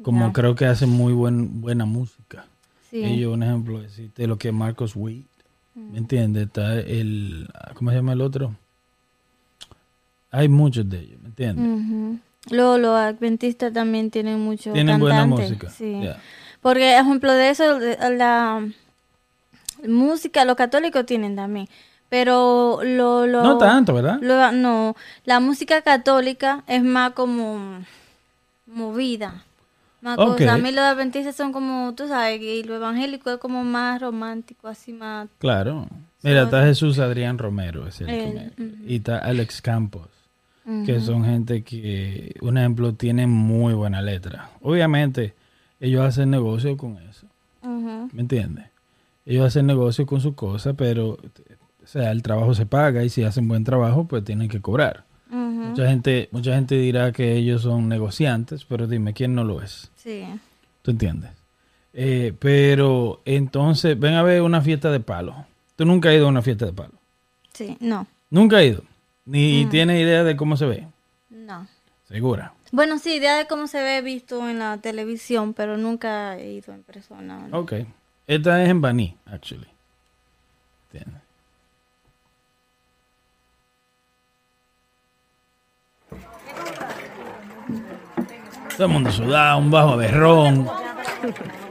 Como 0.01 0.33
creo 0.33 0.55
que 0.55 0.65
hacen 0.65 0.89
muy 0.89 1.13
buen, 1.13 1.61
buena 1.61 1.85
música. 1.85 2.45
sí. 2.89 2.97
Ellos, 3.03 3.33
un 3.33 3.43
ejemplo, 3.43 3.81
existe 3.81 4.27
lo 4.27 4.37
que 4.37 4.47
es 4.49 4.53
Marcos 4.53 4.93
Witt, 4.95 5.27
¿me 5.75 5.99
entiendes? 5.99 6.47
Está 6.47 6.79
el, 6.79 7.47
¿cómo 7.75 7.91
se 7.91 7.97
llama 7.97 8.13
el 8.13 8.21
otro? 8.21 8.55
Hay 10.31 10.49
muchos 10.49 10.89
de 10.89 10.99
ellos, 10.99 11.21
¿me 11.21 11.27
entiendes? 11.29 12.19
Luego 12.51 12.77
los 12.77 12.95
adventistas 12.97 13.71
también 13.73 14.11
tienen 14.11 14.39
mucho 14.39 14.73
Tienen 14.73 14.99
buena 14.99 15.25
música. 15.25 15.69
Sí. 15.69 16.01
Porque 16.61 16.97
ejemplo 16.97 17.31
de 17.33 17.49
eso, 17.49 17.79
la 17.79 18.65
música, 19.87 20.45
los 20.45 20.55
católicos 20.55 21.05
tienen 21.05 21.35
también. 21.35 21.67
Pero 22.09 22.79
lo, 22.83 23.25
lo 23.25 23.41
No 23.43 23.57
tanto, 23.57 23.93
¿verdad? 23.93 24.19
lo- 24.21 24.51
no, 24.51 24.95
la 25.25 25.39
música 25.39 25.81
católica 25.81 26.63
es 26.67 26.83
más 26.83 27.13
como 27.13 27.79
movida. 28.67 29.43
Más 30.01 30.17
cosa. 30.17 30.53
A 30.53 30.57
mí 30.57 30.71
los 30.71 30.83
adventistas 30.83 31.35
son 31.35 31.53
como, 31.53 31.93
tú 31.95 32.07
sabes, 32.09 32.39
y 32.41 32.63
lo 32.63 32.75
evangélico 32.75 33.31
es 33.31 33.37
como 33.37 33.63
más 33.63 34.01
romántico, 34.01 34.67
así 34.67 34.91
más... 34.91 35.29
Claro. 35.39 35.87
Mira, 36.21 36.43
está 36.43 36.63
Jesús 36.65 36.99
Adrián 36.99 37.37
Romero, 37.37 37.87
es 37.87 38.01
el 38.01 38.07
que 38.07 38.23
Él, 38.29 38.53
me- 38.57 38.75
y 38.91 38.97
está 38.97 39.17
Alex 39.19 39.61
Campos, 39.61 40.07
que 40.85 41.01
son 41.01 41.25
gente 41.25 41.63
que, 41.63 42.35
un 42.41 42.57
ejemplo, 42.57 42.93
tienen 42.93 43.29
muy 43.29 43.73
buena 43.73 44.01
letra. 44.01 44.49
Obviamente, 44.61 45.33
ellos 45.79 46.05
hacen 46.05 46.29
negocio 46.29 46.75
con 46.77 46.97
eso. 46.97 47.27
¿me 47.63 48.21
entiendes? 48.21 48.65
Ellos 49.25 49.45
hacen 49.45 49.65
negocio 49.65 50.05
con 50.05 50.21
sus 50.21 50.35
cosas, 50.35 50.75
pero, 50.77 51.11
o 51.11 51.87
sea, 51.87 52.11
el 52.11 52.21
trabajo 52.21 52.53
se 52.53 52.65
paga 52.65 53.03
y 53.03 53.09
si 53.09 53.23
hacen 53.23 53.47
buen 53.47 53.63
trabajo, 53.63 54.05
pues 54.05 54.23
tienen 54.23 54.49
que 54.49 54.61
cobrar. 54.61 55.05
Mucha 55.29 55.87
gente, 55.87 56.29
mucha 56.31 56.53
gente 56.53 56.75
dirá 56.75 57.11
que 57.11 57.35
ellos 57.35 57.63
son 57.63 57.89
negociantes, 57.89 58.65
pero 58.65 58.85
dime, 58.85 59.13
¿quién 59.13 59.33
no 59.33 59.43
lo 59.43 59.61
es? 59.63 59.89
Sí. 59.95 60.23
¿Tú 60.83 60.91
entiendes? 60.91 61.31
Eh, 61.93 62.33
pero 62.37 63.21
entonces, 63.25 63.97
ven 63.97 64.13
a 64.13 64.23
ver 64.23 64.41
una 64.41 64.61
fiesta 64.61 64.91
de 64.91 64.99
palo. 64.99 65.45
¿Tú 65.75 65.85
nunca 65.85 66.09
has 66.09 66.15
ido 66.15 66.27
a 66.27 66.29
una 66.29 66.43
fiesta 66.43 66.65
de 66.65 66.73
palo? 66.73 66.93
Sí, 67.53 67.77
no, 67.79 68.05
Nunca 68.29 68.61
he 68.61 68.67
ido. 68.67 68.83
Ni 69.25 69.65
tienes 69.67 70.01
idea 70.01 70.23
de 70.23 70.35
cómo 70.35 70.57
se 70.57 70.65
ve. 70.65 70.87
no. 71.29 71.67
Segura. 72.07 72.53
Bueno, 72.71 72.99
sí, 72.99 73.15
idea 73.15 73.35
de 73.37 73.47
cómo 73.47 73.67
se 73.67 73.81
ve 73.81 74.01
visto 74.01 74.47
en 74.49 74.59
la 74.59 74.77
televisión, 74.77 75.53
pero 75.53 75.77
nunca 75.77 76.37
he 76.37 76.53
ido 76.53 76.73
en 76.73 76.83
persona. 76.83 77.47
¿no? 77.47 77.59
Ok. 77.59 77.73
Esta 78.27 78.61
es 78.63 78.69
en 78.69 78.81
Baní, 78.81 79.17
actually. 79.25 79.67
¿Entiendes? 80.91 81.21
Todo 88.75 88.87
el 88.87 88.93
mundo 88.93 89.11
sudado, 89.11 89.59
un 89.59 89.69
bajo 89.69 89.97
berrón. 89.97 90.67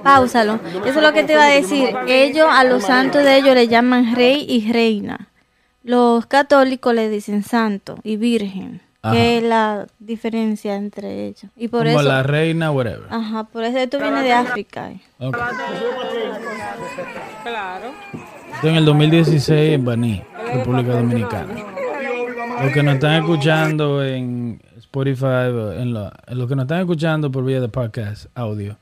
Páusalo. 0.03 0.61
Eso 0.85 0.99
es 0.99 1.03
lo 1.03 1.13
que 1.13 1.25
te 1.25 1.33
iba 1.33 1.45
a 1.45 1.49
decir. 1.49 1.95
Ellos, 2.07 2.47
a 2.51 2.65
los 2.65 2.85
santos 2.85 3.25
de 3.25 3.37
ellos 3.37 3.55
le 3.55 3.69
llaman 3.69 4.15
rey 4.15 4.47
y 4.49 4.73
reina. 4.73 5.29
Los 5.85 6.27
católicos 6.27 6.95
le 6.95 7.09
dicen 7.09 7.43
santo 7.43 7.99
y 8.05 8.17
virgen, 8.17 8.81
Ajá. 9.03 9.15
que 9.15 9.39
es 9.39 9.43
la 9.43 9.87
diferencia 9.99 10.77
entre 10.77 11.27
ellos. 11.27 11.47
Y 11.57 11.69
por 11.69 11.85
como 11.87 12.01
eso, 12.01 12.09
la 12.09 12.23
reina, 12.23 12.71
whatever. 12.71 13.07
ajá, 13.11 13.45
por 13.45 13.65
eso 13.65 13.79
esto 13.79 13.99
viene 13.99 14.23
de 14.23 14.33
África. 14.33 14.91
eh. 14.93 15.01
Ok. 15.19 15.37
Esto 18.55 18.69
en 18.69 18.75
el 18.77 18.85
2016 18.85 19.75
en 19.75 19.85
Baní, 19.85 20.23
República 20.55 20.93
Dominicana. 20.93 21.55
Los 22.63 22.73
que 22.73 22.83
nos 22.83 22.95
están 22.95 23.15
escuchando 23.15 24.05
en 24.05 24.61
Spotify, 24.79 25.49
en 25.79 25.93
lo, 25.95 26.13
los 26.29 26.49
que 26.49 26.55
nos 26.55 26.65
están 26.65 26.81
escuchando 26.81 27.31
por 27.33 27.45
vía 27.45 27.61
de 27.61 27.69
podcast 27.69 28.27
audio, 28.35 28.77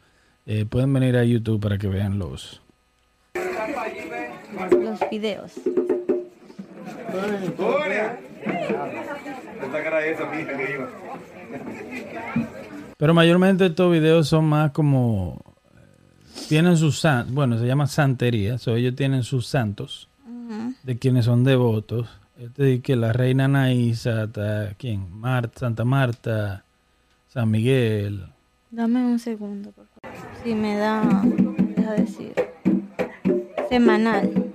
eh, 0.47 0.67
pueden 0.69 0.93
venir 0.93 1.17
a 1.17 1.25
YouTube 1.25 1.61
para 1.61 1.79
que 1.79 1.87
vean 1.89 2.19
los. 2.19 2.61
Los 4.83 5.01
videos. 5.11 5.53
Pero 12.97 13.15
mayormente 13.15 13.67
estos 13.67 13.93
videos 13.93 14.29
son 14.29 14.45
más 14.47 14.73
como. 14.73 15.43
Tienen 16.49 16.77
sus 16.77 16.99
santos. 17.01 17.35
Bueno, 17.35 17.59
se 17.59 17.67
llama 17.67 17.87
santería. 17.87 18.59
so 18.59 18.77
ellos 18.77 18.95
tienen 18.95 19.23
sus 19.23 19.47
santos. 19.47 20.09
De 20.83 20.99
quienes 20.99 21.27
son 21.27 21.45
devotos. 21.45 22.09
Este 22.39 22.65
dice 22.65 22.83
que 22.83 22.97
la 22.97 23.13
reina 23.13 23.45
Anaísa, 23.45 24.25
está, 24.25 24.75
¿quién? 24.79 25.07
Marta, 25.13 25.61
Santa 25.61 25.85
Marta, 25.85 26.65
San 27.29 27.51
Miguel. 27.51 28.25
Dame 28.71 29.05
un 29.05 29.19
segundo, 29.19 29.71
por 29.73 29.87
favor. 29.87 30.19
Si 30.43 30.55
me 30.55 30.77
da, 30.77 31.23
deja 31.77 31.93
decir. 31.93 32.33
Semanal. 33.69 34.50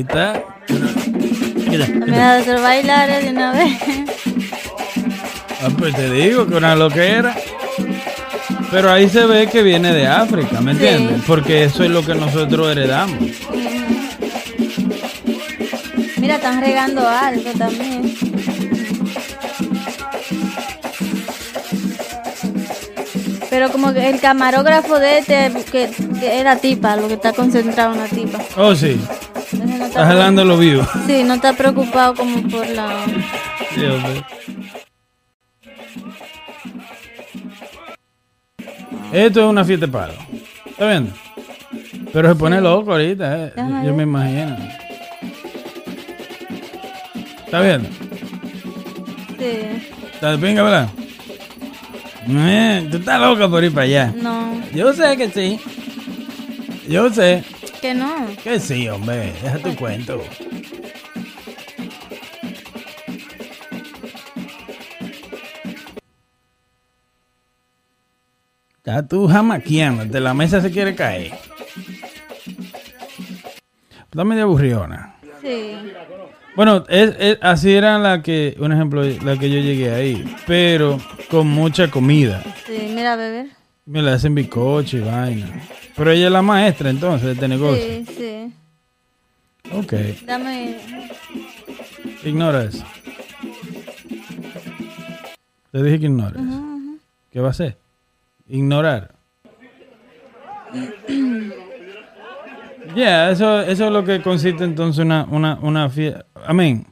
Ahí 0.00 0.06
está. 0.08 0.42
Mira, 1.68 1.86
Me 1.88 2.10
vas 2.10 2.18
a 2.20 2.36
hacer 2.38 2.58
bailar 2.60 3.10
eh, 3.10 3.22
de 3.24 3.30
una 3.32 3.52
vez. 3.52 3.76
Ah, 5.62 5.68
pues 5.76 5.94
te 5.94 6.08
digo 6.10 6.46
que 6.46 6.54
una 6.54 6.74
loquera. 6.74 7.36
Pero 8.70 8.90
ahí 8.90 9.10
se 9.10 9.26
ve 9.26 9.46
que 9.48 9.62
viene 9.62 9.92
de 9.92 10.06
África, 10.06 10.62
¿me 10.62 10.74
Sí. 10.74 10.86
entiendes? 10.86 11.22
Porque 11.26 11.64
eso 11.64 11.84
es 11.84 11.90
lo 11.90 12.02
que 12.02 12.14
nosotros 12.14 12.70
heredamos. 12.72 13.18
Mira, 16.16 16.36
están 16.36 16.60
regando 16.62 17.06
algo 17.06 17.50
también. 17.58 18.14
Pero 23.50 23.70
como 23.72 23.92
que 23.92 24.08
el 24.08 24.20
camarógrafo 24.20 24.98
de 24.98 25.18
este, 25.18 25.50
que, 25.72 25.90
que 26.20 26.38
era 26.40 26.56
tipa, 26.56 26.96
lo 26.96 27.08
que 27.08 27.14
está 27.14 27.32
concentrado 27.32 27.92
en 27.94 27.98
la 27.98 28.06
tipa. 28.06 28.38
Oh, 28.56 28.74
sí. 28.74 29.00
Entonces 29.52 29.58
no 29.68 29.74
Estás 29.74 29.88
está, 29.88 30.06
jalando 30.06 30.44
los 30.44 30.60
views. 30.60 30.86
sí, 31.06 31.22
no 31.24 31.34
está 31.34 31.52
preocupado 31.54 32.14
como 32.14 32.42
por 32.48 32.66
la... 32.68 33.04
Sí, 33.74 33.84
hombre. 33.84 34.24
Esto 39.12 39.40
es 39.40 39.46
una 39.46 39.64
fiesta 39.64 39.86
de 39.86 39.92
palo. 39.92 40.14
¿Está 40.66 40.86
viendo? 40.88 41.12
Pero 42.12 42.28
se 42.28 42.34
pone 42.36 42.60
loco 42.60 42.92
ahorita, 42.92 43.38
eh. 43.46 43.52
Déjame 43.56 43.80
Yo 43.80 43.86
ver. 43.86 43.92
me 43.94 44.02
imagino. 44.04 44.56
¿Está 47.44 47.60
viendo? 47.60 47.88
Sí, 49.38 49.58
¿Está 50.14 50.32
de 50.32 50.38
pinga, 50.38 50.62
verdad? 50.62 50.88
Eh, 52.28 52.86
tú 52.90 52.98
estás 52.98 53.20
loca 53.20 53.48
por 53.48 53.64
ir 53.64 53.72
para 53.72 53.84
allá. 53.84 54.12
no, 54.16 54.60
Yo 54.74 54.92
sé 54.92 55.16
que 55.16 55.28
sí. 55.30 55.58
Yo 56.88 57.10
sé 57.12 57.42
que 57.80 57.94
no. 57.94 58.26
que 58.42 58.58
sí, 58.60 58.88
hombre. 58.88 59.32
Deja 59.42 59.58
tu 59.58 59.74
cuento. 59.76 60.22
Está 68.78 69.06
tú 69.06 69.28
jamaqueando. 69.28 70.04
De 70.06 70.20
la 70.20 70.34
mesa 70.34 70.60
se 70.60 70.70
quiere 70.70 70.94
caer. 70.94 71.32
Está 74.04 74.24
medio 74.24 74.44
aburriona. 74.44 75.16
Sí, 75.42 75.76
Bueno, 76.56 76.84
es, 76.88 77.14
es- 77.18 77.38
así 77.40 77.72
era 77.72 77.98
la 77.98 78.22
que, 78.22 78.56
un 78.58 78.72
ejemplo, 78.72 79.02
la 79.04 79.36
que 79.38 79.48
yo 79.50 79.60
llegué 79.60 79.94
ahí. 79.94 80.24
Pero 80.46 80.98
con 81.30 81.46
mucha 81.48 81.90
comida. 81.90 82.42
sí, 82.66 82.90
mira, 82.94 83.16
beber. 83.16 83.46
Me 83.86 84.02
la 84.02 84.14
hacen 84.14 84.34
bizcocho 84.34 84.98
y 84.98 85.00
vaina. 85.00 85.48
Pero 85.96 86.10
ella 86.12 86.26
es 86.26 86.32
la 86.32 86.42
maestra 86.42 86.90
entonces 86.90 87.26
de 87.26 87.32
este 87.32 87.48
negocio. 87.48 87.82
Sí, 87.82 88.06
sí. 88.16 88.52
Ok, 89.72 89.92
Dame... 90.26 90.78
ignora 92.24 92.64
eso. 92.64 92.84
Te 95.70 95.82
dije 95.82 96.00
que 96.00 96.06
ignores. 96.06 96.42
¿Qué 97.30 97.40
va 97.40 97.48
a 97.48 97.50
hacer? 97.50 97.78
Ignorar. 98.48 99.14
Ya, 102.96 103.30
eso, 103.30 103.60
eso 103.60 103.86
es 103.86 103.92
lo 103.92 104.04
que 104.04 104.20
consiste 104.20 104.64
entonces 104.64 105.04
una, 105.04 105.24
una, 105.30 105.58
una 105.62 105.88
fiesta. 105.90 106.26
Amén. 106.44 106.86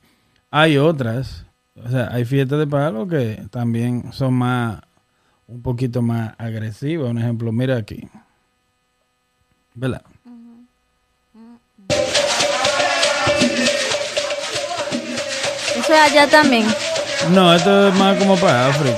Hay 0.49 0.78
otras. 0.78 1.45
O 1.74 1.89
sea, 1.89 2.09
hay 2.12 2.24
fiestas 2.24 2.61
de 2.61 2.66
palo 2.68 3.09
que 3.09 3.43
también 3.51 4.12
son 4.12 4.34
más, 4.34 4.80
un 5.49 5.62
poquito 5.62 6.03
más 6.03 6.34
agresivas. 6.38 7.11
Un 7.11 7.18
ejemplo, 7.18 7.51
mira 7.51 7.76
aquí. 7.76 8.07
¿Verdad? 9.74 10.03
Eso 15.76 15.92
es 15.94 16.01
allá 16.01 16.28
también. 16.28 16.66
No, 17.32 17.55
esto 17.55 17.88
es 17.88 17.94
más 17.94 18.16
como 18.18 18.36
para 18.36 18.68
África. 18.68 18.96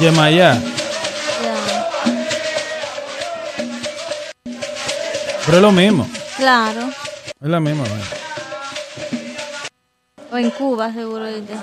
Yemayá. 0.00 0.54
Ya. 0.54 0.60
Pero 5.44 5.56
es 5.58 5.62
lo 5.62 5.72
mismo. 5.72 6.08
Claro. 6.36 6.88
Es 7.40 7.48
la 7.48 7.60
misma. 7.60 7.84
vaina. 7.84 8.04
O 10.32 10.36
en 10.36 10.50
Cuba, 10.50 10.92
seguro. 10.92 11.26
dice. 11.26 11.54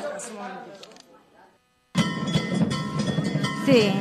Sí, 3.66 3.91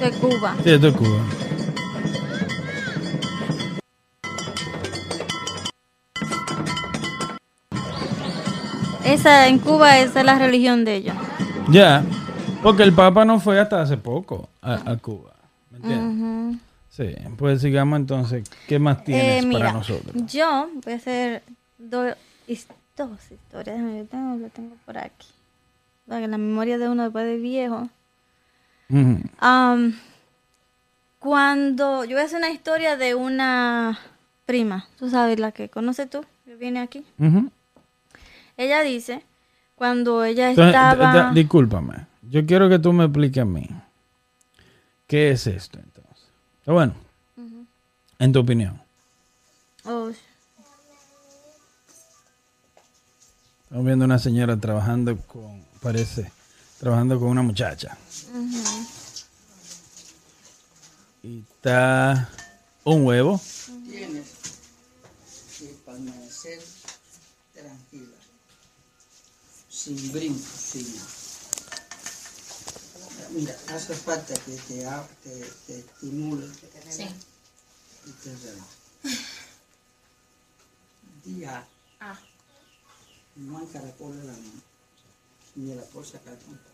de 0.00 0.10
Cuba. 0.20 0.54
Sí, 0.64 0.70
es 0.70 0.80
Cuba. 0.94 1.20
Esa 9.04 9.48
en 9.48 9.58
Cuba 9.58 9.98
esa 9.98 10.20
es 10.20 10.26
la 10.26 10.38
religión 10.38 10.84
de 10.84 10.96
ellos. 10.96 11.16
Ya. 11.70 12.02
Porque 12.62 12.82
el 12.82 12.92
Papa 12.94 13.24
no 13.24 13.38
fue 13.38 13.60
hasta 13.60 13.82
hace 13.82 13.98
poco 13.98 14.48
a, 14.62 14.92
a 14.92 14.96
Cuba. 14.96 15.32
¿Me 15.70 15.76
entiendes? 15.78 16.16
Ujú. 16.18 16.58
Sí. 16.88 17.14
Pues 17.36 17.60
sigamos 17.60 17.98
entonces. 17.98 18.48
¿Qué 18.66 18.78
más 18.78 19.04
tienes 19.04 19.44
Eh, 19.44 19.46
mira, 19.46 19.60
para 19.66 19.72
nosotros? 19.72 20.14
yo 20.32 20.68
voy 20.82 20.92
a 20.94 20.96
hacer 20.96 21.42
dos, 21.76 22.14
dos 22.96 23.10
historias. 23.30 23.76
Yo 23.78 24.04
tengo, 24.06 24.36
lo 24.36 24.48
tengo 24.48 24.74
por 24.86 24.96
aquí. 24.96 25.28
Para 26.08 26.20
que 26.22 26.28
la 26.28 26.38
memoria 26.38 26.78
de 26.78 26.88
uno 26.88 27.02
después 27.02 27.26
de 27.26 27.36
viejo. 27.36 27.88
Cuando 31.18 32.04
yo 32.04 32.10
voy 32.16 32.22
a 32.22 32.24
hacer 32.24 32.38
una 32.38 32.50
historia 32.50 32.96
de 32.96 33.14
una 33.14 33.98
prima, 34.46 34.88
tú 34.98 35.08
sabes 35.10 35.38
la 35.40 35.52
que 35.52 35.68
conoces 35.68 36.10
tú, 36.10 36.24
que 36.44 36.56
viene 36.56 36.80
aquí. 36.80 37.04
Ella 38.56 38.82
dice, 38.82 39.22
cuando 39.74 40.24
ella 40.24 40.50
Entonces, 40.50 40.74
estaba... 40.74 41.32
discúlpame. 41.32 42.06
Yo 42.22 42.44
quiero 42.46 42.68
que 42.68 42.78
tú 42.78 42.92
me 42.92 43.04
expliques 43.04 43.42
a 43.42 43.46
mí. 43.46 43.68
¿Qué 45.06 45.30
es 45.30 45.46
esto 45.46 45.78
entonces? 45.78 46.28
Está 46.60 46.72
bueno. 46.72 46.94
En 48.18 48.32
tu 48.32 48.40
opinión. 48.40 48.80
Oh, 49.84 50.10
Estamos 53.64 53.86
viendo 53.86 54.04
una 54.04 54.18
señora 54.18 54.56
trabajando 54.56 55.16
con, 55.26 55.64
parece, 55.82 56.30
trabajando 56.84 57.18
con 57.18 57.28
una 57.28 57.40
muchacha. 57.42 57.96
Y 61.22 61.38
está 61.40 62.28
un 62.84 63.06
huevo. 63.06 63.40
Tienes 63.88 64.26
que 65.58 65.66
permanecer 65.86 66.62
tranquila, 67.54 68.16
sin 69.70 70.12
brincos, 70.12 70.42
sin 70.60 70.94
nada. 70.94 71.08
Mira, 73.30 73.56
hace 73.74 73.94
falta 73.94 74.34
que 74.34 74.52
te, 74.52 74.86
te, 75.22 75.40
te 75.66 75.78
estimule 75.78 76.46
Sí. 76.90 77.06
y 78.06 78.10
te 78.10 78.36
relaje. 78.36 79.24
Día, 81.24 81.66
Ah. 82.00 82.18
no 83.36 83.60
encaracole 83.62 84.18
la 84.24 84.32
mano, 84.34 84.62
ni 85.54 85.74
la 85.74 85.82
puedo 85.84 86.04
sacar 86.04 86.36
tampoco. 86.36 86.73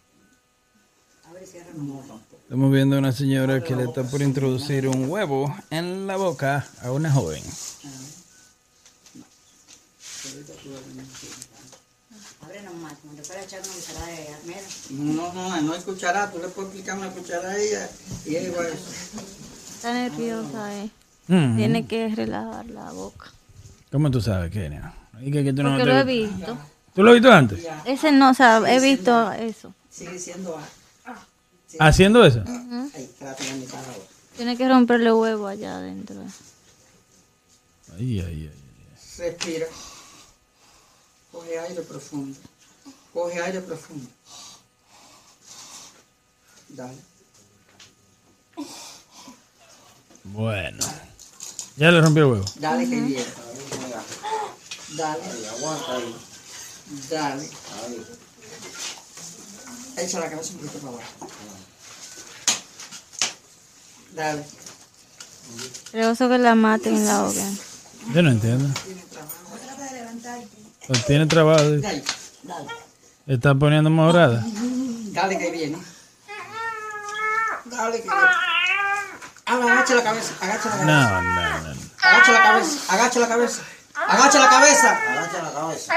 Estamos 2.42 2.72
viendo 2.72 2.98
una 2.98 3.12
señora 3.12 3.62
que 3.62 3.76
le 3.76 3.84
está 3.84 4.02
por 4.02 4.20
introducir 4.22 4.88
un 4.88 5.08
huevo 5.08 5.54
en 5.70 6.06
la 6.06 6.16
boca 6.16 6.66
a 6.82 6.90
una 6.90 7.10
joven. 7.12 7.42
A. 7.44 7.50
No, 14.90 15.32
no, 15.32 15.60
no 15.60 15.74
es 15.74 15.84
cucharada, 15.84 16.30
tú 16.30 16.38
le 16.38 16.48
puedes 16.48 16.70
explicar 16.70 16.98
una 16.98 17.10
cucharada 17.10 17.52
a 17.52 17.56
ella 17.58 17.88
y 18.26 18.36
ella 18.36 18.48
igual 18.48 18.66
eso. 18.66 19.20
Está 19.76 19.92
nerviosa, 19.92 20.74
eh. 20.76 20.90
Mm. 21.28 21.56
Tiene 21.56 21.86
que 21.86 22.08
relajar 22.14 22.66
la 22.66 22.90
boca. 22.92 23.26
¿Cómo 23.92 24.10
tú 24.10 24.20
sabes, 24.20 24.50
Kenia? 24.50 24.92
¿Y 25.20 25.30
que, 25.30 25.44
que 25.44 25.52
tú 25.52 25.62
no 25.62 25.76
te- 25.76 25.84
lo 25.84 25.98
he 25.98 26.04
visto. 26.04 26.58
¿Tú 26.94 27.02
lo 27.02 27.10
has 27.10 27.14
visto 27.14 27.32
antes? 27.32 27.66
Ese 27.84 28.12
no, 28.12 28.30
o 28.30 28.34
sea, 28.34 28.58
he 28.66 28.80
visto 28.80 29.32
eso. 29.32 29.72
Sigue 29.90 30.18
siendo 30.18 30.58
¿Haciendo 31.78 32.24
eso? 32.24 32.42
Ahí, 32.46 33.08
mitad 33.58 33.78
ahora. 33.78 34.04
Tiene 34.36 34.56
que 34.56 34.68
romperle 34.68 35.12
huevo 35.12 35.46
allá 35.46 35.76
adentro. 35.76 36.22
Ay, 37.96 38.20
ay, 38.20 38.50
ay. 38.50 38.60
Respira. 39.18 39.66
Coge 41.30 41.58
aire 41.58 41.82
profundo. 41.82 42.38
Coge 43.12 43.40
aire 43.40 43.60
profundo. 43.60 44.08
Dale. 46.70 46.98
Bueno. 50.24 50.86
Ya 51.76 51.90
le 51.90 52.00
rompió 52.00 52.24
el 52.24 52.32
huevo. 52.32 52.44
Dale 52.56 52.88
que 52.88 53.00
viene. 53.00 53.26
Dale. 54.96 55.22
Dale. 57.10 57.50
Echa 59.96 60.20
la 60.20 60.30
cabeza 60.30 60.52
un 60.52 60.58
poquito 60.58 60.78
para 60.78 60.92
abajo. 60.94 61.59
Dale. 64.14 64.44
Regoso 65.92 66.28
que 66.28 66.38
la 66.38 66.54
maten 66.54 66.96
y 66.96 67.00
la. 67.00 67.30
Yo 68.14 68.22
no 68.22 68.30
entiendo. 68.30 68.68
Lo 70.88 71.00
tiene 71.00 71.26
trabado. 71.26 71.80
Dale. 71.80 72.04
Dale. 72.42 72.68
Está 73.26 73.54
poniendo 73.54 73.90
morada. 73.90 74.44
Dale 75.12 75.38
que 75.38 75.50
viene. 75.50 75.78
Dale 77.66 77.96
que 78.02 78.08
viene. 78.08 78.50
Ahora 79.46 79.72
agacha 79.72 79.94
la 79.94 80.02
cabeza. 80.02 80.34
Agacha 80.40 80.68
la 80.68 80.76
cabeza. 80.76 80.84
No, 80.84 81.22
no, 81.22 81.62
no. 81.62 81.74
no. 81.74 81.80
Agacha 82.02 82.32
la 82.32 82.42
cabeza. 82.42 82.94
Agacha 82.94 83.20
la 83.20 83.28
cabeza. 83.28 83.62
Agacha 83.96 84.38
la 84.38 84.48
cabeza. 84.48 84.90
Agacha 84.90 85.42
la 85.42 85.52
cabeza. 85.52 85.94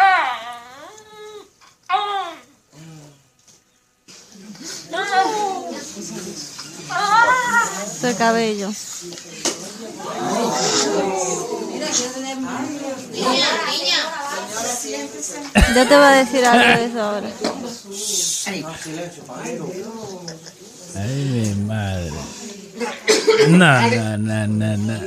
Su 8.02 8.18
cabello. 8.18 8.70
Yo 15.76 15.88
te 15.88 15.96
voy 15.96 16.06
a 16.06 16.12
decir 16.12 16.46
algo 16.46 16.80
de 16.80 16.86
eso 16.86 17.02
ahora. 17.02 17.30
Ay, 20.96 21.26
mi 21.32 21.56
madre. 21.66 22.12
No, 23.48 23.82
no, 23.90 24.18
no, 24.18 24.48
no, 24.48 24.78
no. 24.78 25.00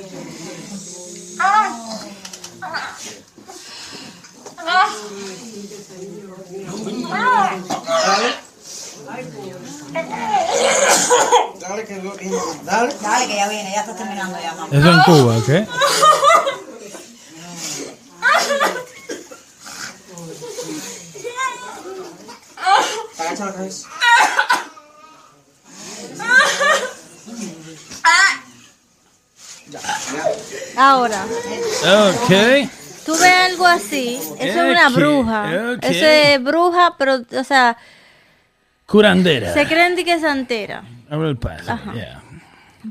Dale 11.61 11.85
que 11.85 11.97
lo 11.97 12.13
viene. 12.17 12.37
Dale. 12.65 12.95
Dale, 13.01 13.27
que 13.27 13.37
ya 13.37 13.49
viene, 13.49 13.71
ya 13.73 13.81
está 13.81 13.95
terminando 13.97 14.39
ya, 14.41 14.55
mamá. 14.55 14.69
Eso 14.77 14.91
en 14.91 15.03
Cuba, 15.05 15.35
cabeza. 23.37 23.89
Ahora, 30.77 31.25
Ok. 31.25 32.69
tú 33.05 33.13
ves 33.17 33.33
algo 33.51 33.67
así, 33.67 34.17
eso 34.39 34.63
es 34.63 34.71
una 34.71 34.89
bruja. 34.91 35.43
ok. 35.77 35.79
Eso 35.85 36.07
es 36.07 36.43
bruja, 36.43 36.95
pero, 36.99 37.21
o 37.39 37.45
sea, 37.45 37.77
Curandera. 38.87 39.53
se 39.53 39.67
creen 39.67 39.97
que 39.97 40.13
es 40.13 40.21
santera. 40.21 40.85
El 41.11 41.37
paso. 41.37 41.79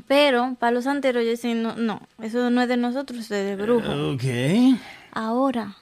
Pero 0.06 0.56
para 0.58 0.72
los 0.72 0.84
santeros 0.84 1.24
yo 1.24 1.30
dicen, 1.30 1.62
no, 1.62 1.74
no, 1.76 2.06
eso 2.22 2.50
no 2.50 2.62
es 2.62 2.68
de 2.68 2.76
nosotros, 2.76 3.20
es 3.20 3.28
de 3.28 3.56
bruja. 3.56 3.94
Ok. 3.96 4.78
Ahora, 5.12 5.74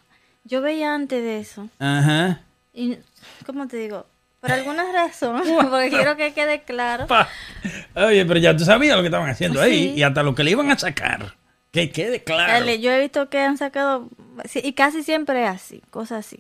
yo 0.45 0.61
veía 0.61 0.95
antes 0.95 1.23
de 1.23 1.41
eso, 1.41 1.69
Ajá. 1.81 2.41
y, 2.73 2.99
¿cómo 3.45 3.67
te 3.67 3.77
digo? 3.77 4.07
Por 4.41 4.53
alguna 4.53 4.85
razón, 4.93 5.43
porque 5.71 5.91
quiero 5.91 6.17
que 6.17 6.33
quede 6.33 6.63
claro. 6.63 7.07
Pa. 7.07 7.29
Oye, 7.95 8.25
pero 8.27 8.39
ya 8.39 8.57
tú 8.57 8.65
sabías 8.65 8.97
lo 8.97 9.03
que 9.03 9.09
estaban 9.09 9.29
haciendo 9.29 9.61
ahí 9.61 9.95
y 9.97 10.03
hasta 10.03 10.23
lo 10.23 10.35
que 10.35 10.45
le 10.45 10.53
iban 10.53 10.71
a 10.71 10.79
sacar. 10.79 11.35
Que 11.73 11.91
quede 11.91 12.23
claro. 12.23 12.53
Dale, 12.53 12.81
yo 12.81 12.93
he 12.93 13.01
visto 13.01 13.29
que 13.31 13.41
han 13.41 13.57
sacado, 13.57 14.09
y 14.55 14.75
casi 14.75 15.03
siempre 15.03 15.43
es 15.43 15.51
así, 15.51 15.83
cosas 15.91 16.27
así. 16.27 16.39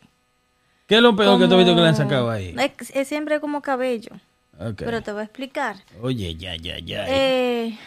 ¿Qué 0.87 0.97
es 0.97 1.03
lo 1.03 1.16
peor 1.16 1.39
que 1.39 1.47
tú 1.49 1.55
has 1.55 1.59
visto 1.59 1.74
que 1.74 1.80
le 1.80 1.89
han 1.89 1.97
sacado 1.97 2.30
ahí? 2.30 2.55
Es, 2.59 2.91
es 2.95 3.09
siempre 3.09 3.41
como 3.41 3.62
cabello, 3.62 4.11
pero 4.76 5.03
te 5.03 5.12
voy 5.12 5.22
a 5.22 5.24
explicar. 5.24 5.76
Oye, 6.03 6.35
ya, 6.37 6.57
ya, 6.57 6.78
ya. 6.78 7.07
Eh, 7.09 7.78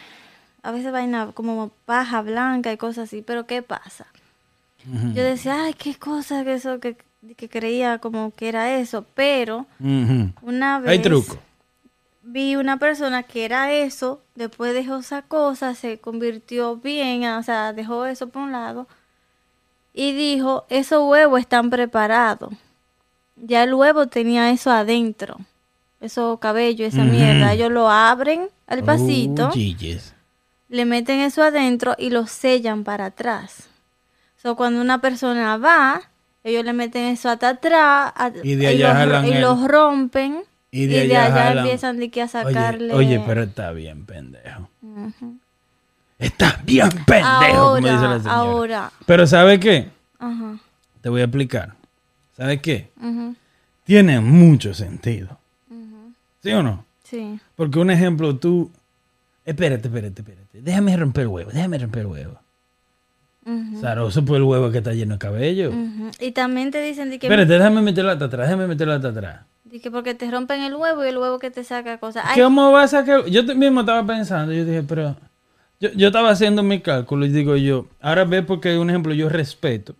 a 0.64 0.72
veces 0.72 0.92
vaina 0.92 1.32
como 1.34 1.70
paja 1.86 2.22
blanca 2.22 2.72
y 2.74 2.78
cosas 2.78 3.06
así, 3.06 3.22
pero 3.22 3.46
¿qué 3.46 3.62
pasa? 3.62 4.08
Yo 5.14 5.22
decía, 5.22 5.66
ay, 5.66 5.74
qué 5.74 5.96
cosa 5.96 6.46
que 6.46 6.54
eso, 6.54 6.80
que, 6.80 6.96
que 7.36 7.50
creía 7.50 7.98
como 8.00 8.32
que 8.32 8.48
era 8.48 8.78
eso, 8.78 9.06
pero 9.16 9.66
una 10.42 10.80
vez 10.80 10.90
Hay 10.90 11.00
truco. 11.00 11.38
vi 12.22 12.56
una 12.56 12.78
persona 12.78 13.24
que 13.24 13.44
era 13.44 13.74
eso, 13.74 14.22
después 14.36 14.74
dejó 14.74 14.98
esa 15.00 15.24
cosa, 15.24 15.76
se 15.76 16.00
convirtió 16.00 16.78
bien, 16.78 17.26
o 17.26 17.44
sea, 17.44 17.74
dejó 17.74 18.06
eso 18.06 18.30
por 18.30 18.44
un 18.44 18.54
lado 18.54 18.88
y 19.94 20.14
dijo, 20.14 20.66
esos 20.70 21.04
huevos 21.10 21.40
están 21.42 21.70
preparados. 21.70 22.54
Ya 23.40 23.64
el 23.64 23.74
huevo 23.74 24.08
tenía 24.08 24.50
eso 24.52 24.72
adentro, 24.72 25.38
esos 26.02 26.40
cabellos, 26.40 26.94
esa 26.94 27.04
mierda. 27.04 27.54
Ellos 27.54 27.72
lo 27.72 27.90
abren 27.90 28.50
al 28.68 28.84
pasito, 28.84 29.50
Oh, 29.50 29.54
le 30.70 30.86
meten 30.86 31.20
eso 31.20 31.44
adentro 31.44 31.96
y 31.98 32.10
lo 32.10 32.28
sellan 32.28 32.84
para 32.84 33.06
atrás. 33.06 33.70
So, 34.42 34.56
cuando 34.56 34.82
una 34.82 35.00
persona 35.02 35.58
va, 35.58 36.02
ellos 36.44 36.66
le 36.66 36.74
meten 36.74 37.06
eso 37.06 37.30
hasta 37.30 37.50
atrás 37.50 38.12
a- 38.16 38.32
Y 38.44 38.56
de 38.56 38.68
allá 38.68 39.06
los, 39.06 39.26
y 39.26 39.32
el- 39.34 39.42
los 39.42 39.68
rompen 39.68 40.44
Y 40.72 40.88
de 40.88 41.02
allá 41.02 41.32
jalan. 41.32 41.58
empiezan 41.60 41.98
de 42.00 42.10
que 42.10 42.22
a 42.22 42.28
sacarle. 42.28 42.94
Oye, 42.94 43.22
pero 43.26 43.44
está 43.44 43.72
bien, 43.72 44.06
pendejo. 44.06 44.70
Está 46.20 46.60
bien, 46.66 46.90
pendejo, 47.06 47.66
como 47.76 47.76
dice 47.78 47.88
la 47.90 47.94
ahora, 48.00 48.20
señora. 48.20 48.34
ahora. 48.42 48.92
Pero 49.06 49.28
¿sabe 49.28 49.60
qué? 49.60 49.90
Ajá, 50.20 50.58
Te 51.02 51.10
voy 51.10 51.22
a 51.22 51.26
explicar. 51.26 51.77
¿Sabe 52.38 52.62
qué? 52.62 52.92
Tiene 53.84 54.20
mucho 54.22 54.74
sentido. 54.74 55.38
¿Sí 56.44 56.52
o 56.52 56.62
no? 56.64 56.86
sí. 57.04 57.40
Porque 57.56 57.80
un 57.80 57.90
ejemplo, 57.92 58.36
tú... 58.36 58.70
Espérate, 59.46 59.88
espérate, 59.88 60.22
espérate. 60.22 60.62
Déjame 60.62 60.96
romper 60.98 61.22
el 61.24 61.28
huevo, 61.30 61.52
déjame 61.52 61.78
romper 61.78 62.02
el 62.02 62.08
huevo. 62.08 62.40
ujú, 63.46 63.80
Zaroso 63.82 64.24
por 64.26 64.36
el 64.38 64.44
huevo 64.44 64.72
que 64.72 64.80
está 64.80 64.94
lleno 64.94 65.14
de 65.16 65.20
cabello. 65.20 65.72
Y 66.20 66.32
también 66.32 66.70
te 66.72 66.82
dicen 66.82 67.10
de 67.10 67.18
que, 67.18 67.28
Espérate, 67.28 67.54
déjame 67.54 67.82
meterlo 67.82 68.12
hasta 68.12 68.26
atrás, 68.26 68.48
déjame 68.48 68.68
meterlo 68.68 68.94
hasta 68.94 69.08
atrás. 69.10 69.40
de 69.64 69.80
que 69.80 69.90
porque 69.90 70.14
te 70.16 70.30
rompen 70.30 70.62
el 70.62 70.76
huevo 70.76 71.06
y 71.06 71.10
el 71.10 71.18
huevo 71.18 71.40
que 71.40 71.50
te 71.50 71.64
saca 71.64 71.98
cosas. 71.98 72.24
Ay, 72.28 72.42
¿Cómo 72.42 72.72
vas 72.72 72.94
a 72.94 73.00
sacar? 73.00 73.26
Yo 73.28 73.44
mismo 73.56 73.80
estaba 73.82 74.06
pensando, 74.06 74.54
yo 74.54 74.64
dije, 74.66 74.84
pero... 74.84 75.16
Yo, 75.80 75.90
yo 75.94 76.08
estaba 76.08 76.32
haciendo 76.32 76.64
mi 76.64 76.82
cálculo 76.82 77.26
y 77.26 77.30
digo 77.30 77.56
yo, 77.56 77.86
ahora 78.02 78.26
ve 78.26 78.42
porque 78.44 78.78
un 78.78 78.90
ejemplo 78.90 79.14
yo 79.14 79.30
respeto. 79.30 79.96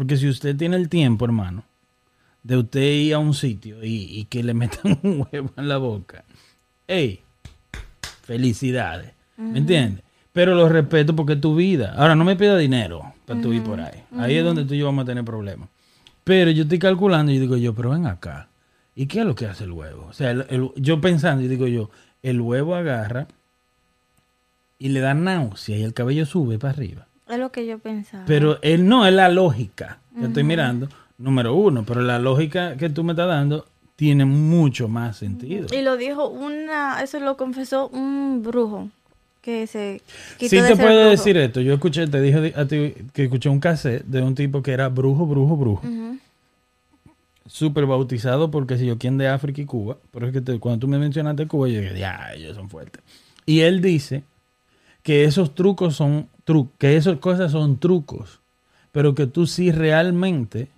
Porque 0.00 0.16
si 0.16 0.26
usted 0.30 0.56
tiene 0.56 0.76
el 0.76 0.88
tiempo, 0.88 1.26
hermano, 1.26 1.62
de 2.42 2.56
usted 2.56 2.80
ir 2.80 3.12
a 3.12 3.18
un 3.18 3.34
sitio 3.34 3.84
y, 3.84 4.04
y 4.18 4.24
que 4.24 4.42
le 4.42 4.54
metan 4.54 4.98
un 5.02 5.26
huevo 5.30 5.50
en 5.58 5.68
la 5.68 5.76
boca, 5.76 6.24
¡ey! 6.88 7.20
Felicidades. 8.22 9.12
¿Me 9.36 9.58
entiendes? 9.58 10.02
Pero 10.32 10.54
lo 10.54 10.70
respeto 10.70 11.14
porque 11.14 11.34
es 11.34 11.40
tu 11.42 11.54
vida. 11.54 11.92
Ahora, 11.98 12.14
no 12.14 12.24
me 12.24 12.34
pida 12.34 12.56
dinero 12.56 13.12
para 13.26 13.42
tú 13.42 13.52
ir 13.52 13.62
por 13.62 13.78
ahí. 13.78 14.02
Ahí 14.16 14.36
es 14.36 14.44
donde 14.44 14.64
tú 14.64 14.72
y 14.72 14.78
yo 14.78 14.86
vamos 14.86 15.02
a 15.02 15.06
tener 15.06 15.22
problemas. 15.22 15.68
Pero 16.24 16.50
yo 16.50 16.62
estoy 16.62 16.78
calculando 16.78 17.30
y 17.30 17.38
digo 17.38 17.58
yo, 17.58 17.74
pero 17.74 17.90
ven 17.90 18.06
acá. 18.06 18.48
¿Y 18.96 19.04
qué 19.04 19.20
es 19.20 19.26
lo 19.26 19.34
que 19.34 19.44
hace 19.48 19.64
el 19.64 19.72
huevo? 19.72 20.06
O 20.08 20.14
sea, 20.14 20.30
el- 20.30 20.46
el- 20.48 20.70
yo 20.76 20.98
pensando 21.02 21.44
y 21.44 21.48
digo 21.48 21.66
yo, 21.66 21.90
el 22.22 22.40
huevo 22.40 22.74
agarra 22.74 23.28
y 24.78 24.88
le 24.88 25.00
da 25.00 25.12
náusea 25.12 25.76
y 25.76 25.82
el 25.82 25.92
cabello 25.92 26.24
sube 26.24 26.58
para 26.58 26.72
arriba. 26.72 27.06
Es 27.30 27.38
lo 27.38 27.50
que 27.52 27.66
yo 27.66 27.78
pensaba. 27.78 28.24
Pero 28.26 28.58
él 28.62 28.86
no 28.88 29.06
es 29.06 29.12
la 29.14 29.28
lógica. 29.28 29.98
Yo 30.16 30.26
estoy 30.26 30.42
mirando, 30.44 30.88
número 31.18 31.54
uno, 31.54 31.84
pero 31.84 32.00
la 32.02 32.18
lógica 32.18 32.76
que 32.76 32.90
tú 32.90 33.04
me 33.04 33.12
estás 33.12 33.28
dando 33.28 33.66
tiene 33.96 34.24
mucho 34.24 34.88
más 34.88 35.16
sentido. 35.18 35.66
Y 35.76 35.82
lo 35.82 35.96
dijo 35.96 36.28
una, 36.28 37.02
eso 37.02 37.20
lo 37.20 37.36
confesó 37.36 37.88
un 37.88 38.42
brujo. 38.42 38.88
que 39.42 39.66
se 39.66 40.02
quitó 40.38 40.50
Sí 40.50 40.56
de 40.56 40.62
te 40.62 40.68
ser 40.68 40.76
puedo 40.84 40.98
brujo. 40.98 41.10
decir 41.10 41.36
esto. 41.38 41.60
Yo 41.60 41.72
escuché, 41.74 42.06
te 42.06 42.20
dije 42.20 42.52
a 42.56 42.66
ti 42.66 42.94
que 43.14 43.24
escuché 43.24 43.48
un 43.48 43.60
cassette 43.60 44.04
de 44.04 44.20
un 44.22 44.34
tipo 44.34 44.62
que 44.62 44.72
era 44.72 44.88
brujo, 44.88 45.24
brujo, 45.26 45.56
brujo. 45.56 45.86
Ujú. 45.86 46.18
Súper 47.46 47.86
bautizado 47.86 48.50
porque 48.50 48.76
si 48.78 48.86
yo 48.86 48.98
quién 48.98 49.18
de 49.18 49.28
África 49.28 49.60
y 49.60 49.64
Cuba. 49.64 49.96
Pero 50.12 50.26
es 50.26 50.32
que 50.32 50.40
te- 50.40 50.58
cuando 50.58 50.80
tú 50.80 50.88
me 50.88 50.98
mencionaste 50.98 51.46
Cuba, 51.46 51.68
yo 51.68 51.80
dije, 51.80 51.98
ya, 51.98 52.32
ellos 52.34 52.54
son 52.56 52.68
fuertes. 52.68 53.02
Y 53.46 53.60
él 53.60 53.80
dice 53.80 54.22
que 55.02 55.24
esos 55.24 55.54
trucos 55.54 55.96
son 55.96 56.28
trucos, 56.50 56.72
que 56.78 56.96
esas 56.96 57.18
cosas 57.18 57.52
son 57.52 57.78
trucos, 57.78 58.40
pero 58.92 59.14
que 59.14 59.26
tú 59.26 59.46
sí 59.46 59.70
realmente 59.70 60.68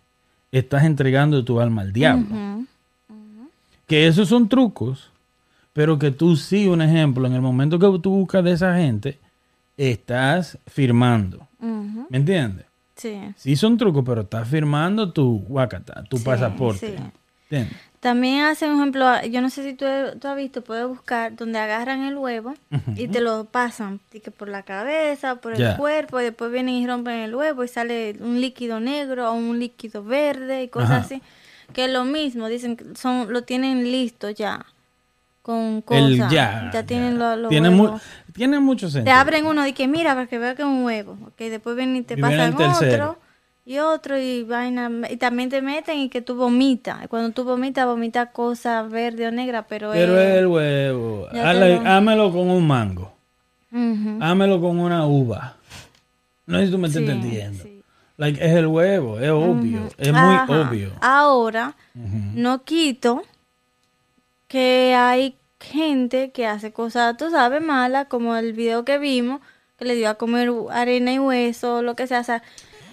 estás 0.50 0.84
entregando 0.84 1.42
tu 1.44 1.60
alma 1.60 1.80
al 1.82 1.92
diablo. 1.92 2.26
Que 3.86 4.06
esos 4.06 4.28
son 4.28 4.48
trucos, 4.48 5.10
pero 5.72 5.98
que 5.98 6.10
tú 6.10 6.36
sí, 6.36 6.66
un 6.68 6.82
ejemplo, 6.82 7.26
en 7.26 7.32
el 7.32 7.40
momento 7.40 7.78
que 7.78 7.86
tú 8.00 8.10
buscas 8.10 8.44
de 8.44 8.52
esa 8.52 8.76
gente, 8.76 9.18
estás 9.76 10.58
firmando. 10.66 11.46
¿Me 12.10 12.18
entiendes? 12.18 12.66
Sí. 12.96 13.18
Sí 13.36 13.56
son 13.56 13.76
trucos, 13.78 14.04
pero 14.04 14.20
estás 14.22 14.46
firmando 14.48 15.10
tu 15.12 15.38
guacata, 15.40 16.04
tu 16.04 16.18
Sí, 16.18 16.24
pasaporte. 16.24 16.96
sí. 17.48 17.56
También 18.02 18.40
hacen 18.46 18.70
un 18.72 18.78
ejemplo, 18.80 19.06
yo 19.26 19.40
no 19.40 19.48
sé 19.48 19.62
si 19.62 19.74
tú, 19.74 19.84
tú 20.20 20.26
has 20.26 20.36
visto, 20.36 20.64
puedes 20.64 20.88
buscar 20.88 21.36
donde 21.36 21.60
agarran 21.60 22.02
el 22.02 22.16
huevo 22.18 22.54
y 22.96 23.06
te 23.06 23.20
lo 23.20 23.44
pasan 23.44 24.00
y 24.12 24.18
que 24.18 24.32
por 24.32 24.48
la 24.48 24.64
cabeza, 24.64 25.36
por 25.36 25.52
el 25.52 25.58
Ya. 25.60 25.76
cuerpo, 25.76 26.20
y 26.20 26.24
después 26.24 26.50
vienen 26.50 26.74
y 26.74 26.84
rompen 26.84 27.14
el 27.20 27.32
huevo 27.32 27.62
y 27.62 27.68
sale 27.68 28.16
un 28.18 28.40
líquido 28.40 28.80
negro 28.80 29.30
o 29.30 29.34
un 29.34 29.60
líquido 29.60 30.02
verde 30.02 30.64
y 30.64 30.68
cosas 30.68 31.04
así. 31.04 31.22
Que 31.72 31.84
es 31.84 31.92
lo 31.92 32.04
mismo, 32.04 32.48
dicen 32.48 32.76
que 32.76 32.84
son, 32.96 33.32
lo 33.32 33.44
tienen 33.44 33.84
listo 33.84 34.28
ya. 34.30 34.66
Con 35.42 35.76
El 35.90 36.18
cosas. 36.18 36.32
ya. 36.32 36.84
tienen 36.84 37.12
ya. 37.14 37.18
los 37.18 37.38
los 37.38 37.48
tiene, 37.50 37.70
mu- 37.70 37.84
huevos. 37.84 38.02
tiene 38.34 38.58
mucho 38.58 38.86
Te 38.86 38.92
sentido. 38.94 39.16
abren 39.16 39.46
uno 39.46 39.64
y 39.64 39.72
que 39.74 39.86
mira 39.86 40.14
para 40.14 40.26
que 40.26 40.38
vea 40.38 40.56
que 40.56 40.62
es 40.62 40.68
un 40.68 40.82
huevo. 40.84 41.16
Ok, 41.28 41.38
después 41.38 41.76
vienen 41.76 41.96
y 41.96 42.02
te 42.02 42.14
Y 42.14 42.20
pasan 42.20 42.54
otro 42.54 43.18
y 43.64 43.78
otro 43.78 44.18
y 44.18 44.42
vaina. 44.42 44.90
Y 45.10 45.16
también 45.16 45.48
te 45.48 45.62
meten 45.62 45.98
y 45.98 46.08
que 46.08 46.20
tú 46.20 46.34
vomitas. 46.34 47.06
Cuando 47.08 47.30
tú 47.30 47.44
vomitas, 47.44 47.86
vomitas 47.86 48.30
cosas 48.30 48.90
verde 48.90 49.26
o 49.26 49.30
negra, 49.30 49.66
pero, 49.66 49.92
Pero 49.92 50.18
es... 50.18 50.38
el 50.38 50.46
huevo, 50.46 51.28
hámelo 51.84 52.32
con 52.32 52.48
un 52.50 52.66
mango, 52.66 53.12
Ujú. 53.72 54.18
hámelo 54.20 54.60
con 54.60 54.78
una 54.78 55.06
uva. 55.06 55.56
No 56.46 56.58
sé 56.58 56.66
si 56.66 56.72
tú 56.72 56.78
me 56.78 56.88
estás 56.88 57.02
Sí, 57.02 57.08
entendiendo. 57.08 57.62
sí. 57.62 57.82
Like, 58.18 58.44
es 58.44 58.52
el 58.52 58.66
huevo, 58.66 59.18
es 59.18 59.30
obvio, 59.30 59.88
es 59.96 60.12
muy 60.12 60.34
Ajá. 60.34 60.68
obvio. 60.68 60.92
Ahora, 61.00 61.74
no 61.94 62.62
quito 62.64 63.22
que 64.48 64.94
hay 64.94 65.36
gente 65.60 66.30
que 66.30 66.46
hace 66.46 66.72
cosas, 66.72 67.16
tú 67.16 67.30
sabes, 67.30 67.62
malas, 67.62 68.06
como 68.08 68.36
el 68.36 68.52
video 68.52 68.84
que 68.84 68.98
vimos, 68.98 69.40
que 69.78 69.84
le 69.86 69.94
dio 69.94 70.10
a 70.10 70.14
comer 70.16 70.50
arena 70.70 71.12
y 71.12 71.18
hueso, 71.18 71.82
lo 71.82 71.96
que 71.96 72.06
sea. 72.06 72.20
O 72.20 72.24
sea, 72.24 72.42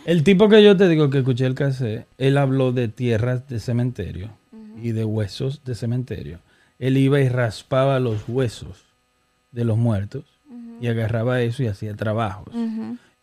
El 0.06 0.24
tipo 0.24 0.50
que 0.50 0.64
yo 0.64 0.76
te 0.76 0.88
digo 0.88 1.10
que 1.10 1.20
escuché 1.20 1.46
el 1.46 1.56
cassette, 1.56 2.08
él 2.18 2.38
habló 2.38 2.72
de 2.72 2.88
tierras 2.88 3.48
de 3.48 3.60
cementerio 3.60 4.32
y 4.82 4.92
de 4.92 5.06
huesos 5.06 5.64
de 5.64 5.76
cementerio. 5.76 6.40
Él 6.80 6.98
iba 6.98 7.20
y 7.20 7.30
raspaba 7.30 8.00
los 8.00 8.28
huesos 8.28 8.86
de 9.52 9.66
los 9.66 9.78
muertos 9.78 10.24
y 10.82 10.88
agarraba 10.88 11.42
eso 11.42 11.64
y 11.64 11.68
hacía 11.68 11.94
trabajos. 11.96 12.54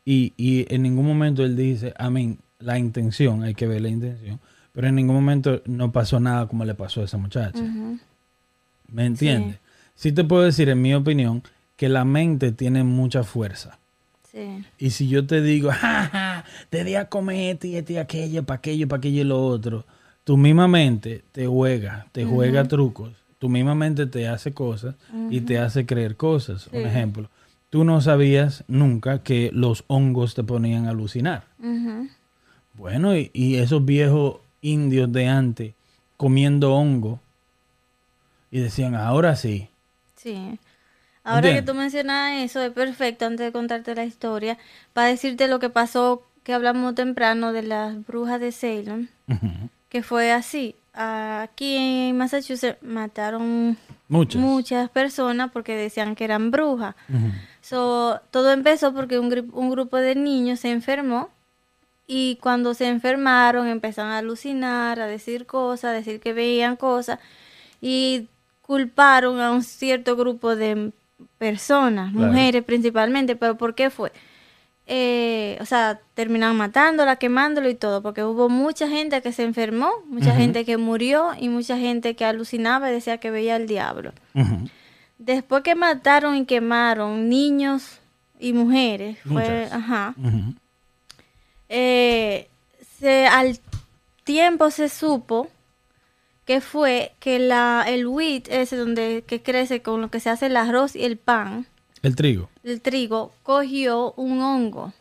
Y, 0.04 0.34
y 0.36 0.72
en 0.72 0.82
ningún 0.82 1.06
momento 1.06 1.44
él 1.44 1.56
dice, 1.56 1.94
amén, 1.96 2.38
la 2.58 2.78
intención, 2.78 3.42
hay 3.42 3.54
que 3.54 3.66
ver 3.66 3.80
la 3.80 3.88
intención, 3.88 4.40
pero 4.72 4.88
en 4.88 4.94
ningún 4.94 5.16
momento 5.16 5.62
no 5.66 5.90
pasó 5.92 6.20
nada 6.20 6.46
como 6.46 6.64
le 6.64 6.74
pasó 6.74 7.00
a 7.00 7.04
esa 7.04 7.16
muchacha. 7.16 7.62
¿Me 8.88 9.06
entiendes? 9.06 9.58
Sí. 9.94 10.12
te 10.12 10.24
puedo 10.24 10.42
decir, 10.42 10.68
en 10.68 10.82
mi 10.82 10.94
opinión, 10.94 11.42
que 11.76 11.88
la 11.88 12.04
mente 12.04 12.52
tiene 12.52 12.84
mucha 12.84 13.24
fuerza. 13.24 13.78
Sí. 14.30 14.64
Y 14.78 14.90
si 14.90 15.08
yo 15.08 15.26
te 15.26 15.40
digo, 15.40 15.70
ja, 15.72 16.08
ja, 16.12 16.35
te 16.70 16.84
di 16.84 16.94
a 16.94 17.08
comer 17.08 17.54
este 17.54 17.68
y 17.68 17.76
este 17.76 17.92
y 17.94 17.96
aquello, 17.98 18.44
para 18.44 18.58
aquello, 18.58 18.88
para 18.88 18.98
aquello 18.98 19.20
y 19.20 19.24
lo 19.24 19.44
otro, 19.46 19.84
tu 20.24 20.36
misma 20.36 20.68
mente 20.68 21.24
te 21.32 21.46
juega, 21.46 22.06
te 22.12 22.24
juega 22.24 22.64
trucos, 22.64 23.12
tu 23.38 23.48
misma 23.48 23.74
mente 23.74 24.06
te 24.06 24.28
hace 24.28 24.52
cosas 24.52 24.94
y 25.30 25.40
te 25.40 25.58
hace 25.58 25.86
creer 25.86 26.16
cosas. 26.16 26.68
Un 26.72 26.86
ejemplo, 26.86 27.28
tú 27.70 27.84
no 27.84 28.00
sabías 28.00 28.64
nunca 28.68 29.22
que 29.22 29.50
los 29.52 29.84
hongos 29.86 30.34
te 30.34 30.42
ponían 30.42 30.86
a 30.86 30.90
alucinar. 30.90 31.44
Bueno, 32.74 33.16
y, 33.16 33.30
y 33.32 33.56
esos 33.56 33.84
viejos 33.84 34.36
indios 34.60 35.10
de 35.12 35.28
antes 35.28 35.74
comiendo 36.16 36.74
hongo 36.74 37.20
y 38.50 38.60
decían, 38.60 38.94
ahora 38.94 39.36
sí. 39.36 39.68
Sí. 40.16 40.58
Ahora 41.24 41.52
que 41.52 41.62
tú 41.62 41.74
mencionas 41.74 42.42
eso, 42.42 42.62
es 42.62 42.72
perfecto 42.72 43.26
antes 43.26 43.46
de 43.46 43.52
contarte 43.52 43.94
la 43.96 44.04
historia, 44.04 44.58
para 44.92 45.08
decirte 45.08 45.48
lo 45.48 45.58
que 45.58 45.68
pasó, 45.68 46.22
que 46.46 46.54
hablamos 46.54 46.94
temprano 46.94 47.52
de 47.52 47.64
las 47.64 48.06
brujas 48.06 48.38
de 48.38 48.52
Salem, 48.52 49.08
que 49.88 50.04
fue 50.04 50.30
así. 50.30 50.76
Aquí 50.94 51.76
en 51.76 52.16
Massachusetts 52.16 52.80
mataron 52.82 53.76
Muchas. 54.08 54.40
muchas 54.40 54.88
personas 54.88 55.50
porque 55.50 55.74
decían 55.74 56.14
que 56.14 56.22
eran 56.22 56.52
brujas. 56.52 56.94
So, 57.62 58.20
todo 58.30 58.52
empezó 58.52 58.94
porque 58.94 59.18
un, 59.18 59.28
grupo 59.70 59.96
de 59.96 60.14
niños 60.14 60.60
se 60.60 60.70
enfermó 60.70 61.30
y 62.06 62.36
cuando 62.40 62.74
se 62.74 62.86
enfermaron 62.86 63.66
empezaron 63.66 64.12
a 64.12 64.18
alucinar, 64.18 65.00
a 65.00 65.08
decir 65.08 65.46
cosas, 65.46 65.90
a 65.90 65.94
decir 65.94 66.20
que 66.20 66.32
veían 66.32 66.76
cosas 66.76 67.18
y 67.80 68.28
culparon 68.62 69.40
a 69.40 69.50
un 69.50 69.64
cierto 69.64 70.14
grupo 70.14 70.54
de 70.54 70.92
personas, 71.38 72.12
Claro. 72.12 72.28
mujeres 72.32 72.62
principalmente, 72.62 73.34
pero 73.34 73.58
¿por 73.58 73.74
qué 73.74 73.90
fue? 73.90 74.12
Eh, 74.88 75.58
o 75.60 75.64
sea, 75.64 76.00
terminaron 76.14 76.56
matándola, 76.56 77.16
quemándola 77.16 77.68
y 77.68 77.74
todo, 77.74 78.02
porque 78.02 78.22
hubo 78.22 78.48
mucha 78.48 78.88
gente 78.88 79.20
que 79.20 79.32
se 79.32 79.42
enfermó, 79.42 79.90
mucha 80.06 80.34
gente 80.34 80.64
que 80.64 80.76
murió 80.76 81.32
y 81.38 81.48
mucha 81.48 81.76
gente 81.76 82.14
que 82.14 82.24
alucinaba 82.24 82.88
y 82.88 82.94
decía 82.94 83.18
que 83.18 83.32
veía 83.32 83.56
al 83.56 83.66
diablo. 83.66 84.12
Después 85.18 85.62
que 85.64 85.74
mataron 85.74 86.36
y 86.36 86.44
quemaron 86.44 87.28
niños 87.28 87.98
y 88.38 88.52
mujeres, 88.52 89.18
fue, 89.26 89.68
ajá, 89.72 90.14
eh, 91.68 92.48
se, 92.98 93.26
al 93.26 93.58
tiempo 94.22 94.70
se 94.70 94.88
supo 94.88 95.48
que 96.44 96.60
fue 96.60 97.12
que 97.18 97.40
la, 97.40 97.84
el 97.88 98.06
wheat, 98.06 98.46
ese 98.48 98.76
donde 98.76 99.24
que 99.26 99.42
crece 99.42 99.82
con 99.82 100.00
lo 100.00 100.10
que 100.10 100.20
se 100.20 100.30
hace 100.30 100.46
el 100.46 100.56
arroz 100.56 100.94
y 100.94 101.02
el 101.04 101.16
pan, 101.16 101.66
El 102.02 102.14
trigo. 102.14 102.48
El 102.66 102.80
trigo, 102.80 103.32
cogió 103.42 104.12
un 104.16 104.40
hongo 104.42 104.92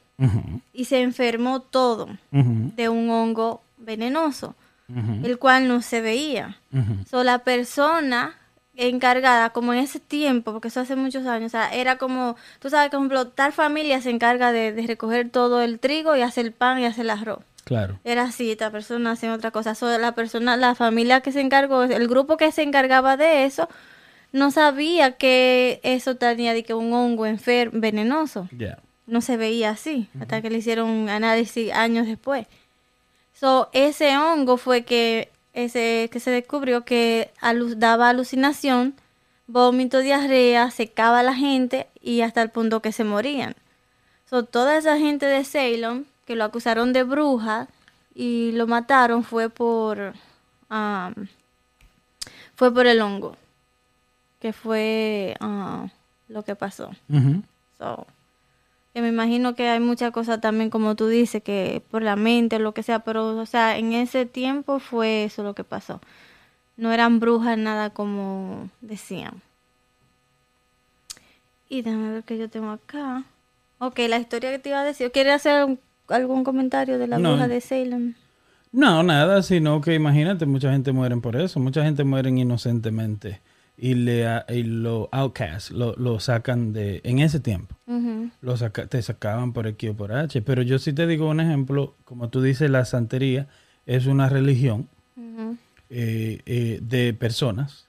y 0.72 0.86
se 0.86 1.02
enfermó 1.02 1.60
todo 1.60 2.08
de 2.32 2.90
un 2.90 3.10
hongo 3.10 3.62
venenoso, 3.78 4.56
el 5.24 5.38
cual 5.38 5.68
no 5.68 5.82
se 5.82 6.02
veía. 6.02 6.58
So, 7.10 7.24
la 7.24 7.40
persona 7.40 8.36
encargada, 8.78 9.52
como 9.52 9.74
en 9.74 9.80
ese 9.80 10.00
tiempo, 10.00 10.52
porque 10.52 10.68
eso 10.68 10.82
hace 10.82 10.96
muchos 10.96 11.26
años, 11.26 11.48
o 11.48 11.52
sea, 11.52 11.74
era 11.74 11.98
como, 11.98 12.36
tú 12.60 12.70
sabes, 12.70 12.90
por 12.90 13.00
ejemplo, 13.00 13.28
tal 13.28 13.54
familia 13.54 14.02
se 14.02 14.10
encarga 14.10 14.52
de, 14.52 14.74
de 14.74 14.86
recoger 14.86 15.30
todo 15.30 15.62
el 15.62 15.80
trigo 15.80 16.16
y 16.16 16.22
hace 16.22 16.42
el 16.42 16.52
pan 16.52 16.80
y 16.80 16.86
hace 16.86 17.02
el 17.02 17.10
arroz. 17.10 17.40
Claro. 17.64 18.00
Era 18.04 18.24
así, 18.24 18.52
esta 18.52 18.70
persona 18.72 19.12
hacía 19.12 19.34
otra 19.34 19.52
cosa. 19.52 19.76
So, 19.76 19.98
la 19.98 20.14
persona, 20.14 20.56
la 20.56 20.76
familia 20.76 21.22
que 21.22 21.32
se 21.32 21.42
encargó, 21.42 21.84
el 21.84 22.08
grupo 22.08 22.38
que 22.38 22.52
se 22.52 22.62
encargaba 22.62 23.18
de 23.18 23.46
eso, 23.46 23.68
no 24.36 24.52
sabía 24.52 25.14
que 25.14 25.80
eso 25.84 26.16
tenía 26.16 26.54
de 26.54 26.64
que 26.64 26.74
un 26.74 26.92
hongo 26.94 27.26
enfer 27.26 27.70
venenoso 27.72 28.48
no 29.08 29.22
se 29.22 29.38
veía 29.38 29.70
así, 29.72 30.10
hasta 30.20 30.42
que 30.42 30.50
le 30.50 30.58
hicieron 30.60 30.90
un 30.90 31.10
análisis 31.10 31.72
años 31.72 32.06
después. 32.06 32.46
So, 33.34 33.70
ese 33.74 34.18
hongo 34.18 34.58
fue 34.58 34.84
que, 34.84 35.30
ese, 35.54 36.10
que 36.12 36.20
se 36.20 36.32
descubrió 36.32 36.84
que 36.86 37.32
alu- 37.42 37.76
daba 37.76 38.10
alucinación, 38.10 38.94
vómito, 39.48 40.00
diarrea, 40.00 40.72
secaba 40.72 41.20
a 41.20 41.24
la 41.24 41.34
gente 41.36 41.88
y 42.02 42.22
hasta 42.22 42.42
el 42.42 42.50
punto 42.50 42.82
que 42.82 42.92
se 42.92 43.04
morían. 43.04 43.56
So, 44.30 44.44
toda 44.44 44.78
esa 44.78 44.98
gente 44.98 45.26
de 45.28 45.44
Ceylon 45.46 46.06
que 46.26 46.36
lo 46.36 46.44
acusaron 46.44 46.92
de 46.94 47.04
bruja 47.04 47.68
y 48.16 48.52
lo 48.54 48.68
mataron 48.68 49.24
fue 49.24 49.50
por 49.50 50.14
ah, 50.70 51.12
fue 52.56 52.74
por 52.74 52.88
el 52.88 53.02
hongo, 53.02 53.36
que 54.40 54.54
fue 54.54 55.36
ah, 55.40 55.88
lo 56.28 56.44
que 56.44 56.56
pasó. 56.56 56.92
So, 57.78 58.06
que 58.94 59.02
me 59.02 59.10
imagino 59.10 59.56
que 59.56 59.68
hay 59.68 59.80
muchas 59.80 60.12
cosas 60.12 60.40
también, 60.42 60.70
como 60.70 60.96
tú 60.96 61.08
dices, 61.08 61.44
que 61.44 61.82
por 61.92 62.02
la 62.02 62.16
mente, 62.16 62.60
lo 62.60 62.74
que 62.74 62.84
sea, 62.84 63.00
pero, 63.00 63.38
o 63.38 63.46
sea, 63.46 63.78
en 63.78 63.94
ese 63.94 64.26
tiempo 64.26 64.80
fue 64.80 65.26
eso 65.26 65.44
lo 65.44 65.54
que 65.54 65.64
pasó. 65.64 66.00
No 66.78 66.92
eran 66.92 67.20
brujas, 67.20 67.58
nada 67.58 67.90
como 67.90 68.70
decían. 68.82 69.42
Y 71.70 71.82
déjame 71.82 72.12
ver 72.12 72.24
qué 72.24 72.38
yo 72.38 72.50
tengo 72.50 72.70
acá. 72.70 73.24
Ok, 73.80 74.00
la 74.08 74.18
historia 74.18 74.52
que 74.52 74.60
te 74.60 74.70
iba 74.70 74.82
a 74.82 74.84
decir. 74.86 75.12
¿Quieres 75.12 75.34
hacer 75.34 75.66
un- 75.66 75.80
algún 76.08 76.44
comentario 76.44 76.98
de 77.00 77.08
la 77.08 77.18
No. 77.18 77.32
bruja 77.32 77.48
de 77.48 77.62
Salem? 77.62 78.14
No, 78.72 79.04
nada, 79.04 79.42
sino 79.42 79.82
que 79.82 79.96
imagínate, 79.96 80.46
mucha 80.46 80.72
gente 80.72 80.92
muere 80.92 81.16
por 81.18 81.36
eso, 81.38 81.60
mucha 81.60 81.84
gente 81.84 82.04
muere 82.04 82.30
inocentemente 82.30 83.42
y, 83.78 83.94
le, 83.96 84.26
y 84.50 84.64
lo 84.64 85.10
outcast, 85.12 85.72
lo, 85.72 85.94
lo 85.98 86.20
sacan 86.20 86.72
de, 86.74 87.02
en 87.04 87.20
ese 87.20 87.40
tiempo, 87.40 87.76
lo 88.42 88.56
saca- 88.58 88.88
te 88.88 89.02
sacaban 89.02 89.52
por 89.54 89.68
X 89.68 89.90
o 89.90 89.94
por 89.96 90.12
H. 90.14 90.42
Pero 90.42 90.62
yo 90.62 90.80
sí 90.80 90.94
te 90.94 91.06
digo 91.08 91.30
un 91.30 91.40
ejemplo, 91.42 91.94
como 92.06 92.30
tú 92.30 92.42
dices, 92.42 92.70
la 92.70 92.86
santería 92.86 93.48
es 93.86 94.06
una 94.06 94.30
religión 94.30 94.88
eh, 95.90 96.42
eh, 96.46 96.80
de 96.82 97.14
personas 97.14 97.86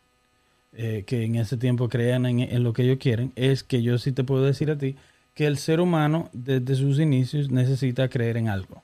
eh, 0.75 1.05
que 1.07 1.25
en 1.25 1.37
ese 1.37 1.57
tiempo 1.57 1.89
crean 1.89 2.27
en, 2.27 2.41
en 2.41 2.63
lo 2.63 2.73
que 2.73 2.83
ellos 2.83 2.99
quieren, 3.01 3.33
es 3.37 3.63
que 3.63 3.83
yo 3.83 3.97
sí 3.99 4.13
te 4.13 4.25
puedo 4.25 4.45
decir 4.45 4.71
a 4.71 4.77
ti 4.77 4.97
que 5.35 5.47
el 5.47 5.57
ser 5.59 5.81
humano 5.81 6.29
desde 6.33 6.75
sus 6.75 6.99
inicios 6.99 7.51
necesita 7.51 8.09
creer 8.09 8.37
en 8.37 8.49
algo. 8.49 8.83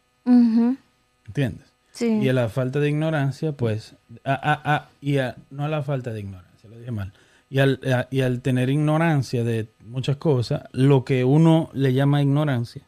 ¿entiendes? 1.26 1.66
Sí. 1.92 2.06
Y 2.22 2.28
a 2.28 2.32
la 2.32 2.48
falta 2.48 2.78
de 2.80 2.88
ignorancia, 2.88 3.52
pues, 3.52 3.94
a, 4.24 4.32
a- 4.32 4.74
a- 4.76 4.88
y 5.02 5.18
a- 5.18 5.36
no 5.50 5.64
a 5.64 5.68
la 5.68 5.82
falta 5.82 6.10
de 6.12 6.20
ignorancia, 6.20 6.51
lo 6.72 6.78
dije 6.78 6.90
mal, 6.90 7.12
y 7.50 7.58
al, 7.58 7.80
a- 7.92 8.08
y 8.10 8.20
al 8.22 8.40
tener 8.40 8.70
ignorancia 8.70 9.44
de 9.44 9.68
muchas 9.84 10.16
cosas, 10.16 10.62
lo 10.72 11.04
que 11.04 11.24
uno 11.24 11.70
le 11.74 11.92
llama 11.92 12.22
ignorancia, 12.22 12.82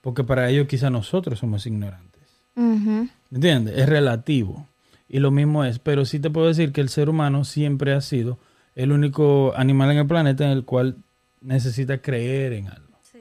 porque 0.00 0.24
para 0.24 0.48
ellos 0.48 0.66
quizá 0.68 0.88
nosotros 0.90 1.38
somos 1.38 1.66
ignorantes. 1.66 2.22
Ujú. 2.56 3.08
¿Entiendes? 3.32 3.76
Es 3.78 3.88
relativo. 3.88 4.66
Y 5.08 5.18
lo 5.20 5.30
mismo 5.30 5.64
es, 5.64 5.78
pero 5.78 6.04
sí 6.04 6.18
te 6.20 6.30
puedo 6.30 6.48
decir 6.48 6.72
que 6.72 6.80
el 6.80 6.88
ser 6.90 7.08
humano 7.08 7.44
siempre 7.44 7.92
ha 7.92 8.00
sido 8.00 8.38
el 8.74 8.92
único 8.92 9.52
animal 9.56 9.90
en 9.92 9.98
el 9.98 10.06
planeta 10.06 10.44
en 10.44 10.50
el 10.50 10.64
cual 10.64 10.96
necesita 11.40 11.98
creer 11.98 12.52
en 12.52 12.68
algo. 12.68 12.98
Sí. 13.02 13.18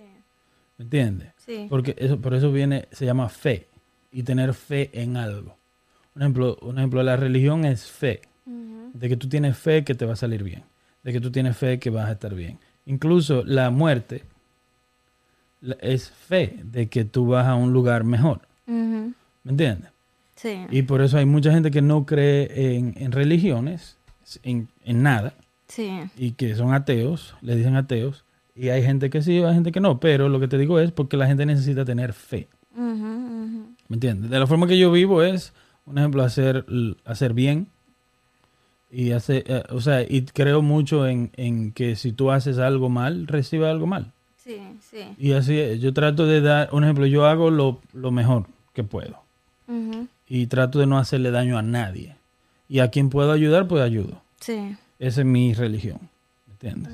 ¿Me 0.77 0.83
entiendes? 0.83 1.29
Sí. 1.37 1.65
Porque 1.69 1.95
eso, 1.97 2.19
por 2.19 2.33
eso 2.33 2.51
viene, 2.51 2.87
se 2.91 3.05
llama 3.05 3.29
fe 3.29 3.67
y 4.11 4.23
tener 4.23 4.53
fe 4.53 4.89
en 4.93 5.17
algo. 5.17 5.55
Un 6.15 6.21
ejemplo, 6.23 6.57
un 6.61 6.77
ejemplo, 6.77 7.01
la 7.03 7.15
religión 7.15 7.63
es 7.65 7.85
fe. 7.89 8.21
De 8.93 9.09
que 9.09 9.17
tú 9.17 9.27
tienes 9.29 9.57
fe 9.57 9.83
que 9.83 9.95
te 9.95 10.05
va 10.05 10.13
a 10.13 10.17
salir 10.17 10.43
bien. 10.43 10.63
De 11.03 11.13
que 11.13 11.19
tú 11.21 11.31
tienes 11.31 11.55
fe 11.57 11.79
que 11.79 11.89
vas 11.89 12.07
a 12.07 12.13
estar 12.13 12.33
bien. 12.35 12.59
Incluso 12.85 13.43
la 13.45 13.69
muerte 13.69 14.23
es 15.81 16.09
fe 16.11 16.59
de 16.63 16.87
que 16.87 17.03
tú 17.05 17.27
vas 17.27 17.47
a 17.47 17.55
un 17.55 17.73
lugar 17.73 18.03
mejor. 18.03 18.41
¿Me 18.65 19.13
entiendes? 19.45 19.91
Sí. 20.35 20.65
Y 20.69 20.83
por 20.83 21.01
eso 21.01 21.17
hay 21.17 21.25
mucha 21.25 21.51
gente 21.51 21.71
que 21.71 21.81
no 21.81 22.05
cree 22.05 22.75
en, 22.75 22.93
en 22.97 23.11
religiones, 23.11 23.97
en, 24.43 24.67
en 24.83 25.01
nada, 25.03 25.33
Sí. 25.67 25.99
y 26.17 26.31
que 26.31 26.55
son 26.55 26.73
ateos, 26.73 27.35
le 27.41 27.55
dicen 27.55 27.75
ateos, 27.75 28.23
y 28.55 28.69
hay 28.69 28.83
gente 28.83 29.09
que 29.09 29.21
sí, 29.21 29.41
hay 29.43 29.53
gente 29.53 29.71
que 29.71 29.79
no, 29.79 29.99
pero 29.99 30.29
lo 30.29 30.39
que 30.39 30.47
te 30.47 30.57
digo 30.57 30.79
es 30.79 30.91
porque 30.91 31.17
la 31.17 31.27
gente 31.27 31.45
necesita 31.45 31.83
tener 31.85 32.13
fe. 32.13 32.47
¿me 32.75 33.95
entiendes? 33.95 34.29
De 34.29 34.37
la 34.39 34.45
forma 34.47 34.67
que 34.67 34.77
yo 34.77 34.91
vivo 34.91 35.23
es, 35.23 35.53
un 35.85 35.97
ejemplo, 35.97 36.21
hacer, 36.23 36.65
hacer 37.05 37.33
bien, 37.33 37.67
y 38.89 39.11
hacer, 39.11 39.43
eh, 39.47 39.63
o 39.69 39.81
sea, 39.81 40.01
y 40.01 40.21
creo 40.25 40.61
mucho 40.61 41.07
en, 41.07 41.31
en 41.35 41.71
que 41.71 41.95
si 41.95 42.11
tú 42.11 42.31
haces 42.31 42.57
algo 42.57 42.89
mal, 42.89 43.27
recibe 43.27 43.69
algo 43.69 43.85
mal. 43.87 44.13
Sí, 44.37 44.59
sí. 44.79 44.99
Y 45.17 45.33
así 45.33 45.57
es, 45.59 45.81
yo 45.81 45.93
trato 45.93 46.25
de 46.25 46.41
dar, 46.41 46.69
un 46.71 46.83
ejemplo, 46.83 47.05
yo 47.05 47.25
hago 47.25 47.51
lo, 47.51 47.81
lo 47.93 48.11
mejor 48.11 48.45
que 48.73 48.83
puedo. 48.83 49.21
Y 50.29 50.47
trato 50.47 50.79
de 50.79 50.85
no 50.85 50.97
hacerle 50.97 51.31
daño 51.31 51.57
a 51.57 51.61
nadie. 51.61 52.15
Y 52.69 52.79
a 52.79 52.89
quien 52.89 53.09
puedo 53.09 53.31
ayudar, 53.31 53.67
pues 53.67 53.81
ayudo. 53.83 54.21
Sí. 54.39 54.75
Esa 54.99 55.21
es 55.21 55.27
mi 55.27 55.53
religión. 55.53 55.99
¿Me 56.47 56.53
entiendes? 56.53 56.93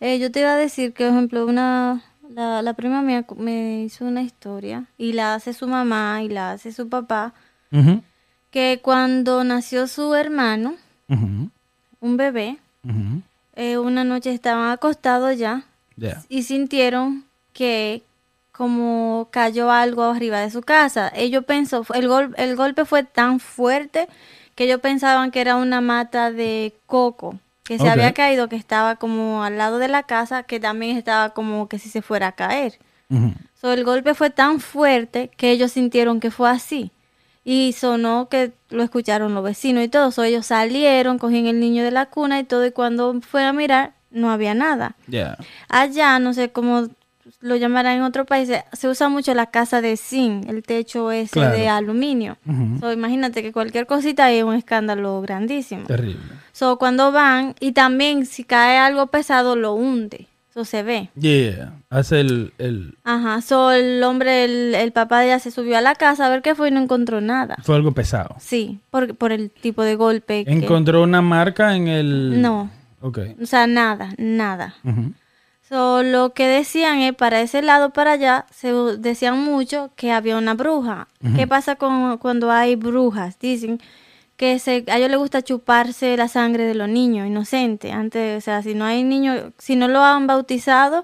Eh, 0.00 0.18
yo 0.18 0.30
te 0.32 0.40
iba 0.40 0.52
a 0.52 0.56
decir 0.56 0.92
que, 0.92 1.04
por 1.04 1.12
ejemplo, 1.12 1.46
una, 1.46 2.02
la, 2.34 2.62
la 2.62 2.74
prima 2.74 3.02
mía 3.02 3.24
me 3.36 3.82
hizo 3.84 4.04
una 4.04 4.22
historia 4.22 4.86
y 4.98 5.12
la 5.12 5.34
hace 5.34 5.52
su 5.52 5.68
mamá 5.68 6.22
y 6.22 6.28
la 6.28 6.52
hace 6.52 6.72
su 6.72 6.88
papá, 6.88 7.34
Ujú, 7.72 8.02
que 8.50 8.80
cuando 8.82 9.44
nació 9.44 9.86
su 9.86 10.14
hermano, 10.14 10.74
un 11.08 12.16
bebé, 12.16 12.58
eh, 13.56 13.78
una 13.78 14.04
noche 14.04 14.32
estaban 14.32 14.70
acostados 14.70 15.36
ya 15.38 15.64
y 16.28 16.42
sintieron 16.44 17.24
que 17.52 18.02
como 18.52 19.28
cayó 19.30 19.70
algo 19.70 20.04
arriba 20.04 20.40
de 20.40 20.50
su 20.50 20.60
casa. 20.60 21.10
Ellos 21.14 21.44
pensó, 21.44 21.84
el, 21.94 22.08
gol, 22.08 22.34
el 22.36 22.56
golpe 22.56 22.84
fue 22.84 23.04
tan 23.04 23.40
fuerte 23.40 24.08
que 24.54 24.64
ellos 24.64 24.80
pensaban 24.80 25.30
que 25.30 25.40
era 25.40 25.56
una 25.56 25.80
mata 25.80 26.30
de 26.30 26.74
coco 26.86 27.38
que 27.64 27.78
se 27.78 27.88
había 27.88 28.12
caído, 28.12 28.48
que 28.48 28.56
estaba 28.56 28.96
como 28.96 29.44
al 29.44 29.56
lado 29.56 29.78
de 29.78 29.88
la 29.88 30.02
casa, 30.02 30.42
que 30.42 30.58
también 30.58 30.96
estaba 30.96 31.30
como 31.30 31.68
que 31.68 31.78
si 31.78 31.88
se 31.88 32.02
fuera 32.02 32.28
a 32.28 32.32
caer. 32.32 32.78
So, 33.60 33.72
el 33.72 33.84
golpe 33.84 34.14
fue 34.14 34.30
tan 34.30 34.60
fuerte 34.60 35.30
que 35.36 35.52
ellos 35.52 35.72
sintieron 35.72 36.20
que 36.20 36.30
fue 36.30 36.50
así. 36.50 36.90
Y 37.44 37.72
sonó 37.72 38.28
que 38.28 38.52
lo 38.68 38.82
escucharon 38.82 39.34
los 39.34 39.42
vecinos 39.42 39.82
y 39.84 39.88
todo. 39.88 40.10
So, 40.12 40.22
ellos 40.24 40.46
salieron, 40.46 41.18
cogían 41.18 41.46
el 41.46 41.58
niño 41.60 41.82
de 41.84 41.90
la 41.90 42.06
cuna 42.06 42.38
y 42.38 42.44
todo. 42.44 42.66
Y 42.66 42.72
cuando 42.72 43.18
fue 43.22 43.44
a 43.44 43.52
mirar, 43.52 43.94
no 44.10 44.30
había 44.30 44.54
nada. 44.54 44.94
Allá, 45.68 46.18
no 46.18 46.34
sé 46.34 46.50
cómo 46.52 46.88
lo 47.40 47.56
llamarán 47.56 47.96
en 47.98 48.02
otros 48.02 48.26
países, 48.26 48.62
se 48.72 48.88
usa 48.88 49.08
mucho 49.08 49.32
la 49.34 49.46
casa 49.46 49.80
de 49.80 49.96
zinc, 49.96 50.48
el 50.48 50.62
techo 50.62 51.10
ese 51.12 51.32
Claro. 51.32 51.56
de 51.56 51.68
aluminio. 51.68 52.36
Ujú. 52.46 52.78
So, 52.80 52.92
imagínate 52.92 53.42
que 53.42 53.52
cualquier 53.52 53.86
cosita 53.86 54.30
es 54.30 54.42
un 54.44 54.54
escándalo 54.54 55.20
grandísimo. 55.22 55.86
Terrible. 55.86 56.20
So, 56.52 56.76
cuando 56.78 57.12
van, 57.12 57.54
y 57.60 57.72
también 57.72 58.26
si 58.26 58.44
cae 58.44 58.76
algo 58.78 59.06
pesado, 59.06 59.56
lo 59.56 59.72
hunde. 59.74 60.26
Se 60.64 60.82
ve. 60.82 61.10
Yeah. 61.18 61.72
Hace 61.90 62.20
el, 62.20 62.52
el... 62.58 62.96
Ajá, 63.04 63.40
so 63.40 63.70
el 63.72 64.02
hombre, 64.02 64.44
el, 64.44 64.74
el 64.74 64.92
papá 64.92 65.20
de 65.20 65.26
ella 65.26 65.38
se 65.38 65.50
subió 65.50 65.76
a 65.78 65.80
la 65.80 65.94
casa 65.94 66.26
a 66.26 66.28
ver 66.28 66.42
qué 66.42 66.54
fue 66.54 66.68
y 66.68 66.70
no 66.72 66.80
encontró 66.80 67.20
nada. 67.20 67.56
Fue 67.62 67.74
algo 67.76 67.92
pesado. 67.92 68.36
Sí, 68.38 68.78
por, 68.90 69.14
por 69.16 69.32
el 69.32 69.50
tipo 69.50 69.82
de 69.82 69.96
golpe. 69.96 70.44
que- 70.44 70.52
¿Encontró 70.52 71.02
una 71.02 71.22
marca 71.22 71.74
en 71.76 71.88
el...? 71.88 72.40
No, 72.40 72.70
Ok. 73.00 73.18
o 73.42 73.46
sea, 73.46 73.66
nada, 73.66 74.10
nada. 74.18 74.74
Ujú. 74.84 75.12
So, 75.68 76.02
lo 76.02 76.32
que 76.34 76.48
decían 76.48 76.98
es, 76.98 77.14
para 77.14 77.40
ese 77.40 77.62
lado, 77.62 77.90
para 77.90 78.12
allá, 78.12 78.44
se 78.52 78.72
decían 78.98 79.38
mucho 79.44 79.90
que 79.94 80.10
había 80.10 80.36
una 80.36 80.54
bruja. 80.54 81.06
¿Qué 81.36 81.46
pasa 81.46 81.76
con, 81.76 82.18
cuando 82.18 82.50
hay 82.50 82.74
brujas? 82.74 83.38
Dicen 83.38 83.80
que 84.40 84.58
se, 84.58 84.84
a 84.88 84.96
ellos 84.96 85.10
les 85.10 85.18
gusta 85.18 85.42
chuparse 85.42 86.16
la 86.16 86.26
sangre 86.26 86.64
de 86.64 86.74
los 86.74 86.88
niños 86.88 87.26
inocentes. 87.26 87.92
Antes, 87.92 88.38
o 88.38 88.40
sea, 88.40 88.62
si 88.62 88.74
no 88.74 88.86
hay 88.86 89.02
niños, 89.02 89.52
si 89.58 89.76
no 89.76 89.86
lo 89.86 90.02
han 90.02 90.26
bautizado, 90.26 91.02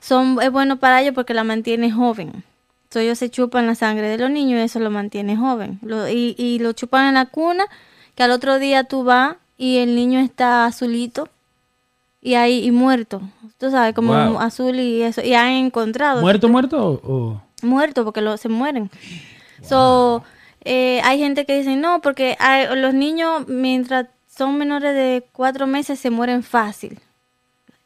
son, 0.00 0.38
es 0.42 0.50
bueno 0.50 0.80
para 0.80 1.00
ellos 1.00 1.14
porque 1.14 1.34
la 1.34 1.44
mantiene 1.44 1.92
joven. 1.92 2.42
So, 2.90 2.98
ellos 2.98 3.16
se 3.18 3.30
chupan 3.30 3.68
la 3.68 3.76
sangre 3.76 4.08
de 4.08 4.18
los 4.18 4.28
niños 4.28 4.58
y 4.58 4.62
eso 4.62 4.80
lo 4.80 4.90
mantiene 4.90 5.36
joven. 5.36 5.78
Lo- 5.82 6.08
y, 6.08 6.34
y 6.36 6.58
lo 6.58 6.72
chupan 6.72 7.06
en 7.06 7.14
la 7.14 7.26
cuna, 7.26 7.64
que 8.16 8.24
al 8.24 8.32
otro 8.32 8.58
día 8.58 8.82
tú 8.82 9.04
vas 9.04 9.36
y 9.56 9.78
el 9.78 9.94
niño 9.94 10.18
está 10.18 10.66
azulito 10.66 11.28
y 12.20 12.34
ahí 12.34 12.64
y 12.64 12.72
muerto. 12.72 13.22
Tú 13.58 13.70
sabes, 13.70 13.94
como 13.94 14.12
Wow. 14.14 14.40
azul 14.40 14.80
y 14.80 15.00
eso. 15.02 15.20
Y 15.22 15.34
han 15.34 15.50
encontrado. 15.52 16.22
¿Muerto, 16.22 16.48
muerto 16.48 17.00
o...? 17.04 17.40
Muerto 17.62 18.04
porque 18.04 18.20
lo, 18.20 18.36
se 18.36 18.48
mueren. 18.48 18.90
So, 19.62 20.24
eh, 20.64 21.00
hay 21.04 21.18
gente 21.18 21.44
que 21.46 21.56
dice 21.58 21.76
no, 21.76 22.00
porque 22.00 22.36
hay- 22.38 22.66
los 22.76 22.94
niños 22.94 23.46
mientras 23.48 24.06
son 24.28 24.58
menores 24.58 24.94
de 24.94 25.24
cuatro 25.32 25.66
meses 25.66 25.98
se 25.98 26.10
mueren 26.10 26.42
fácil. 26.42 26.98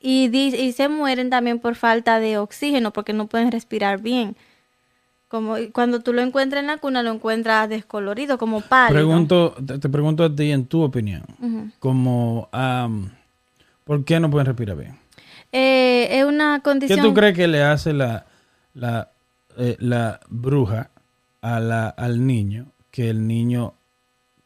Y, 0.00 0.26
y 0.36 0.72
se 0.72 0.88
mueren 0.88 1.28
también 1.28 1.58
por 1.58 1.74
falta 1.74 2.20
de 2.20 2.38
oxígeno, 2.38 2.92
porque 2.92 3.12
no 3.12 3.26
pueden 3.26 3.50
respirar 3.50 4.00
bien. 4.00 4.36
Como 5.26 5.56
cuando 5.72 6.00
tú 6.00 6.12
lo 6.12 6.22
encuentras 6.22 6.60
en 6.62 6.68
la 6.68 6.78
cuna, 6.78 7.02
lo 7.02 7.10
encuentras 7.12 7.68
descolorido, 7.68 8.38
como 8.38 8.60
pálido. 8.62 8.94
Pregunto, 8.94 9.54
te, 9.66 9.78
te 9.78 9.88
pregunto 9.88 10.24
a 10.24 10.34
ti 10.34 10.52
en 10.52 10.66
tu 10.66 10.82
opinión. 10.82 11.24
Como... 11.80 12.48
am, 12.52 13.10
¿Por 13.84 14.04
qué 14.04 14.20
no 14.20 14.30
pueden 14.30 14.46
respirar 14.46 14.76
bien? 14.76 14.98
Eh, 15.50 16.08
es 16.18 16.24
una 16.24 16.58
¿Qué 16.58 16.62
condición... 16.62 17.00
tú 17.00 17.12
crees 17.14 17.34
que 17.34 17.48
le 17.48 17.62
hace 17.62 17.92
la, 17.92 18.26
la, 18.74 19.10
eh, 19.56 19.76
la 19.80 20.20
bruja 20.28 20.90
a 21.42 21.60
la, 21.60 21.88
al 21.88 22.26
niño? 22.26 22.66
Que 22.90 23.10
el 23.10 23.26
niño 23.26 23.74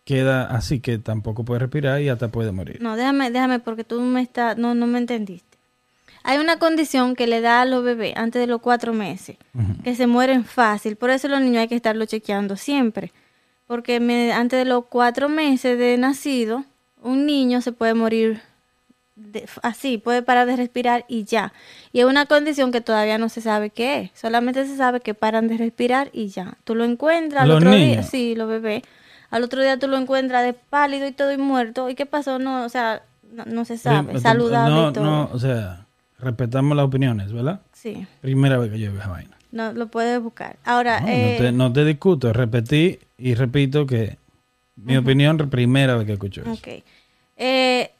queda 0.04 0.44
así, 0.44 0.80
que 0.80 0.98
tampoco 0.98 1.44
puede 1.44 1.60
respirar 1.60 2.00
y 2.02 2.08
hasta 2.08 2.28
puede 2.28 2.52
morir. 2.52 2.78
No, 2.80 2.96
déjame, 2.96 3.30
déjame, 3.30 3.58
porque 3.60 3.84
tú 3.84 4.00
me 4.00 4.20
está, 4.20 4.54
no, 4.54 4.74
no 4.74 4.86
me 4.86 4.98
entendiste. 4.98 5.58
Hay 6.24 6.38
una 6.38 6.58
condición 6.58 7.16
que 7.16 7.26
le 7.26 7.40
da 7.40 7.62
a 7.62 7.64
los 7.64 7.82
bebés 7.82 8.16
antes 8.16 8.40
de 8.40 8.46
los 8.46 8.60
cuatro 8.60 8.92
meses, 8.92 9.36
que 9.82 9.94
se 9.96 10.06
mueren 10.06 10.44
fácil. 10.44 10.96
Por 10.96 11.10
eso 11.10 11.26
los 11.28 11.40
niños 11.40 11.58
hay 11.62 11.68
que 11.68 11.74
estarlo 11.74 12.04
chequeando 12.04 12.56
siempre. 12.56 13.12
Porque 13.66 13.98
me- 14.00 14.32
antes 14.32 14.58
de 14.58 14.64
los 14.64 14.84
cuatro 14.86 15.28
meses 15.28 15.78
de 15.78 15.96
nacido, 15.98 16.64
un 17.02 17.26
niño 17.26 17.60
se 17.60 17.72
puede 17.72 17.94
morir 17.94 18.40
de- 19.16 19.46
así, 19.62 19.98
puede 19.98 20.22
parar 20.22 20.46
de 20.46 20.56
respirar 20.56 21.04
y 21.08 21.24
ya. 21.24 21.52
Y 21.92 22.00
es 22.00 22.06
una 22.06 22.26
condición 22.26 22.72
que 22.72 22.80
todavía 22.80 23.18
no 23.18 23.28
se 23.28 23.40
sabe 23.40 23.70
qué 23.70 24.00
es. 24.00 24.10
Solamente 24.14 24.66
se 24.66 24.76
sabe 24.76 25.00
que 25.00 25.14
paran 25.14 25.48
de 25.48 25.56
respirar 25.58 26.10
y 26.12 26.28
ya. 26.28 26.54
Tú 26.64 26.74
lo 26.74 26.84
encuentras 26.84 27.42
al 27.42 27.48
¿Los 27.48 27.56
otro 27.58 27.70
día, 27.72 27.86
niños? 27.86 28.06
sí, 28.06 28.34
los 28.34 28.48
bebés. 28.48 28.82
Al 29.30 29.42
otro 29.44 29.62
día 29.62 29.78
tú 29.78 29.86
lo 29.88 29.96
encuentras 29.96 30.44
de 30.44 30.52
pálido 30.54 31.06
y 31.06 31.12
todo 31.12 31.32
y 31.32 31.38
muerto. 31.38 31.88
¿Y 31.88 31.94
qué 31.94 32.06
pasó? 32.06 32.38
No, 32.38 32.64
o 32.64 32.68
sea, 32.68 33.02
no, 33.32 33.44
no 33.46 33.64
se 33.64 33.78
sabe. 33.78 34.18
Saludable 34.20 34.74
no, 34.74 34.90
y 34.90 34.92
todo. 34.92 35.04
no, 35.04 35.30
o 35.32 35.38
sea, 35.38 35.86
respetamos 36.18 36.76
las 36.76 36.86
opiniones, 36.86 37.32
¿verdad? 37.32 37.60
Sí, 37.72 38.06
Primera 38.20 38.58
vez 38.58 38.70
que 38.70 38.78
yo 38.78 38.92
veo 38.92 39.00
esa 39.00 39.10
vaina. 39.10 39.36
no, 39.50 39.72
lo 39.72 39.86
puedes 39.88 40.20
buscar. 40.22 40.56
Ahora, 40.64 41.00
No, 41.00 41.08
eh, 41.08 41.36
no, 41.38 41.44
te, 41.46 41.52
no 41.52 41.72
te 41.72 41.84
discuto, 41.84 42.32
repetí 42.32 42.98
y 43.18 43.34
repito 43.34 43.86
que 43.86 44.18
mi 44.76 44.96
opinión, 44.96 45.36
primera 45.50 45.96
vez 45.96 46.06
que 46.06 46.12
escucho 46.14 46.42
eso. 46.42 46.52
Ok. 46.52 46.82
Eh, 47.36 47.90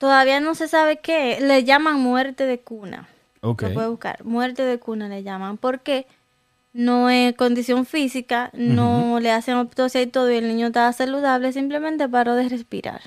todavía 0.00 0.40
no 0.40 0.56
se 0.56 0.66
sabe 0.66 0.96
qué. 0.96 1.38
Le 1.40 1.62
llaman 1.62 2.00
muerte 2.00 2.46
de 2.46 2.58
cuna. 2.58 3.08
Ok. 3.42 3.62
Lo 3.62 3.74
puede 3.74 3.88
buscar. 3.88 4.24
Muerte 4.24 4.64
de 4.64 4.78
cuna 4.78 5.08
le 5.08 5.22
llaman. 5.22 5.58
Porque 5.58 6.06
no 6.72 7.10
es 7.10 7.34
condición 7.36 7.84
física, 7.86 8.50
no 8.54 9.20
le 9.20 9.30
hacen 9.30 9.54
autopsia 9.54 10.02
y 10.02 10.06
todo, 10.06 10.30
y 10.32 10.36
el 10.36 10.48
niño 10.48 10.68
está 10.68 10.92
saludable, 10.92 11.52
simplemente 11.52 12.08
paró 12.08 12.34
de 12.34 12.48
respirar. 12.48 13.00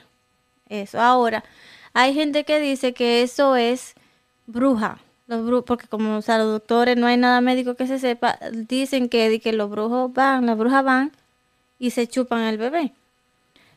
Eso. 0.70 1.00
Ahora, 1.02 1.44
hay 1.94 2.14
gente 2.14 2.44
que 2.44 2.60
dice 2.60 2.94
que 2.94 3.22
eso 3.24 3.56
es 3.56 3.94
bruja. 4.48 5.00
Los 5.28 5.41
bru- 5.48 5.64
porque 5.64 5.88
como 5.88 6.18
o 6.18 6.22
sea, 6.22 6.38
los 6.38 6.48
doctores 6.52 6.98
no 6.98 7.08
hay 7.08 7.16
nada 7.16 7.39
médico 7.39 7.76
que 7.76 7.88
se 7.88 8.00
sepa, 8.00 8.38
dicen 8.52 9.08
que, 9.08 9.39
que 9.39 9.54
los 9.54 9.70
brujos 9.70 10.12
van, 10.14 10.46
las 10.46 10.58
brujas 10.58 10.84
van 10.84 11.12
y 11.80 11.91
se 11.91 12.06
chupan 12.08 12.41
al 12.41 12.58
bebé. 12.58 12.91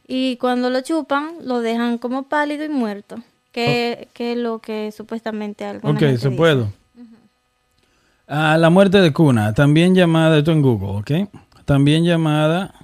Y 0.07 0.37
cuando 0.37 0.71
lo 0.71 0.81
chupan, 0.83 1.33
lo 1.43 1.61
dejan 1.61 1.99
como 1.99 2.25
pálido 2.25 2.65
y 2.65 2.69
muerto. 2.69 3.17
Que, 3.53 4.09
que 4.13 4.33
es 4.33 4.39
lo 4.39 4.59
que 4.59 4.93
supuestamente 4.93 5.65
alguna 5.65 5.95
Ok, 5.95 6.19
se 6.19 6.31
puedo. 6.31 6.71
Ah, 8.29 8.59
la 8.59 8.71
muerte 8.71 9.01
de 9.01 9.13
cuna, 9.13 9.55
también 9.55 9.95
llamada, 9.95 10.37
esto 10.39 10.53
en 10.53 10.61
Google, 10.61 10.99
¿ok? 10.99 11.31
También 11.65 12.05
llamada 12.05 12.75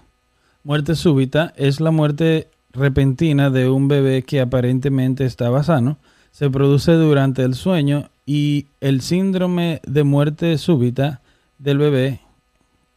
muerte 0.64 0.95
súbita, 0.95 1.53
es 1.57 1.81
la 1.81 1.91
muerte 1.91 2.49
repentina 2.73 3.51
de 3.51 3.68
un 3.68 3.89
bebé 3.89 4.23
que 4.23 4.41
aparentemente 4.41 5.25
estaba 5.25 5.62
sano. 5.62 5.99
Se 6.31 6.49
produce 6.49 6.93
durante 6.93 7.43
el 7.43 7.55
sueño 7.55 8.09
y 8.25 8.66
el 8.81 9.01
síndrome 9.03 9.81
de 9.85 10.05
muerte 10.05 10.57
súbita 10.59 11.20
del 11.59 11.79
bebé, 11.79 12.20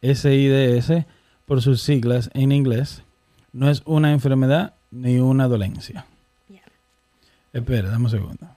SIDS, 0.01 1.05
por 1.45 1.61
sus 1.61 1.81
siglas 1.81 2.29
en 2.33 2.51
inglés, 2.51 3.03
no 3.55 3.69
es 3.69 3.81
una 3.85 4.11
enfermedad 4.11 4.73
ni 4.91 5.17
una 5.19 5.47
dolencia. 5.47 6.05
Ya. 6.49 6.61
Espera, 7.53 7.89
dame 7.89 8.05
un 8.05 8.11
segundo. 8.11 8.49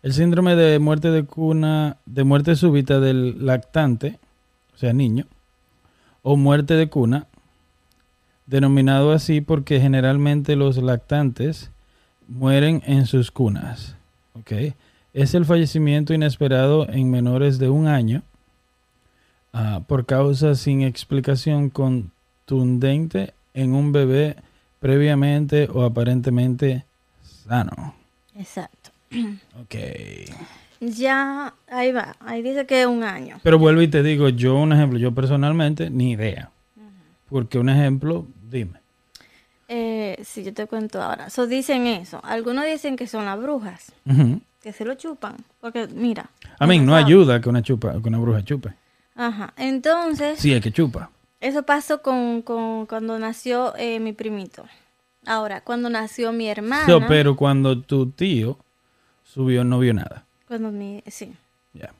El 0.00 0.12
síndrome 0.12 0.54
de 0.54 0.78
muerte 0.78 1.10
de 1.10 1.24
cuna, 1.24 1.96
de 2.06 2.22
muerte 2.22 2.54
súbita 2.54 3.00
del 3.00 3.44
lactante, 3.44 4.20
o 4.76 4.78
sea, 4.78 4.92
niño, 4.92 5.26
o 6.22 6.36
muerte 6.36 6.74
de 6.74 6.88
cuna, 6.88 7.26
denominado 8.46 9.10
así 9.10 9.40
porque 9.40 9.80
generalmente 9.80 10.54
los 10.54 10.76
lactantes 10.76 11.72
mueren 12.28 12.80
en 12.86 13.06
sus 13.06 13.32
cunas. 13.32 13.96
¿ok? 14.34 14.52
Es 15.12 15.34
el 15.34 15.46
fallecimiento 15.46 16.14
inesperado 16.14 16.88
en 16.88 17.10
menores 17.10 17.58
de 17.58 17.70
un 17.70 17.88
año 17.88 18.22
ah, 19.52 19.82
por 19.88 20.06
causa 20.06 20.54
sin 20.54 20.82
explicación 20.82 21.70
contundente 22.56 23.34
en 23.54 23.74
un 23.74 23.90
bebé 23.92 24.36
previamente 24.78 25.68
o 25.72 25.82
aparentemente 25.84 26.84
sano. 27.22 27.94
Exacto. 28.36 28.90
Ok. 29.62 29.74
Ya, 30.80 31.54
ahí 31.68 31.90
va. 31.90 32.14
Ahí 32.20 32.42
dice 32.42 32.66
que 32.66 32.82
es 32.82 32.86
un 32.86 33.02
año. 33.02 33.40
Pero 33.42 33.58
vuelvo 33.58 33.80
y 33.80 33.88
te 33.88 34.02
digo, 34.02 34.28
yo 34.28 34.56
un 34.56 34.74
ejemplo, 34.74 34.98
yo 34.98 35.12
personalmente 35.12 35.88
ni 35.88 36.12
idea. 36.12 36.50
Porque 37.30 37.58
un 37.58 37.70
ejemplo, 37.70 38.26
dime. 38.50 38.78
Eh, 39.68 40.20
sí, 40.22 40.44
yo 40.44 40.52
te 40.52 40.66
cuento 40.66 41.00
ahora. 41.02 41.30
So, 41.30 41.46
dicen 41.46 41.86
eso. 41.86 42.20
Algunos 42.22 42.66
dicen 42.66 42.94
que 42.96 43.06
son 43.06 43.24
las 43.24 43.40
brujas, 43.40 43.92
que 44.62 44.72
se 44.74 44.84
lo 44.84 44.94
chupan. 44.94 45.36
Porque, 45.62 45.88
mira. 45.88 46.28
A 46.58 46.66
mí 46.66 46.78
no 46.78 46.92
sabe. 46.92 47.04
ayuda 47.04 47.40
que 47.40 47.48
una 47.48 47.62
chupa, 47.62 47.92
que 48.00 48.08
una 48.08 48.18
bruja 48.18 48.44
chupe. 48.44 48.74
Ajá. 49.14 49.54
Entonces, 49.56 50.38
Sí, 50.38 50.52
es 50.52 50.60
que 50.62 50.70
chupa. 50.72 51.10
Eso 51.46 51.62
pasó 51.64 52.02
con, 52.02 52.42
con 52.42 52.86
cuando 52.86 53.18
nació 53.18 53.74
eh, 53.76 54.00
mi 54.00 54.12
primito. 54.12 54.64
Ahora, 55.24 55.60
cuando 55.60 55.88
nació 55.90 56.32
mi 56.32 56.48
hermana. 56.48 56.86
So, 56.86 57.06
pero 57.08 57.36
cuando 57.36 57.80
tu 57.80 58.10
tío 58.10 58.58
subió, 59.24 59.64
no 59.64 59.78
vio 59.78 59.94
nada. 59.94 60.24
Cuando 60.46 60.70
mi. 60.70 61.02
Sí. 61.06 61.34
Ya. 61.72 61.92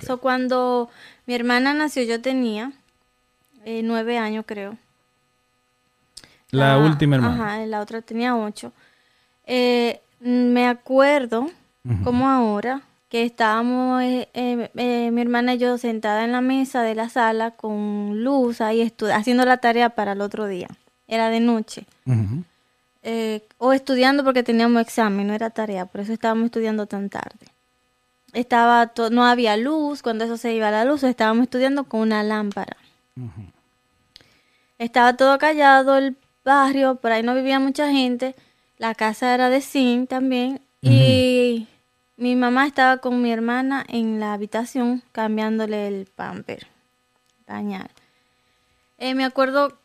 So, 0.00 0.18
cuando 0.18 0.88
mi 1.26 1.34
hermana 1.34 1.74
nació, 1.74 2.02
yo 2.04 2.22
tenía 2.22 2.72
eh, 3.64 3.82
nueve 3.84 4.16
años, 4.16 4.44
creo. 4.46 4.76
La 6.50 6.74
Ah, 6.74 6.78
última 6.78 7.16
hermana. 7.16 7.54
Ajá, 7.56 7.66
la 7.66 7.80
otra 7.80 8.00
tenía 8.00 8.34
ocho. 8.34 8.72
Eh, 9.44 10.00
me 10.20 10.66
acuerdo, 10.66 11.50
Ujú. 11.84 12.04
como 12.04 12.28
ahora, 12.28 12.80
que 13.08 13.24
estábamos 13.24 14.02
eh, 14.02 14.28
eh, 14.34 14.70
eh, 14.76 15.10
mi 15.10 15.20
hermana 15.22 15.54
y 15.54 15.58
yo 15.58 15.78
sentada 15.78 16.24
en 16.24 16.32
la 16.32 16.40
mesa 16.40 16.82
de 16.82 16.94
la 16.94 17.08
sala 17.08 17.52
con 17.52 18.22
luz 18.22 18.60
ahí 18.60 18.92
haciendo 19.12 19.44
la 19.44 19.56
tarea 19.58 19.90
para 19.90 20.12
el 20.12 20.20
otro 20.20 20.46
día. 20.46 20.68
Era 21.06 21.30
de 21.30 21.40
noche. 21.40 21.86
Eh, 23.02 23.42
o 23.56 23.72
estudiando 23.72 24.24
porque 24.24 24.42
teníamos 24.42 24.82
examen, 24.82 25.26
no 25.26 25.32
era 25.32 25.48
tarea, 25.48 25.86
por 25.86 26.02
eso 26.02 26.12
estábamos 26.12 26.46
estudiando 26.46 26.86
tan 26.86 27.08
tarde. 27.08 27.46
Estaba 28.34 28.92
no 29.10 29.24
había 29.24 29.56
luz, 29.56 30.02
cuando 30.02 30.24
eso 30.24 30.36
se 30.36 30.52
iba 30.52 30.68
a 30.68 30.70
la 30.70 30.84
luz, 30.84 31.02
estábamos 31.02 31.44
estudiando 31.44 31.84
con 31.84 32.00
una 32.00 32.22
lámpara. 32.22 32.76
Estaba 34.76 35.16
todo 35.16 35.38
callado, 35.38 35.96
el 35.96 36.16
barrio, 36.44 36.96
por 36.96 37.12
ahí 37.12 37.22
no 37.22 37.34
vivía 37.34 37.58
mucha 37.58 37.90
gente, 37.90 38.34
la 38.76 38.94
casa 38.94 39.32
era 39.34 39.48
de 39.48 39.62
zinc 39.62 40.10
también, 40.10 40.60
y 40.82 41.66
mi 42.18 42.36
mamá 42.36 42.66
estaba 42.66 42.98
con 42.98 43.22
mi 43.22 43.32
hermana 43.32 43.84
en 43.88 44.20
la 44.20 44.34
habitación 44.34 45.02
cambiándole 45.12 45.86
el 45.88 46.06
pamper, 46.06 46.66
pañal. 47.46 47.88
Eh, 48.98 49.14
me 49.14 49.24
acuerdo 49.24 49.78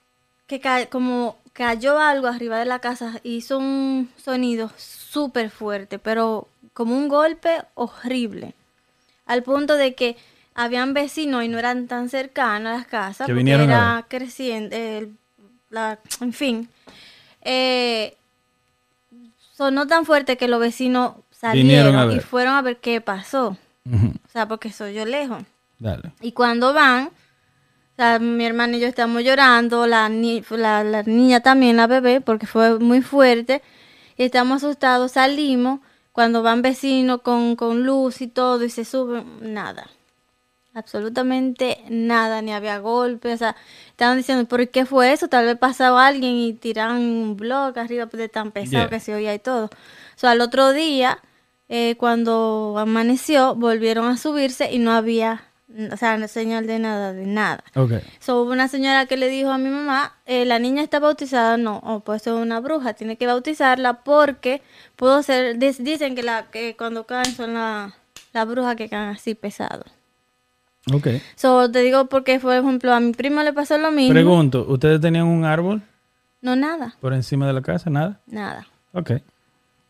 que 0.47 0.59
ca- 0.59 0.87
como 0.87 1.37
cayó 1.53 1.99
algo 1.99 2.27
arriba 2.27 2.57
de 2.57 2.65
la 2.65 2.79
casa, 2.79 3.19
hizo 3.23 3.59
un 3.59 4.11
sonido 4.17 4.71
súper 4.77 5.51
fuerte, 5.51 5.99
pero 5.99 6.47
como 6.73 6.97
un 6.97 7.07
golpe 7.07 7.61
horrible. 7.75 8.55
Al 9.27 9.43
punto 9.43 9.75
de 9.75 9.93
que 9.93 10.17
habían 10.55 10.93
vecinos 10.93 11.43
y 11.43 11.47
no 11.47 11.59
eran 11.59 11.87
tan 11.87 12.09
cercanas 12.09 12.79
las 12.79 12.87
casas, 12.87 13.27
Que 13.27 13.33
porque 13.33 13.37
vinieron 13.37 13.69
a 13.69 13.99
era 13.99 14.05
creciente, 14.09 15.09
la, 15.69 15.99
en 16.19 16.33
fin. 16.33 16.67
Eh, 17.41 18.17
sonó 19.53 19.85
tan 19.87 20.05
fuerte 20.05 20.37
que 20.37 20.47
los 20.47 20.59
vecinos 20.59 21.13
salieron 21.49 21.95
a 21.95 22.13
y 22.13 22.19
fueron 22.19 22.53
a 22.55 22.61
ver 22.61 22.77
qué 22.77 23.01
pasó. 23.01 23.57
O 23.85 24.29
sea, 24.31 24.47
porque 24.47 24.71
soy 24.71 24.93
yo 24.93 25.05
lejos. 25.05 25.43
Dale. 25.79 26.13
Y 26.21 26.31
cuando 26.31 26.73
van, 26.73 27.07
o 27.07 27.95
sea, 27.97 28.19
mi 28.19 28.45
hermana 28.45 28.77
y 28.77 28.79
yo 28.79 28.87
estamos 28.87 29.23
llorando, 29.23 29.85
la, 29.87 30.07
ni- 30.09 30.43
la, 30.51 30.83
la 30.83 31.03
niña 31.03 31.41
también, 31.41 31.75
la 31.77 31.87
bebé, 31.87 32.21
porque 32.21 32.47
fue 32.47 32.79
muy 32.79 33.01
fuerte. 33.01 33.61
Y 34.17 34.23
estamos 34.23 34.63
asustados, 34.63 35.11
salimos. 35.13 35.79
Cuando 36.13 36.43
van 36.43 36.61
vecinos 36.61 37.21
con, 37.23 37.55
con 37.55 37.83
luz 37.85 38.21
y 38.21 38.27
todo 38.27 38.63
y 38.63 38.69
se 38.69 38.85
suben, 38.85 39.25
nada. 39.53 39.87
Absolutamente 40.75 41.83
nada, 41.89 42.41
ni 42.41 42.51
había 42.53 42.79
golpes. 42.79 43.35
O 43.35 43.37
sea, 43.37 43.55
estaban 43.89 44.17
diciendo, 44.17 44.45
¿por 44.45 44.67
qué 44.69 44.85
fue 44.85 45.11
eso? 45.11 45.27
Tal 45.27 45.45
vez 45.45 45.57
pasaba 45.57 46.07
alguien 46.07 46.33
y 46.35 46.53
tiraron 46.53 46.97
un 46.97 47.35
blog 47.37 47.77
arriba 47.77 48.07
pues, 48.07 48.19
de 48.19 48.29
tan 48.29 48.51
pesado 48.51 48.83
Yeah. 48.85 48.89
que 48.89 48.99
se 48.99 49.13
oía 49.13 49.33
y 49.35 49.39
todo. 49.39 49.65
O 49.65 49.69
sea, 50.15 50.31
al 50.31 50.41
otro 50.41 50.71
día, 50.71 51.19
eh, 51.75 51.95
cuando 51.97 52.75
amaneció, 52.77 53.55
volvieron 53.55 54.05
a 54.05 54.15
subirse 54.17 54.71
y 54.71 54.77
no 54.77 54.91
había, 54.91 55.41
o 55.91 55.97
sea, 55.97 56.17
no 56.17 56.27
señal 56.27 56.67
de 56.67 56.77
nada, 56.77 57.13
de 57.13 57.25
nada. 57.25 57.63
Ok. 57.75 57.93
So, 58.19 58.41
hubo 58.43 58.51
una 58.51 58.67
señora 58.67 59.07
que 59.07 59.17
le 59.17 59.27
dijo 59.27 59.49
a 59.49 59.57
mi 59.57 59.69
mamá, 59.69 60.13
eh, 60.27 60.45
la 60.45 60.59
niña 60.59 60.83
está 60.83 60.99
bautizada, 60.99 61.57
no, 61.57 61.77
o 61.79 62.01
puede 62.01 62.19
ser 62.19 62.33
una 62.33 62.59
bruja, 62.59 62.93
tiene 62.93 63.17
que 63.17 63.25
bautizarla 63.25 64.03
porque 64.03 64.61
pudo 64.95 65.23
ser, 65.23 65.57
dicen 65.57 66.13
que, 66.15 66.21
la, 66.21 66.45
que 66.51 66.75
cuando 66.77 67.05
caen 67.07 67.33
son 67.33 67.55
la- 67.55 67.95
las 68.33 68.47
brujas 68.47 68.75
que 68.75 68.87
caen 68.87 69.09
así 69.09 69.33
pesado. 69.33 69.83
Ok. 70.93 71.07
So, 71.35 71.71
te 71.71 71.79
digo 71.79 72.05
porque, 72.05 72.39
por 72.39 72.53
ejemplo, 72.53 72.93
a 72.93 72.99
mi 72.99 73.13
primo 73.13 73.41
le 73.41 73.53
pasó 73.53 73.77
lo 73.79 73.91
mismo. 73.91 74.13
Pregunto, 74.13 74.65
¿ustedes 74.67 74.99
tenían 75.01 75.25
un 75.25 75.45
árbol 75.45 75.81
No, 76.41 76.55
nada, 76.55 76.95
por 76.99 77.13
encima 77.13 77.47
de 77.47 77.53
la 77.53 77.61
casa? 77.61 77.89
¿Nada? 77.89 78.19
nada, 78.27 78.67
Ok. 78.91 79.11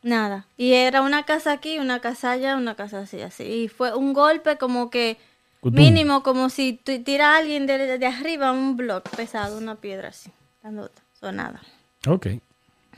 Nada. 0.03 0.45
Y 0.57 0.73
era 0.73 1.01
una 1.01 1.23
casa 1.23 1.51
aquí, 1.51 1.79
una 1.79 1.99
casa 1.99 2.31
allá, 2.31 2.55
una 2.57 2.75
casa 2.75 2.99
así, 2.99 3.21
así. 3.21 3.43
Y 3.43 3.67
fue 3.67 3.95
un 3.95 4.13
golpe 4.13 4.57
como 4.57 4.89
que 4.89 5.17
mínimo, 5.61 6.23
como 6.23 6.49
si 6.49 6.73
tira 6.73 7.33
a 7.33 7.37
alguien 7.37 7.65
de, 7.65 7.97
de 7.97 8.05
arriba 8.05 8.51
un 8.51 8.77
bloque 8.77 9.09
pesado, 9.15 9.57
una 9.57 9.75
piedra 9.75 10.09
así, 10.09 10.29
grandota. 10.61 11.01
So, 11.19 11.31
nada. 11.31 11.61
Ok. 12.07 12.27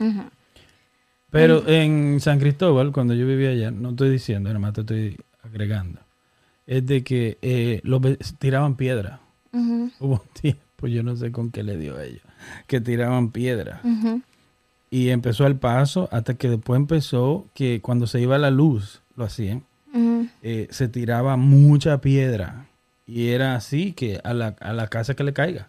Ujú. 0.00 0.22
Pero 1.30 1.68
en 1.68 2.20
San 2.20 2.38
Cristóbal, 2.38 2.92
cuando 2.92 3.14
yo 3.14 3.26
vivía 3.26 3.50
allá, 3.50 3.70
no 3.70 3.90
estoy 3.90 4.10
diciendo, 4.10 4.48
nada 4.48 4.58
más 4.58 4.72
te 4.72 4.80
estoy 4.82 5.16
agregando, 5.42 6.00
es 6.66 6.86
de 6.86 7.04
que 7.04 7.38
eh, 7.42 7.80
los 7.84 8.00
tiraban 8.38 8.76
piedra. 8.76 9.20
Hubo 9.52 10.14
un 10.14 10.20
tiempo, 10.40 10.86
yo 10.86 11.02
no 11.02 11.16
sé 11.16 11.32
con 11.32 11.50
qué 11.50 11.62
le 11.62 11.76
dio 11.76 11.96
a 11.96 12.04
ellos, 12.04 12.22
que 12.66 12.80
tiraban 12.80 13.30
piedra. 13.30 13.80
Y 14.90 15.10
empezó 15.10 15.46
el 15.46 15.56
paso 15.56 16.08
hasta 16.12 16.34
que 16.34 16.48
después 16.48 16.76
empezó 16.78 17.46
que 17.54 17.80
cuando 17.80 18.06
se 18.06 18.20
iba 18.20 18.38
la 18.38 18.50
luz, 18.50 19.02
lo 19.16 19.24
hacían, 19.24 19.64
eh, 20.42 20.68
se 20.70 20.88
tiraba 20.88 21.36
mucha 21.36 22.00
piedra. 22.00 22.66
Y 23.06 23.28
era 23.28 23.54
así 23.56 23.92
que 23.92 24.20
a 24.24 24.32
la, 24.34 24.54
a 24.60 24.72
la 24.72 24.88
casa 24.88 25.14
que 25.14 25.24
le 25.24 25.32
caiga. 25.32 25.68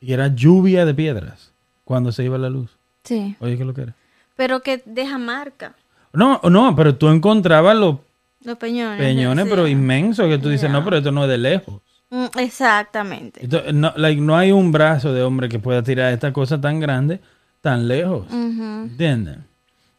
Y 0.00 0.12
era 0.12 0.28
lluvia 0.28 0.84
de 0.86 0.94
piedras 0.94 1.52
cuando 1.84 2.12
se 2.12 2.22
iba 2.24 2.38
la 2.38 2.48
luz. 2.50 2.76
Sí. 3.04 3.34
Oye, 3.40 3.56
¿qué 3.56 3.62
es 3.62 3.66
lo 3.66 3.74
que 3.74 3.82
era? 3.82 3.94
pero 4.36 4.60
que 4.60 4.80
deja 4.86 5.18
marca. 5.18 5.74
No, 6.12 6.40
no, 6.48 6.76
pero 6.76 6.94
tú 6.94 7.08
encontrabas 7.08 7.76
los 7.76 7.96
Los 8.44 8.56
peñones. 8.56 8.98
peñones, 9.00 9.44
sí. 9.44 9.50
pero 9.50 9.66
inmensos, 9.66 10.28
que 10.28 10.38
tú 10.38 10.48
dices, 10.48 10.70
no, 10.70 10.84
pero 10.84 10.98
esto 10.98 11.10
no 11.10 11.24
es 11.24 11.28
de 11.30 11.38
lejos. 11.38 11.80
Mm, 12.10 12.26
Exactamente. 12.38 13.42
Esto- 13.44 13.72
no, 13.72 13.92
like, 13.96 14.20
no 14.20 14.36
hay 14.36 14.52
un 14.52 14.70
brazo 14.70 15.12
de 15.12 15.22
hombre 15.24 15.48
que 15.48 15.58
pueda 15.58 15.82
tirar 15.82 16.12
esta 16.12 16.32
cosa 16.32 16.60
tan 16.60 16.78
grande, 16.78 17.20
tan 17.60 17.88
lejos. 17.88 18.26
Ujú. 18.26 18.62
¿Entiendes? 18.84 19.38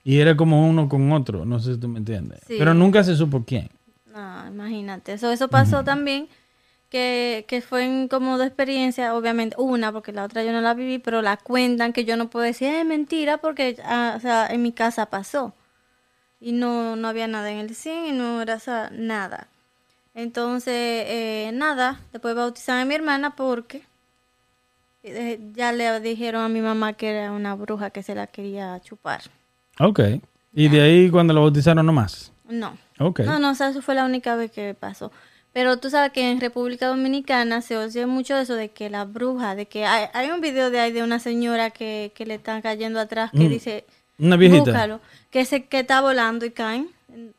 Y 0.03 0.19
era 0.19 0.35
como 0.35 0.67
uno 0.67 0.89
con 0.89 1.11
otro, 1.11 1.45
no 1.45 1.59
sé 1.59 1.73
si 1.75 1.79
tú 1.79 1.87
me 1.87 1.99
entiendes. 1.99 2.39
Sí. 2.47 2.55
Pero 2.57 2.73
nunca 2.73 3.03
se 3.03 3.15
supo 3.15 3.43
quién. 3.45 3.69
No, 4.07 4.47
imagínate. 4.47 5.13
Eso, 5.13 5.31
eso 5.31 5.49
pasó 5.49 5.83
también, 5.83 6.27
que, 6.89 7.45
que 7.47 7.61
fue 7.61 7.85
en 7.85 8.07
como 8.07 8.37
de 8.37 8.47
experiencia, 8.47 9.13
obviamente, 9.15 9.55
una, 9.59 9.91
porque 9.91 10.11
la 10.11 10.23
otra 10.23 10.43
yo 10.43 10.51
no 10.51 10.61
la 10.61 10.73
viví, 10.73 10.97
pero 10.97 11.21
la 11.21 11.37
cuentan 11.37 11.93
que 11.93 12.05
yo 12.05 12.17
no 12.17 12.29
puedo 12.29 12.45
decir, 12.45 12.69
es 12.69 12.85
mentira, 12.85 13.37
porque 13.37 13.77
ah, 13.83 14.15
o 14.17 14.19
sea, 14.19 14.47
en 14.47 14.63
mi 14.63 14.71
casa 14.71 15.07
pasó. 15.07 15.53
Y 16.39 16.53
no, 16.53 16.95
no 16.95 17.07
había 17.07 17.27
nada 17.27 17.51
en 17.51 17.59
el 17.59 17.75
cine, 17.75 18.07
y 18.07 18.11
no 18.13 18.41
era 18.41 18.55
o 18.55 18.59
sea, 18.59 18.89
nada. 18.91 19.47
Entonces, 20.15 20.73
eh, 20.73 21.51
nada, 21.53 21.99
después 22.11 22.33
bautizaron 22.35 22.81
a 22.81 22.85
mi 22.85 22.95
hermana 22.95 23.35
porque 23.35 23.83
eh, 25.03 25.39
ya 25.53 25.71
le 25.71 25.99
dijeron 25.99 26.41
a 26.43 26.49
mi 26.49 26.61
mamá 26.61 26.93
que 26.93 27.09
era 27.09 27.31
una 27.31 27.55
bruja 27.55 27.89
que 27.89 28.03
se 28.03 28.15
la 28.15 28.27
quería 28.27 28.79
chupar. 28.81 29.21
Ok. 29.79 29.99
Y 30.53 30.67
de 30.69 30.81
ahí 30.81 31.09
cuando 31.09 31.33
lo 31.33 31.41
bautizaron 31.41 31.85
nomás. 31.85 32.31
No. 32.47 32.77
Ok. 32.99 33.19
No, 33.21 33.39
no, 33.39 33.51
o 33.51 33.55
sea, 33.55 33.69
eso 33.69 33.81
fue 33.81 33.95
la 33.95 34.05
única 34.05 34.35
vez 34.35 34.51
que 34.51 34.73
pasó. 34.73 35.11
Pero 35.53 35.77
tú 35.77 35.89
sabes 35.89 36.11
que 36.11 36.29
en 36.29 36.39
República 36.41 36.87
Dominicana 36.87 37.61
se 37.61 37.75
oye 37.77 38.05
mucho 38.05 38.37
eso 38.37 38.53
de 38.55 38.69
que 38.69 38.89
la 38.89 39.05
bruja, 39.05 39.55
de 39.55 39.65
que 39.67 39.85
hay, 39.85 40.07
hay 40.13 40.29
un 40.31 40.41
video 40.41 40.69
de 40.69 40.79
ahí 40.79 40.91
de 40.91 41.01
una 41.01 41.19
señora 41.19 41.71
que, 41.71 42.11
que 42.15 42.25
le 42.25 42.35
están 42.35 42.61
cayendo 42.61 42.99
atrás 42.99 43.31
que 43.31 43.45
Mm. 43.45 43.49
dice, 43.49 43.85
Una 44.19 44.35
viejita. 44.35 44.63
búscalo, 44.63 44.99
que 45.31 45.45
se 45.45 45.65
que 45.65 45.79
está 45.79 46.01
volando 46.01 46.45
y 46.45 46.51
caen. 46.51 46.89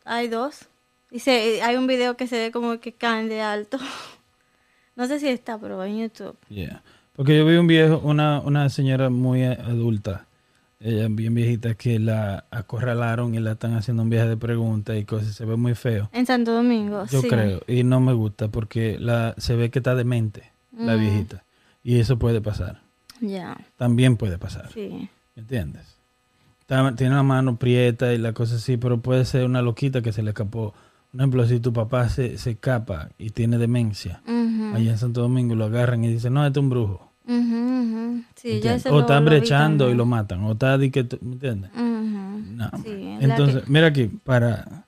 Hay 0.04 0.28
dos. 0.28 0.66
Y 1.12 1.20
se, 1.20 1.62
hay 1.62 1.76
un 1.76 1.86
video 1.86 2.16
que 2.16 2.26
se 2.26 2.38
ve 2.38 2.50
como 2.50 2.80
que 2.80 2.92
caen 2.92 3.28
de 3.28 3.42
alto. 3.42 3.78
No 4.96 5.06
sé 5.06 5.18
si 5.18 5.28
está, 5.28 5.56
pero 5.56 5.82
en 5.84 5.98
YouTube. 5.98 6.36
Yeah. 6.48 6.82
Porque 7.20 7.36
yo 7.36 7.44
vi 7.44 7.56
un 7.56 7.66
viejo, 7.66 8.00
una, 8.02 8.40
una 8.40 8.70
señora 8.70 9.10
muy 9.10 9.44
adulta, 9.44 10.24
ella 10.80 11.06
bien 11.10 11.34
viejita, 11.34 11.74
que 11.74 11.98
la 11.98 12.46
acorralaron 12.50 13.34
y 13.34 13.40
la 13.40 13.52
están 13.52 13.74
haciendo 13.74 14.02
un 14.04 14.08
viaje 14.08 14.30
de 14.30 14.36
preguntas 14.38 14.96
y 14.96 15.04
cosas. 15.04 15.34
Se 15.34 15.44
ve 15.44 15.56
muy 15.56 15.74
feo. 15.74 16.08
En 16.14 16.24
Santo 16.24 16.54
Domingo, 16.54 17.04
Yo 17.10 17.20
sí. 17.20 17.28
creo. 17.28 17.60
Y 17.66 17.84
no 17.84 18.00
me 18.00 18.14
gusta 18.14 18.48
porque 18.48 18.96
la, 18.98 19.34
se 19.36 19.54
ve 19.54 19.70
que 19.70 19.80
está 19.80 19.94
demente, 19.94 20.50
la 20.74 20.96
Mm. 20.96 21.00
viejita. 21.00 21.44
Y 21.84 21.98
eso 22.00 22.18
puede 22.18 22.40
pasar. 22.40 22.80
Ya, 23.20 23.54
También 23.76 24.16
puede 24.16 24.38
pasar. 24.38 24.70
sí. 24.72 25.10
¿Entiendes? 25.36 25.98
Está- 26.62 26.94
tiene 26.94 27.16
la 27.16 27.22
mano 27.22 27.56
prieta 27.56 28.14
y 28.14 28.18
la 28.18 28.32
cosa 28.32 28.54
así, 28.54 28.78
pero 28.78 29.00
puede 29.02 29.26
ser 29.26 29.44
una 29.44 29.60
loquita 29.60 30.00
que 30.00 30.12
se 30.12 30.22
le 30.22 30.30
escapó. 30.30 30.72
Por 31.12 31.20
ejemplo, 31.20 31.46
si 31.46 31.60
tu 31.60 31.74
papá 31.74 32.08
se, 32.08 32.38
se 32.38 32.52
escapa 32.52 33.10
y 33.18 33.28
tiene 33.30 33.58
demencia, 33.58 34.22
Ujú, 34.26 34.74
allá 34.74 34.92
en 34.92 34.96
Santo 34.96 35.20
Domingo 35.20 35.54
lo 35.54 35.66
agarran 35.66 36.02
y 36.04 36.08
dicen, 36.08 36.32
no, 36.32 36.46
este 36.46 36.58
es 36.60 36.62
un 36.62 36.70
brujo. 36.70 37.09
O 38.90 38.94
lo- 38.94 39.00
está 39.00 39.14
lo 39.20 39.20
vi 39.20 39.26
brechando 39.26 39.90
y 39.90 39.94
lo 39.94 40.06
matan. 40.06 40.42
O 40.44 40.52
está 40.52 40.76
di 40.78 40.90
que, 40.90 41.04
¿me 41.20 41.32
entiendes? 41.34 41.70
No. 41.74 42.70
Sí, 42.84 43.16
Entonces, 43.20 43.64
que- 43.64 43.70
mira 43.70 43.86
aquí, 43.88 44.06
para... 44.24 44.84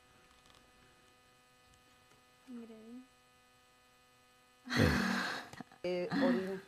eh, 5.84 6.08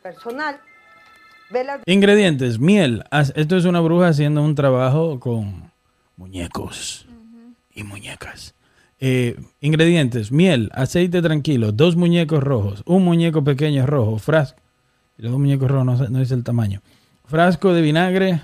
personal, 0.01 0.59
Ingredientes, 1.85 2.59
miel. 2.59 3.03
Esto 3.35 3.55
es 3.57 3.65
una 3.65 3.79
bruja 3.79 4.07
haciendo 4.09 4.41
un 4.41 4.55
trabajo 4.55 5.19
con 5.19 5.71
muñecos 6.17 7.05
y 7.73 7.83
muñecas. 7.83 8.55
Eh, 8.99 9.37
ingredientes, 9.61 10.31
miel, 10.31 10.71
aceite 10.73 11.21
tranquilo, 11.21 11.71
dos 11.71 11.95
muñecos 11.95 12.41
rojos, 12.41 12.81
un 12.85 13.03
muñeco 13.03 13.43
pequeño 13.43 13.85
rojo, 13.85 14.17
frasco, 14.17 14.59
los 15.17 15.31
dos 15.31 15.39
muñecos 15.39 15.69
rojos 15.69 15.85
no, 15.85 16.09
no 16.09 16.19
dice 16.19 16.33
el 16.33 16.43
tamaño, 16.43 16.81
frasco 17.25 17.73
de 17.73 17.81
vinagre, 17.81 18.41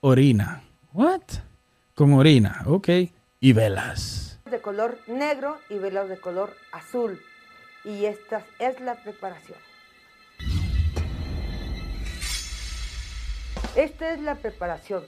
orina. 0.00 0.62
What? 0.92 1.22
Con 1.94 2.12
orina, 2.14 2.62
ok. 2.66 2.88
Y 3.40 3.52
velas. 3.52 4.38
de 4.50 4.60
color 4.60 4.98
negro 5.08 5.58
y 5.68 5.78
velas 5.78 6.08
de 6.08 6.18
color 6.18 6.54
azul. 6.72 7.20
Y 7.84 8.04
esta 8.04 8.44
es 8.58 8.80
la 8.80 8.94
preparación. 8.94 9.58
Esta 13.76 14.12
es 14.12 14.20
la 14.20 14.36
preparación. 14.36 15.04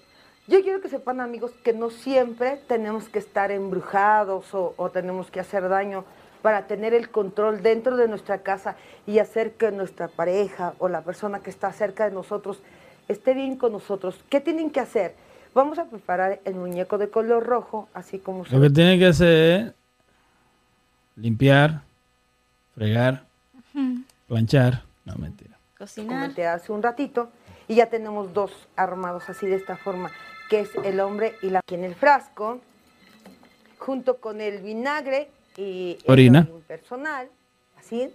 Yo 0.47 0.63
quiero 0.63 0.81
que 0.81 0.89
sepan 0.89 1.21
amigos 1.21 1.53
que 1.63 1.73
no 1.73 1.91
siempre 1.91 2.61
tenemos 2.69 3.09
que 3.09 3.19
estar 3.19 3.51
embrujados 3.51 4.55
o, 4.55 4.75
o 4.77 4.91
tenemos 4.91 5.31
que 5.31 5.41
hacer 5.41 5.69
daño 5.69 6.05
para 6.43 6.67
tener 6.67 6.95
el 6.95 7.11
control 7.11 7.63
dentro 7.63 7.97
de 7.97 8.09
nuestra 8.09 8.43
casa 8.43 8.77
y 9.07 9.19
hacer 9.19 9.53
que 9.53 9.71
nuestra 9.71 10.09
pareja 10.09 10.75
o 10.79 10.89
la 10.89 11.03
persona 11.03 11.41
que 11.41 11.51
está 11.51 11.73
cerca 11.73 12.09
de 12.09 12.15
nosotros 12.15 12.61
esté 13.09 13.35
bien 13.35 13.57
con 13.57 13.73
nosotros. 13.73 14.21
¿Qué 14.29 14.41
tienen 14.41 14.71
que 14.71 14.81
hacer? 14.81 15.15
Vamos 15.55 15.79
a 15.79 15.87
preparar 15.87 16.41
el 16.45 16.55
muñeco 16.55 16.99
de 16.99 17.09
color 17.09 17.45
rojo, 17.45 17.89
así 17.95 18.19
como 18.19 18.45
se 18.45 18.55
Lo 18.55 18.61
que 18.61 18.71
tiene 18.71 18.99
que 18.99 19.07
hacer 19.07 19.61
es 19.61 19.73
limpiar, 21.17 21.83
fregar, 22.75 23.25
planchar. 24.27 24.83
No, 25.05 25.15
mentira. 25.17 25.57
Cocinar. 25.79 26.21
comenté 26.21 26.47
hace 26.47 26.71
un 26.71 26.83
ratito, 26.83 27.31
y 27.67 27.77
ya 27.77 27.87
tenemos 27.87 28.33
dos 28.35 28.53
armados 28.77 29.29
así 29.29 29.47
de 29.47 29.57
esta 29.57 29.77
forma, 29.77 30.11
que 30.51 30.61
es 30.61 30.71
el 30.85 31.01
hombre 31.01 31.35
y 31.43 31.51
la 31.51 31.61
aquí 31.61 31.75
en 31.75 31.85
el 31.85 31.95
frasco, 31.95 32.61
junto 33.79 34.19
con 34.19 34.41
el 34.41 34.61
vinagre 34.61 35.31
y 35.61 35.99
Orina. 36.07 36.49
personal, 36.67 37.29
así. 37.79 38.09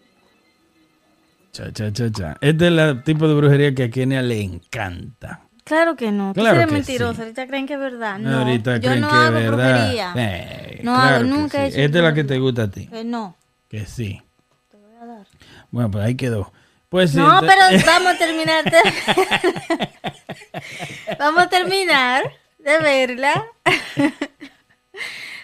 Cha, 1.51 1.71
cha, 1.71 1.91
cha, 1.93 2.11
cha. 2.11 2.37
Este 2.41 2.67
es 2.67 2.73
el 2.73 3.03
tipo 3.03 3.27
de 3.27 3.35
brujería 3.35 3.75
que 3.75 3.83
a 3.83 3.89
Kenia 3.91 4.21
le 4.21 4.41
encanta. 4.41 5.41
Claro 5.63 5.95
que 5.95 6.11
no. 6.11 6.33
Claro 6.33 6.59
que 6.61 6.67
mentiroso. 6.73 7.13
sí. 7.15 7.21
Ahorita 7.21 7.47
creen 7.47 7.67
que 7.67 7.73
es 7.75 7.79
verdad. 7.79 8.17
No. 8.19 8.39
Ahorita 8.39 8.77
yo 8.77 8.81
creen 8.89 9.01
no 9.01 9.09
que 9.09 9.15
hago 9.15 9.37
es 9.37 9.43
verdad. 9.43 9.77
brujería. 9.79 10.13
Eh, 10.17 10.79
No 10.83 10.95
claro 10.95 11.15
hago, 11.17 11.23
nunca 11.25 11.65
he 11.65 11.71
sí. 11.71 11.81
hecho 11.81 11.97
es 11.99 12.03
la 12.03 12.13
que 12.13 12.23
te 12.23 12.39
gusta 12.39 12.63
a 12.63 12.71
ti. 12.71 12.87
Que 12.87 13.03
no. 13.03 13.35
Que 13.69 13.85
sí. 13.85 14.21
Te 14.71 14.77
voy 14.77 14.91
a 15.01 15.05
dar. 15.05 15.27
Bueno, 15.71 15.91
pues 15.91 16.05
ahí 16.05 16.15
quedó. 16.15 16.51
Pues 16.89 17.13
No, 17.15 17.39
pero 17.41 17.61
vamos 17.85 18.13
a 18.13 18.17
terminar. 18.17 18.63
vamos 21.19 21.43
a 21.43 21.49
terminar 21.49 22.23
de 22.59 22.77
verla. 22.79 23.45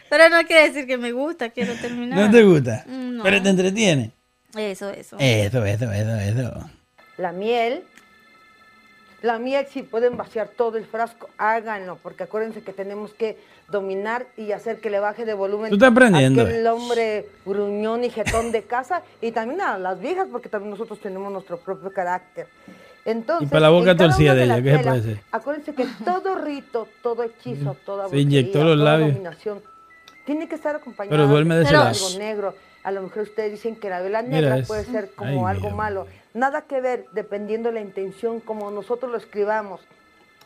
pero 0.09 0.29
no 0.29 0.45
quiere 0.47 0.69
decir 0.69 0.87
que 0.87 0.97
me 0.97 1.11
gusta, 1.11 1.49
quiero 1.49 1.73
terminar. 1.75 2.19
¿No 2.19 2.31
te 2.31 2.43
gusta? 2.43 2.83
No. 2.87 3.23
Pero 3.23 3.41
te 3.41 3.49
entretiene. 3.49 4.11
Eso, 4.57 4.89
eso. 4.89 5.17
Eso, 5.19 5.63
eso, 5.65 5.91
eso, 5.91 6.15
eso. 6.15 6.69
La 7.17 7.31
miel. 7.31 7.83
La 9.21 9.37
miel, 9.37 9.65
si 9.69 9.83
pueden 9.83 10.15
vaciar 10.15 10.47
todo 10.47 10.77
el 10.77 10.85
frasco, 10.85 11.29
háganlo, 11.37 11.97
porque 12.01 12.23
acuérdense 12.23 12.61
que 12.61 12.71
tenemos 12.71 13.13
que 13.13 13.37
dominar 13.69 14.27
y 14.37 14.53
hacer 14.53 14.79
que 14.79 14.89
le 14.89 14.99
baje 14.99 15.25
de 15.25 15.33
volumen. 15.33 15.69
Tú 15.69 15.75
estás 15.75 15.91
aprendiendo, 15.91 16.47
eh. 16.47 16.67
hombre 16.69 17.27
gruñón 17.45 18.05
y 18.05 18.09
jetón 18.09 18.53
de 18.53 18.63
casa 18.63 19.03
y 19.21 19.31
también 19.31 19.59
a 19.59 19.77
las 19.77 19.99
viejas, 19.99 20.27
porque 20.31 20.47
también 20.47 20.71
nosotros 20.71 20.99
tenemos 21.01 21.31
nuestro 21.33 21.57
propio 21.57 21.91
carácter. 21.91 22.47
Entonces, 23.03 23.47
Y 23.47 23.51
para 23.51 23.61
la 23.61 23.69
boca 23.69 23.95
torcida 23.95 24.31
una 24.31 24.39
de 24.39 24.45
ella, 24.45 24.61
¿qué 24.63 24.77
se 24.77 24.83
puede 24.83 24.99
hacer? 24.99 25.19
Acuérdense 25.31 25.73
que 25.73 25.85
todo 26.05 26.35
rito, 26.35 26.87
todo 27.01 27.23
hechizo, 27.23 27.75
toda 27.85 28.07
Se 28.07 28.19
inyectó 28.19 28.63
los 28.63 28.75
toda 28.75 28.83
labios. 28.85 29.13
dominación, 29.13 29.61
tiene 30.29 30.47
que 30.47 30.53
estar 30.53 30.75
acompañado 30.75 31.09
Pero 31.09 31.27
duerme 31.27 31.55
de 31.55 31.67
algo 31.67 32.09
negro. 32.19 32.53
A 32.83 32.91
lo 32.91 33.01
mejor 33.01 33.23
ustedes 33.23 33.51
dicen 33.51 33.75
que 33.75 33.89
la 33.89 33.99
vela 33.99 34.21
Mira, 34.21 34.41
negra 34.41 34.57
es- 34.59 34.67
puede 34.67 34.85
ser 34.85 35.09
como 35.15 35.47
Ay, 35.47 35.55
algo 35.55 35.71
malo. 35.71 36.05
Nada 36.35 36.61
que 36.61 36.79
ver, 36.81 37.05
dependiendo 37.13 37.71
la 37.71 37.81
intención, 37.81 38.39
como 38.39 38.69
nosotros 38.69 39.11
lo 39.11 39.17
escribamos. 39.17 39.81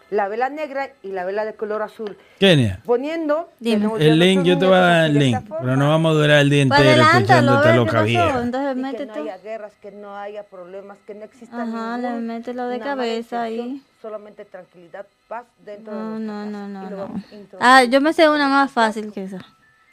La 0.09 0.27
vela 0.27 0.49
negra 0.49 0.91
y 1.01 1.07
la 1.09 1.25
vela 1.25 1.43
de 1.43 1.55
color 1.55 1.81
azul. 1.81 2.17
Kenia, 2.39 2.79
Poniendo. 2.85 3.49
Dime. 3.59 3.89
el 3.99 4.19
link, 4.19 4.43
yo 4.43 4.57
te 4.59 4.65
voy 4.65 4.75
a 4.75 4.79
dar 4.79 5.05
el 5.07 5.13
de 5.15 5.19
link, 5.19 5.37
pero 5.59 5.75
no 5.75 5.89
vamos 5.89 6.11
a 6.11 6.13
durar 6.13 6.39
el 6.41 6.49
día 6.49 6.65
Pues 6.67 6.79
entero 6.79 7.01
escuchando 7.03 7.55
esta 7.55 7.75
loca 7.75 8.01
vieja. 8.03 8.41
Entonces 8.41 8.77
Y 8.77 8.95
que 8.95 9.05
no 9.05 9.13
haya 9.23 9.37
guerras, 9.39 9.73
que 9.81 9.91
no 9.91 10.15
haya 10.15 10.43
problemas, 10.43 10.97
que 11.07 11.15
no 11.15 11.25
exista 11.25 11.63
Ajá, 11.63 11.97
le 11.97 12.09
ningún- 12.09 12.27
mételo 12.27 12.67
de 12.67 12.77
nada 12.77 12.95
mala 12.95 13.01
cabeza 13.07 13.41
ahí. 13.41 13.81
Solamente 14.01 14.45
tranquilidad, 14.45 15.05
paz 15.27 15.45
dentro 15.65 15.93
de 15.93 15.99
No, 15.99 16.19
nuestra 16.19 16.45
no, 16.45 16.67
no, 16.67 16.67
no, 16.67 16.89
lo 16.89 17.07
no. 17.09 17.23
Ah, 17.59 17.83
yo 17.83 17.99
me 18.01 18.13
sé 18.13 18.29
una 18.29 18.49
más 18.49 18.71
fácil 18.71 19.11
que 19.11 19.23
esa. 19.23 19.39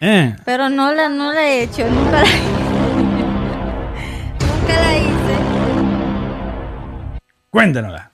Eh, 0.00 0.34
Pero 0.44 0.68
no 0.70 0.92
la, 0.94 1.08
no 1.10 1.32
la 1.32 1.46
he 1.46 1.62
hecho, 1.64 1.86
nunca 1.88 2.22
la 2.22 2.28
Nunca 4.40 4.80
la 4.80 4.96
hice. 4.98 5.36
cuéntanosla. 7.50 8.10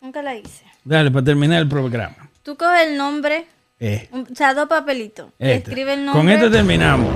Nunca 0.00 0.22
la 0.22 0.34
hice. 0.34 0.64
Dale, 0.84 1.10
para 1.10 1.24
terminar 1.24 1.60
el 1.60 1.68
programa. 1.68 2.14
Tú 2.42 2.56
coges 2.56 2.86
el 2.86 2.96
nombre, 2.96 3.46
Eh, 3.80 4.08
un- 4.12 4.26
o 4.30 4.34
sea, 4.34 4.54
dos 4.54 4.66
papelitos. 4.68 5.28
y 5.38 5.44
esta. 5.50 5.70
Escribe 5.70 5.92
el 5.94 6.04
Con 6.06 6.14
nombre. 6.16 6.34
esto 6.36 6.50
terminamos. 6.50 7.08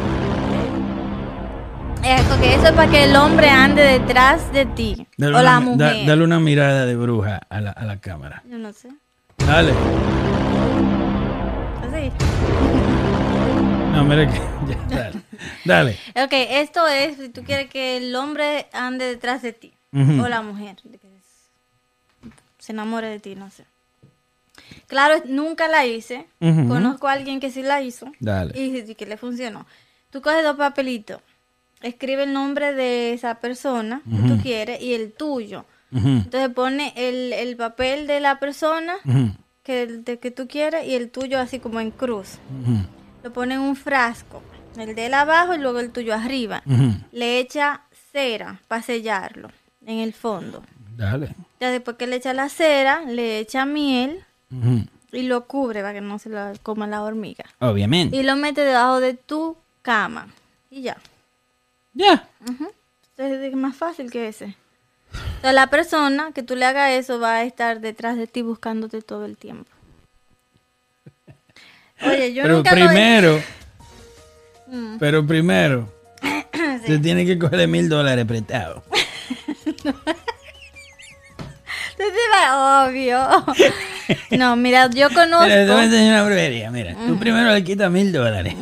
Eh, 2.05 2.17
porque 2.29 2.55
eso 2.55 2.67
es 2.67 2.73
para 2.73 2.91
que 2.91 3.05
el 3.05 3.17
hombre 3.17 3.49
ande 3.51 3.83
detrás 3.83 4.53
de 4.53 4.67
ti. 4.67 5.07
Dale 5.17 5.35
o 5.35 5.41
una, 5.41 5.43
la 5.43 5.51
da- 5.53 5.61
mujer. 5.61 6.07
dale 6.07 6.25
una 6.25 6.41
mirada 6.41 6.87
de 6.87 6.97
bruja 6.97 7.41
a 7.49 7.61
la, 7.61 7.71
a 7.71 7.85
la 7.85 7.99
cámara. 8.01 8.43
Yo 8.49 8.57
no 8.59 8.73
sé. 8.73 8.89
Dale. 9.47 9.73
así. 11.83 12.13
No, 13.99 14.05
mira 14.05 14.29
que. 14.29 14.39
ya, 14.69 14.77
dale. 14.89 15.23
Dale. 15.65 15.99
Ok, 16.15 16.33
esto 16.33 16.87
es 16.87 17.17
si 17.17 17.29
tú 17.31 17.43
quieres 17.43 17.69
que 17.69 17.97
el 17.97 18.15
hombre 18.15 18.69
ande 18.73 19.07
detrás 19.07 19.43
de 19.43 19.53
ti. 19.53 19.73
O 19.93 20.29
la 20.29 20.41
mujer. 20.41 20.77
se 22.59 22.73
enamore 22.73 23.09
de 23.09 23.19
ti, 23.19 23.35
no 23.35 23.51
sé. 23.51 23.65
Claro, 24.87 25.23
nunca 25.27 25.67
la 25.67 25.85
hice. 25.85 26.27
Conozco 26.39 27.09
a 27.09 27.13
alguien 27.13 27.41
que 27.41 27.51
sí 27.51 27.63
la 27.63 27.83
hizo. 27.83 28.07
Dale. 28.21 28.53
Y, 28.57 28.77
y 28.89 28.95
que 28.95 29.07
le 29.07 29.17
funcionó. 29.17 29.67
Tú 30.11 30.23
coges 30.23 30.45
dos 30.45 30.57
papelitos. 30.57 31.21
Escribe 31.83 32.23
el 32.23 32.33
nombre 32.33 32.75
de 32.75 33.13
esa 33.15 33.37
persona 33.37 34.03
que 34.09 34.29
tú 34.29 34.41
quieres 34.41 34.81
y 34.81 34.95
el 34.95 35.13
tuyo. 35.13 35.65
Entonces 35.91 36.51
pone 36.51 36.93
el, 36.95 37.33
el 37.33 37.57
papel 37.57 38.07
de 38.07 38.21
la 38.21 38.39
persona 38.39 38.95
que, 39.65 39.87
de 39.89 40.19
que 40.21 40.31
tú 40.31 40.47
quieres 40.47 40.87
y 40.87 40.95
el 40.95 41.11
tuyo 41.11 41.41
así 41.41 41.59
como 41.59 41.81
en 41.81 41.91
cruz. 41.91 42.39
Lo 43.29 43.35
pone 43.35 43.57
en 43.57 43.61
un 43.61 43.77
frasco. 43.77 44.43
El 44.79 44.95
de 44.95 45.05
él 45.05 45.13
abajo 45.13 45.55
y 45.55 45.59
luego 45.59 45.81
el 45.81 45.91
tuyo 45.91 46.15
arriba. 46.15 46.63
Le 47.13 47.41
echa 47.41 47.83
cera 48.11 48.59
para 48.69 48.81
sellarlo 48.81 49.51
en 49.85 49.99
el 49.99 50.15
fondo. 50.15 50.63
Dale. 50.97 51.35
Ya 51.61 51.71
después 51.71 51.99
que 51.99 52.07
le 52.07 52.17
echa 52.17 52.33
la 52.33 52.49
cera, 52.49 53.03
le 53.03 53.39
echa 53.39 53.67
miel 53.67 54.25
y 55.13 55.25
lo 55.25 55.45
cubre 55.45 55.83
para 55.83 55.93
que 55.93 56.01
no 56.01 56.19
se 56.19 56.31
lo 56.31 56.41
coma 56.63 56.87
la 56.87 57.03
hormiga. 57.03 57.45
Obviamente. 57.59 58.17
Y 58.17 58.23
lo 58.23 58.35
mete 58.37 58.63
debajo 58.63 58.99
de 58.99 59.13
tu 59.13 59.59
cama. 59.83 60.29
Y 60.71 60.81
ya. 60.81 60.97
Ya. 61.93 62.27
Entonces 62.41 63.43
es 63.43 63.55
más 63.57 63.77
fácil 63.77 64.11
que 64.11 64.29
ese. 64.29 64.57
Entonces 65.13 65.53
la 65.53 65.67
persona 65.67 66.33
que 66.33 66.43
tú 66.43 66.57
le 66.57 66.65
hagas 66.65 66.93
eso 66.93 67.21
va 67.21 67.35
a 67.35 67.45
estar 67.45 67.81
detrás 67.81 68.17
de 68.17 68.27
ti 68.27 68.41
buscándote 68.41 69.03
todo 69.03 69.27
el 69.27 69.37
tiempo. 69.37 69.71
Oye, 72.07 72.33
yo 72.35 72.43
Pero 72.43 72.57
nunca 72.57 72.75
lo 72.75 72.77
he- 72.85 72.87
primero, 72.89 73.43
Mm. 74.71 74.99
pero 74.99 75.27
primero, 75.27 75.93
te 76.87 76.99
tiene 76.99 77.25
que 77.25 77.39
coger 77.39 77.67
mil 77.69 77.89
dólares 77.89 78.27
va- 82.33 82.87
obvio. 82.87 83.19
No, 84.39 84.57
mira, 84.57 84.89
yo 84.91 85.09
conozco. 85.11 85.45
Mira, 85.45 85.67
te 85.67 85.73
voy 85.73 85.81
a 85.81 85.85
enseñar 85.85 86.13
una 86.15 86.25
brujería. 86.25 86.71
Mira, 86.71 86.95
tú 87.07 87.19
primero 87.19 87.53
le 87.53 87.65
quitas 87.65 87.91
mil 87.91 88.13
dólares 88.13 88.55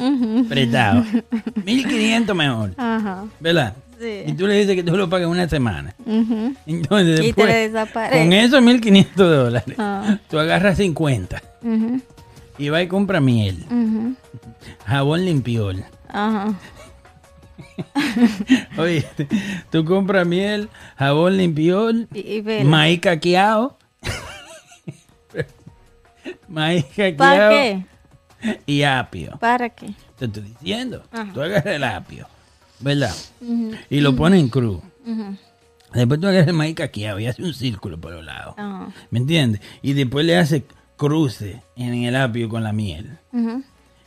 prestados. 0.48 1.06
Mil 1.64 1.86
quinientos 1.86 2.34
mejor. 2.36 2.72
Ajá. 2.76 3.24
¿Verdad? 3.40 3.74
Sí. 4.00 4.22
Y 4.26 4.32
tú 4.34 4.46
le 4.46 4.54
dices 4.54 4.74
que 4.76 4.82
tú 4.82 4.96
lo 4.96 5.08
pagas 5.08 5.28
una 5.28 5.48
semana. 5.48 5.94
Entonces, 6.66 7.20
Y 7.20 7.32
te 7.32 7.42
después, 7.42 7.46
le 7.48 7.68
desaparece. 7.70 8.18
con 8.24 8.32
esos 8.32 8.62
1500 8.62 9.16
dólares, 9.36 9.74
Ah. 9.78 10.18
tú 10.28 10.38
agarras 10.38 10.76
50 10.78 11.42
Ujú, 11.62 12.00
y 12.58 12.68
vas 12.70 12.82
y 12.82 12.88
compras 12.88 13.22
miel, 13.22 13.64
jabón 14.84 15.24
limpiol. 15.24 15.84
Ajá. 16.08 16.54
Oye, 18.78 19.06
tú 19.70 19.84
compras 19.84 20.26
miel, 20.26 20.68
jabón 20.96 21.36
limpiol, 21.36 22.08
Y, 22.14 22.20
y 22.20 22.40
vela. 22.40 22.64
maíz 22.68 23.00
caqueado, 23.00 23.76
maíz 26.48 26.84
¿Para 26.84 27.10
caqueado 27.16 27.50
qué? 27.50 27.84
y 28.66 28.82
apio. 28.82 29.36
¿Para 29.40 29.68
qué? 29.70 29.88
Te 30.18 30.24
estoy 30.26 30.42
diciendo, 30.42 31.02
Ajá. 31.12 31.30
tú 31.32 31.42
agarras 31.42 31.66
el 31.74 31.84
apio, 31.84 32.26
¿verdad? 32.80 33.14
Y 33.90 34.00
lo 34.00 34.14
pones 34.16 34.40
en 34.40 34.48
cruz. 34.48 34.80
Después 35.92 36.20
tú 36.20 36.26
agarras 36.26 36.48
el 36.48 36.54
maíz 36.54 36.74
caqueado 36.74 37.18
y 37.20 37.26
haces 37.26 37.44
un 37.44 37.54
círculo 37.54 37.98
por 38.00 38.12
los 38.12 38.24
lados. 38.24 38.54
Ajá. 38.58 38.88
¿Me 39.10 39.18
entiendes? 39.18 39.60
Y 39.82 39.92
después 39.94 40.24
le 40.26 40.36
hace 40.36 40.64
cruce 40.96 41.62
en 41.76 41.94
el 41.94 42.16
apio 42.16 42.48
con 42.48 42.62
la 42.64 42.72
miel. 42.72 43.18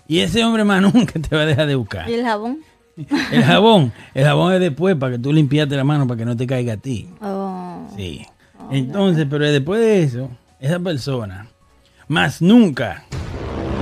Y 0.07 0.19
ese 0.19 0.43
hombre 0.43 0.63
más 0.63 0.81
nunca 0.93 1.19
te 1.19 1.35
va 1.35 1.43
a 1.43 1.45
dejar 1.45 1.67
de 1.67 1.75
buscar. 1.75 2.09
¿Y 2.09 2.13
el 2.15 2.23
jabón? 2.23 2.59
El 3.31 3.43
jabón, 3.45 3.93
el 4.13 4.25
jabón 4.25 4.51
es 4.53 4.59
después 4.59 4.93
para 4.97 5.13
que 5.13 5.19
tú 5.19 5.31
limpiaste 5.31 5.73
la 5.77 5.85
mano 5.85 6.05
para 6.05 6.17
que 6.17 6.25
no 6.25 6.35
te 6.35 6.45
caiga 6.45 6.73
a 6.73 6.77
ti. 6.77 7.09
Oh. 7.21 7.87
Sí. 7.95 8.25
Entonces, 8.71 9.25
pero 9.29 9.49
después 9.49 9.79
de 9.79 10.03
eso, 10.03 10.29
esa 10.59 10.79
persona 10.79 11.47
más 12.09 12.41
nunca 12.41 13.05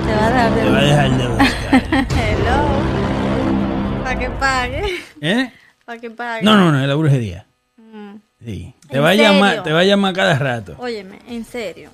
Te 0.05 0.13
va 0.13 0.27
a 0.27 0.29
dar 0.29 0.53
de 0.53 0.61
te 0.61 0.69
va 0.69 0.77
a 0.77 0.83
dejar 0.83 1.17
de 1.17 1.27
buscar. 1.29 2.07
Hello. 2.11 4.03
Para 4.03 4.19
que 4.19 4.29
pague. 4.29 4.83
¿Eh? 5.19 5.51
Para 5.83 5.99
que 5.99 6.11
pague. 6.11 6.43
No, 6.43 6.55
no, 6.55 6.71
no, 6.71 6.79
es 6.79 6.87
la 6.87 6.95
brujería. 6.95 7.47
Mm. 7.77 8.15
Sí. 8.45 8.75
Te 8.87 8.97
¿En 8.97 9.03
va 9.03 9.09
a 9.09 9.15
llamar, 9.15 9.63
te 9.63 9.73
va 9.73 9.79
a 9.79 9.83
llamar 9.83 10.13
cada 10.13 10.37
rato. 10.37 10.75
Óyeme, 10.77 11.17
en 11.27 11.43
serio. 11.43 11.89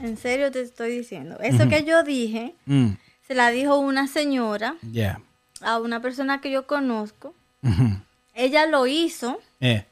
En 0.00 0.16
serio 0.16 0.50
te 0.50 0.60
estoy 0.60 0.90
diciendo. 0.98 1.38
Eso 1.40 1.68
que 1.68 1.84
yo 1.84 2.02
dije, 2.02 2.54
Mm, 2.66 2.90
se 3.26 3.34
la 3.34 3.50
dijo 3.50 3.78
una 3.78 4.06
señora 4.06 4.76
a 5.62 5.78
una 5.78 6.00
persona 6.00 6.40
que 6.40 6.50
yo 6.50 6.66
conozco. 6.66 7.34
Ella 8.34 8.66
lo 8.66 8.86
hizo 8.86 9.40
Eh. 9.60 9.86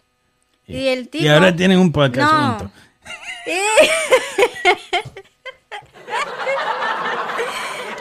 y 0.66 0.87
el 0.89 1.09
tipo... 1.09 1.24
Y 1.24 1.29
ahora 1.29 1.55
tienen 1.55 1.79
un 1.79 1.93
podcast 1.93 2.33
No. 2.33 2.49
juntos. 2.59 2.70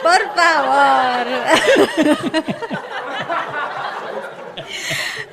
Por 0.02 0.20
favor. 0.34 1.26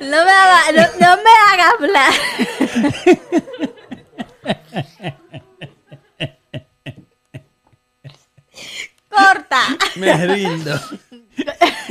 No 0.00 0.24
me 0.24 0.30
haga, 0.30 0.72
no, 0.72 0.82
no 1.00 1.16
me 1.22 1.30
haga 1.50 1.70
hablar. 1.78 2.14
Corta. 9.10 9.60
Me 9.96 10.26
rindo. 10.26 10.80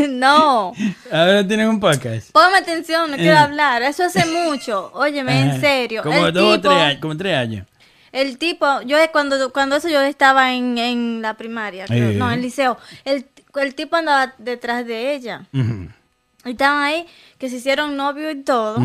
No. 0.07 0.71
Ahora 1.11 1.45
tienen 1.45 1.67
un 1.67 1.79
podcast. 1.79 2.31
Ponme 2.31 2.57
atención, 2.57 3.11
no 3.11 3.17
quiero 3.17 3.33
Eh. 3.35 3.37
hablar. 3.39 3.81
Eso 3.81 4.03
hace 4.05 4.25
mucho. 4.25 4.91
Óyeme, 4.93 5.41
en 5.41 5.59
serio. 5.59 6.03
Como 6.03 6.27
el 6.27 6.33
dos 6.33 6.57
o 6.57 6.61
tres 6.61 6.73
años. 6.73 7.01
Como 7.01 7.17
tres 7.17 7.35
años. 7.37 7.67
el 8.13 8.37
tipo, 8.37 8.81
yo 8.83 8.97
cuando, 9.11 9.51
cuando 9.51 9.75
eso 9.75 9.89
yo 9.89 10.01
estaba 10.01 10.53
en, 10.53 10.77
en 10.77 11.21
la 11.21 11.33
primaria, 11.35 11.85
creo. 11.85 12.11
Eh. 12.11 12.15
no, 12.15 12.27
en 12.31 12.35
el 12.35 12.41
liceo. 12.41 12.77
El, 13.03 13.25
el 13.55 13.75
tipo 13.75 13.97
andaba 13.97 14.33
detrás 14.37 14.85
de 14.85 15.13
ella. 15.15 15.41
Y 15.51 16.51
estaban 16.51 16.81
ahí, 16.81 17.05
que 17.37 17.49
se 17.49 17.57
hicieron 17.57 17.97
novio 17.97 18.31
y 18.31 18.41
todo. 18.43 18.77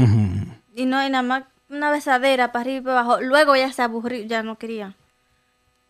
Y 0.74 0.86
no, 0.86 1.06
y 1.06 1.10
nada 1.10 1.22
más 1.22 1.44
una 1.68 1.90
besadera 1.92 2.50
para 2.50 2.62
arriba 2.62 2.78
y 2.78 2.80
para 2.82 3.00
abajo. 3.00 3.20
Luego 3.20 3.54
ella 3.54 3.72
se 3.72 3.82
aburrió, 3.82 4.24
ya 4.24 4.42
no 4.42 4.58
quería. 4.58 4.94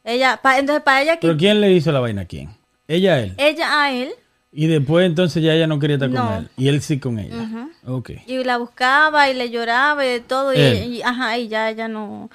Ella, 0.05 0.39
pa- 0.43 0.59
entonces 0.59 0.83
para 0.85 1.03
ella, 1.03 1.19
¿Pero 1.21 1.33
que, 1.35 1.39
quién 1.39 1.61
le 1.61 1.73
hizo 1.73 1.91
la 1.91 2.01
vaina 2.01 2.23
a 2.23 2.25
quién? 2.27 2.51
Ella 2.87 3.15
a 3.15 3.21
él. 3.21 3.35
ella 3.39 3.83
a 3.83 3.91
él, 3.93 4.13
Y 4.53 4.67
después 4.67 5.07
entonces 5.07 5.43
ya 5.43 5.53
ella 5.55 5.67
no 5.67 5.79
quería 5.79 5.97
estar 5.97 6.11
No. 6.11 6.27
con 6.27 6.35
él. 6.37 6.51
Y 6.57 6.69
él 6.69 6.81
sí 6.83 7.01
con 7.01 7.19
ella. 7.19 7.35
Ujú. 7.37 7.97
Ok. 7.97 8.11
y 8.27 8.45
la 8.45 8.59
buscaba 8.59 9.29
y 9.31 9.35
le 9.35 9.51
lloraba 9.51 10.05
y 10.05 10.09
de 10.11 10.21
todo. 10.21 10.53
Y, 10.55 11.03
ajá, 11.03 11.37
y 11.39 11.49
ya 11.49 11.71
ella 11.71 11.89
no, 11.89 12.31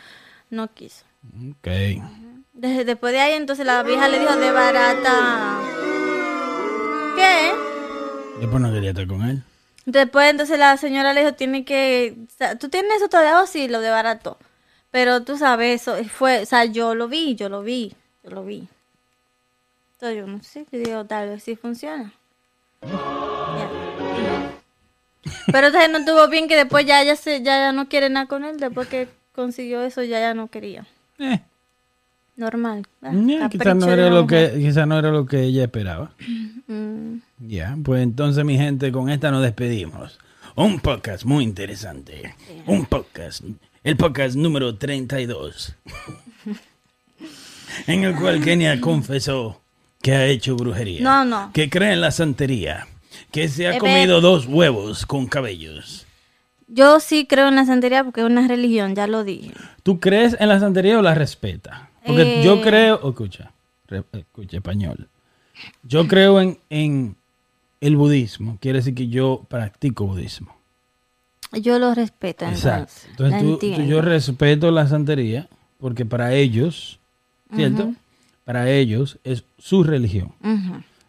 no 0.50 0.68
quiso. 0.74 1.06
Ok. 1.52 1.68
Desde, 2.54 2.84
después 2.86 3.14
de 3.14 3.20
ahí, 3.22 3.34
entonces 3.34 3.66
la 3.66 3.82
vieja 3.84 4.10
le 4.10 4.20
dijo 4.20 4.36
de 4.36 4.52
barata. 4.52 5.60
¿Qué? 7.16 7.52
Después 8.42 8.62
no 8.62 8.72
quería 8.74 8.90
estar 8.90 9.08
con 9.08 9.22
él. 9.24 9.44
Después, 9.86 10.30
entonces 10.30 10.60
la 10.60 10.76
señora 10.78 11.14
le 11.14 11.22
dijo: 11.22 11.34
Tiene 11.34 11.64
que. 11.66 12.16
o 12.54 12.58
¿Tú 12.58 12.70
tienes 12.70 12.98
eso 12.98 13.08
todavía? 13.10 13.42
Oh, 13.42 13.48
sí, 13.48 13.68
lo 13.68 13.80
de 13.80 13.90
barato. 13.90 14.38
Pero 14.92 15.24
tú 15.24 15.38
sabes, 15.38 15.82
eso 15.82 16.04
fue. 16.06 16.42
O 16.42 16.46
sea, 16.46 16.66
yo 16.66 16.96
lo 16.96 17.08
vi, 17.08 17.36
yo 17.36 17.50
lo 17.50 17.62
vi, 17.62 17.94
yo 18.24 18.32
lo 18.32 18.44
vi. 18.44 18.68
Entonces 19.94 20.18
yo 20.18 20.28
no 20.28 20.42
sé, 20.44 20.66
yo 20.72 20.80
digo, 20.80 21.06
tal 21.06 21.30
vez 21.30 21.44
sí 21.44 21.56
funciona. 21.56 22.14
Ya. 22.82 23.70
Pero 25.52 25.68
entonces 25.68 25.92
no 25.92 25.98
estuvo 26.00 26.28
bien 26.30 26.48
que 26.48 26.56
después 26.56 26.86
ya 26.86 27.02
ella 27.02 27.16
se, 27.16 27.42
ya, 27.44 27.58
ya 27.58 27.72
no 27.72 27.90
quiere 27.90 28.10
nada 28.10 28.28
con 28.28 28.44
él. 28.46 28.58
Después 28.58 28.88
que 28.88 29.08
consiguió 29.36 29.82
eso, 29.82 30.04
ya 30.04 30.20
ya 30.20 30.34
no 30.34 30.48
quería. 30.48 30.86
Eh, 31.20 31.42
Normal. 32.36 32.88
ah, 33.02 33.12
quizás 33.12 33.52
capricho 33.52 33.76
no 33.76 33.92
era 33.92 34.10
lo 34.10 34.26
que, 34.26 34.54
quizás 34.56 34.88
no 34.88 34.98
era 34.98 35.12
lo 35.12 35.26
que 35.26 35.44
ella 35.44 35.64
esperaba. 35.64 36.12
Mm. 36.68 37.18
Ya, 37.40 37.78
pues 37.84 38.02
entonces 38.02 38.46
mi 38.46 38.58
gente, 38.58 38.92
con 38.92 39.10
esta 39.10 39.32
nos 39.32 39.44
despedimos. 39.44 40.20
Un 40.56 40.80
podcast 40.80 41.26
muy 41.26 41.44
interesante. 41.44 42.36
Un 42.66 42.86
podcast, 42.86 43.44
el 43.90 43.98
podcast 43.98 44.36
número 44.36 44.76
32. 44.76 45.76
en 47.88 48.04
el 48.04 48.16
cual 48.16 48.40
Kenia 48.44 48.80
confesó 48.80 49.62
que 50.02 50.14
ha 50.14 50.26
hecho 50.28 50.56
brujería. 50.56 51.02
No, 51.02 51.26
no. 51.26 51.52
Que 51.54 51.70
cree 51.72 51.94
en 51.94 52.02
la 52.02 52.12
santería. 52.12 52.88
Que 53.32 53.48
se 53.50 53.68
ha 53.68 53.76
Eh, 53.76 53.80
comido 53.80 54.22
dos 54.22 54.46
huevos 54.46 55.06
con 55.06 55.26
cabellos. 55.28 56.06
Yo 56.68 57.00
sí 57.00 57.26
creo 57.28 57.48
en 57.48 57.56
la 57.56 57.66
santería 57.66 58.04
porque 58.04 58.22
es 58.22 58.28
una 58.28 58.48
religión, 58.48 58.94
ya 58.96 59.08
lo 59.08 59.24
dije. 59.24 59.52
¿Tú 59.84 60.00
crees 60.00 60.38
en 60.40 60.50
la 60.50 60.60
santería 60.60 61.00
o 61.00 61.02
la 61.02 61.16
respeta? 61.16 61.90
Porque 62.06 62.42
Eh. 62.42 62.44
yo 62.44 62.62
creo, 62.62 63.00
oh, 63.02 63.10
escucha, 63.10 63.52
re- 63.88 64.04
escucha 64.14 64.58
español. 64.58 65.10
Yo 65.84 66.08
creo 66.08 66.40
en, 66.40 66.60
en 66.70 67.16
el 67.82 67.96
budismo, 67.96 68.58
quiere 68.62 68.80
decir 68.80 68.94
que 68.94 69.08
yo 69.08 69.46
practico 69.50 70.06
budismo. 70.06 70.56
Yo 71.54 71.80
lo 71.80 71.94
respeto. 71.96 72.46
Exacto. 72.46 72.94
Entonces, 73.10 73.10
Entonces 73.10 73.32
la 73.32 73.76
tú- 73.76 73.82
tú- 73.84 73.90
yo 73.90 74.02
respeto 74.02 74.72
la 74.72 74.88
santería 74.88 75.48
porque 75.80 76.06
para 76.06 76.34
ellos, 76.34 77.00
¿cierto? 77.56 77.94
Para 78.46 78.70
ellos 78.70 79.18
es 79.24 79.44
su 79.58 79.84
religión. 79.84 80.32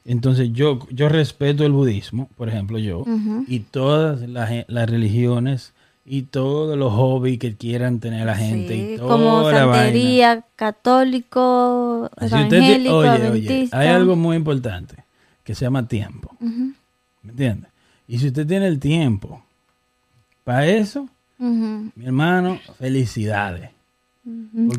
Entonces 0.05 0.51
yo, 0.53 0.79
yo 0.91 1.09
respeto 1.09 1.65
el 1.65 1.73
budismo, 1.73 2.29
por 2.37 2.49
ejemplo, 2.49 2.79
yo, 2.79 3.05
y 3.47 3.61
todas 3.61 4.23
las, 4.29 4.51
religiones 4.91 5.73
y 6.07 6.23
todos 6.23 6.77
los 6.79 6.93
hobbies 6.93 7.39
que 7.39 7.55
quieran 7.55 8.01
tener 8.01 8.25
la 8.27 8.35
gente 8.35 8.77
y 8.95 8.97
toda 8.97 9.09
como 9.09 9.51
la 9.51 9.67
vaina. 9.67 9.85
santería, 9.85 10.45
católico, 10.57 12.11
evangélico, 12.21 12.97
oye, 12.97 13.09
oye, 13.11 13.27
adventista. 13.27 13.79
hay 13.79 13.89
algo 13.89 14.17
muy 14.17 14.37
importante 14.37 15.05
que 15.45 15.55
se 15.55 15.65
llama 15.67 15.87
tiempo. 15.87 16.35
¿Me 16.41 17.31
entiende? 17.31 17.69
Y 18.09 18.19
si 18.19 18.29
usted 18.29 18.47
tiene 18.47 18.67
el 18.67 18.79
tiempo 18.81 19.43
para 20.45 20.67
eso, 20.67 21.09
mi 21.39 22.05
hermano, 22.05 22.59
felicidades. 22.79 23.71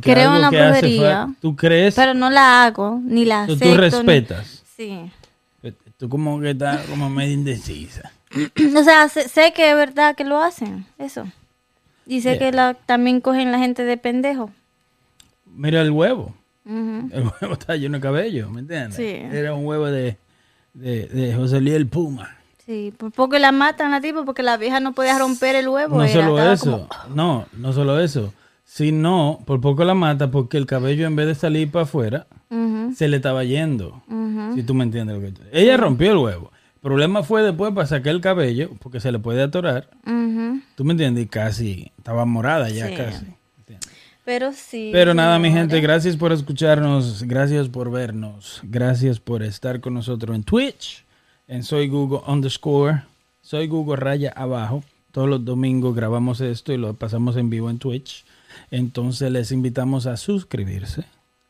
Creo 0.02 0.36
en 0.36 0.42
la 0.42 0.50
brujería, 0.50 1.28
fa- 1.28 1.34
Tú 1.42 1.56
crees, 1.56 1.96
pero 1.96 2.14
no 2.14 2.30
la 2.30 2.64
hago, 2.64 3.00
ni 3.04 3.26
la 3.26 3.44
acepto. 3.44 3.66
tú 3.66 3.72
ni- 3.72 3.78
respetas. 3.78 4.64
Sí. 4.76 5.12
Tú 5.98 6.10
como 6.10 6.40
que 6.40 6.52
estás 6.52 6.86
como 6.88 7.10
medio 7.10 7.34
indecisa. 7.34 8.12
O 8.78 8.84
sea, 8.84 9.08
sé, 9.10 9.28
sé 9.30 9.52
que 9.54 9.70
es 9.72 9.76
verdad 9.76 10.16
que 10.16 10.24
lo 10.24 10.42
hacen, 10.42 10.86
eso. 10.98 11.26
Y 12.08 12.22
sé 12.22 12.32
Yeah. 12.32 12.40
que 12.40 12.52
la, 12.56 12.74
también 12.74 13.22
cogen 13.22 13.52
la 13.52 13.60
gente 13.60 13.84
de 13.84 13.98
pendejo. 13.98 14.52
Mira 15.46 15.82
el 15.82 15.92
huevo. 15.92 16.34
El 16.66 17.24
huevo 17.42 17.54
está 17.54 17.76
lleno 17.76 17.98
de 17.98 18.02
cabello, 18.02 18.50
¿me 18.50 18.62
entiendes? 18.62 18.96
Sí. 18.96 19.04
Era 19.36 19.54
un 19.54 19.66
huevo 19.66 19.88
de, 19.88 20.18
de, 20.74 21.08
de 21.08 21.36
José 21.36 21.60
Luis 21.62 21.76
el 21.76 21.88
Puma. 21.88 22.36
Sí, 22.72 22.94
por 22.98 23.12
poco 23.12 23.38
la 23.38 23.52
matan 23.52 23.94
a 23.94 24.00
tipo 24.00 24.24
porque 24.24 24.44
la 24.44 24.56
vieja 24.56 24.80
no 24.80 24.94
podía 24.94 25.20
romper 25.20 25.56
el 25.58 25.68
huevo. 25.68 25.98
No 25.98 26.04
era, 26.06 26.14
solo 26.14 26.52
eso, 26.54 26.88
no, 27.14 27.46
no 27.58 27.74
solo 27.74 28.00
eso, 28.00 28.34
sino 28.64 29.40
por 29.46 29.60
poco 29.60 29.84
la 29.84 29.94
mata 29.94 30.32
porque 30.32 30.56
el 30.58 30.66
cabello 30.66 31.06
en 31.06 31.18
vez 31.18 31.28
de 31.28 31.36
salir 31.36 31.70
para 31.70 31.84
afuera, 31.84 32.28
se 32.96 33.10
le 33.10 33.18
estaba 33.18 33.44
yendo. 33.44 34.02
Si 34.56 34.64
tú 34.64 34.74
me 34.74 34.86
entiendes 34.86 35.18
lo 35.18 35.22
que 35.22 35.32
te- 35.34 35.62
Ella 35.62 35.76
rompió 35.76 36.12
el 36.14 36.18
huevo. 36.20 36.52
El 36.76 36.80
problema 36.82 37.24
fue 37.24 37.44
después 37.44 37.74
para 37.74 37.88
sacar 37.88 38.14
el 38.14 38.22
cabello, 38.22 38.70
porque 38.80 39.02
se 39.02 39.12
le 39.12 39.20
puede 39.20 39.44
atorar. 39.44 39.90
Ujú. 40.06 40.62
Tú 40.76 40.86
me 40.86 40.94
entiendes, 40.94 41.26
y 41.26 41.28
casi 41.28 41.92
estaba 41.98 42.24
morada 42.26 42.70
ya 42.70 42.88
Sí. 42.88 42.96
casi. 42.96 43.26
Pero 44.24 44.54
sí. 44.54 44.92
Pero 44.94 45.14
nada, 45.14 45.40
mi 45.40 45.52
gente, 45.52 45.82
gracias 45.82 46.16
por 46.16 46.32
escucharnos, 46.32 47.24
gracias 47.24 47.68
por 47.70 47.92
vernos, 47.92 48.62
gracias 48.64 49.20
por 49.20 49.44
estar 49.44 49.82
con 49.82 49.94
nosotros 49.96 50.36
en 50.36 50.44
Twitch, 50.44 51.04
en 51.52 51.64
Soy 51.64 51.88
Google 51.90 52.22
underscore, 52.28 53.04
Soy 53.42 53.68
Google 53.68 53.98
raya 53.98 54.32
abajo. 54.36 54.84
Todos 55.12 55.28
los 55.28 55.44
domingos 55.44 55.94
grabamos 55.96 56.40
esto 56.40 56.72
y 56.72 56.78
lo 56.78 56.94
pasamos 56.94 57.36
en 57.36 57.50
vivo 57.50 57.70
en 57.70 57.78
Twitch. 57.80 58.24
Entonces 58.72 59.30
les 59.32 59.52
invitamos 59.52 60.06
a 60.06 60.16
suscribirse, 60.16 61.04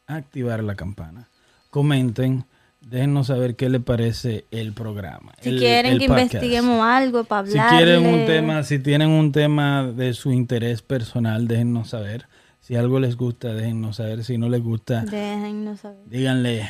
a 0.07 0.15
activar 0.15 0.63
la 0.63 0.73
campana, 0.75 1.27
comenten, 1.69 2.45
déjennos 2.81 3.27
saber 3.27 3.55
qué 3.55 3.69
les 3.69 3.81
parece 3.81 4.45
el 4.49 4.73
programa. 4.73 5.33
Si 5.41 5.49
el- 5.49 5.59
quieren 5.59 5.93
el 5.93 5.99
que 5.99 6.07
podcast. 6.07 6.33
investiguemos 6.33 6.81
algo 6.83 7.23
para 7.23 7.47
Si 7.47 7.57
hablar. 7.57 7.77
quieren 7.77 8.05
un 8.07 8.25
tema, 8.25 8.63
si 8.63 8.79
tienen 8.79 9.09
un 9.09 9.31
tema 9.31 9.83
de 9.83 10.13
su 10.13 10.31
interés 10.31 10.81
personal, 10.81 11.47
déjennos 11.47 11.89
saber. 11.89 12.25
Si 12.61 12.75
algo 12.75 12.99
les 12.99 13.15
gusta, 13.17 13.53
déjennos 13.53 13.97
saber. 13.97 14.23
Si 14.23 14.37
no 14.39 14.49
les 14.49 14.63
gusta, 14.63 15.03
Déjennos 15.05 15.81
saber. 15.81 15.99
díganle 16.07 16.67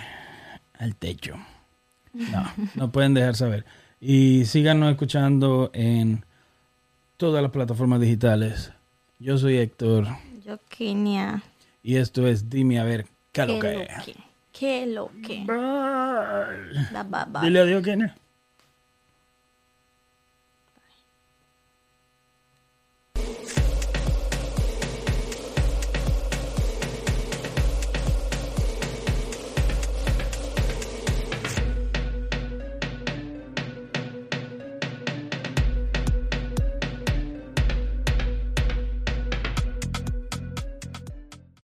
al 0.77 0.95
techo. 0.95 1.35
No, 2.13 2.43
no 2.75 2.91
pueden 2.91 3.13
dejar 3.13 3.35
saber. 3.35 3.65
Y 3.99 4.45
síganos 4.45 4.91
escuchando 4.91 5.69
en 5.73 6.25
todas 7.17 7.41
las 7.41 7.51
plataformas 7.51 7.99
digitales. 8.01 8.71
Yo 9.19 9.37
soy 9.37 9.57
Héctor 9.57 10.07
Yo, 10.45 10.57
Kenia. 10.69 11.43
y 11.83 11.97
esto 11.97 12.27
es 12.27 12.49
Dime 12.49 12.79
a 12.79 12.83
ver 12.83 13.05
qué 13.31 13.45
lo 13.45 13.59
¿Qué 13.59 13.87
que? 14.05 14.15
¿Qué 14.51 14.85
lo 14.87 15.11
que? 15.25 15.45
Bye, 15.45 17.03
bye, 17.03 17.25
bye. 17.27 17.41
Dile 17.43 17.59
adiós, 17.59 17.83
Kenia. 17.83 18.15